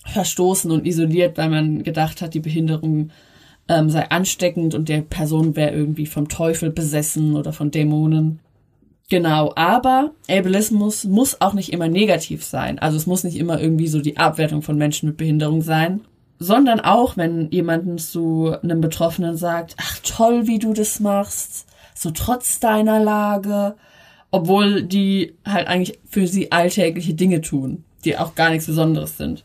verstoßen 0.06 0.70
und 0.70 0.86
isoliert, 0.86 1.36
weil 1.36 1.50
man 1.50 1.82
gedacht 1.82 2.22
hat, 2.22 2.34
die 2.34 2.40
Behinderung 2.40 3.10
ähm, 3.68 3.90
sei 3.90 4.08
ansteckend 4.10 4.74
und 4.74 4.88
der 4.88 5.02
Person 5.02 5.56
wäre 5.56 5.72
irgendwie 5.72 6.06
vom 6.06 6.28
Teufel 6.28 6.70
besessen 6.70 7.36
oder 7.36 7.52
von 7.52 7.70
Dämonen. 7.70 8.40
Genau, 9.08 9.52
aber 9.54 10.12
Ableismus 10.28 11.04
muss 11.04 11.40
auch 11.40 11.52
nicht 11.52 11.72
immer 11.72 11.88
negativ 11.88 12.44
sein. 12.44 12.78
Also 12.78 12.96
es 12.96 13.06
muss 13.06 13.24
nicht 13.24 13.36
immer 13.36 13.60
irgendwie 13.60 13.86
so 13.86 14.00
die 14.00 14.16
Abwertung 14.16 14.62
von 14.62 14.76
Menschen 14.76 15.08
mit 15.08 15.16
Behinderung 15.16 15.62
sein, 15.62 16.00
sondern 16.38 16.80
auch, 16.80 17.16
wenn 17.16 17.50
jemanden 17.50 17.98
zu 17.98 18.54
einem 18.62 18.80
Betroffenen 18.80 19.36
sagt, 19.36 19.76
ach 19.80 19.98
toll, 20.02 20.46
wie 20.46 20.58
du 20.58 20.72
das 20.72 20.98
machst, 21.00 21.66
so 21.94 22.10
trotz 22.10 22.58
deiner 22.58 23.00
Lage, 23.00 23.76
obwohl 24.32 24.82
die 24.82 25.34
halt 25.46 25.68
eigentlich 25.68 25.98
für 26.04 26.26
sie 26.26 26.50
alltägliche 26.50 27.14
Dinge 27.14 27.40
tun, 27.40 27.84
die 28.04 28.18
auch 28.18 28.34
gar 28.34 28.50
nichts 28.50 28.66
Besonderes 28.66 29.16
sind 29.16 29.44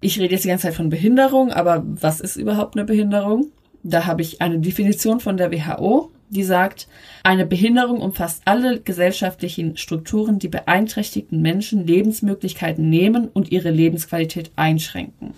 ich 0.00 0.18
rede 0.18 0.34
jetzt 0.34 0.44
die 0.44 0.48
ganze 0.48 0.66
Zeit 0.68 0.74
von 0.74 0.88
Behinderung, 0.88 1.52
aber 1.52 1.82
was 1.86 2.20
ist 2.20 2.36
überhaupt 2.36 2.76
eine 2.76 2.86
Behinderung? 2.86 3.50
Da 3.82 4.06
habe 4.06 4.22
ich 4.22 4.40
eine 4.40 4.58
Definition 4.58 5.20
von 5.20 5.36
der 5.36 5.52
WHO, 5.52 6.10
die 6.30 6.44
sagt, 6.44 6.86
eine 7.22 7.44
Behinderung 7.44 8.00
umfasst 8.00 8.42
alle 8.44 8.80
gesellschaftlichen 8.80 9.76
Strukturen, 9.76 10.38
die 10.38 10.48
beeinträchtigten 10.48 11.42
Menschen 11.42 11.86
Lebensmöglichkeiten 11.86 12.88
nehmen 12.88 13.28
und 13.28 13.50
ihre 13.50 13.70
Lebensqualität 13.70 14.50
einschränken. 14.56 15.34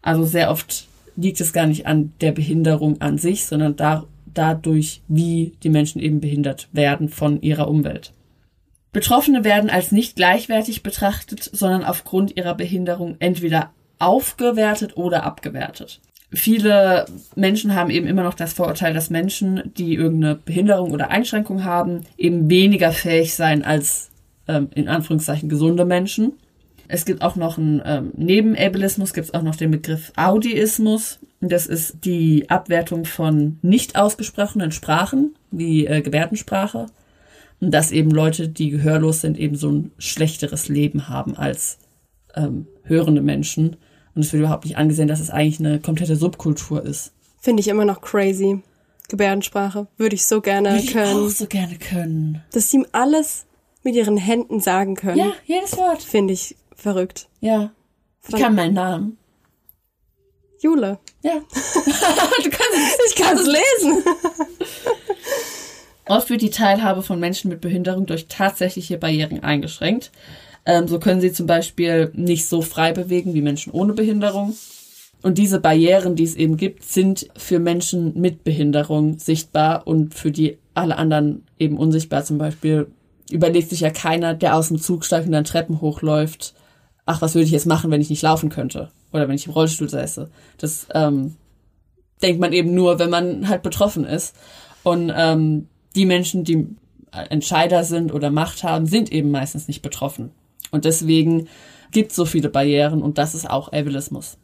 Also 0.00 0.24
sehr 0.24 0.50
oft 0.50 0.86
liegt 1.16 1.40
es 1.40 1.52
gar 1.52 1.66
nicht 1.66 1.86
an 1.86 2.12
der 2.20 2.32
Behinderung 2.32 3.00
an 3.00 3.18
sich, 3.18 3.46
sondern 3.46 3.74
da, 3.74 4.04
dadurch, 4.32 5.02
wie 5.08 5.54
die 5.62 5.70
Menschen 5.70 6.00
eben 6.00 6.20
behindert 6.20 6.68
werden 6.72 7.08
von 7.08 7.42
ihrer 7.42 7.68
Umwelt. 7.68 8.12
Betroffene 8.96 9.44
werden 9.44 9.68
als 9.68 9.92
nicht 9.92 10.16
gleichwertig 10.16 10.82
betrachtet, 10.82 11.50
sondern 11.52 11.84
aufgrund 11.84 12.34
ihrer 12.34 12.54
Behinderung 12.54 13.16
entweder 13.18 13.68
aufgewertet 13.98 14.96
oder 14.96 15.24
abgewertet. 15.24 16.00
Viele 16.32 17.04
Menschen 17.34 17.74
haben 17.74 17.90
eben 17.90 18.06
immer 18.06 18.22
noch 18.22 18.32
das 18.32 18.54
Vorurteil, 18.54 18.94
dass 18.94 19.10
Menschen, 19.10 19.70
die 19.76 19.96
irgendeine 19.96 20.36
Behinderung 20.36 20.92
oder 20.92 21.10
Einschränkung 21.10 21.62
haben, 21.62 22.06
eben 22.16 22.48
weniger 22.48 22.90
fähig 22.90 23.34
sein 23.34 23.66
als 23.66 24.08
ähm, 24.48 24.70
in 24.74 24.88
Anführungszeichen 24.88 25.50
gesunde 25.50 25.84
Menschen. 25.84 26.32
Es 26.88 27.04
gibt 27.04 27.20
auch 27.20 27.36
noch 27.36 27.58
einen, 27.58 27.82
ähm, 27.84 28.12
neben 28.16 28.56
Ableismus 28.56 29.12
gibt 29.12 29.26
es 29.26 29.34
auch 29.34 29.42
noch 29.42 29.56
den 29.56 29.72
Begriff 29.72 30.10
Audiismus. 30.16 31.18
Das 31.42 31.66
ist 31.66 32.06
die 32.06 32.48
Abwertung 32.48 33.04
von 33.04 33.58
nicht 33.60 33.94
ausgesprochenen 33.94 34.72
Sprachen, 34.72 35.34
wie 35.50 35.86
äh, 35.86 36.00
Gebärdensprache. 36.00 36.86
Und 37.60 37.70
dass 37.70 37.90
eben 37.90 38.10
Leute, 38.10 38.48
die 38.48 38.70
gehörlos 38.70 39.20
sind, 39.22 39.38
eben 39.38 39.56
so 39.56 39.70
ein 39.70 39.92
schlechteres 39.98 40.68
Leben 40.68 41.08
haben 41.08 41.36
als 41.36 41.78
ähm, 42.34 42.66
hörende 42.82 43.22
Menschen. 43.22 43.76
Und 44.14 44.24
es 44.24 44.32
wird 44.32 44.40
überhaupt 44.40 44.64
nicht 44.64 44.76
angesehen, 44.76 45.08
dass 45.08 45.20
es 45.20 45.30
eigentlich 45.30 45.60
eine 45.60 45.80
komplette 45.80 46.16
Subkultur 46.16 46.84
ist. 46.84 47.12
Finde 47.40 47.60
ich 47.60 47.68
immer 47.68 47.84
noch 47.84 48.00
crazy. 48.00 48.62
Gebärdensprache. 49.08 49.86
Würde 49.96 50.16
ich 50.16 50.26
so 50.26 50.40
gerne 50.40 50.70
Würde 50.70 50.82
ich 50.82 50.92
können. 50.92 51.26
auch 51.26 51.28
so 51.28 51.46
gerne 51.46 51.76
können. 51.78 52.42
Dass 52.52 52.70
sie 52.70 52.78
ihm 52.78 52.86
alles 52.92 53.46
mit 53.82 53.94
ihren 53.94 54.16
Händen 54.16 54.60
sagen 54.60 54.96
können. 54.96 55.18
Ja, 55.18 55.32
jedes 55.44 55.76
Wort. 55.76 56.02
Finde 56.02 56.34
ich 56.34 56.56
verrückt. 56.74 57.28
Ja. 57.40 57.70
Ich 58.28 58.34
kann 58.34 58.56
meinen 58.56 58.74
Namen. 58.74 59.18
Jule. 60.60 60.98
Ja. 61.22 61.34
du 61.52 62.50
kannst 62.50 62.72
es. 62.72 62.98
Ich 63.10 63.14
kann 63.14 63.38
es 63.38 63.46
lesen. 63.46 64.02
Oft 66.08 66.30
wird 66.30 66.42
die 66.42 66.50
Teilhabe 66.50 67.02
von 67.02 67.18
Menschen 67.18 67.48
mit 67.48 67.60
Behinderung 67.60 68.06
durch 68.06 68.28
tatsächliche 68.28 68.96
Barrieren 68.96 69.42
eingeschränkt. 69.42 70.12
Ähm, 70.64 70.88
so 70.88 70.98
können 70.98 71.20
sie 71.20 71.32
zum 71.32 71.46
Beispiel 71.46 72.10
nicht 72.14 72.46
so 72.46 72.62
frei 72.62 72.92
bewegen 72.92 73.34
wie 73.34 73.42
Menschen 73.42 73.72
ohne 73.72 73.92
Behinderung. 73.92 74.54
Und 75.22 75.38
diese 75.38 75.60
Barrieren, 75.60 76.14
die 76.14 76.24
es 76.24 76.36
eben 76.36 76.56
gibt, 76.56 76.84
sind 76.84 77.28
für 77.36 77.58
Menschen 77.58 78.20
mit 78.20 78.44
Behinderung 78.44 79.18
sichtbar 79.18 79.86
und 79.86 80.14
für 80.14 80.30
die 80.30 80.58
alle 80.74 80.96
anderen 80.98 81.44
eben 81.58 81.78
unsichtbar. 81.78 82.24
Zum 82.24 82.38
Beispiel 82.38 82.88
überlegt 83.30 83.70
sich 83.70 83.80
ja 83.80 83.90
keiner, 83.90 84.34
der 84.34 84.54
aus 84.54 84.68
dem 84.68 84.78
Zug 84.78 85.04
steigt 85.04 85.26
und 85.26 85.32
dann 85.32 85.44
Treppen 85.44 85.80
hochläuft, 85.80 86.54
ach, 87.06 87.22
was 87.22 87.34
würde 87.34 87.46
ich 87.46 87.50
jetzt 87.50 87.66
machen, 87.66 87.90
wenn 87.90 88.00
ich 88.00 88.10
nicht 88.10 88.22
laufen 88.22 88.50
könnte? 88.50 88.90
Oder 89.12 89.28
wenn 89.28 89.34
ich 89.36 89.46
im 89.46 89.52
Rollstuhl 89.52 89.88
säße. 89.88 90.28
Das 90.58 90.86
ähm, 90.94 91.36
denkt 92.22 92.40
man 92.40 92.52
eben 92.52 92.74
nur, 92.74 92.98
wenn 92.98 93.10
man 93.10 93.48
halt 93.48 93.62
betroffen 93.62 94.04
ist. 94.04 94.36
Und 94.82 95.12
ähm, 95.16 95.68
die 95.96 96.06
Menschen, 96.06 96.44
die 96.44 96.68
Entscheider 97.10 97.84
sind 97.84 98.12
oder 98.12 98.30
Macht 98.30 98.62
haben, 98.62 98.86
sind 98.86 99.10
eben 99.10 99.30
meistens 99.30 99.68
nicht 99.68 99.82
betroffen. 99.82 100.30
Und 100.70 100.84
deswegen 100.84 101.48
gibt 101.90 102.10
es 102.10 102.16
so 102.16 102.24
viele 102.24 102.48
Barrieren 102.48 103.02
und 103.02 103.18
das 103.18 103.34
ist 103.34 103.48
auch 103.48 103.72
Ableismus. 103.72 104.38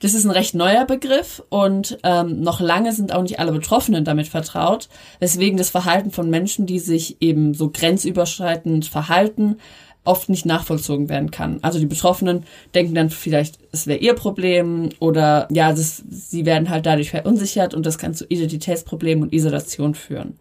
Das 0.00 0.14
ist 0.14 0.24
ein 0.24 0.30
recht 0.30 0.54
neuer 0.54 0.84
Begriff 0.84 1.42
und 1.48 1.98
ähm, 2.04 2.40
noch 2.40 2.60
lange 2.60 2.92
sind 2.92 3.12
auch 3.12 3.22
nicht 3.22 3.40
alle 3.40 3.50
Betroffenen 3.50 4.04
damit 4.04 4.28
vertraut, 4.28 4.88
weswegen 5.18 5.58
das 5.58 5.70
Verhalten 5.70 6.12
von 6.12 6.30
Menschen, 6.30 6.66
die 6.66 6.78
sich 6.78 7.16
eben 7.20 7.52
so 7.52 7.70
grenzüberschreitend 7.70 8.86
verhalten, 8.86 9.56
oft 10.04 10.28
nicht 10.28 10.46
nachvollzogen 10.46 11.08
werden 11.08 11.32
kann. 11.32 11.58
Also 11.62 11.80
die 11.80 11.86
Betroffenen 11.86 12.44
denken 12.74 12.94
dann 12.94 13.10
vielleicht, 13.10 13.58
es 13.72 13.88
wäre 13.88 13.98
ihr 13.98 14.14
Problem 14.14 14.90
oder 15.00 15.48
ja, 15.50 15.70
das, 15.70 16.02
sie 16.08 16.46
werden 16.46 16.70
halt 16.70 16.86
dadurch 16.86 17.10
verunsichert 17.10 17.74
und 17.74 17.84
das 17.84 17.98
kann 17.98 18.14
zu 18.14 18.24
Identitätsproblemen 18.24 19.24
und 19.24 19.32
Isolation 19.34 19.96
führen. 19.96 20.38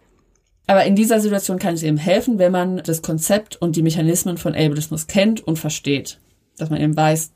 Aber 0.68 0.86
in 0.86 0.96
dieser 0.96 1.22
Situation 1.22 1.60
kann 1.60 1.76
es 1.76 1.84
eben 1.84 1.98
helfen, 1.98 2.40
wenn 2.40 2.52
man 2.52 2.78
das 2.84 3.02
Konzept 3.02 3.56
und 3.56 3.78
die 3.78 3.82
Mechanismen 3.82 4.38
von 4.38 4.54
Ableismus 4.54 5.08
kennt 5.08 5.40
und 5.48 5.58
versteht. 5.58 6.20
Dass 6.58 6.70
man 6.70 6.82
eben 6.82 6.96
weiß, 6.96 7.32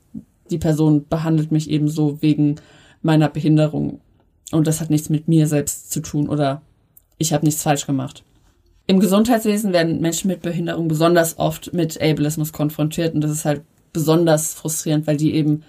die 0.50 0.58
Person 0.58 1.08
behandelt 1.08 1.50
mich 1.50 1.70
eben 1.70 1.88
so 1.88 2.20
wegen 2.20 2.56
meiner 3.00 3.30
Behinderung. 3.30 4.00
Und 4.52 4.66
das 4.66 4.80
hat 4.80 4.90
nichts 4.90 5.08
mit 5.08 5.28
mir 5.28 5.46
selbst 5.46 5.90
zu 5.90 6.00
tun 6.00 6.28
oder 6.28 6.60
ich 7.16 7.32
habe 7.32 7.46
nichts 7.46 7.62
falsch 7.62 7.86
gemacht. 7.86 8.22
Im 8.86 9.00
Gesundheitswesen 9.00 9.72
werden 9.72 10.00
Menschen 10.00 10.28
mit 10.28 10.42
Behinderung 10.42 10.88
besonders 10.88 11.38
oft 11.38 11.72
mit 11.72 12.02
Ableismus 12.02 12.52
konfrontiert 12.52 13.14
und 13.14 13.22
das 13.22 13.30
ist 13.30 13.44
halt 13.46 13.62
besonders 13.92 14.52
frustrierend, 14.52 15.06
weil 15.06 15.16
die 15.16 15.34
eben 15.34 15.62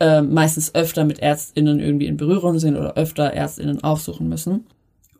äh, 0.00 0.22
meistens 0.22 0.74
öfter 0.74 1.04
mit 1.04 1.20
ÄrztInnen 1.20 1.78
irgendwie 1.78 2.06
in 2.06 2.16
Berührung 2.16 2.58
sind 2.58 2.76
oder 2.76 2.96
öfter 2.96 3.32
ÄrztInnen 3.32 3.84
aufsuchen 3.84 4.28
müssen. 4.28 4.66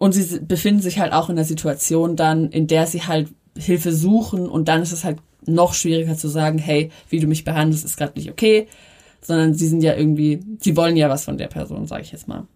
Und 0.04 0.12
sie 0.12 0.38
befinden 0.40 0.82
sich 0.82 0.98
halt 0.98 1.14
auch 1.14 1.30
in 1.30 1.36
der 1.36 1.46
Situation 1.46 2.14
dann, 2.14 2.50
in 2.50 2.66
der 2.66 2.86
sie 2.86 3.04
halt 3.04 3.28
Hilfe 3.56 3.90
suchen 3.90 4.46
und 4.46 4.68
dann 4.68 4.82
ist 4.82 4.92
es 4.92 5.02
halt 5.02 5.16
noch 5.46 5.72
schwieriger 5.72 6.14
zu 6.14 6.28
sagen, 6.28 6.58
hey, 6.58 6.90
wie 7.08 7.20
du 7.20 7.26
mich 7.26 7.42
behandelst, 7.42 7.86
ist 7.86 7.96
gerade 7.96 8.12
nicht 8.18 8.30
okay, 8.30 8.68
sondern 9.22 9.54
sie 9.54 9.66
sind 9.66 9.82
ja 9.82 9.94
irgendwie, 9.94 10.40
sie 10.60 10.76
wollen 10.76 10.98
ja 10.98 11.08
was 11.08 11.24
von 11.24 11.38
der 11.38 11.46
Person, 11.46 11.86
sage 11.86 12.02
ich 12.02 12.12
jetzt 12.12 12.28
mal. 12.28 12.46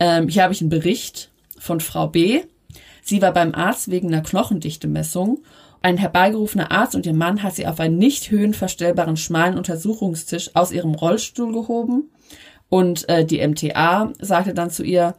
Ähm, 0.00 0.26
hier 0.26 0.42
habe 0.42 0.52
ich 0.52 0.60
einen 0.60 0.70
Bericht 0.70 1.30
von 1.56 1.78
Frau 1.78 2.08
B. 2.08 2.40
Sie 3.04 3.22
war 3.22 3.32
beim 3.32 3.54
Arzt 3.54 3.92
wegen 3.92 4.08
einer 4.08 4.24
Knochendichtemessung. 4.24 5.38
Ein 5.80 5.98
herbeigerufener 5.98 6.72
Arzt 6.72 6.96
und 6.96 7.06
ihr 7.06 7.14
Mann 7.14 7.44
hat 7.44 7.54
sie 7.54 7.68
auf 7.68 7.78
einen 7.78 7.98
nicht 7.98 8.32
höhenverstellbaren 8.32 9.16
schmalen 9.16 9.56
Untersuchungstisch 9.56 10.50
aus 10.56 10.72
ihrem 10.72 10.96
Rollstuhl 10.96 11.52
gehoben. 11.52 12.10
Und 12.68 13.08
äh, 13.08 13.24
die 13.24 13.46
MTA 13.46 14.12
sagte 14.18 14.52
dann 14.52 14.70
zu 14.70 14.82
ihr, 14.82 15.14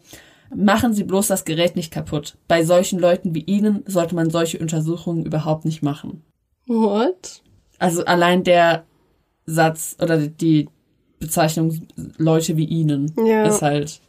machen 0.56 0.94
Sie 0.94 1.04
bloß 1.04 1.28
das 1.28 1.46
Gerät 1.46 1.76
nicht 1.76 1.92
kaputt. 1.92 2.38
Bei 2.48 2.64
solchen 2.64 3.00
Leuten 3.00 3.34
wie 3.36 3.42
Ihnen 3.44 3.84
sollte 3.86 4.16
man 4.16 4.30
solche 4.30 4.60
Untersuchungen 4.60 5.26
überhaupt 5.26 5.66
nicht 5.66 5.82
machen. 5.84 6.24
What? 6.68 7.42
Also 7.78 8.06
allein 8.06 8.44
der 8.44 8.86
Satz 9.46 9.96
oder 10.02 10.18
die 10.28 10.70
Bezeichnung 11.20 11.88
Leute 12.18 12.58
wie 12.58 12.66
Ihnen 12.66 13.14
Ja. 13.18 13.46
ist 13.46 13.62
halt. 13.62 14.02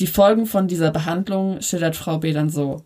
Die 0.00 0.06
Folgen 0.06 0.46
von 0.46 0.66
dieser 0.68 0.90
Behandlung 0.90 1.60
schildert 1.60 1.96
Frau 1.96 2.18
B. 2.18 2.32
dann 2.32 2.50
so. 2.50 2.82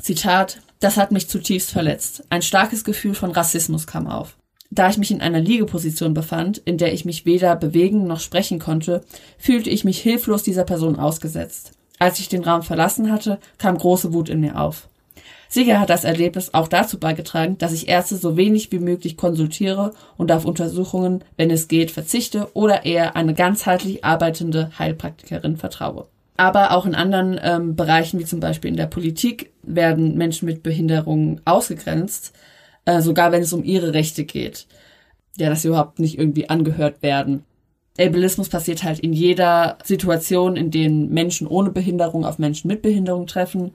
Zitat, 0.00 0.60
das 0.80 0.96
hat 0.96 1.12
mich 1.12 1.28
zutiefst 1.28 1.70
verletzt. 1.70 2.24
Ein 2.30 2.42
starkes 2.42 2.84
Gefühl 2.84 3.14
von 3.14 3.30
Rassismus 3.32 3.86
kam 3.86 4.06
auf. 4.06 4.36
Da 4.70 4.90
ich 4.90 4.98
mich 4.98 5.10
in 5.10 5.20
einer 5.22 5.40
Liegeposition 5.40 6.14
befand, 6.14 6.58
in 6.58 6.78
der 6.78 6.92
ich 6.92 7.04
mich 7.04 7.24
weder 7.24 7.56
bewegen 7.56 8.06
noch 8.06 8.20
sprechen 8.20 8.58
konnte, 8.58 9.02
fühlte 9.38 9.70
ich 9.70 9.84
mich 9.84 9.98
hilflos 10.00 10.42
dieser 10.42 10.64
Person 10.64 10.96
ausgesetzt. 10.98 11.72
Als 11.98 12.18
ich 12.18 12.28
den 12.28 12.44
Raum 12.44 12.62
verlassen 12.62 13.10
hatte, 13.10 13.38
kam 13.58 13.76
große 13.76 14.12
Wut 14.12 14.28
in 14.28 14.40
mir 14.40 14.60
auf. 14.60 14.88
Sicher 15.48 15.80
hat 15.80 15.88
das 15.88 16.04
Erlebnis 16.04 16.52
auch 16.52 16.68
dazu 16.68 16.98
beigetragen, 16.98 17.56
dass 17.56 17.72
ich 17.72 17.88
Ärzte 17.88 18.16
so 18.16 18.36
wenig 18.36 18.70
wie 18.70 18.78
möglich 18.78 19.16
konsultiere 19.16 19.92
und 20.18 20.30
auf 20.30 20.44
Untersuchungen, 20.44 21.24
wenn 21.38 21.50
es 21.50 21.68
geht, 21.68 21.90
verzichte 21.90 22.48
oder 22.52 22.84
eher 22.84 23.16
eine 23.16 23.32
ganzheitlich 23.32 24.04
arbeitende 24.04 24.70
Heilpraktikerin 24.78 25.56
vertraue. 25.56 26.06
Aber 26.36 26.72
auch 26.72 26.84
in 26.84 26.94
anderen 26.94 27.40
ähm, 27.42 27.76
Bereichen, 27.76 28.20
wie 28.20 28.26
zum 28.26 28.40
Beispiel 28.40 28.70
in 28.70 28.76
der 28.76 28.86
Politik, 28.86 29.50
werden 29.62 30.16
Menschen 30.16 30.46
mit 30.46 30.62
Behinderungen 30.62 31.40
ausgegrenzt, 31.46 32.32
äh, 32.84 33.00
sogar 33.00 33.32
wenn 33.32 33.42
es 33.42 33.52
um 33.52 33.64
ihre 33.64 33.94
Rechte 33.94 34.24
geht. 34.24 34.66
Ja, 35.36 35.48
dass 35.48 35.62
sie 35.62 35.68
überhaupt 35.68 35.98
nicht 35.98 36.18
irgendwie 36.18 36.48
angehört 36.50 37.02
werden. 37.02 37.44
Ableismus 37.98 38.48
passiert 38.48 38.84
halt 38.84 39.00
in 39.00 39.12
jeder 39.12 39.78
Situation, 39.84 40.56
in 40.56 40.70
denen 40.70 41.10
Menschen 41.10 41.46
ohne 41.46 41.70
Behinderung 41.70 42.24
auf 42.24 42.38
Menschen 42.38 42.68
mit 42.68 42.82
Behinderung 42.82 43.26
treffen. 43.26 43.72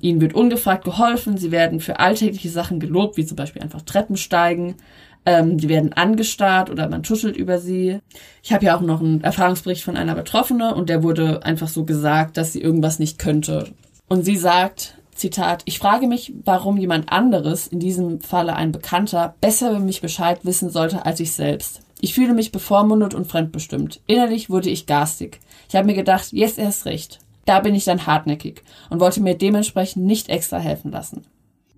Ihnen 0.00 0.20
wird 0.20 0.34
ungefragt 0.34 0.84
geholfen, 0.84 1.38
sie 1.38 1.50
werden 1.50 1.80
für 1.80 1.98
alltägliche 1.98 2.50
Sachen 2.50 2.80
gelobt, 2.80 3.16
wie 3.16 3.26
zum 3.26 3.36
Beispiel 3.36 3.62
einfach 3.62 3.82
Treppen 3.82 4.16
steigen. 4.16 4.76
Ähm, 5.24 5.58
die 5.58 5.68
werden 5.68 5.92
angestarrt 5.92 6.70
oder 6.70 6.88
man 6.88 7.02
tuschelt 7.02 7.36
über 7.36 7.58
sie. 7.58 7.98
Ich 8.42 8.52
habe 8.52 8.66
ja 8.66 8.76
auch 8.76 8.82
noch 8.82 9.00
einen 9.00 9.22
Erfahrungsbericht 9.22 9.82
von 9.82 9.96
einer 9.96 10.14
Betroffene 10.14 10.74
und 10.74 10.88
der 10.88 11.02
wurde 11.02 11.44
einfach 11.44 11.68
so 11.68 11.84
gesagt, 11.84 12.36
dass 12.36 12.52
sie 12.52 12.60
irgendwas 12.60 12.98
nicht 12.98 13.18
könnte. 13.18 13.72
Und 14.08 14.24
sie 14.24 14.36
sagt, 14.36 14.98
Zitat, 15.16 15.62
ich 15.64 15.78
frage 15.78 16.06
mich, 16.06 16.32
warum 16.44 16.76
jemand 16.76 17.10
anderes, 17.10 17.66
in 17.66 17.80
diesem 17.80 18.20
Falle 18.20 18.54
ein 18.54 18.70
Bekannter, 18.70 19.34
besser 19.40 19.70
über 19.70 19.80
mich 19.80 20.00
Bescheid 20.00 20.40
wissen 20.44 20.70
sollte 20.70 21.06
als 21.06 21.18
ich 21.18 21.32
selbst. 21.32 21.80
Ich 22.00 22.14
fühle 22.14 22.34
mich 22.34 22.52
bevormundet 22.52 23.14
und 23.14 23.26
fremdbestimmt. 23.26 24.00
Innerlich 24.06 24.50
wurde 24.50 24.70
ich 24.70 24.86
garstig. 24.86 25.40
Ich 25.68 25.74
habe 25.74 25.86
mir 25.86 25.94
gedacht, 25.94 26.32
jetzt 26.32 26.58
erst 26.58 26.84
recht. 26.86 27.20
Da 27.46 27.60
bin 27.60 27.74
ich 27.74 27.84
dann 27.84 28.06
hartnäckig 28.06 28.62
und 28.90 29.00
wollte 29.00 29.22
mir 29.22 29.36
dementsprechend 29.36 30.04
nicht 30.04 30.28
extra 30.28 30.58
helfen 30.58 30.90
lassen. 30.90 31.22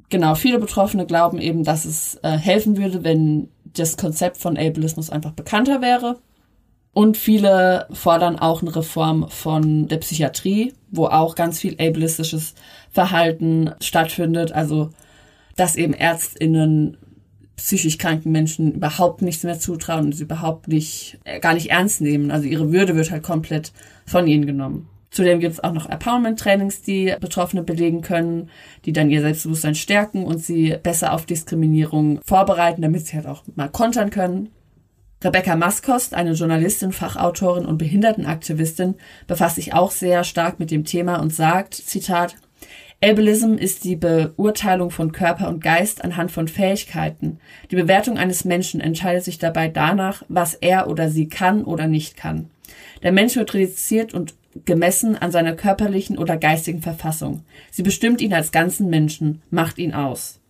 Genau, 0.09 0.35
viele 0.35 0.59
Betroffene 0.59 1.05
glauben 1.07 1.39
eben, 1.39 1.65
dass 1.65 1.85
es 1.85 2.19
äh, 2.23 2.31
helfen 2.31 2.79
würde, 2.79 3.05
wenn 3.05 3.49
das 3.65 3.97
Konzept 3.97 4.39
von 4.39 4.57
Ableismus 4.57 5.11
einfach 5.11 5.33
bekannter 5.33 5.83
wäre. 5.83 6.19
Und 6.95 7.17
viele 7.17 7.87
fordern 7.93 8.39
auch 8.39 8.63
eine 8.63 8.75
Reform 8.75 9.29
von 9.29 9.87
der 9.89 9.99
Psychiatrie, 9.99 10.73
wo 10.91 11.07
auch 11.07 11.35
ganz 11.35 11.59
viel 11.59 11.75
ableistisches 11.75 12.55
Verhalten 12.91 13.71
stattfindet. 13.81 14.53
Also, 14.53 14.91
dass 15.55 15.77
eben 15.77 15.93
ÄrztInnen 15.93 16.97
psychisch 17.59 17.99
kranken 17.99 18.33
Menschen 18.33 18.73
überhaupt 18.73 19.21
nichts 19.21 19.43
mehr 19.43 19.59
zutrauen 19.59 20.07
und 20.07 20.13
sie 20.13 20.23
überhaupt 20.23 20.69
nicht, 20.69 21.19
äh, 21.25 21.41
gar 21.41 21.55
nicht 21.55 21.71
ernst 21.71 22.01
nehmen. 22.01 22.31
Also 22.31 22.47
ihre 22.47 22.73
Würde 22.73 22.97
wird 22.97 23.11
halt 23.11 23.23
komplett 23.23 23.73
von 24.07 24.27
ihnen 24.27 24.47
genommen. 24.47 24.89
Zudem 25.11 25.41
gibt 25.41 25.55
es 25.55 25.65
auch 25.65 25.73
noch 25.73 25.89
Empowerment-Trainings, 25.89 26.83
die 26.83 27.15
Betroffene 27.21 27.63
belegen 27.63 28.03
können, 28.03 28.51
die 28.85 28.93
dann 28.93 29.11
ihr 29.11 29.23
Selbstbewusstsein 29.23 29.75
stärken 29.75 30.25
und 30.25 30.39
sie 30.39 30.77
besser 30.83 31.13
auf 31.13 31.27
Diskriminierung 31.27 32.21
vorbereiten, 32.25 32.83
damit 32.83 33.07
sie 33.07 33.17
halt 33.17 33.27
auch 33.27 33.43
mal 33.57 33.69
kontern 33.69 34.11
können. 34.11 34.51
Rebecca 35.25 35.57
Maskost, 35.57 36.15
eine 36.15 36.35
Journalistin, 36.35 36.93
Fachautorin 36.93 37.67
und 37.67 37.79
Behindertenaktivistin, 37.79 38.95
befasst 39.27 39.57
sich 39.57 39.75
auch 39.75 39.91
sehr 39.91 40.23
stark 40.23 40.61
mit 40.61 40.71
dem 40.71 40.85
Thema 40.85 41.17
und 41.17 41.35
sagt, 41.35 41.75
Zitat, 41.75 42.37
Ableism 43.01 43.55
ist 43.55 43.85
die 43.85 43.95
Beurteilung 43.95 44.91
von 44.91 45.13
Körper 45.13 45.49
und 45.49 45.63
Geist 45.63 46.03
anhand 46.03 46.33
von 46.33 46.49
Fähigkeiten. 46.49 47.39
Die 47.71 47.77
Bewertung 47.77 48.19
eines 48.19 48.45
Menschen 48.45 48.81
entscheidet 48.81 49.23
sich 49.23 49.39
dabei 49.39 49.69
danach, 49.69 50.25
was 50.29 50.55
er 50.55 50.91
oder 50.91 51.09
sie 51.09 51.29
kann 51.29 51.63
oder 51.63 51.87
nicht 51.87 52.17
kann. 52.17 52.51
Der 53.05 53.13
Mensch 53.13 53.37
wird 53.37 53.55
reduziert 53.55 54.15
und 54.15 54.35
gemessen 54.65 55.17
an 55.17 55.31
seiner 55.31 55.55
körperlichen 55.55 56.19
oder 56.19 56.37
geistigen 56.37 56.83
Verfassung. 56.83 57.45
Sie 57.71 57.85
bestimmt 57.85 58.21
ihn 58.21 58.35
als 58.35 58.51
ganzen 58.51 58.91
Menschen, 58.91 59.43
macht 59.51 59.79
ihn 59.79 59.95
aus. 59.95 60.41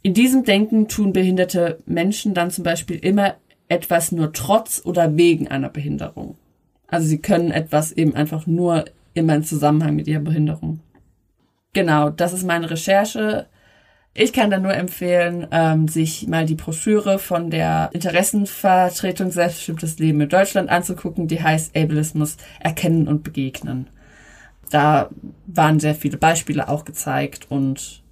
In 0.00 0.14
diesem 0.14 0.44
Denken 0.44 0.88
tun 0.88 1.12
behinderte 1.12 1.78
Menschen 1.84 2.32
dann 2.32 2.50
zum 2.50 2.64
Beispiel 2.64 2.96
immer 2.96 3.34
etwas 3.68 4.12
nur 4.12 4.32
trotz 4.32 4.80
oder 4.82 5.18
wegen 5.18 5.48
einer 5.48 5.68
Behinderung. 5.68 6.36
Also 6.86 7.06
sie 7.06 7.18
können 7.18 7.50
etwas 7.50 7.92
eben 7.92 8.14
einfach 8.14 8.46
nur 8.46 8.86
immer 9.12 9.34
in 9.34 9.44
Zusammenhang 9.44 9.96
mit 9.96 10.08
ihrer 10.08 10.22
Behinderung. 10.22 10.80
Genau, 11.72 12.10
das 12.10 12.32
ist 12.32 12.44
meine 12.44 12.70
Recherche. 12.70 13.46
Ich 14.14 14.32
kann 14.32 14.50
da 14.50 14.58
nur 14.58 14.74
empfehlen, 14.74 15.46
ähm, 15.52 15.86
sich 15.86 16.26
mal 16.26 16.44
die 16.44 16.56
Broschüre 16.56 17.18
von 17.18 17.50
der 17.50 17.90
Interessenvertretung 17.92 19.30
Selbstbestimmtes 19.30 19.98
Leben 19.98 20.20
in 20.20 20.28
Deutschland 20.28 20.70
anzugucken, 20.70 21.28
die 21.28 21.42
heißt 21.42 21.76
Ableismus 21.76 22.36
erkennen 22.58 23.06
und 23.06 23.22
begegnen. 23.22 23.88
Da 24.70 25.08
waren 25.46 25.78
sehr 25.78 25.94
viele 25.94 26.16
Beispiele 26.16 26.68
auch 26.68 26.84
gezeigt 26.84 27.46
und 27.48 28.02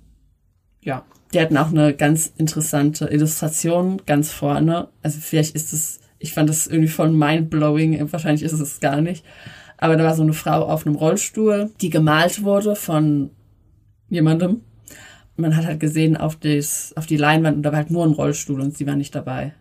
ja, 0.80 1.04
die 1.34 1.40
hatten 1.40 1.56
auch 1.56 1.70
eine 1.70 1.92
ganz 1.92 2.32
interessante 2.36 3.06
Illustration 3.06 4.00
ganz 4.06 4.30
vorne. 4.30 4.88
Also 5.02 5.18
vielleicht 5.20 5.56
ist 5.56 5.72
es, 5.72 6.00
ich 6.18 6.32
fand 6.32 6.48
das 6.48 6.66
irgendwie 6.66 6.88
voll 6.88 7.10
mindblowing, 7.10 8.12
wahrscheinlich 8.12 8.44
ist 8.44 8.52
es 8.52 8.80
gar 8.80 9.00
nicht. 9.00 9.24
Aber 9.76 9.96
da 9.96 10.04
war 10.04 10.14
so 10.14 10.22
eine 10.22 10.32
Frau 10.32 10.62
auf 10.62 10.86
einem 10.86 10.96
Rollstuhl, 10.96 11.70
die 11.80 11.90
gemalt 11.90 12.42
wurde 12.42 12.76
von 12.76 13.30
jemandem. 14.08 14.60
Man 15.36 15.56
hat 15.56 15.66
halt 15.66 15.80
gesehen 15.80 16.16
auf, 16.16 16.36
das, 16.36 16.92
auf 16.96 17.06
die 17.06 17.16
Leinwand 17.18 17.58
und 17.58 17.62
da 17.62 17.70
war 17.70 17.78
halt 17.78 17.90
nur 17.90 18.04
ein 18.04 18.12
Rollstuhl 18.12 18.60
und 18.60 18.76
sie 18.76 18.86
war 18.86 18.96
nicht 18.96 19.14
dabei. 19.14 19.52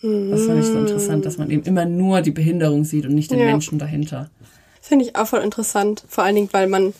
Das 0.00 0.44
fand 0.44 0.60
ich 0.60 0.66
so 0.66 0.78
interessant, 0.78 1.24
dass 1.24 1.38
man 1.38 1.50
eben 1.50 1.62
immer 1.62 1.86
nur 1.86 2.20
die 2.20 2.30
Behinderung 2.30 2.84
sieht 2.84 3.06
und 3.06 3.14
nicht 3.14 3.30
den 3.30 3.38
Ja. 3.38 3.46
Menschen 3.46 3.78
dahinter. 3.78 4.30
Finde 4.82 5.06
ich 5.06 5.16
auch 5.16 5.26
voll 5.26 5.40
interessant. 5.40 6.04
Vor 6.08 6.24
allen 6.24 6.34
Dingen, 6.34 6.48
weil 6.52 6.66
man, 6.68 6.92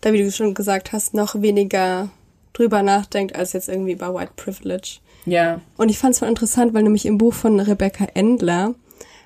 da 0.00 0.14
wie 0.14 0.22
du 0.22 0.32
schon 0.32 0.54
gesagt 0.54 0.92
hast, 0.92 1.12
noch 1.12 1.42
weniger 1.42 2.08
drüber 2.54 2.82
nachdenkt 2.82 3.36
als 3.36 3.52
jetzt 3.52 3.68
irgendwie 3.68 3.92
über 3.92 4.14
White 4.14 4.32
Privilege. 4.36 5.00
Ja, 5.26 5.60
Und 5.76 5.90
ich 5.90 5.98
fand 5.98 6.14
es 6.14 6.20
voll 6.20 6.28
interessant, 6.28 6.72
weil 6.72 6.82
nämlich 6.82 7.04
im 7.04 7.18
Buch 7.18 7.34
von 7.34 7.60
Rebecca 7.60 8.06
Endler, 8.14 8.74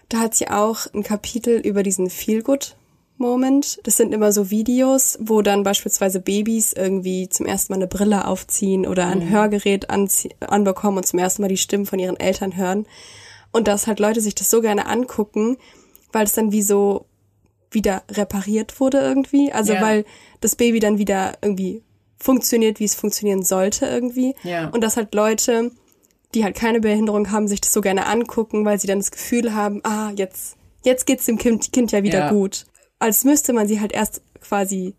da 0.08 0.18
hat 0.18 0.34
sie 0.34 0.48
auch 0.48 0.86
ein 0.92 1.04
Kapitel 1.04 1.60
über 1.60 1.84
diesen 1.84 2.10
Feel-Good-Moment. 3.18 3.80
Das 3.84 3.96
sind 3.96 4.12
immer 4.12 4.32
so 4.32 4.50
Videos, 4.50 5.18
wo 5.20 5.42
dann 5.42 5.62
beispielsweise 5.62 6.20
Babys 6.20 6.72
irgendwie 6.72 7.28
zum 7.28 7.46
ersten 7.46 7.72
Mal 7.72 7.76
eine 7.78 7.86
Brille 7.86 8.26
aufziehen 8.26 8.86
oder 8.86 9.06
ein 9.06 9.28
Hörgerät 9.28 9.90
anzie- 9.90 10.32
anbekommen 10.40 10.98
und 10.98 11.06
zum 11.06 11.18
ersten 11.18 11.42
Mal 11.42 11.48
die 11.48 11.56
Stimmen 11.56 11.86
von 11.86 11.98
ihren 11.98 12.18
Eltern 12.18 12.56
hören. 12.56 12.86
Und 13.52 13.68
dass 13.68 13.86
halt 13.86 14.00
Leute 14.00 14.20
sich 14.20 14.34
das 14.34 14.50
so 14.50 14.60
gerne 14.60 14.86
angucken, 14.86 15.56
weil 16.12 16.24
es 16.24 16.32
dann 16.32 16.52
wie 16.52 16.62
so 16.62 17.06
wieder 17.70 18.02
repariert 18.10 18.80
wurde 18.80 18.98
irgendwie. 18.98 19.52
Also 19.52 19.74
Ja. 19.74 19.82
weil 19.82 20.04
das 20.40 20.56
Baby 20.56 20.80
dann 20.80 20.98
wieder 20.98 21.34
irgendwie 21.42 21.82
funktioniert, 22.18 22.80
wie 22.80 22.84
es 22.84 22.94
funktionieren 22.94 23.42
sollte 23.42 23.86
irgendwie. 23.86 24.34
Ja. 24.42 24.68
Und 24.70 24.82
dass 24.82 24.96
halt 24.96 25.14
Leute, 25.14 25.70
die 26.34 26.44
halt 26.44 26.56
keine 26.56 26.80
Behinderung 26.80 27.30
haben, 27.30 27.48
sich 27.48 27.60
das 27.60 27.72
so 27.72 27.80
gerne 27.80 28.06
angucken, 28.06 28.64
weil 28.64 28.78
sie 28.78 28.86
dann 28.86 28.98
das 28.98 29.10
Gefühl 29.10 29.54
haben, 29.54 29.80
ah, 29.84 30.10
jetzt, 30.16 30.56
jetzt 30.84 31.06
geht's 31.06 31.26
dem 31.26 31.38
Kind, 31.38 31.72
kind 31.72 31.92
ja 31.92 32.02
wieder 32.02 32.18
Ja. 32.20 32.30
gut. 32.30 32.66
Als 33.04 33.24
müsste 33.24 33.52
man 33.52 33.68
sie 33.68 33.80
halt 33.80 33.92
erst 33.92 34.22
quasi 34.40 34.94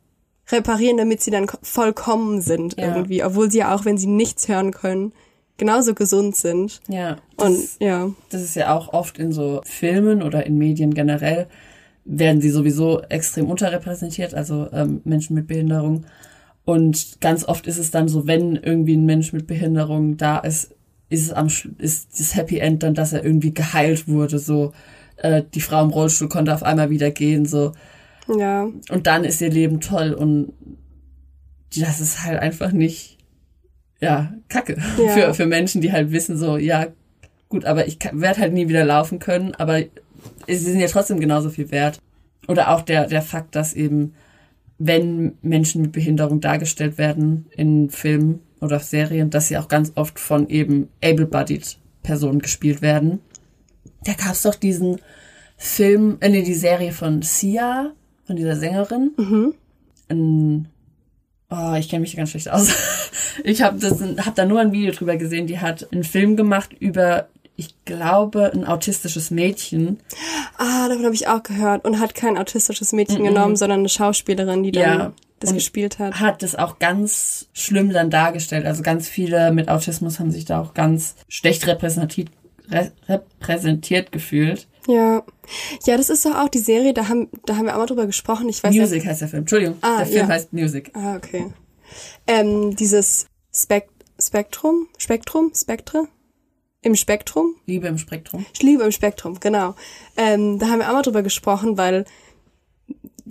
reparieren, 0.52 0.98
damit 0.98 1.22
sie 1.22 1.32
dann 1.32 1.48
ko- 1.48 1.58
vollkommen 1.64 2.42
sind 2.42 2.78
Ja. 2.80 2.96
irgendwie, 2.96 3.24
obwohl 3.24 3.50
sie 3.50 3.60
ja 3.60 3.74
auch, 3.76 3.84
wenn 3.86 3.98
sie 3.98 4.08
nichts 4.08 4.48
hören 4.48 4.72
können, 4.72 5.12
genauso 5.58 5.94
gesund 5.96 6.36
sind. 6.36 6.82
ja. 6.88 7.18
Das, 7.38 7.48
Und 7.48 7.60
ja, 7.80 8.12
das 8.30 8.42
ist 8.44 8.56
ja 8.56 8.74
auch 8.76 8.94
oft 8.94 9.18
in 9.18 9.32
so 9.32 9.62
Filmen 9.66 10.22
oder 10.22 10.46
in 10.46 10.58
Medien 10.58 10.94
generell, 10.94 11.48
werden 12.06 12.42
sie 12.42 12.52
sowieso 12.52 13.02
extrem 13.10 13.50
unterrepräsentiert, 13.50 14.36
also 14.36 14.68
ähm, 14.72 15.02
Menschen 15.04 15.34
mit 15.36 15.48
Behinderung. 15.48 16.06
Und 16.64 17.20
ganz 17.22 17.44
oft 17.46 17.66
ist 17.68 17.78
es 17.80 17.90
dann 17.92 18.08
so, 18.08 18.28
wenn 18.28 18.56
irgendwie 18.56 18.96
ein 18.96 19.06
Mensch 19.06 19.34
mit 19.34 19.48
Behinderung 19.48 20.16
da 20.18 20.38
ist, 20.38 20.76
ist 21.10 21.24
es 21.24 21.32
am 21.34 21.48
ist 21.80 22.20
das 22.20 22.36
Happy 22.36 22.58
End 22.60 22.84
dann, 22.84 22.94
dass 22.94 23.14
er 23.14 23.24
irgendwie 23.24 23.54
geheilt 23.54 24.08
wurde. 24.08 24.38
So 24.40 24.74
äh, 25.18 25.42
die 25.54 25.62
Frau 25.62 25.84
im 25.84 25.90
Rollstuhl 25.90 26.30
konnte 26.30 26.54
auf 26.54 26.64
einmal 26.64 26.90
wieder 26.90 27.10
gehen, 27.12 27.46
so 27.46 27.72
ja, 28.28 28.68
und 28.90 29.08
dann 29.08 29.24
ist 29.24 29.42
ihr 29.42 29.50
Leben 29.50 29.82
toll 29.82 30.14
und 30.14 30.54
das 31.78 32.00
ist 32.00 32.24
halt 32.24 32.40
einfach 32.40 32.72
nicht 32.72 33.18
ja 34.02 34.34
Kacke 34.50 34.78
Ja. 34.98 35.12
für 35.14 35.34
für 35.34 35.46
Menschen, 35.46 35.82
die 35.82 35.92
halt 35.92 36.12
wissen 36.12 36.38
so 36.38 36.58
ja 36.58 36.88
gut, 37.50 37.66
aber 37.66 37.88
ich 37.88 38.00
werde 38.12 38.40
halt 38.42 38.54
nie 38.54 38.68
wieder 38.68 38.86
laufen 38.86 39.20
können, 39.20 39.54
aber 39.56 39.80
sie 40.48 40.56
sind 40.56 40.80
ja 40.80 40.88
trotzdem 40.88 41.20
genauso 41.20 41.50
viel 41.50 41.72
wert. 41.72 42.00
Oder 42.48 42.70
auch 42.72 42.82
der 42.82 43.08
der 43.08 43.22
Fakt, 43.22 43.56
dass 43.56 43.74
eben 43.74 44.14
wenn 44.78 45.38
Menschen 45.42 45.82
mit 45.82 45.92
Behinderung 45.94 46.42
dargestellt 46.42 46.98
werden 46.98 47.46
in 47.56 47.90
Filmen 47.90 48.42
oder 48.60 48.80
Serien, 48.80 49.30
dass 49.30 49.48
sie 49.48 49.58
auch 49.58 49.68
ganz 49.68 49.94
oft 49.96 50.20
von 50.20 50.50
eben 50.50 50.90
able-bodied 51.04 51.78
Personen 52.04 52.40
gespielt 52.40 52.82
werden. 52.82 53.20
Da 54.04 54.14
gab 54.14 54.34
es 54.34 54.42
doch 54.42 54.56
diesen 54.56 54.98
Film, 55.58 56.18
äh, 56.20 56.30
nee, 56.30 56.44
die 56.44 56.54
Serie 56.54 56.92
von 56.92 57.22
Sia, 57.22 57.94
von 58.26 58.36
dieser 58.36 58.56
Sängerin. 58.56 59.12
Ein, 60.10 60.68
oh, 61.50 61.74
ich 61.78 61.90
kenne 61.90 62.02
mich 62.02 62.16
ganz 62.16 62.32
schlecht 62.32 62.50
aus. 62.50 62.74
Ich 63.44 63.62
habe 63.62 63.78
das, 63.78 64.00
hab 64.26 64.36
da 64.36 64.46
nur 64.46 64.62
ein 64.62 64.72
Video 64.72 64.94
drüber 64.94 65.18
gesehen. 65.18 65.46
Die 65.46 65.60
hat 65.60 65.92
einen 65.92 66.06
Film 66.06 66.38
gemacht 66.38 66.70
über, 66.80 67.28
ich 67.58 67.76
glaube, 67.84 68.54
ein 68.54 68.64
autistisches 68.66 69.30
Mädchen. 69.30 70.00
ah, 70.58 70.88
davon 70.88 71.04
habe 71.04 71.14
ich 71.16 71.28
auch 71.28 71.44
gehört 71.44 71.84
und 71.84 72.00
hat 72.00 72.16
kein 72.16 72.38
autistisches 72.38 72.94
Mädchen 72.94 73.26
genommen, 73.26 73.58
sondern 73.58 73.80
eine 73.80 73.90
Schauspielerin, 73.90 74.64
die 74.64 74.72
dann 74.72 75.00
Ja. 75.00 75.14
das 75.42 75.50
Und 75.50 75.58
gespielt 75.58 76.00
hat. 76.00 76.18
Hat 76.22 76.44
das 76.44 76.56
auch 76.56 76.80
ganz 76.80 77.50
schlimm 77.52 77.90
dann 77.92 78.10
dargestellt. 78.10 78.66
Also 78.66 78.84
ganz 78.84 79.10
viele 79.10 79.52
mit 79.52 79.68
Autismus 79.68 80.18
haben 80.22 80.32
sich 80.32 80.46
da 80.46 80.62
auch 80.62 80.74
ganz 80.74 81.16
schlecht 81.28 81.68
repräsentiert, 81.68 82.30
re, 82.72 82.94
repräsentiert 83.10 84.14
gefühlt. 84.14 84.66
Ja. 84.88 85.24
Ja, 85.86 85.98
das 85.98 86.10
ist 86.10 86.26
doch 86.26 86.36
auch 86.36 86.50
die 86.50 86.60
Serie, 86.60 86.94
da 86.94 87.08
haben, 87.08 87.30
da 87.46 87.56
haben 87.58 87.66
wir 87.66 87.74
auch 87.74 87.80
mal 87.80 87.86
drüber 87.86 88.06
gesprochen. 88.06 88.50
Ich 88.50 88.64
weiß 88.64 88.74
Music 88.76 89.00
nicht. 89.00 89.08
heißt 89.08 89.22
der 89.22 89.28
Film. 89.28 89.42
Entschuldigung, 89.42 89.78
Ah, 89.82 89.98
der 89.98 90.06
Film 90.08 90.18
ja. 90.20 90.28
heißt 90.28 90.54
Music. 90.54 90.92
Ah, 90.94 91.16
okay. 91.16 91.48
Ähm, 92.28 92.76
dieses 92.76 93.28
Spek 93.54 93.90
Spektrum? 94.20 94.88
Spektrum? 94.98 95.52
Spektre? 95.54 96.08
Im 96.82 96.96
Spektrum? 96.96 97.56
Liebe 97.66 97.88
im 97.88 97.98
Spektrum. 97.98 98.46
Liebe 98.62 98.84
im 98.84 98.92
Spektrum, 98.92 99.40
genau. 99.40 99.76
Ähm, 100.18 100.58
da 100.60 100.68
haben 100.70 100.80
wir 100.80 100.88
auch 100.90 100.94
mal 100.94 101.02
drüber 101.02 101.22
gesprochen, 101.24 101.78
weil, 101.78 102.06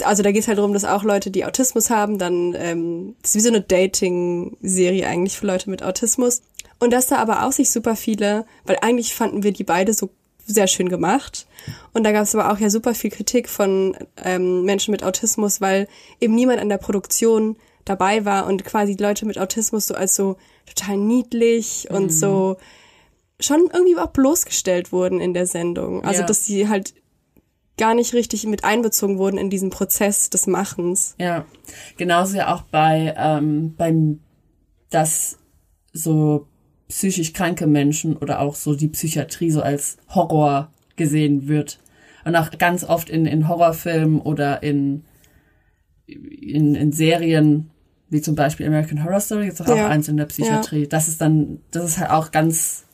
also 0.02 0.22
da 0.22 0.30
geht 0.32 0.42
es 0.42 0.48
halt 0.48 0.58
darum, 0.58 0.72
dass 0.74 0.84
auch 0.84 1.02
Leute, 1.04 1.30
die 1.30 1.44
Autismus 1.46 1.88
haben, 1.88 2.18
dann, 2.18 2.54
ähm, 2.58 3.14
das 3.22 3.30
ist 3.30 3.36
wie 3.36 3.40
so 3.40 3.48
eine 3.48 3.60
Dating-Serie 3.62 5.06
eigentlich 5.06 5.38
für 5.38 5.46
Leute 5.46 5.70
mit 5.70 5.82
Autismus. 5.82 6.42
Und 6.80 6.92
dass 6.92 7.06
da 7.06 7.16
aber 7.16 7.44
auch 7.46 7.52
sich 7.52 7.70
super 7.70 7.96
viele, 7.96 8.44
weil 8.64 8.76
eigentlich 8.82 9.14
fanden 9.14 9.42
wir 9.42 9.52
die 9.52 9.64
beide 9.64 9.94
so 9.94 10.10
sehr 10.46 10.66
schön 10.66 10.88
gemacht. 10.88 11.46
Und 11.92 12.04
da 12.04 12.12
gab 12.12 12.22
es 12.24 12.34
aber 12.34 12.52
auch 12.52 12.58
ja 12.58 12.70
super 12.70 12.94
viel 12.94 13.10
Kritik 13.10 13.48
von 13.48 13.96
ähm, 14.22 14.64
Menschen 14.64 14.92
mit 14.92 15.02
Autismus, 15.02 15.60
weil 15.60 15.88
eben 16.20 16.34
niemand 16.34 16.60
an 16.60 16.68
der 16.68 16.78
Produktion 16.78 17.56
dabei 17.84 18.24
war 18.24 18.46
und 18.46 18.64
quasi 18.64 18.94
Leute 18.98 19.26
mit 19.26 19.38
Autismus 19.38 19.86
so 19.86 19.94
als 19.94 20.14
so 20.14 20.36
total 20.66 20.96
niedlich 20.96 21.88
und 21.90 22.10
so 22.12 22.56
schon 23.40 23.68
irgendwie 23.72 23.96
auch 23.96 24.08
bloßgestellt 24.08 24.92
wurden 24.92 25.20
in 25.20 25.34
der 25.34 25.46
Sendung. 25.46 26.04
Also, 26.04 26.20
Ja. 26.20 26.26
dass 26.26 26.44
sie 26.46 26.68
halt 26.68 26.94
gar 27.76 27.94
nicht 27.94 28.14
richtig 28.14 28.46
mit 28.46 28.64
einbezogen 28.64 29.18
wurden 29.18 29.36
in 29.36 29.50
diesen 29.50 29.70
Prozess 29.70 30.30
des 30.30 30.46
Machens. 30.46 31.14
Ja, 31.18 31.44
genauso 31.96 32.36
ja 32.36 32.54
auch 32.54 32.62
bei 32.62 33.14
ähm, 33.16 33.74
beim 33.76 34.20
dass 34.90 35.38
so 35.92 36.46
psychisch 36.88 37.32
kranke 37.32 37.66
Menschen 37.66 38.16
oder 38.16 38.40
auch 38.40 38.54
so 38.54 38.74
die 38.74 38.88
Psychiatrie 38.88 39.50
so 39.50 39.62
als 39.62 39.96
Horror 40.14 40.70
gesehen 40.96 41.48
wird 41.48 41.78
und 42.24 42.36
auch 42.36 42.50
ganz 42.58 42.84
oft 42.84 43.08
in 43.10 43.26
in 43.26 43.48
Horrorfilmen 43.48 44.20
oder 44.20 44.62
in 44.62 45.04
in, 46.06 46.74
in 46.74 46.92
Serien 46.92 47.70
wie 48.10 48.20
zum 48.20 48.34
Beispiel 48.34 48.66
American 48.66 49.02
Horror 49.02 49.20
Story 49.20 49.46
jetzt 49.46 49.60
auch, 49.62 49.66
Ja. 49.68 49.86
auch 49.86 49.90
eins 49.90 50.08
in 50.08 50.16
der 50.16 50.26
Psychiatrie. 50.26 50.86
Das 50.86 51.08
ist 51.08 51.20
dann 51.20 51.60
das 51.70 51.84
ist 51.84 51.98
halt 51.98 52.10
auch 52.10 52.30
ganz 52.30 52.84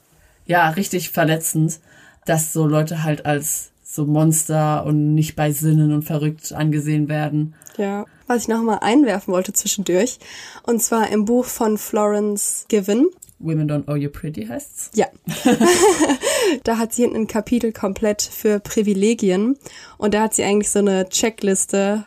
ja 0.47 0.69
richtig 0.71 1.11
verletzend, 1.11 1.81
dass 2.27 2.53
so 2.53 2.67
Leute 2.67 3.03
halt 3.03 3.27
als 3.27 3.73
so 3.83 4.07
Monster 4.07 4.87
und 4.87 5.15
nicht 5.15 5.35
bei 5.35 5.51
Sinnen 5.51 5.93
und 5.93 6.05
verrückt 6.05 6.53
angesehen 6.53 7.09
werden. 7.09 7.55
Ja. 7.77 8.07
Was 8.29 8.43
ich 8.43 8.49
noch 8.49 8.63
mal 8.63 8.79
einwerfen 8.79 9.35
wollte 9.35 9.53
zwischendurch. 9.53 10.21
Und 10.63 10.81
zwar 10.81 11.11
im 11.11 11.25
Buch 11.25 11.45
von 11.47 11.77
Florence 11.77 12.67
Given. 12.69 13.09
Women 13.41 13.69
Don't 13.69 13.89
Owe 13.89 13.97
You 13.97 14.11
Pretty 14.11 14.47
heißt's. 14.47 14.91
Ja. 14.95 15.07
da 16.65 16.79
hat 16.79 16.93
sie 16.93 17.03
hinten 17.03 17.17
ein 17.17 17.27
Kapitel 17.27 17.73
komplett 17.73 18.23
für 18.23 18.61
Privilegien. 18.61 19.57
Und 19.99 20.15
da 20.15 20.23
hat 20.23 20.35
sie 20.35 20.45
eigentlich 20.45 20.71
so 20.71 20.79
eine 20.79 21.09
Checkliste, 21.09 22.05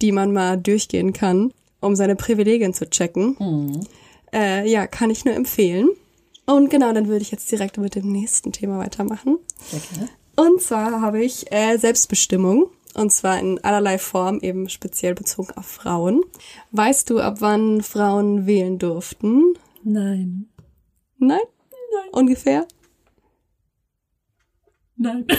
die 0.00 0.12
man 0.12 0.32
mal 0.32 0.58
durchgehen 0.58 1.12
kann. 1.12 1.52
um 1.80 1.96
seine 1.96 2.16
Privilegien 2.16 2.72
zu 2.72 2.88
checken. 2.88 3.84
Äh, 4.32 4.68
ja, 4.70 4.86
kann 4.86 5.10
ich 5.10 5.24
nur 5.24 5.34
empfehlen. 5.34 5.90
Und 6.46 6.70
genau, 6.70 6.92
dann 6.92 7.08
würde 7.08 7.22
ich 7.22 7.30
jetzt 7.30 7.50
direkt 7.50 7.76
mit 7.76 7.94
dem 7.94 8.10
nächsten 8.10 8.52
Thema 8.52 8.78
weitermachen. 8.78 9.38
Und 10.36 10.62
zwar 10.62 11.00
habe 11.00 11.22
ich 11.22 11.52
äh, 11.52 11.76
Selbstbestimmung. 11.76 12.66
Und 12.94 13.10
zwar 13.10 13.38
in 13.38 13.62
allerlei 13.64 13.98
Form, 13.98 14.40
eben 14.40 14.68
speziell 14.68 15.14
bezogen 15.14 15.52
auf 15.56 15.66
Frauen. 15.66 16.22
Weißt 16.72 17.08
du, 17.10 17.20
ab 17.20 17.36
wann 17.40 17.82
Frauen 17.82 18.46
wählen 18.46 18.78
durften? 18.78 19.54
Nein. 19.82 20.51
Nein? 21.22 21.40
Nein. 21.70 22.08
Ungefähr? 22.12 22.66
Nein. 24.96 25.26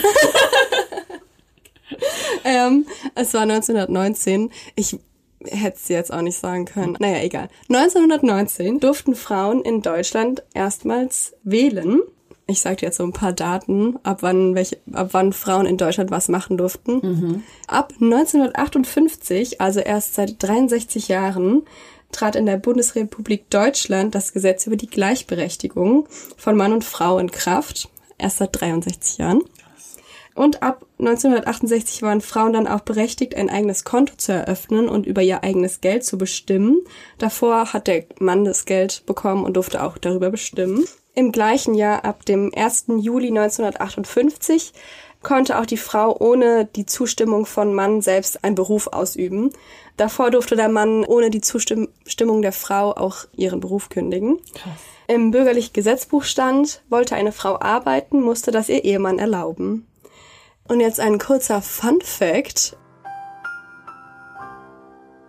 Ähm, 2.44 2.86
es 3.14 3.32
war 3.34 3.42
1919. 3.42 4.50
Ich 4.74 4.98
hätte 5.46 5.76
es 5.76 5.88
jetzt 5.88 6.12
auch 6.12 6.20
nicht 6.20 6.36
sagen 6.36 6.66
können. 6.66 6.96
Naja, 6.98 7.22
egal. 7.22 7.48
1919 7.68 8.80
durften 8.80 9.14
Frauen 9.14 9.62
in 9.62 9.80
Deutschland 9.80 10.42
erstmals 10.54 11.34
wählen. 11.42 12.00
Ich 12.46 12.60
sage 12.60 12.76
dir 12.76 12.86
jetzt 12.86 12.98
so 12.98 13.04
ein 13.04 13.12
paar 13.12 13.32
Daten, 13.32 13.98
ab 14.02 14.18
wann, 14.20 14.54
welche, 14.54 14.78
ab 14.92 15.08
wann 15.12 15.32
Frauen 15.32 15.64
in 15.64 15.78
Deutschland 15.78 16.10
was 16.10 16.28
machen 16.28 16.58
durften. 16.58 17.42
Ab 17.66 17.94
1958, 18.00 19.62
also 19.62 19.80
erst 19.80 20.14
seit 20.14 20.42
63 20.42 21.08
Jahren, 21.08 21.62
trat 22.14 22.36
in 22.36 22.46
der 22.46 22.56
Bundesrepublik 22.56 23.50
Deutschland 23.50 24.14
das 24.14 24.32
Gesetz 24.32 24.66
über 24.66 24.76
die 24.76 24.86
Gleichberechtigung 24.86 26.08
von 26.36 26.56
Mann 26.56 26.72
und 26.72 26.84
Frau 26.84 27.18
in 27.18 27.30
Kraft. 27.30 27.88
Erst 28.18 28.38
seit 28.38 28.60
63 28.60 29.18
Jahren. 29.18 29.42
Und 30.34 30.62
ab 30.62 30.84
1968 30.98 32.02
waren 32.02 32.20
Frauen 32.20 32.52
dann 32.52 32.66
auch 32.66 32.80
berechtigt, 32.80 33.36
ein 33.36 33.50
eigenes 33.50 33.84
Konto 33.84 34.14
zu 34.16 34.32
eröffnen 34.32 34.88
und 34.88 35.06
über 35.06 35.22
ihr 35.22 35.44
eigenes 35.44 35.80
Geld 35.80 36.04
zu 36.04 36.18
bestimmen. 36.18 36.80
Davor 37.18 37.72
hat 37.72 37.86
der 37.86 38.04
Mann 38.18 38.44
das 38.44 38.64
Geld 38.64 39.04
bekommen 39.06 39.44
und 39.44 39.56
durfte 39.56 39.82
auch 39.82 39.96
darüber 39.96 40.30
bestimmen. 40.30 40.84
Im 41.14 41.30
gleichen 41.30 41.74
Jahr, 41.74 42.04
ab 42.04 42.24
dem 42.24 42.50
1. 42.52 42.86
Juli 42.98 43.28
1958, 43.28 44.72
konnte 45.24 45.58
auch 45.58 45.66
die 45.66 45.76
Frau 45.76 46.16
ohne 46.20 46.66
die 46.66 46.86
Zustimmung 46.86 47.46
von 47.46 47.74
Mann 47.74 48.00
selbst 48.00 48.44
einen 48.44 48.54
Beruf 48.54 48.86
ausüben. 48.86 49.50
Davor 49.96 50.30
durfte 50.30 50.54
der 50.54 50.68
Mann 50.68 51.04
ohne 51.04 51.30
die 51.30 51.40
Zustimmung 51.40 52.42
der 52.42 52.52
Frau 52.52 52.92
auch 52.92 53.24
ihren 53.34 53.60
Beruf 53.60 53.88
kündigen. 53.88 54.38
Im 55.08 55.32
bürgerlichen 55.32 55.72
Gesetzbuch 55.72 56.22
stand, 56.22 56.82
wollte 56.88 57.16
eine 57.16 57.32
Frau 57.32 57.60
arbeiten, 57.60 58.20
musste 58.20 58.52
das 58.52 58.68
ihr 58.68 58.84
Ehemann 58.84 59.18
erlauben. 59.18 59.86
Und 60.68 60.80
jetzt 60.80 61.00
ein 61.00 61.18
kurzer 61.18 61.60
Fun 61.60 62.00
Fact. 62.00 62.76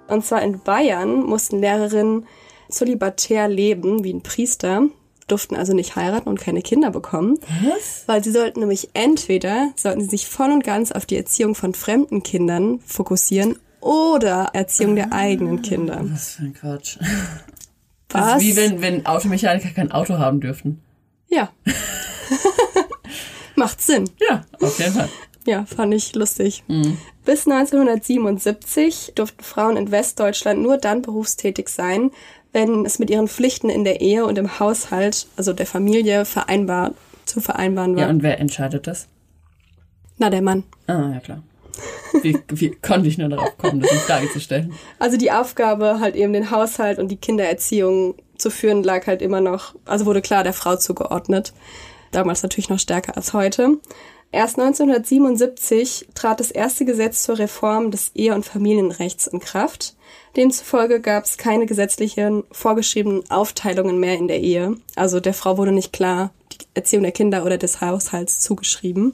Und 0.08 0.26
zwar 0.26 0.42
in 0.44 0.60
Bayern 0.60 1.24
mussten 1.24 1.60
Lehrerinnen 1.60 2.28
zölibatär 2.70 3.48
leben, 3.48 4.04
wie 4.04 4.14
ein 4.14 4.24
Priester, 4.24 4.84
durften 5.28 5.56
also 5.56 5.74
nicht 5.74 5.96
heiraten 5.96 6.30
und 6.30 6.40
keine 6.40 6.62
Kinder 6.62 6.92
bekommen. 6.92 7.40
Was? 7.64 8.04
Weil 8.06 8.24
sie 8.24 8.32
sollten 8.32 8.60
nämlich 8.60 8.90
entweder, 8.94 9.72
sollten 9.76 10.02
sie 10.02 10.10
sich 10.10 10.28
voll 10.28 10.52
und 10.52 10.64
ganz 10.64 10.92
auf 10.92 11.06
die 11.06 11.18
Erziehung 11.18 11.56
von 11.56 11.74
fremden 11.74 12.24
Kindern 12.24 12.80
fokussieren 12.86 13.58
oder 13.82 14.50
Erziehung 14.54 14.96
der 14.96 15.14
eigenen 15.14 15.62
Kinder. 15.62 16.02
Was 16.04 16.36
für 16.36 16.44
ein 16.44 16.54
Quatsch. 16.54 16.98
Was? 18.10 18.26
Das 18.26 18.42
ist 18.42 18.48
wie 18.48 18.56
wenn, 18.56 18.82
wenn 18.82 19.06
Automechaniker 19.06 19.70
kein 19.70 19.92
Auto 19.92 20.18
haben 20.18 20.40
dürften. 20.40 20.82
Ja. 21.28 21.50
Macht 23.56 23.82
Sinn. 23.82 24.10
Ja, 24.20 24.46
auf 24.60 24.80
jeden 24.80 24.94
Fall. 24.94 25.10
Ja, 25.48 25.66
fand 25.66 25.94
ich 25.94 26.16
lustig. 26.16 26.64
Bis 27.24 27.48
1977 27.48 29.14
durften 29.16 29.44
Frauen 29.44 29.78
in 29.78 29.92
Westdeutschland 29.92 30.62
nur 30.62 30.78
dann 30.78 31.04
berufstätig 31.04 31.70
sein, 31.70 32.12
wenn 32.56 32.86
es 32.86 33.00
mit 33.00 33.10
ihren 33.10 33.28
Pflichten 33.28 33.70
in 33.70 33.84
der 33.84 34.00
Ehe 34.00 34.26
und 34.26 34.38
im 34.38 34.60
Haushalt, 34.60 35.28
also 35.36 35.52
der 35.52 35.66
Familie, 35.66 36.24
vereinbar 36.24 36.94
zu 37.26 37.42
vereinbaren 37.42 37.98
war. 37.98 38.04
Ja, 38.04 38.10
und 38.10 38.24
wer 38.24 38.40
entscheidet 38.40 38.88
das? 38.88 39.10
Na, 40.18 40.30
der 40.30 40.42
Mann. 40.42 40.64
Ah, 40.88 41.12
ja 41.14 41.20
klar. 41.20 41.44
Wie, 42.22 42.40
wie 42.48 42.72
konnte 42.72 43.10
ich 43.10 43.18
nur 43.18 43.28
darauf 43.28 43.58
kommen, 43.58 43.82
das 43.82 43.92
in 43.92 43.98
Frage 43.98 44.32
zu 44.32 44.40
stellen? 44.40 44.74
Also 45.00 45.18
die 45.18 45.32
Aufgabe, 45.32 46.00
halt 46.00 46.16
eben 46.16 46.32
den 46.32 46.50
Haushalt 46.50 46.98
und 46.98 47.10
die 47.10 47.18
Kindererziehung 47.18 48.16
zu 48.38 48.50
führen, 48.50 48.84
lag 48.84 49.06
halt 49.06 49.22
immer 49.22 49.42
noch, 49.42 49.76
also 49.84 50.06
wurde 50.06 50.22
klar 50.22 50.46
der 50.46 50.54
Frau 50.54 50.78
zugeordnet. 50.78 51.52
Damals 52.12 52.42
natürlich 52.42 52.70
noch 52.70 52.80
stärker 52.80 53.18
als 53.18 53.34
heute. 53.34 53.80
Erst 54.32 54.58
1977 54.58 56.08
trat 56.16 56.40
das 56.40 56.52
erste 56.52 56.86
Gesetz 56.86 57.24
zur 57.24 57.38
Reform 57.38 57.92
des 57.92 58.12
Ehe- 58.16 58.34
und 58.34 58.46
Familienrechts 58.46 59.28
in 59.28 59.42
Kraft. 59.42 59.98
Demzufolge 60.36 61.00
gab 61.00 61.24
es 61.24 61.38
keine 61.38 61.66
gesetzlichen 61.66 62.44
vorgeschriebenen 62.52 63.30
Aufteilungen 63.30 64.00
mehr 64.00 64.18
in 64.18 64.28
der 64.28 64.42
Ehe. 64.42 64.76
Also 64.96 65.20
der 65.20 65.34
Frau 65.34 65.58
wurde 65.58 65.72
nicht 65.72 65.94
klar 65.94 66.32
die 66.52 66.66
Erziehung 66.74 67.04
der 67.04 67.12
Kinder 67.12 67.46
oder 67.46 67.58
des 67.58 67.82
Haushalts 67.82 68.42
zugeschrieben. 68.42 69.14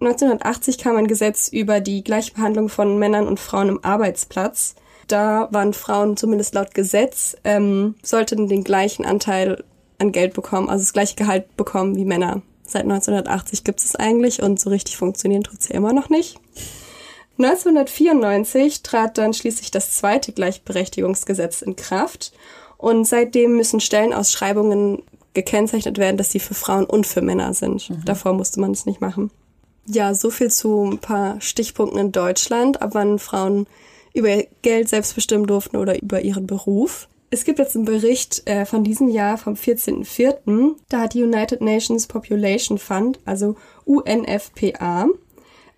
1980 0.00 0.78
kam 0.78 0.96
ein 0.96 1.06
Gesetz 1.06 1.46
über 1.46 1.80
die 1.80 2.02
Gleichbehandlung 2.02 2.68
von 2.68 2.98
Männern 2.98 3.28
und 3.28 3.38
Frauen 3.38 3.68
im 3.68 3.84
Arbeitsplatz. 3.84 4.74
Da 5.06 5.48
waren 5.52 5.74
Frauen 5.74 6.16
zumindest 6.16 6.54
laut 6.54 6.74
Gesetz, 6.74 7.36
ähm, 7.44 7.94
sollten 8.02 8.48
den 8.48 8.64
gleichen 8.64 9.04
Anteil 9.04 9.62
an 9.98 10.10
Geld 10.10 10.34
bekommen, 10.34 10.68
also 10.68 10.82
das 10.82 10.92
gleiche 10.92 11.14
Gehalt 11.14 11.56
bekommen 11.56 11.96
wie 11.96 12.04
Männer. 12.04 12.42
Seit 12.64 12.82
1980 12.82 13.62
gibt 13.62 13.80
es 13.80 13.94
eigentlich 13.94 14.42
und 14.42 14.58
so 14.58 14.70
richtig 14.70 14.96
funktionieren 14.96 15.44
tut's 15.44 15.68
ja 15.68 15.76
immer 15.76 15.92
noch 15.92 16.08
nicht. 16.08 16.38
1994 17.44 18.82
trat 18.82 19.18
dann 19.18 19.34
schließlich 19.34 19.70
das 19.70 19.92
zweite 19.92 20.32
Gleichberechtigungsgesetz 20.32 21.62
in 21.62 21.76
Kraft 21.76 22.32
und 22.78 23.06
seitdem 23.06 23.56
müssen 23.56 23.80
Stellenausschreibungen 23.80 25.02
gekennzeichnet 25.34 25.98
werden, 25.98 26.16
dass 26.16 26.30
sie 26.30 26.40
für 26.40 26.54
Frauen 26.54 26.84
und 26.84 27.06
für 27.06 27.22
Männer 27.22 27.54
sind. 27.54 27.90
Davor 28.04 28.34
musste 28.34 28.60
man 28.60 28.72
es 28.72 28.86
nicht 28.86 29.00
machen. 29.00 29.30
Ja, 29.86 30.14
so 30.14 30.30
viel 30.30 30.50
zu 30.50 30.84
ein 30.84 30.98
paar 30.98 31.40
Stichpunkten 31.40 31.98
in 31.98 32.12
Deutschland, 32.12 32.82
ab 32.82 32.90
wann 32.92 33.18
Frauen 33.18 33.66
über 34.14 34.28
ihr 34.28 34.46
Geld 34.62 34.88
selbst 34.88 35.14
bestimmen 35.14 35.46
durften 35.46 35.76
oder 35.76 36.00
über 36.00 36.20
ihren 36.20 36.46
Beruf. 36.46 37.08
Es 37.30 37.44
gibt 37.44 37.58
jetzt 37.58 37.74
einen 37.76 37.86
Bericht 37.86 38.46
äh, 38.46 38.66
von 38.66 38.84
diesem 38.84 39.08
Jahr 39.08 39.38
vom 39.38 39.54
14.04. 39.54 40.74
Da 40.90 41.00
hat 41.00 41.14
die 41.14 41.22
United 41.22 41.62
Nations 41.62 42.06
Population 42.06 42.76
Fund, 42.78 43.20
also 43.24 43.56
UNFPA, 43.86 45.06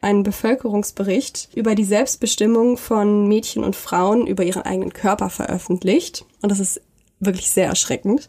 einen 0.05 0.23
Bevölkerungsbericht 0.23 1.49
über 1.55 1.75
die 1.75 1.85
Selbstbestimmung 1.85 2.77
von 2.77 3.27
Mädchen 3.27 3.65
und 3.65 3.75
Frauen 3.75 4.27
über 4.27 4.45
ihren 4.45 4.63
eigenen 4.63 4.93
Körper 4.93 5.31
veröffentlicht. 5.31 6.25
Und 6.43 6.53
das 6.53 6.61
ist 6.61 6.81
wirklich 7.19 7.51
sehr 7.51 7.67
erschreckend. 7.67 8.29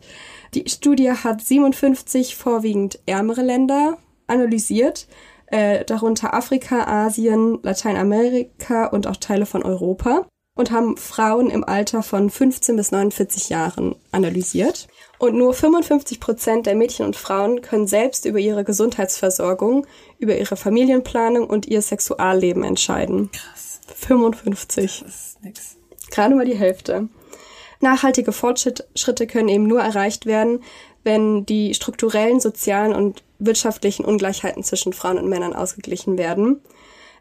Die 0.54 0.68
Studie 0.68 1.12
hat 1.12 1.42
57 1.42 2.36
vorwiegend 2.36 3.00
ärmere 3.06 3.42
Länder 3.42 3.98
analysiert, 4.28 5.08
äh, 5.48 5.86
darunter 5.86 6.34
Afrika, 6.34 6.86
Asien, 6.86 7.60
Lateinamerika 7.62 8.88
und 8.88 9.06
auch 9.06 9.18
Teile 9.18 9.46
von 9.46 9.62
Europa 9.62 10.26
und 10.56 10.72
haben 10.72 10.98
Frauen 10.98 11.50
im 11.50 11.64
Alter 11.64 12.02
von 12.02 12.30
15 12.30 12.76
bis 12.76 12.92
49 12.92 13.50
Jahren 13.50 13.96
analysiert. 14.12 14.88
Und 15.18 15.36
nur 15.36 15.54
55 15.54 16.20
Prozent 16.20 16.66
der 16.66 16.76
Mädchen 16.76 17.06
und 17.06 17.16
Frauen 17.16 17.62
können 17.62 17.88
selbst 17.88 18.26
über 18.26 18.40
ihre 18.40 18.64
Gesundheitsversorgung, 18.64 19.88
über 20.20 20.38
ihre 20.38 20.58
Familienplanung 20.58 21.48
und 21.48 21.68
ihr 21.68 21.82
Sexualleben 21.82 22.64
entscheiden. 22.64 23.32
Krass. 23.32 23.80
55. 23.94 25.04
Das 25.06 25.16
ist 25.16 25.44
nix. 25.44 25.78
Gerade 26.12 26.36
mal 26.36 26.46
die 26.46 26.56
Hälfte. 26.56 27.08
Nachhaltige 27.82 28.32
Fortschritte 28.32 29.28
können 29.28 29.50
eben 29.50 29.68
nur 29.68 29.82
erreicht 29.82 30.26
werden, 30.26 30.64
wenn 31.04 31.46
die 31.46 31.74
strukturellen, 31.74 32.40
sozialen 32.40 32.94
und 32.94 33.24
wirtschaftlichen 33.38 34.06
Ungleichheiten 34.06 34.64
zwischen 34.64 34.94
Frauen 34.94 35.18
und 35.18 35.30
Männern 35.30 35.54
ausgeglichen 35.54 36.18
werden. 36.18 36.62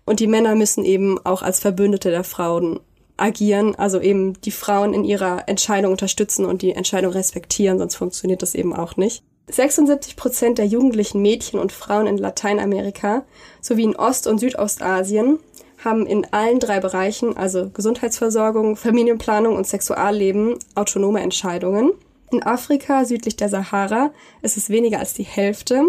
Und 0.07 0.21
die 0.21 0.27
Männer 0.27 0.55
müssen 0.55 0.85
eben 0.85 1.19
auch 1.25 1.43
als 1.43 1.61
Verbündete 1.61 2.11
der 2.11 2.25
Frauen 2.25 2.81
agieren, 3.17 3.75
also 3.75 4.01
eben 4.01 4.41
die 4.43 4.51
Frauen 4.51 4.95
in 4.95 5.05
ihrer 5.05 5.49
Entscheidung 5.49 5.93
unterstützen 5.93 6.45
und 6.45 6.63
die 6.63 6.73
Entscheidung 6.73 7.13
respektieren, 7.13 7.79
sonst 7.79 7.97
funktioniert 7.97 8.43
das 8.43 8.55
eben 8.55 8.75
auch 8.75 8.97
nicht. 8.97 9.23
76 9.49 10.17
Prozent 10.17 10.59
der 10.59 10.67
jugendlichen 10.67 11.21
Mädchen 11.21 11.61
und 11.61 11.71
Frauen 11.71 12.07
in 12.07 12.17
Lateinamerika 12.17 13.25
sowie 13.61 13.85
in 13.85 13.97
Ost- 13.97 14.27
und 14.27 14.39
Südostasien 14.39 15.39
haben 15.85 16.07
in 16.07 16.27
allen 16.33 16.61
drei 16.61 16.81
Bereichen, 16.81 17.37
also 17.37 17.69
Gesundheitsversorgung, 17.69 18.77
Familienplanung 18.77 19.55
und 19.55 19.67
Sexualleben, 19.67 20.59
autonome 20.75 21.21
Entscheidungen. 21.21 21.93
In 22.33 22.43
Afrika 22.43 23.05
südlich 23.05 23.37
der 23.37 23.51
Sahara 23.51 24.13
ist 24.41 24.57
es 24.57 24.71
weniger 24.71 24.99
als 24.99 25.13
die 25.13 25.25
Hälfte 25.25 25.83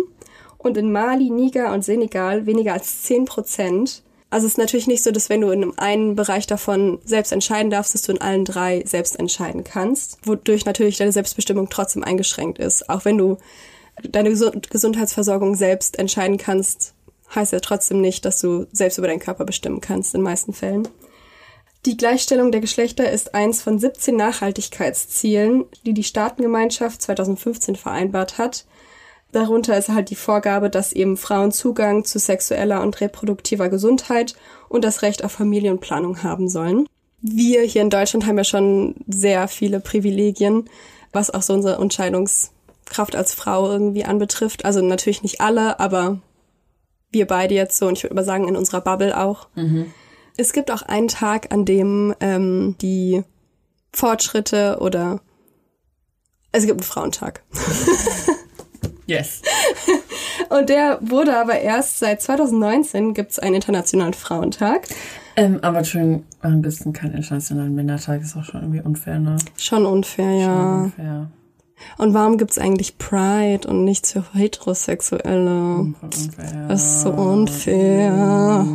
und 0.58 0.78
in 0.78 0.92
Mali, 0.92 1.30
Niger 1.30 1.74
und 1.74 1.86
Senegal 1.86 2.46
weniger 2.46 2.74
als 2.74 3.04
10 3.04 3.26
Prozent. 3.26 4.04
Also 4.36 4.48
es 4.48 4.56
ist 4.56 4.58
natürlich 4.58 4.88
nicht 4.88 5.02
so, 5.02 5.12
dass 5.12 5.30
wenn 5.30 5.40
du 5.40 5.50
in 5.52 5.80
einem 5.80 6.18
Bereich 6.18 6.46
davon 6.46 7.00
selbst 7.06 7.32
entscheiden 7.32 7.72
darfst, 7.72 7.94
dass 7.94 8.02
du 8.02 8.12
in 8.12 8.20
allen 8.20 8.44
drei 8.44 8.84
selbst 8.86 9.18
entscheiden 9.18 9.64
kannst, 9.64 10.18
wodurch 10.26 10.66
natürlich 10.66 10.98
deine 10.98 11.14
Selbstbestimmung 11.14 11.70
trotzdem 11.70 12.04
eingeschränkt 12.04 12.60
ist. 12.60 12.90
Auch 12.90 13.06
wenn 13.06 13.18
du 13.18 13.38
deine 14.04 14.32
Gesu- 14.32 14.52
Gesundheitsversorgung 14.70 15.56
selbst 15.56 15.98
entscheiden 15.98 16.36
kannst, 16.36 16.96
heißt 17.34 17.54
ja 17.54 17.62
trotzdem 17.62 18.02
nicht, 18.02 18.26
dass 18.26 18.38
du 18.40 18.66
selbst 18.74 18.98
über 18.98 19.08
deinen 19.08 19.22
Körper 19.22 19.46
bestimmen 19.46 19.80
kannst, 19.80 20.14
in 20.14 20.22
meisten 20.22 20.52
Fällen. 20.52 20.86
Die 21.86 21.96
Gleichstellung 21.96 22.52
der 22.52 22.60
Geschlechter 22.60 23.10
ist 23.10 23.36
eins 23.36 23.62
von 23.62 23.80
17 23.80 24.18
Nachhaltigkeitszielen, 24.18 25.64
die 25.86 25.94
die 25.94 26.04
Staatengemeinschaft 26.04 27.02
2015 27.02 27.78
vereinbart 27.78 28.38
hat. 28.38 28.66
Darunter 29.32 29.78
ist 29.78 29.90
halt 29.90 30.10
die 30.10 30.16
Vorgabe, 30.16 30.70
dass 30.70 30.94
eben 30.94 31.18
Frauen 31.18 31.52
Zugang 31.52 32.06
zu 32.06 32.20
sexueller 32.20 32.82
und 32.82 33.02
reproduktiver 33.02 33.70
Gesundheit 33.70 34.36
und 34.70 34.84
das 34.86 35.02
Recht 35.02 35.24
auf 35.24 35.34
Familienplanung 35.34 36.24
haben 36.24 36.48
sollen. 36.48 36.88
Wir 37.22 37.64
hier 37.64 37.82
in 37.82 37.90
Deutschland 37.90 38.26
haben 38.26 38.38
ja 38.38 38.44
schon 38.44 38.96
sehr 39.08 39.48
viele 39.48 39.80
Privilegien, 39.80 40.70
was 41.12 41.32
auch 41.32 41.42
so 41.42 41.54
unsere 41.54 41.82
Entscheidungskraft 41.82 43.16
als 43.16 43.34
Frau 43.34 43.70
irgendwie 43.70 44.06
anbetrifft. 44.06 44.64
Also 44.64 44.82
natürlich 44.82 45.24
nicht 45.24 45.42
alle, 45.42 45.80
aber 45.80 46.20
wir 47.12 47.28
beide 47.28 47.56
jetzt 47.56 47.78
so 47.78 47.88
und 47.88 47.98
ich 47.98 48.04
würde 48.04 48.16
mal 48.16 48.24
sagen 48.24 48.48
in 48.48 48.56
unserer 48.56 48.82
Bubble 48.82 49.18
auch. 49.18 49.48
Es 50.38 50.54
gibt 50.54 50.70
auch 50.70 50.82
einen 50.82 51.08
Tag, 51.08 51.52
an 51.54 51.66
dem 51.66 52.14
ähm, 52.20 52.76
die 52.82 53.24
Fortschritte 53.94 54.78
oder 54.82 55.22
es 56.52 56.66
gibt 56.66 56.82
einen 56.82 56.88
Frauentag. 56.88 57.44
Yes. 59.08 59.42
Und 60.50 60.70
der 60.70 61.00
wurde 61.02 61.38
aber 61.38 61.60
erst 61.60 62.00
seit 62.00 62.22
2019 62.22 63.14
gibt 63.14 63.32
es 63.32 63.40
einen 63.40 63.56
internationalen 63.56 64.14
Frauentag. 64.14 64.88
Ähm, 65.36 65.60
aber 65.62 65.80
Entschuldigung, 65.80 66.24
gibt 66.42 66.66
es 66.66 66.80
denn 66.80 66.94
keinen 66.94 67.14
internationalen 67.14 67.76
Männertag? 67.76 68.22
Ist 68.22 68.38
auch 68.38 68.44
schon 68.44 68.62
irgendwie 68.62 68.82
unfair, 68.82 69.20
ne? 69.20 69.38
Schon 69.58 69.86
unfair, 69.86 70.32
ja. 70.32 70.76
Unfair. 70.84 71.30
Und 71.98 72.14
warum 72.14 72.38
gibt's 72.38 72.58
eigentlich 72.58 72.98
Pride 72.98 73.68
und 73.68 73.84
nicht 73.84 74.08
für 74.08 74.24
Heterosexuelle? 74.34 75.94
unfair. 76.02 76.68
Das 76.70 76.84
ist 76.84 77.02
so 77.02 77.10
unfair. 77.12 78.66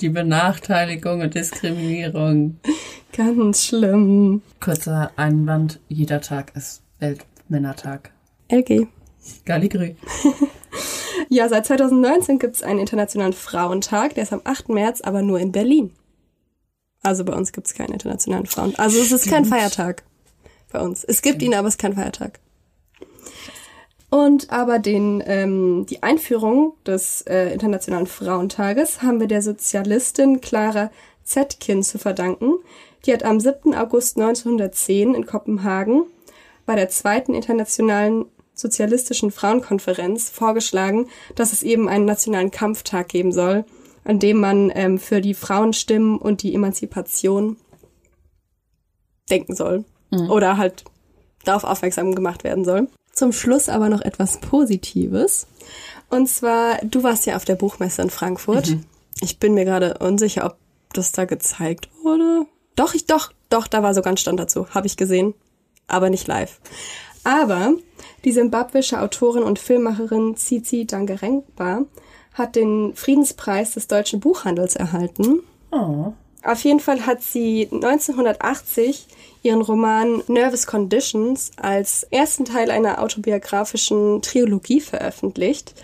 Die 0.00 0.08
Benachteiligung 0.08 1.22
und 1.22 1.34
Diskriminierung. 1.34 2.58
Ganz 3.16 3.64
schlimm. 3.64 4.42
Kurzer 4.60 5.10
Einwand, 5.16 5.80
jeder 5.88 6.20
Tag 6.20 6.52
ist 6.54 6.82
Weltmännertag. 6.98 8.10
LG. 8.48 8.86
Galligrü. 9.44 9.94
Ja, 11.28 11.48
seit 11.48 11.66
2019 11.66 12.38
gibt's 12.38 12.62
einen 12.62 12.78
internationalen 12.78 13.32
Frauentag. 13.32 14.14
Der 14.14 14.22
ist 14.22 14.32
am 14.32 14.40
8. 14.44 14.70
März, 14.70 15.02
aber 15.02 15.22
nur 15.22 15.38
in 15.38 15.52
Berlin. 15.52 15.92
Also 17.02 17.24
bei 17.24 17.34
uns 17.34 17.52
gibt's 17.52 17.74
keinen 17.74 17.92
internationalen 17.92 18.46
Frauentag. 18.46 18.80
Also 18.80 19.00
es 19.00 19.12
ist 19.12 19.28
kein 19.28 19.44
Feiertag 19.44 20.04
bei 20.72 20.80
uns. 20.80 21.04
Es 21.04 21.22
gibt 21.22 21.42
ihn, 21.42 21.54
aber 21.54 21.68
es 21.68 21.74
ist 21.74 21.80
kein 21.80 21.94
Feiertag. 21.94 22.40
Und 24.10 24.50
aber 24.50 24.78
den, 24.78 25.22
ähm, 25.26 25.84
die 25.86 26.02
Einführung 26.02 26.72
des 26.86 27.22
äh, 27.22 27.52
Internationalen 27.52 28.06
Frauentages 28.06 29.02
haben 29.02 29.20
wir 29.20 29.26
der 29.26 29.42
Sozialistin 29.42 30.40
Clara 30.40 30.90
Zetkin 31.24 31.82
zu 31.82 31.98
verdanken. 31.98 32.54
Die 33.04 33.12
hat 33.12 33.22
am 33.22 33.38
7. 33.38 33.74
August 33.74 34.16
1910 34.16 35.14
in 35.14 35.26
Kopenhagen 35.26 36.04
bei 36.64 36.74
der 36.74 36.88
zweiten 36.88 37.34
internationalen 37.34 38.24
sozialistischen 38.58 39.30
Frauenkonferenz 39.30 40.30
vorgeschlagen, 40.30 41.08
dass 41.34 41.52
es 41.52 41.62
eben 41.62 41.88
einen 41.88 42.04
nationalen 42.04 42.50
Kampftag 42.50 43.08
geben 43.08 43.32
soll, 43.32 43.64
an 44.04 44.18
dem 44.18 44.38
man 44.38 44.72
ähm, 44.74 44.98
für 44.98 45.20
die 45.20 45.34
Frauenstimmen 45.34 46.18
und 46.18 46.42
die 46.42 46.54
Emanzipation 46.54 47.56
denken 49.30 49.54
soll. 49.54 49.84
Oder 50.30 50.56
halt 50.56 50.84
darauf 51.44 51.64
aufmerksam 51.64 52.14
gemacht 52.14 52.44
werden 52.44 52.64
soll. 52.64 52.88
Zum 53.12 53.32
Schluss 53.32 53.68
aber 53.68 53.88
noch 53.88 54.00
etwas 54.00 54.38
Positives. 54.38 55.46
Und 56.08 56.28
zwar, 56.28 56.78
du 56.82 57.02
warst 57.02 57.26
ja 57.26 57.36
auf 57.36 57.44
der 57.44 57.56
Buchmesse 57.56 58.02
in 58.02 58.10
Frankfurt. 58.10 58.76
Ich 59.20 59.38
bin 59.38 59.54
mir 59.54 59.64
gerade 59.64 59.98
unsicher, 59.98 60.46
ob 60.46 60.56
das 60.92 61.12
da 61.12 61.24
gezeigt 61.24 61.88
wurde. 62.02 62.46
Doch, 62.76 62.94
ich 62.94 63.06
doch, 63.06 63.32
doch, 63.50 63.66
da 63.66 63.82
war 63.82 63.92
sogar 63.92 64.12
ein 64.12 64.16
Stand 64.16 64.40
dazu. 64.40 64.68
Habe 64.70 64.86
ich 64.86 64.96
gesehen. 64.96 65.34
Aber 65.88 66.10
nicht 66.10 66.26
live. 66.26 66.60
Aber 67.24 67.74
die 68.24 68.32
simbabwische 68.32 69.00
Autorin 69.00 69.42
und 69.42 69.58
Filmmacherin 69.58 70.36
Tsitsi 70.36 70.86
Dangarengba 70.86 71.84
hat 72.34 72.56
den 72.56 72.94
Friedenspreis 72.94 73.72
des 73.72 73.88
deutschen 73.88 74.20
Buchhandels 74.20 74.76
erhalten. 74.76 75.40
Oh. 75.70 76.12
Auf 76.44 76.62
jeden 76.62 76.80
Fall 76.80 77.04
hat 77.04 77.22
sie 77.22 77.68
1980 77.70 79.06
ihren 79.42 79.60
Roman 79.60 80.22
Nervous 80.28 80.66
Conditions 80.66 81.50
als 81.56 82.04
ersten 82.10 82.44
Teil 82.44 82.70
einer 82.70 83.02
autobiografischen 83.02 84.22
Trilogie 84.22 84.80
veröffentlicht. 84.80 85.74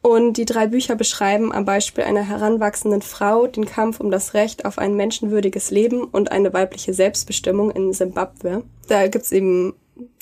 Und 0.00 0.34
die 0.34 0.44
drei 0.44 0.68
Bücher 0.68 0.94
beschreiben 0.94 1.52
am 1.52 1.64
Beispiel 1.64 2.04
einer 2.04 2.22
heranwachsenden 2.22 3.02
Frau 3.02 3.46
den 3.46 3.66
Kampf 3.66 4.00
um 4.00 4.10
das 4.10 4.32
Recht 4.32 4.64
auf 4.64 4.78
ein 4.78 4.94
menschenwürdiges 4.94 5.70
Leben 5.70 6.04
und 6.04 6.30
eine 6.30 6.52
weibliche 6.52 6.94
Selbstbestimmung 6.94 7.70
in 7.72 7.92
Simbabwe. 7.92 8.62
Da 8.86 9.08
gibt's 9.08 9.32
eben 9.32 9.74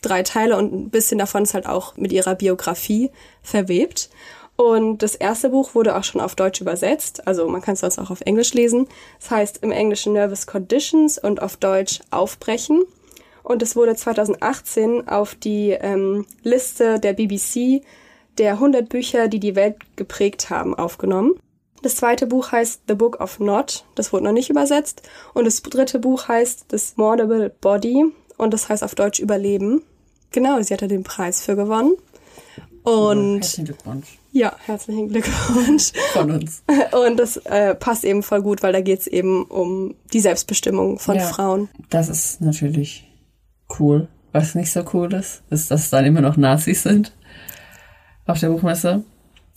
drei 0.02 0.22
Teile 0.22 0.56
und 0.56 0.72
ein 0.72 0.90
bisschen 0.90 1.18
davon 1.18 1.42
ist 1.42 1.54
halt 1.54 1.66
auch 1.66 1.96
mit 1.96 2.12
ihrer 2.12 2.34
Biografie 2.34 3.10
verwebt. 3.42 4.10
Und 4.56 5.02
das 5.02 5.14
erste 5.14 5.50
Buch 5.50 5.74
wurde 5.74 5.96
auch 5.96 6.04
schon 6.04 6.20
auf 6.20 6.34
Deutsch 6.34 6.62
übersetzt, 6.62 7.26
also 7.26 7.46
man 7.46 7.60
kann 7.60 7.74
es 7.74 7.80
sonst 7.80 7.98
auch 7.98 8.10
auf 8.10 8.22
Englisch 8.22 8.54
lesen. 8.54 8.88
Das 9.20 9.30
heißt 9.30 9.62
im 9.62 9.70
Englischen 9.70 10.14
Nervous 10.14 10.46
Conditions 10.46 11.18
und 11.18 11.42
auf 11.42 11.58
Deutsch 11.58 12.00
Aufbrechen. 12.10 12.84
Und 13.42 13.62
es 13.62 13.76
wurde 13.76 13.94
2018 13.94 15.08
auf 15.08 15.34
die 15.34 15.70
ähm, 15.70 16.26
Liste 16.42 16.98
der 16.98 17.12
BBC 17.12 17.82
der 18.38 18.54
100 18.54 18.88
Bücher, 18.88 19.28
die 19.28 19.40
die 19.40 19.54
Welt 19.54 19.76
geprägt 19.96 20.50
haben, 20.50 20.74
aufgenommen. 20.74 21.38
Das 21.82 21.96
zweite 21.96 22.26
Buch 22.26 22.52
heißt 22.52 22.82
The 22.88 22.94
Book 22.94 23.20
of 23.20 23.38
Not, 23.38 23.84
das 23.94 24.12
wurde 24.12 24.24
noch 24.24 24.32
nicht 24.32 24.50
übersetzt. 24.50 25.02
Und 25.34 25.44
das 25.44 25.62
dritte 25.62 25.98
Buch 25.98 26.28
heißt 26.28 26.66
The 26.70 26.78
Smordable 26.78 27.50
Body 27.60 28.06
und 28.36 28.52
das 28.54 28.68
heißt 28.68 28.82
auf 28.84 28.94
Deutsch 28.94 29.20
Überleben. 29.20 29.82
Genau, 30.30 30.60
sie 30.60 30.74
hatte 30.74 30.88
den 30.88 31.02
Preis 31.04 31.42
für 31.42 31.56
gewonnen. 31.56 31.94
Und 32.82 33.40
Herzlichen 33.40 33.64
Glückwunsch 33.66 34.18
ja, 34.36 34.54
herzlichen 34.66 35.08
Glückwunsch. 35.08 35.92
von 36.12 36.30
uns. 36.30 36.62
Und 37.06 37.16
das 37.16 37.38
äh, 37.38 37.74
passt 37.74 38.04
eben 38.04 38.22
voll 38.22 38.42
gut, 38.42 38.62
weil 38.62 38.72
da 38.72 38.80
geht's 38.82 39.06
eben 39.06 39.44
um 39.44 39.94
die 40.12 40.20
Selbstbestimmung 40.20 40.98
von 40.98 41.16
Ja. 41.16 41.22
Frauen. 41.22 41.68
Das 41.88 42.08
ist 42.08 42.40
natürlich 42.40 43.10
cool. 43.78 44.08
Was 44.32 44.54
nicht 44.54 44.70
so 44.70 44.84
cool 44.92 45.14
ist, 45.14 45.42
ist, 45.48 45.70
dass 45.70 45.88
dann 45.88 46.04
immer 46.04 46.20
noch 46.20 46.36
Nazis 46.36 46.82
sind 46.82 47.12
auf 48.26 48.38
der 48.38 48.48
Buchmesse. 48.50 49.02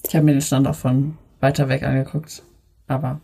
Ich 0.08 0.16
habe 0.16 0.24
mir 0.26 0.32
den 0.32 0.42
Stand 0.42 0.66
auch 0.68 0.76
von 0.76 1.18
weiter 1.42 1.68
weg 1.68 1.84
angeguckt. 1.84 2.42
Aber 2.88 3.20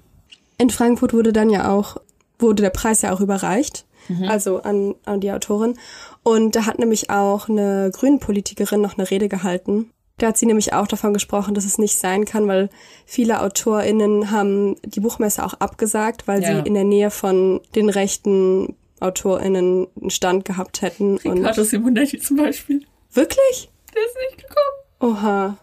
In 0.57 0.69
Frankfurt 0.69 1.13
wurde 1.13 1.31
dann 1.31 1.49
ja 1.49 1.71
auch, 1.71 1.95
wurde 2.37 2.63
der 2.63 2.69
Preis 2.71 3.01
ja 3.01 3.13
auch 3.13 3.21
überreicht, 3.21 3.84
also 4.27 4.61
an, 4.61 4.95
an 5.05 5.19
die 5.21 5.31
Autorin. 5.31 5.77
Und 6.23 6.55
da 6.55 6.65
hat 6.65 6.79
nämlich 6.79 7.09
auch 7.09 7.49
eine 7.49 7.91
Grünen-Politikerin 7.93 8.81
noch 8.81 8.97
eine 8.97 9.09
Rede 9.09 9.29
gehalten. 9.29 9.91
Da 10.17 10.27
hat 10.27 10.37
sie 10.37 10.45
nämlich 10.45 10.71
auch 10.73 10.87
davon 10.87 11.13
gesprochen, 11.13 11.55
dass 11.55 11.65
es 11.65 11.77
nicht 11.77 11.97
sein 11.97 12.23
kann, 12.25 12.47
weil 12.47 12.69
viele 13.05 13.41
AutorInnen 13.41 14.31
haben 14.31 14.77
die 14.85 15.01
Buchmesse 15.01 15.43
auch 15.45 15.55
abgesagt, 15.55 16.27
weil 16.27 16.41
Ja. 16.41 16.61
sie 16.61 16.67
in 16.67 16.73
der 16.73 16.85
Nähe 16.85 17.11
von 17.11 17.59
den 17.75 17.89
rechten 17.89 18.75
AutorInnen 19.01 19.87
einen 19.99 20.09
Stand 20.09 20.45
gehabt 20.45 20.81
hätten. 20.81 21.17
Und 21.17 21.39
Riccardo 21.39 21.63
Simonetti 21.65 22.19
zum 22.19 22.37
Beispiel, 22.37 22.85
wirklich? 23.11 23.69
der 23.93 24.01
ist 24.03 24.15
nicht 24.31 24.47
gekommen. 24.47 25.15
Oha. 25.17 25.57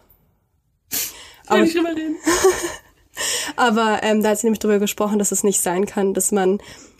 Aber- 1.47 1.63
ich 1.63 1.73
drüber 1.73 1.89
reden? 1.89 2.15
Aber 3.55 3.99
ähm, 4.03 4.23
da 4.23 4.29
hat 4.29 4.39
sie 4.39 4.47
nämlich 4.47 4.59
darüber 4.59 4.79
gesprochen, 4.79 5.19
dass 5.19 5.31
es 5.31 5.43
nicht 5.43 5.61
sein 5.61 5.85
kann, 5.85 6.13
dass 6.13 6.31
man, 6.31 6.59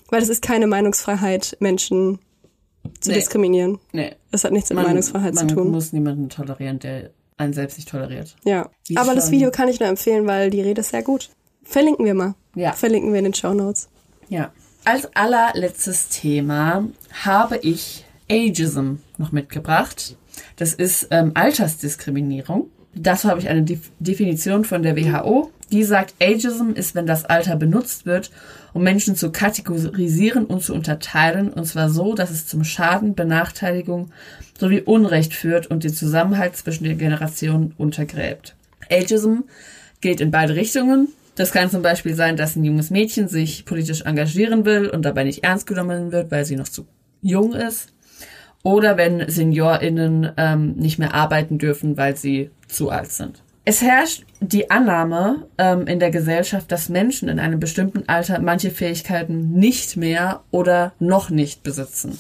weil 0.10 0.22
es 0.22 0.30
ist 0.30 0.42
keine 0.42 0.68
Meinungsfreiheit, 0.68 1.58
Menschen 1.60 2.20
zu 3.00 3.10
Nee. 3.12 3.16
diskriminieren. 3.18 3.80
Nee. 3.92 4.16
Das 4.32 4.44
hat 4.44 4.52
nichts 4.52 4.70
mit 4.70 4.84
Meinungsfreiheit 4.84 5.34
man 5.36 5.50
zu 5.50 5.56
tun. 5.56 5.72
muss 5.72 5.94
niemanden 5.94 6.30
tolerieren, 6.30 6.80
der 6.80 7.12
einen 7.38 7.54
selbst 7.54 7.78
nicht 7.78 7.90
toleriert. 7.90 8.36
Ja. 8.44 8.70
Wie 8.88 8.98
Aber 8.98 9.16
das 9.16 9.32
Video 9.32 9.52
kann 9.52 9.68
ich 9.70 9.80
nur 9.80 9.90
empfehlen, 9.90 10.28
weil 10.28 10.50
die 10.50 10.62
Rede 10.62 10.82
ist 10.82 10.90
sehr 10.90 11.04
gut. 11.04 11.30
Verlinken 11.64 12.06
wir 12.06 12.14
mal. 12.14 12.36
Ja. 12.56 12.74
Verlinken 12.74 13.12
wir 13.12 13.20
in 13.20 13.26
den 13.26 13.34
Show 13.34 13.54
Notes. 13.54 13.90
Ja. 14.30 14.52
Als 14.86 15.08
allerletztes 15.16 16.10
Thema 16.10 16.86
habe 17.24 17.58
ich 17.58 18.06
Ageism 18.30 18.96
noch 19.18 19.32
mitgebracht. 19.32 20.18
Das 20.58 20.74
ist 20.74 21.08
ähm, 21.12 21.32
Altersdiskriminierung. 21.36 22.70
Dazu 22.96 23.30
habe 23.30 23.40
ich 23.40 23.50
eine 23.50 23.64
Def 23.64 23.92
Definition 24.00 24.66
von 24.66 24.84
der 24.84 24.96
WHO. 24.96 25.52
Die 25.72 25.84
sagt, 25.84 26.14
Ageism 26.22 26.72
ist, 26.72 26.94
wenn 26.96 27.08
das 27.08 27.26
Alter 27.26 27.56
benutzt 27.56 28.06
wird, 28.06 28.30
um 28.74 28.84
Menschen 28.84 29.16
zu 29.16 29.32
kategorisieren 29.32 30.46
und 30.46 30.64
zu 30.64 30.74
unterteilen, 30.74 31.54
und 31.54 31.66
zwar 31.66 31.90
so, 31.90 32.16
dass 32.16 32.32
es 32.32 32.48
zum 32.48 32.64
Schaden, 32.64 33.16
Benachteiligung 33.16 34.12
sowie 34.60 34.82
Unrecht 34.82 35.34
führt 35.34 35.68
und 35.68 35.84
den 35.84 35.94
Zusammenhalt 35.94 36.56
zwischen 36.56 36.84
den 36.84 36.98
Generationen 36.98 37.74
untergräbt. 37.78 38.56
Ageism 38.90 39.42
geht 40.02 40.22
in 40.22 40.32
beide 40.32 40.56
Richtungen. 40.56 41.08
Das 41.36 41.52
kann 41.52 41.70
zum 41.70 41.82
Beispiel 41.82 42.14
sein, 42.14 42.38
dass 42.38 42.56
ein 42.56 42.64
junges 42.64 42.90
Mädchen 42.90 43.28
sich 43.28 43.66
politisch 43.66 44.02
engagieren 44.02 44.66
will 44.66 44.90
und 44.90 45.04
dabei 45.04 45.24
nicht 45.24 45.44
ernst 45.44 45.66
genommen 45.66 46.12
wird, 46.12 46.30
weil 46.32 46.46
sie 46.46 46.56
noch 46.56 46.68
zu 46.68 46.86
jung 47.22 47.54
ist. 47.54 47.90
Oder 48.62 48.98
wenn 48.98 49.30
SeniorInnen 49.30 50.32
ähm, 50.38 50.74
nicht 50.76 51.00
mehr 51.00 51.14
arbeiten 51.14 51.58
dürfen, 51.58 51.98
weil 51.98 52.16
sie 52.16 52.52
zu 52.68 52.90
alt 52.92 53.12
sind. 53.12 53.44
Es 53.66 53.82
herrscht 53.82 54.26
die 54.42 54.70
Annahme 54.70 55.48
ähm, 55.58 55.88
in 55.88 56.00
der 56.00 56.12
Gesellschaft, 56.12 56.70
dass 56.72 56.90
Menschen 56.90 57.30
in 57.30 57.40
einem 57.40 57.62
bestimmten 57.62 58.10
Alter 58.10 58.40
manche 58.40 58.72
Fähigkeiten 58.72 59.52
nicht 59.54 59.96
mehr 59.96 60.44
oder 60.52 60.94
noch 61.00 61.30
nicht 61.30 61.64
besitzen. 61.64 62.20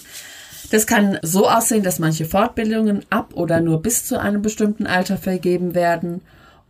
Das 0.71 0.87
kann 0.87 1.19
so 1.21 1.49
aussehen, 1.49 1.83
dass 1.83 1.99
manche 1.99 2.25
Fortbildungen 2.25 3.05
ab 3.09 3.33
oder 3.33 3.59
nur 3.59 3.81
bis 3.81 4.05
zu 4.05 4.19
einem 4.19 4.41
bestimmten 4.41 4.87
Alter 4.87 5.17
vergeben 5.17 5.75
werden 5.75 6.21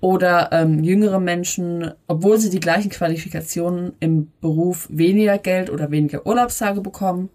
oder 0.02 0.50
ähm, 0.52 0.84
jüngere 0.84 1.20
Menschen, 1.20 1.94
obwohl 2.08 2.38
sie 2.40 2.50
die 2.50 2.60
gleichen 2.60 2.90
Qualifikationen 2.90 3.94
im 4.02 4.32
Beruf 4.42 4.88
weniger 4.90 5.38
Geld 5.38 5.70
oder 5.70 5.92
weniger 5.92 6.26
Urlaubstage 6.26 6.82
bekommen. 6.82 7.30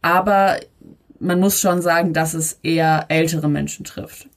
Aber 0.00 0.56
man 1.18 1.40
muss 1.40 1.60
schon 1.60 1.82
sagen, 1.82 2.14
dass 2.14 2.32
es 2.32 2.60
eher 2.62 3.06
ältere 3.08 3.50
Menschen 3.50 3.84
trifft. 3.84 4.29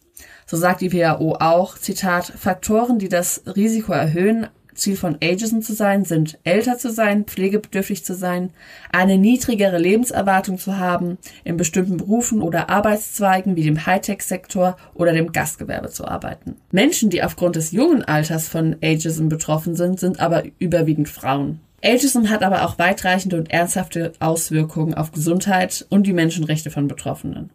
So 0.45 0.57
sagt 0.57 0.81
die 0.81 0.93
WHO 0.93 1.35
auch, 1.39 1.77
Zitat, 1.77 2.25
Faktoren, 2.25 2.99
die 2.99 3.09
das 3.09 3.43
Risiko 3.45 3.93
erhöhen, 3.93 4.47
Ziel 4.75 4.95
von 4.95 5.17
Ageism 5.21 5.59
zu 5.61 5.73
sein, 5.73 6.05
sind 6.05 6.39
älter 6.43 6.77
zu 6.77 6.91
sein, 6.91 7.25
pflegebedürftig 7.25 8.03
zu 8.03 8.15
sein, 8.15 8.51
eine 8.91 9.17
niedrigere 9.17 9.77
Lebenserwartung 9.77 10.57
zu 10.57 10.77
haben, 10.77 11.17
in 11.43 11.57
bestimmten 11.57 11.97
Berufen 11.97 12.41
oder 12.41 12.69
Arbeitszweigen 12.69 13.55
wie 13.55 13.63
dem 13.63 13.85
Hightech-Sektor 13.85 14.77
oder 14.93 15.13
dem 15.13 15.31
Gastgewerbe 15.31 15.89
zu 15.89 16.05
arbeiten. 16.05 16.55
Menschen, 16.71 17.09
die 17.09 17.23
aufgrund 17.23 17.55
des 17.55 17.71
jungen 17.71 18.03
Alters 18.03 18.47
von 18.47 18.75
Ageism 18.81 19.29
betroffen 19.29 19.75
sind, 19.75 19.99
sind 19.99 20.19
aber 20.19 20.43
überwiegend 20.59 21.09
Frauen. 21.09 21.59
Ageism 21.83 22.29
hat 22.29 22.43
aber 22.43 22.63
auch 22.65 22.79
weitreichende 22.79 23.37
und 23.37 23.51
ernsthafte 23.51 24.13
Auswirkungen 24.19 24.93
auf 24.93 25.11
Gesundheit 25.11 25.85
und 25.89 26.07
die 26.07 26.13
Menschenrechte 26.13 26.71
von 26.71 26.87
Betroffenen. 26.87 27.49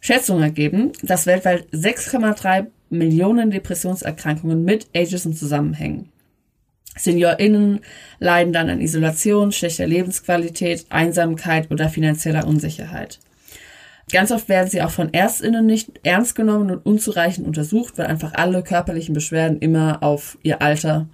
Schätzungen 0.00 0.42
ergeben, 0.42 0.92
dass 1.02 1.26
weltweit 1.26 1.66
6,3 1.72 2.66
Millionen 2.90 3.50
Depressionserkrankungen 3.50 4.64
mit 4.64 4.88
Ageism 4.94 5.32
zusammenhängen. 5.32 6.10
SeniorInnen 6.98 7.80
leiden 8.18 8.52
dann 8.52 8.68
an 8.68 8.80
Isolation, 8.80 9.52
schlechter 9.52 9.86
Lebensqualität, 9.86 10.86
Einsamkeit 10.90 11.70
oder 11.70 11.88
finanzieller 11.88 12.46
Unsicherheit. 12.46 13.20
Ganz 14.12 14.32
oft 14.32 14.48
werden 14.48 14.68
sie 14.68 14.82
auch 14.82 14.90
von 14.90 15.12
ÄrztInnen 15.12 15.64
nicht 15.64 16.00
ernst 16.02 16.34
genommen 16.34 16.70
und 16.70 16.84
unzureichend 16.84 17.46
untersucht, 17.46 17.96
weil 17.96 18.06
einfach 18.06 18.34
alle 18.34 18.62
körperlichen 18.62 19.14
Beschwerden 19.14 19.60
immer 19.60 20.02
auf 20.02 20.36
ihr 20.42 20.60
Alter 20.60 21.08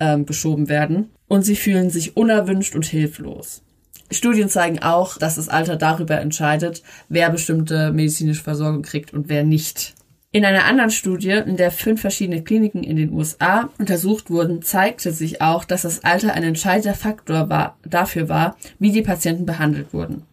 ähm, 0.00 0.26
geschoben 0.26 0.68
werden. 0.68 1.10
Und 1.32 1.44
sie 1.44 1.56
fühlen 1.56 1.88
sich 1.88 2.14
unerwünscht 2.14 2.74
und 2.74 2.84
hilflos. 2.84 3.62
Studien 4.10 4.50
zeigen 4.50 4.80
auch, 4.80 5.16
dass 5.16 5.36
das 5.36 5.48
Alter 5.48 5.76
darüber 5.76 6.20
entscheidet, 6.20 6.82
wer 7.08 7.30
bestimmte 7.30 7.90
medizinische 7.90 8.42
Versorgung 8.42 8.82
kriegt 8.82 9.14
und 9.14 9.30
wer 9.30 9.42
nicht. 9.42 9.94
In 10.30 10.44
einer 10.44 10.66
anderen 10.66 10.90
Studie, 10.90 11.30
in 11.30 11.56
der 11.56 11.70
fünf 11.70 12.02
verschiedene 12.02 12.42
Kliniken 12.42 12.84
in 12.84 12.98
den 12.98 13.14
USA 13.14 13.70
untersucht 13.78 14.28
wurden, 14.28 14.60
zeigte 14.60 15.10
sich 15.10 15.40
auch, 15.40 15.64
dass 15.64 15.80
das 15.80 16.04
Alter 16.04 16.34
ein 16.34 16.42
entscheidender 16.42 16.92
Faktor 16.92 17.48
war, 17.48 17.78
dafür 17.82 18.28
war, 18.28 18.58
wie 18.78 18.92
die 18.92 19.00
Patienten 19.00 19.46
behandelt 19.46 19.94
wurden. 19.94 20.24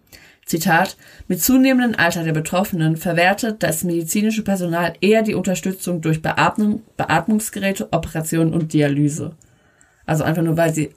Zitat, 0.45 0.97
mit 1.29 1.41
zunehmendem 1.41 1.97
Alter 1.97 2.25
der 2.25 2.33
Betroffenen 2.33 2.97
verwertet 2.97 3.63
das 3.63 3.85
medizinische 3.85 4.43
Personal 4.43 4.95
eher 4.99 5.21
die 5.21 5.35
Unterstützung 5.35 6.01
durch 6.01 6.21
Beatmung, 6.21 6.81
Beatmungsgeräte, 6.97 7.87
Operationen 7.93 8.53
und 8.53 8.73
Dialyse. 8.73 9.37
Also 10.09 10.23
einfach 10.23 10.41
nur 10.41 10.57
weil 10.57 10.73
sie 10.73 10.89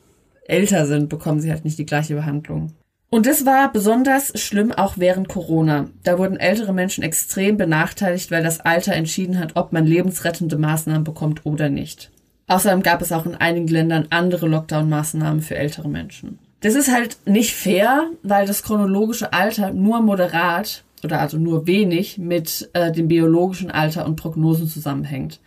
älter 0.46 0.86
sind, 0.86 1.08
bekommen 1.08 1.40
sie 1.40 1.50
halt 1.50 1.64
nicht 1.64 1.78
die 1.78 1.86
gleiche 1.86 2.14
Behandlung. 2.14 2.72
Und 3.10 3.26
das 3.26 3.44
war 3.44 3.70
besonders 3.70 4.32
schlimm 4.40 4.72
auch 4.72 4.94
während 4.96 5.28
Corona. 5.28 5.90
Da 6.02 6.18
wurden 6.18 6.38
ältere 6.38 6.72
Menschen 6.72 7.04
extrem 7.04 7.58
benachteiligt, 7.58 8.30
weil 8.30 8.42
das 8.42 8.60
Alter 8.60 8.94
entschieden 8.94 9.38
hat, 9.38 9.54
ob 9.54 9.74
man 9.74 9.84
lebensrettende 9.84 10.56
Maßnahmen 10.56 11.04
bekommt 11.04 11.44
oder 11.44 11.68
nicht. 11.68 12.10
Außerdem 12.46 12.82
gab 12.82 13.02
es 13.02 13.12
auch 13.12 13.26
in 13.26 13.34
einigen 13.34 13.68
Ländern 13.68 14.06
andere 14.08 14.46
Lockdown-Maßnahmen 14.46 15.42
für 15.42 15.56
ältere 15.56 15.90
Menschen. 15.90 16.38
Das 16.60 16.74
ist 16.74 16.90
halt 16.90 17.18
nicht 17.26 17.54
fair, 17.54 18.08
weil 18.22 18.46
das 18.46 18.62
chronologische 18.62 19.34
Alter 19.34 19.74
nur 19.74 20.00
moderat 20.00 20.84
oder 21.04 21.20
also 21.20 21.36
nur 21.36 21.66
wenig 21.66 22.16
mit 22.16 22.70
äh, 22.72 22.90
dem 22.92 23.08
biologischen 23.08 23.70
Alter 23.70 24.06
und 24.06 24.16
Prognosen 24.16 24.68
zusammenhängt. 24.68 25.38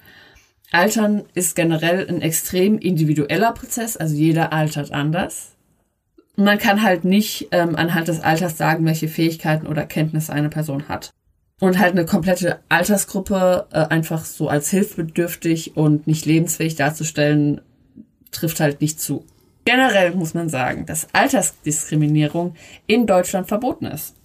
Altern 0.71 1.23
ist 1.33 1.55
generell 1.55 2.07
ein 2.07 2.21
extrem 2.21 2.77
individueller 2.77 3.53
Prozess, 3.53 3.97
also 3.97 4.15
jeder 4.15 4.51
altert 4.51 4.91
anders 4.91 5.55
man 6.35 6.57
kann 6.57 6.81
halt 6.81 7.05
nicht 7.05 7.47
ähm, 7.51 7.75
anhand 7.75 8.07
des 8.07 8.21
Alters 8.21 8.57
sagen, 8.57 8.85
welche 8.85 9.07
Fähigkeiten 9.07 9.67
oder 9.67 9.85
Kenntnisse 9.85 10.33
eine 10.33 10.49
Person 10.49 10.87
hat. 10.89 11.11
Und 11.61 11.79
halt 11.79 11.93
eine 11.93 12.05
komplette 12.05 12.59
Altersgruppe 12.67 13.67
äh, 13.71 13.85
einfach 13.85 14.25
so 14.25 14.49
als 14.49 14.69
hilfsbedürftig 14.69 15.77
und 15.77 16.05
nicht 16.05 16.25
lebensfähig 16.25 16.75
darzustellen, 16.75 17.61
trifft 18.31 18.59
halt 18.59 18.81
nicht 18.81 18.99
zu. 18.99 19.25
Generell 19.63 20.13
muss 20.13 20.33
man 20.33 20.49
sagen, 20.49 20.85
dass 20.85 21.07
Altersdiskriminierung 21.13 22.55
in 22.87 23.07
Deutschland 23.07 23.47
verboten 23.47 23.85
ist. 23.85 24.15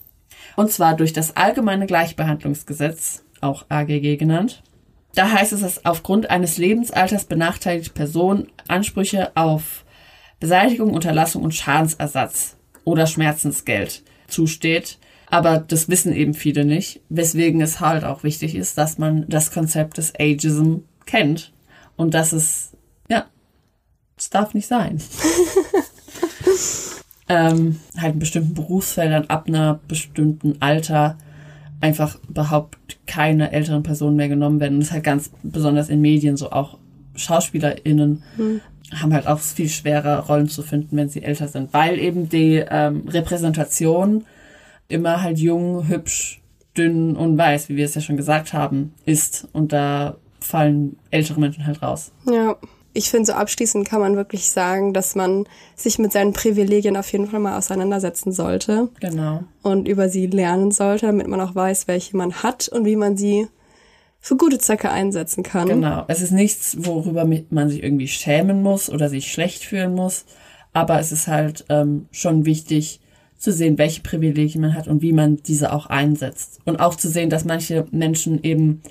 Und 0.56 0.72
zwar 0.72 0.96
durch 0.96 1.12
das 1.12 1.36
Allgemeine 1.36 1.86
Gleichbehandlungsgesetz, 1.86 3.22
auch 3.40 3.64
AGG 3.68 4.16
genannt. 4.16 4.62
Da 5.14 5.30
heißt 5.30 5.52
es, 5.52 5.60
dass 5.60 5.84
aufgrund 5.84 6.30
eines 6.30 6.56
Lebensalters 6.56 7.24
benachteiligte 7.24 7.90
Personen 7.90 8.48
Ansprüche 8.68 9.32
auf 9.36 9.84
Beseitigung, 10.38 10.92
Unterlassung 10.94 11.42
und 11.42 11.54
Schadensersatz 11.54 12.56
oder 12.84 13.06
Schmerzensgeld 13.06 14.02
zusteht. 14.28 14.98
Aber 15.26 15.58
das 15.58 15.88
wissen 15.88 16.12
eben 16.12 16.34
viele 16.34 16.64
nicht, 16.64 17.00
weswegen 17.08 17.60
es 17.60 17.80
halt 17.80 18.04
auch 18.04 18.24
wichtig 18.24 18.54
ist, 18.54 18.78
dass 18.78 18.98
man 18.98 19.26
das 19.28 19.52
Konzept 19.52 19.98
des 19.98 20.12
Ageism 20.18 20.78
kennt 21.06 21.52
und 21.96 22.14
dass 22.14 22.32
es, 22.32 22.76
ja, 23.08 23.26
es 24.16 24.30
darf 24.30 24.54
nicht 24.54 24.66
sein. 24.66 25.00
ähm, 27.28 27.78
halt 27.96 28.14
in 28.14 28.18
bestimmten 28.18 28.54
Berufsfeldern 28.54 29.26
ab 29.26 29.46
einer 29.46 29.80
bestimmten 29.86 30.60
Alter 30.60 31.16
einfach 31.80 32.18
überhaupt 32.28 32.78
keine 33.06 33.52
älteren 33.52 33.82
Personen 33.82 34.16
mehr 34.16 34.28
genommen 34.28 34.60
werden. 34.60 34.74
Und 34.74 34.80
das 34.80 34.88
ist 34.88 34.94
halt 34.94 35.04
ganz 35.04 35.30
besonders 35.42 35.88
in 35.88 36.00
Medien 36.00 36.36
so 36.36 36.50
auch 36.50 36.78
SchauspielerInnen 37.14 38.22
hm 38.36 38.60
haben 38.98 39.14
halt 39.14 39.26
auch 39.26 39.38
viel 39.38 39.68
schwerer 39.68 40.18
Rollen 40.26 40.48
zu 40.48 40.62
finden, 40.62 40.96
wenn 40.96 41.08
sie 41.08 41.22
älter 41.22 41.48
sind, 41.48 41.72
weil 41.72 41.98
eben 41.98 42.28
die 42.28 42.64
ähm, 42.68 43.04
Repräsentation 43.08 44.24
immer 44.88 45.22
halt 45.22 45.38
jung, 45.38 45.86
hübsch, 45.86 46.40
dünn 46.76 47.16
und 47.16 47.38
weiß, 47.38 47.68
wie 47.68 47.76
wir 47.76 47.84
es 47.84 47.94
ja 47.94 48.00
schon 48.00 48.16
gesagt 48.16 48.52
haben, 48.52 48.92
ist. 49.04 49.48
Und 49.52 49.72
da 49.72 50.16
fallen 50.40 50.96
ältere 51.10 51.40
Menschen 51.40 51.66
halt 51.66 51.82
raus. 51.82 52.12
Ja. 52.30 52.56
Ich 52.92 53.10
finde, 53.10 53.26
so 53.26 53.32
abschließend 53.34 53.88
kann 53.88 54.00
man 54.00 54.16
wirklich 54.16 54.50
sagen, 54.50 54.92
dass 54.92 55.14
man 55.14 55.46
sich 55.76 55.98
mit 55.98 56.12
seinen 56.12 56.32
Privilegien 56.32 56.96
auf 56.96 57.10
jeden 57.12 57.28
Fall 57.28 57.40
mal 57.40 57.56
auseinandersetzen 57.56 58.32
sollte. 58.32 58.88
Genau. 59.00 59.44
Und 59.62 59.86
über 59.86 60.08
sie 60.08 60.26
lernen 60.26 60.72
sollte, 60.72 61.06
damit 61.06 61.28
man 61.28 61.40
auch 61.40 61.54
weiß, 61.54 61.86
welche 61.86 62.16
man 62.16 62.42
hat 62.42 62.68
und 62.68 62.84
wie 62.84 62.96
man 62.96 63.16
sie 63.16 63.46
für 64.18 64.36
gute 64.36 64.58
Zwecke 64.58 64.90
einsetzen 64.90 65.42
kann. 65.42 65.68
Genau. 65.68 66.04
Es 66.08 66.20
ist 66.20 66.32
nichts, 66.32 66.76
worüber 66.80 67.26
man 67.50 67.70
sich 67.70 67.82
irgendwie 67.82 68.08
schämen 68.08 68.62
muss 68.62 68.90
oder 68.90 69.08
sich 69.08 69.32
schlecht 69.32 69.64
fühlen 69.64 69.94
muss. 69.94 70.24
Aber 70.72 71.00
es 71.00 71.10
ist 71.10 71.26
halt 71.26 71.64
ähm, 71.68 72.06
schon 72.10 72.44
wichtig 72.44 73.00
zu 73.38 73.52
sehen, 73.52 73.78
welche 73.78 74.02
Privilegien 74.02 74.60
man 74.60 74.74
hat 74.74 74.86
und 74.86 75.00
wie 75.00 75.14
man 75.14 75.38
diese 75.38 75.72
auch 75.72 75.86
einsetzt. 75.86 76.60
Und 76.66 76.78
auch 76.78 76.94
zu 76.94 77.08
sehen, 77.08 77.30
dass 77.30 77.46
manche 77.46 77.86
Menschen 77.90 78.44
eben 78.44 78.82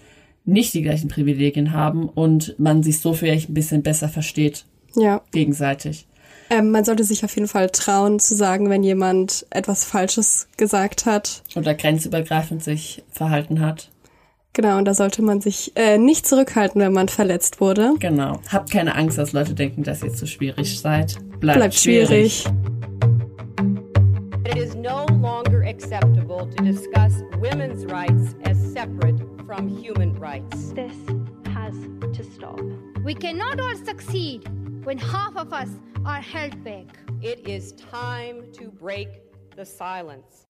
nicht 0.45 0.73
die 0.73 0.81
gleichen 0.81 1.09
Privilegien 1.09 1.73
haben 1.73 2.09
und 2.09 2.55
man 2.57 2.83
sich 2.83 2.99
so 2.99 3.13
vielleicht 3.13 3.49
ein 3.49 3.53
bisschen 3.53 3.83
besser 3.83 4.09
versteht. 4.09 4.65
Ja. 4.95 5.21
Gegenseitig. 5.31 6.07
Ähm, 6.49 6.71
man 6.71 6.83
sollte 6.83 7.03
sich 7.03 7.23
auf 7.23 7.35
jeden 7.35 7.47
Fall 7.47 7.69
trauen 7.69 8.19
zu 8.19 8.35
sagen, 8.35 8.69
wenn 8.69 8.83
jemand 8.83 9.45
etwas 9.51 9.83
Falsches 9.83 10.47
gesagt 10.57 11.05
hat. 11.05 11.43
Oder 11.55 11.75
grenzübergreifend 11.75 12.63
sich 12.63 13.03
verhalten 13.11 13.59
hat. 13.59 13.89
Genau, 14.53 14.79
und 14.79 14.85
da 14.85 14.95
sollte 14.95 15.21
man 15.21 15.41
sich 15.41 15.71
äh, 15.75 15.99
nicht 15.99 16.27
zurückhalten, 16.27 16.81
wenn 16.81 16.91
man 16.91 17.07
verletzt 17.07 17.61
wurde. 17.61 17.93
Genau. 17.99 18.39
Habt 18.49 18.71
keine 18.71 18.95
Angst, 18.95 19.19
dass 19.19 19.31
Leute 19.31 19.53
denken, 19.53 19.83
dass 19.83 20.03
ihr 20.03 20.13
zu 20.13 20.25
schwierig 20.25 20.79
seid. 20.79 21.17
Bleibt, 21.39 21.59
Bleibt 21.59 21.75
schwierig. 21.75 22.45
It 24.45 24.57
is 24.57 24.73
no 24.73 25.05
longer 25.21 25.61
acceptable 25.67 26.49
to 26.55 26.63
discuss 26.63 27.13
women's 27.39 27.85
rights 27.85 28.35
as 28.45 28.57
separate 28.73 29.21
from 29.49 29.67
human 29.67 30.13
rights. 30.19 30.73
This 30.73 30.95
has 31.55 31.73
to 32.13 32.23
stop. 32.23 32.61
We 33.03 33.15
cannot 33.15 33.59
all 33.59 33.76
succeed 33.77 34.47
when 34.85 34.99
half 34.99 35.35
of 35.38 35.53
us 35.53 35.71
are 36.05 36.21
held 36.21 36.63
back. 36.63 36.85
It 37.23 37.47
is 37.47 37.71
time 37.71 38.51
to 38.53 38.69
break 38.69 39.09
the 39.55 39.65
silence. 39.65 40.45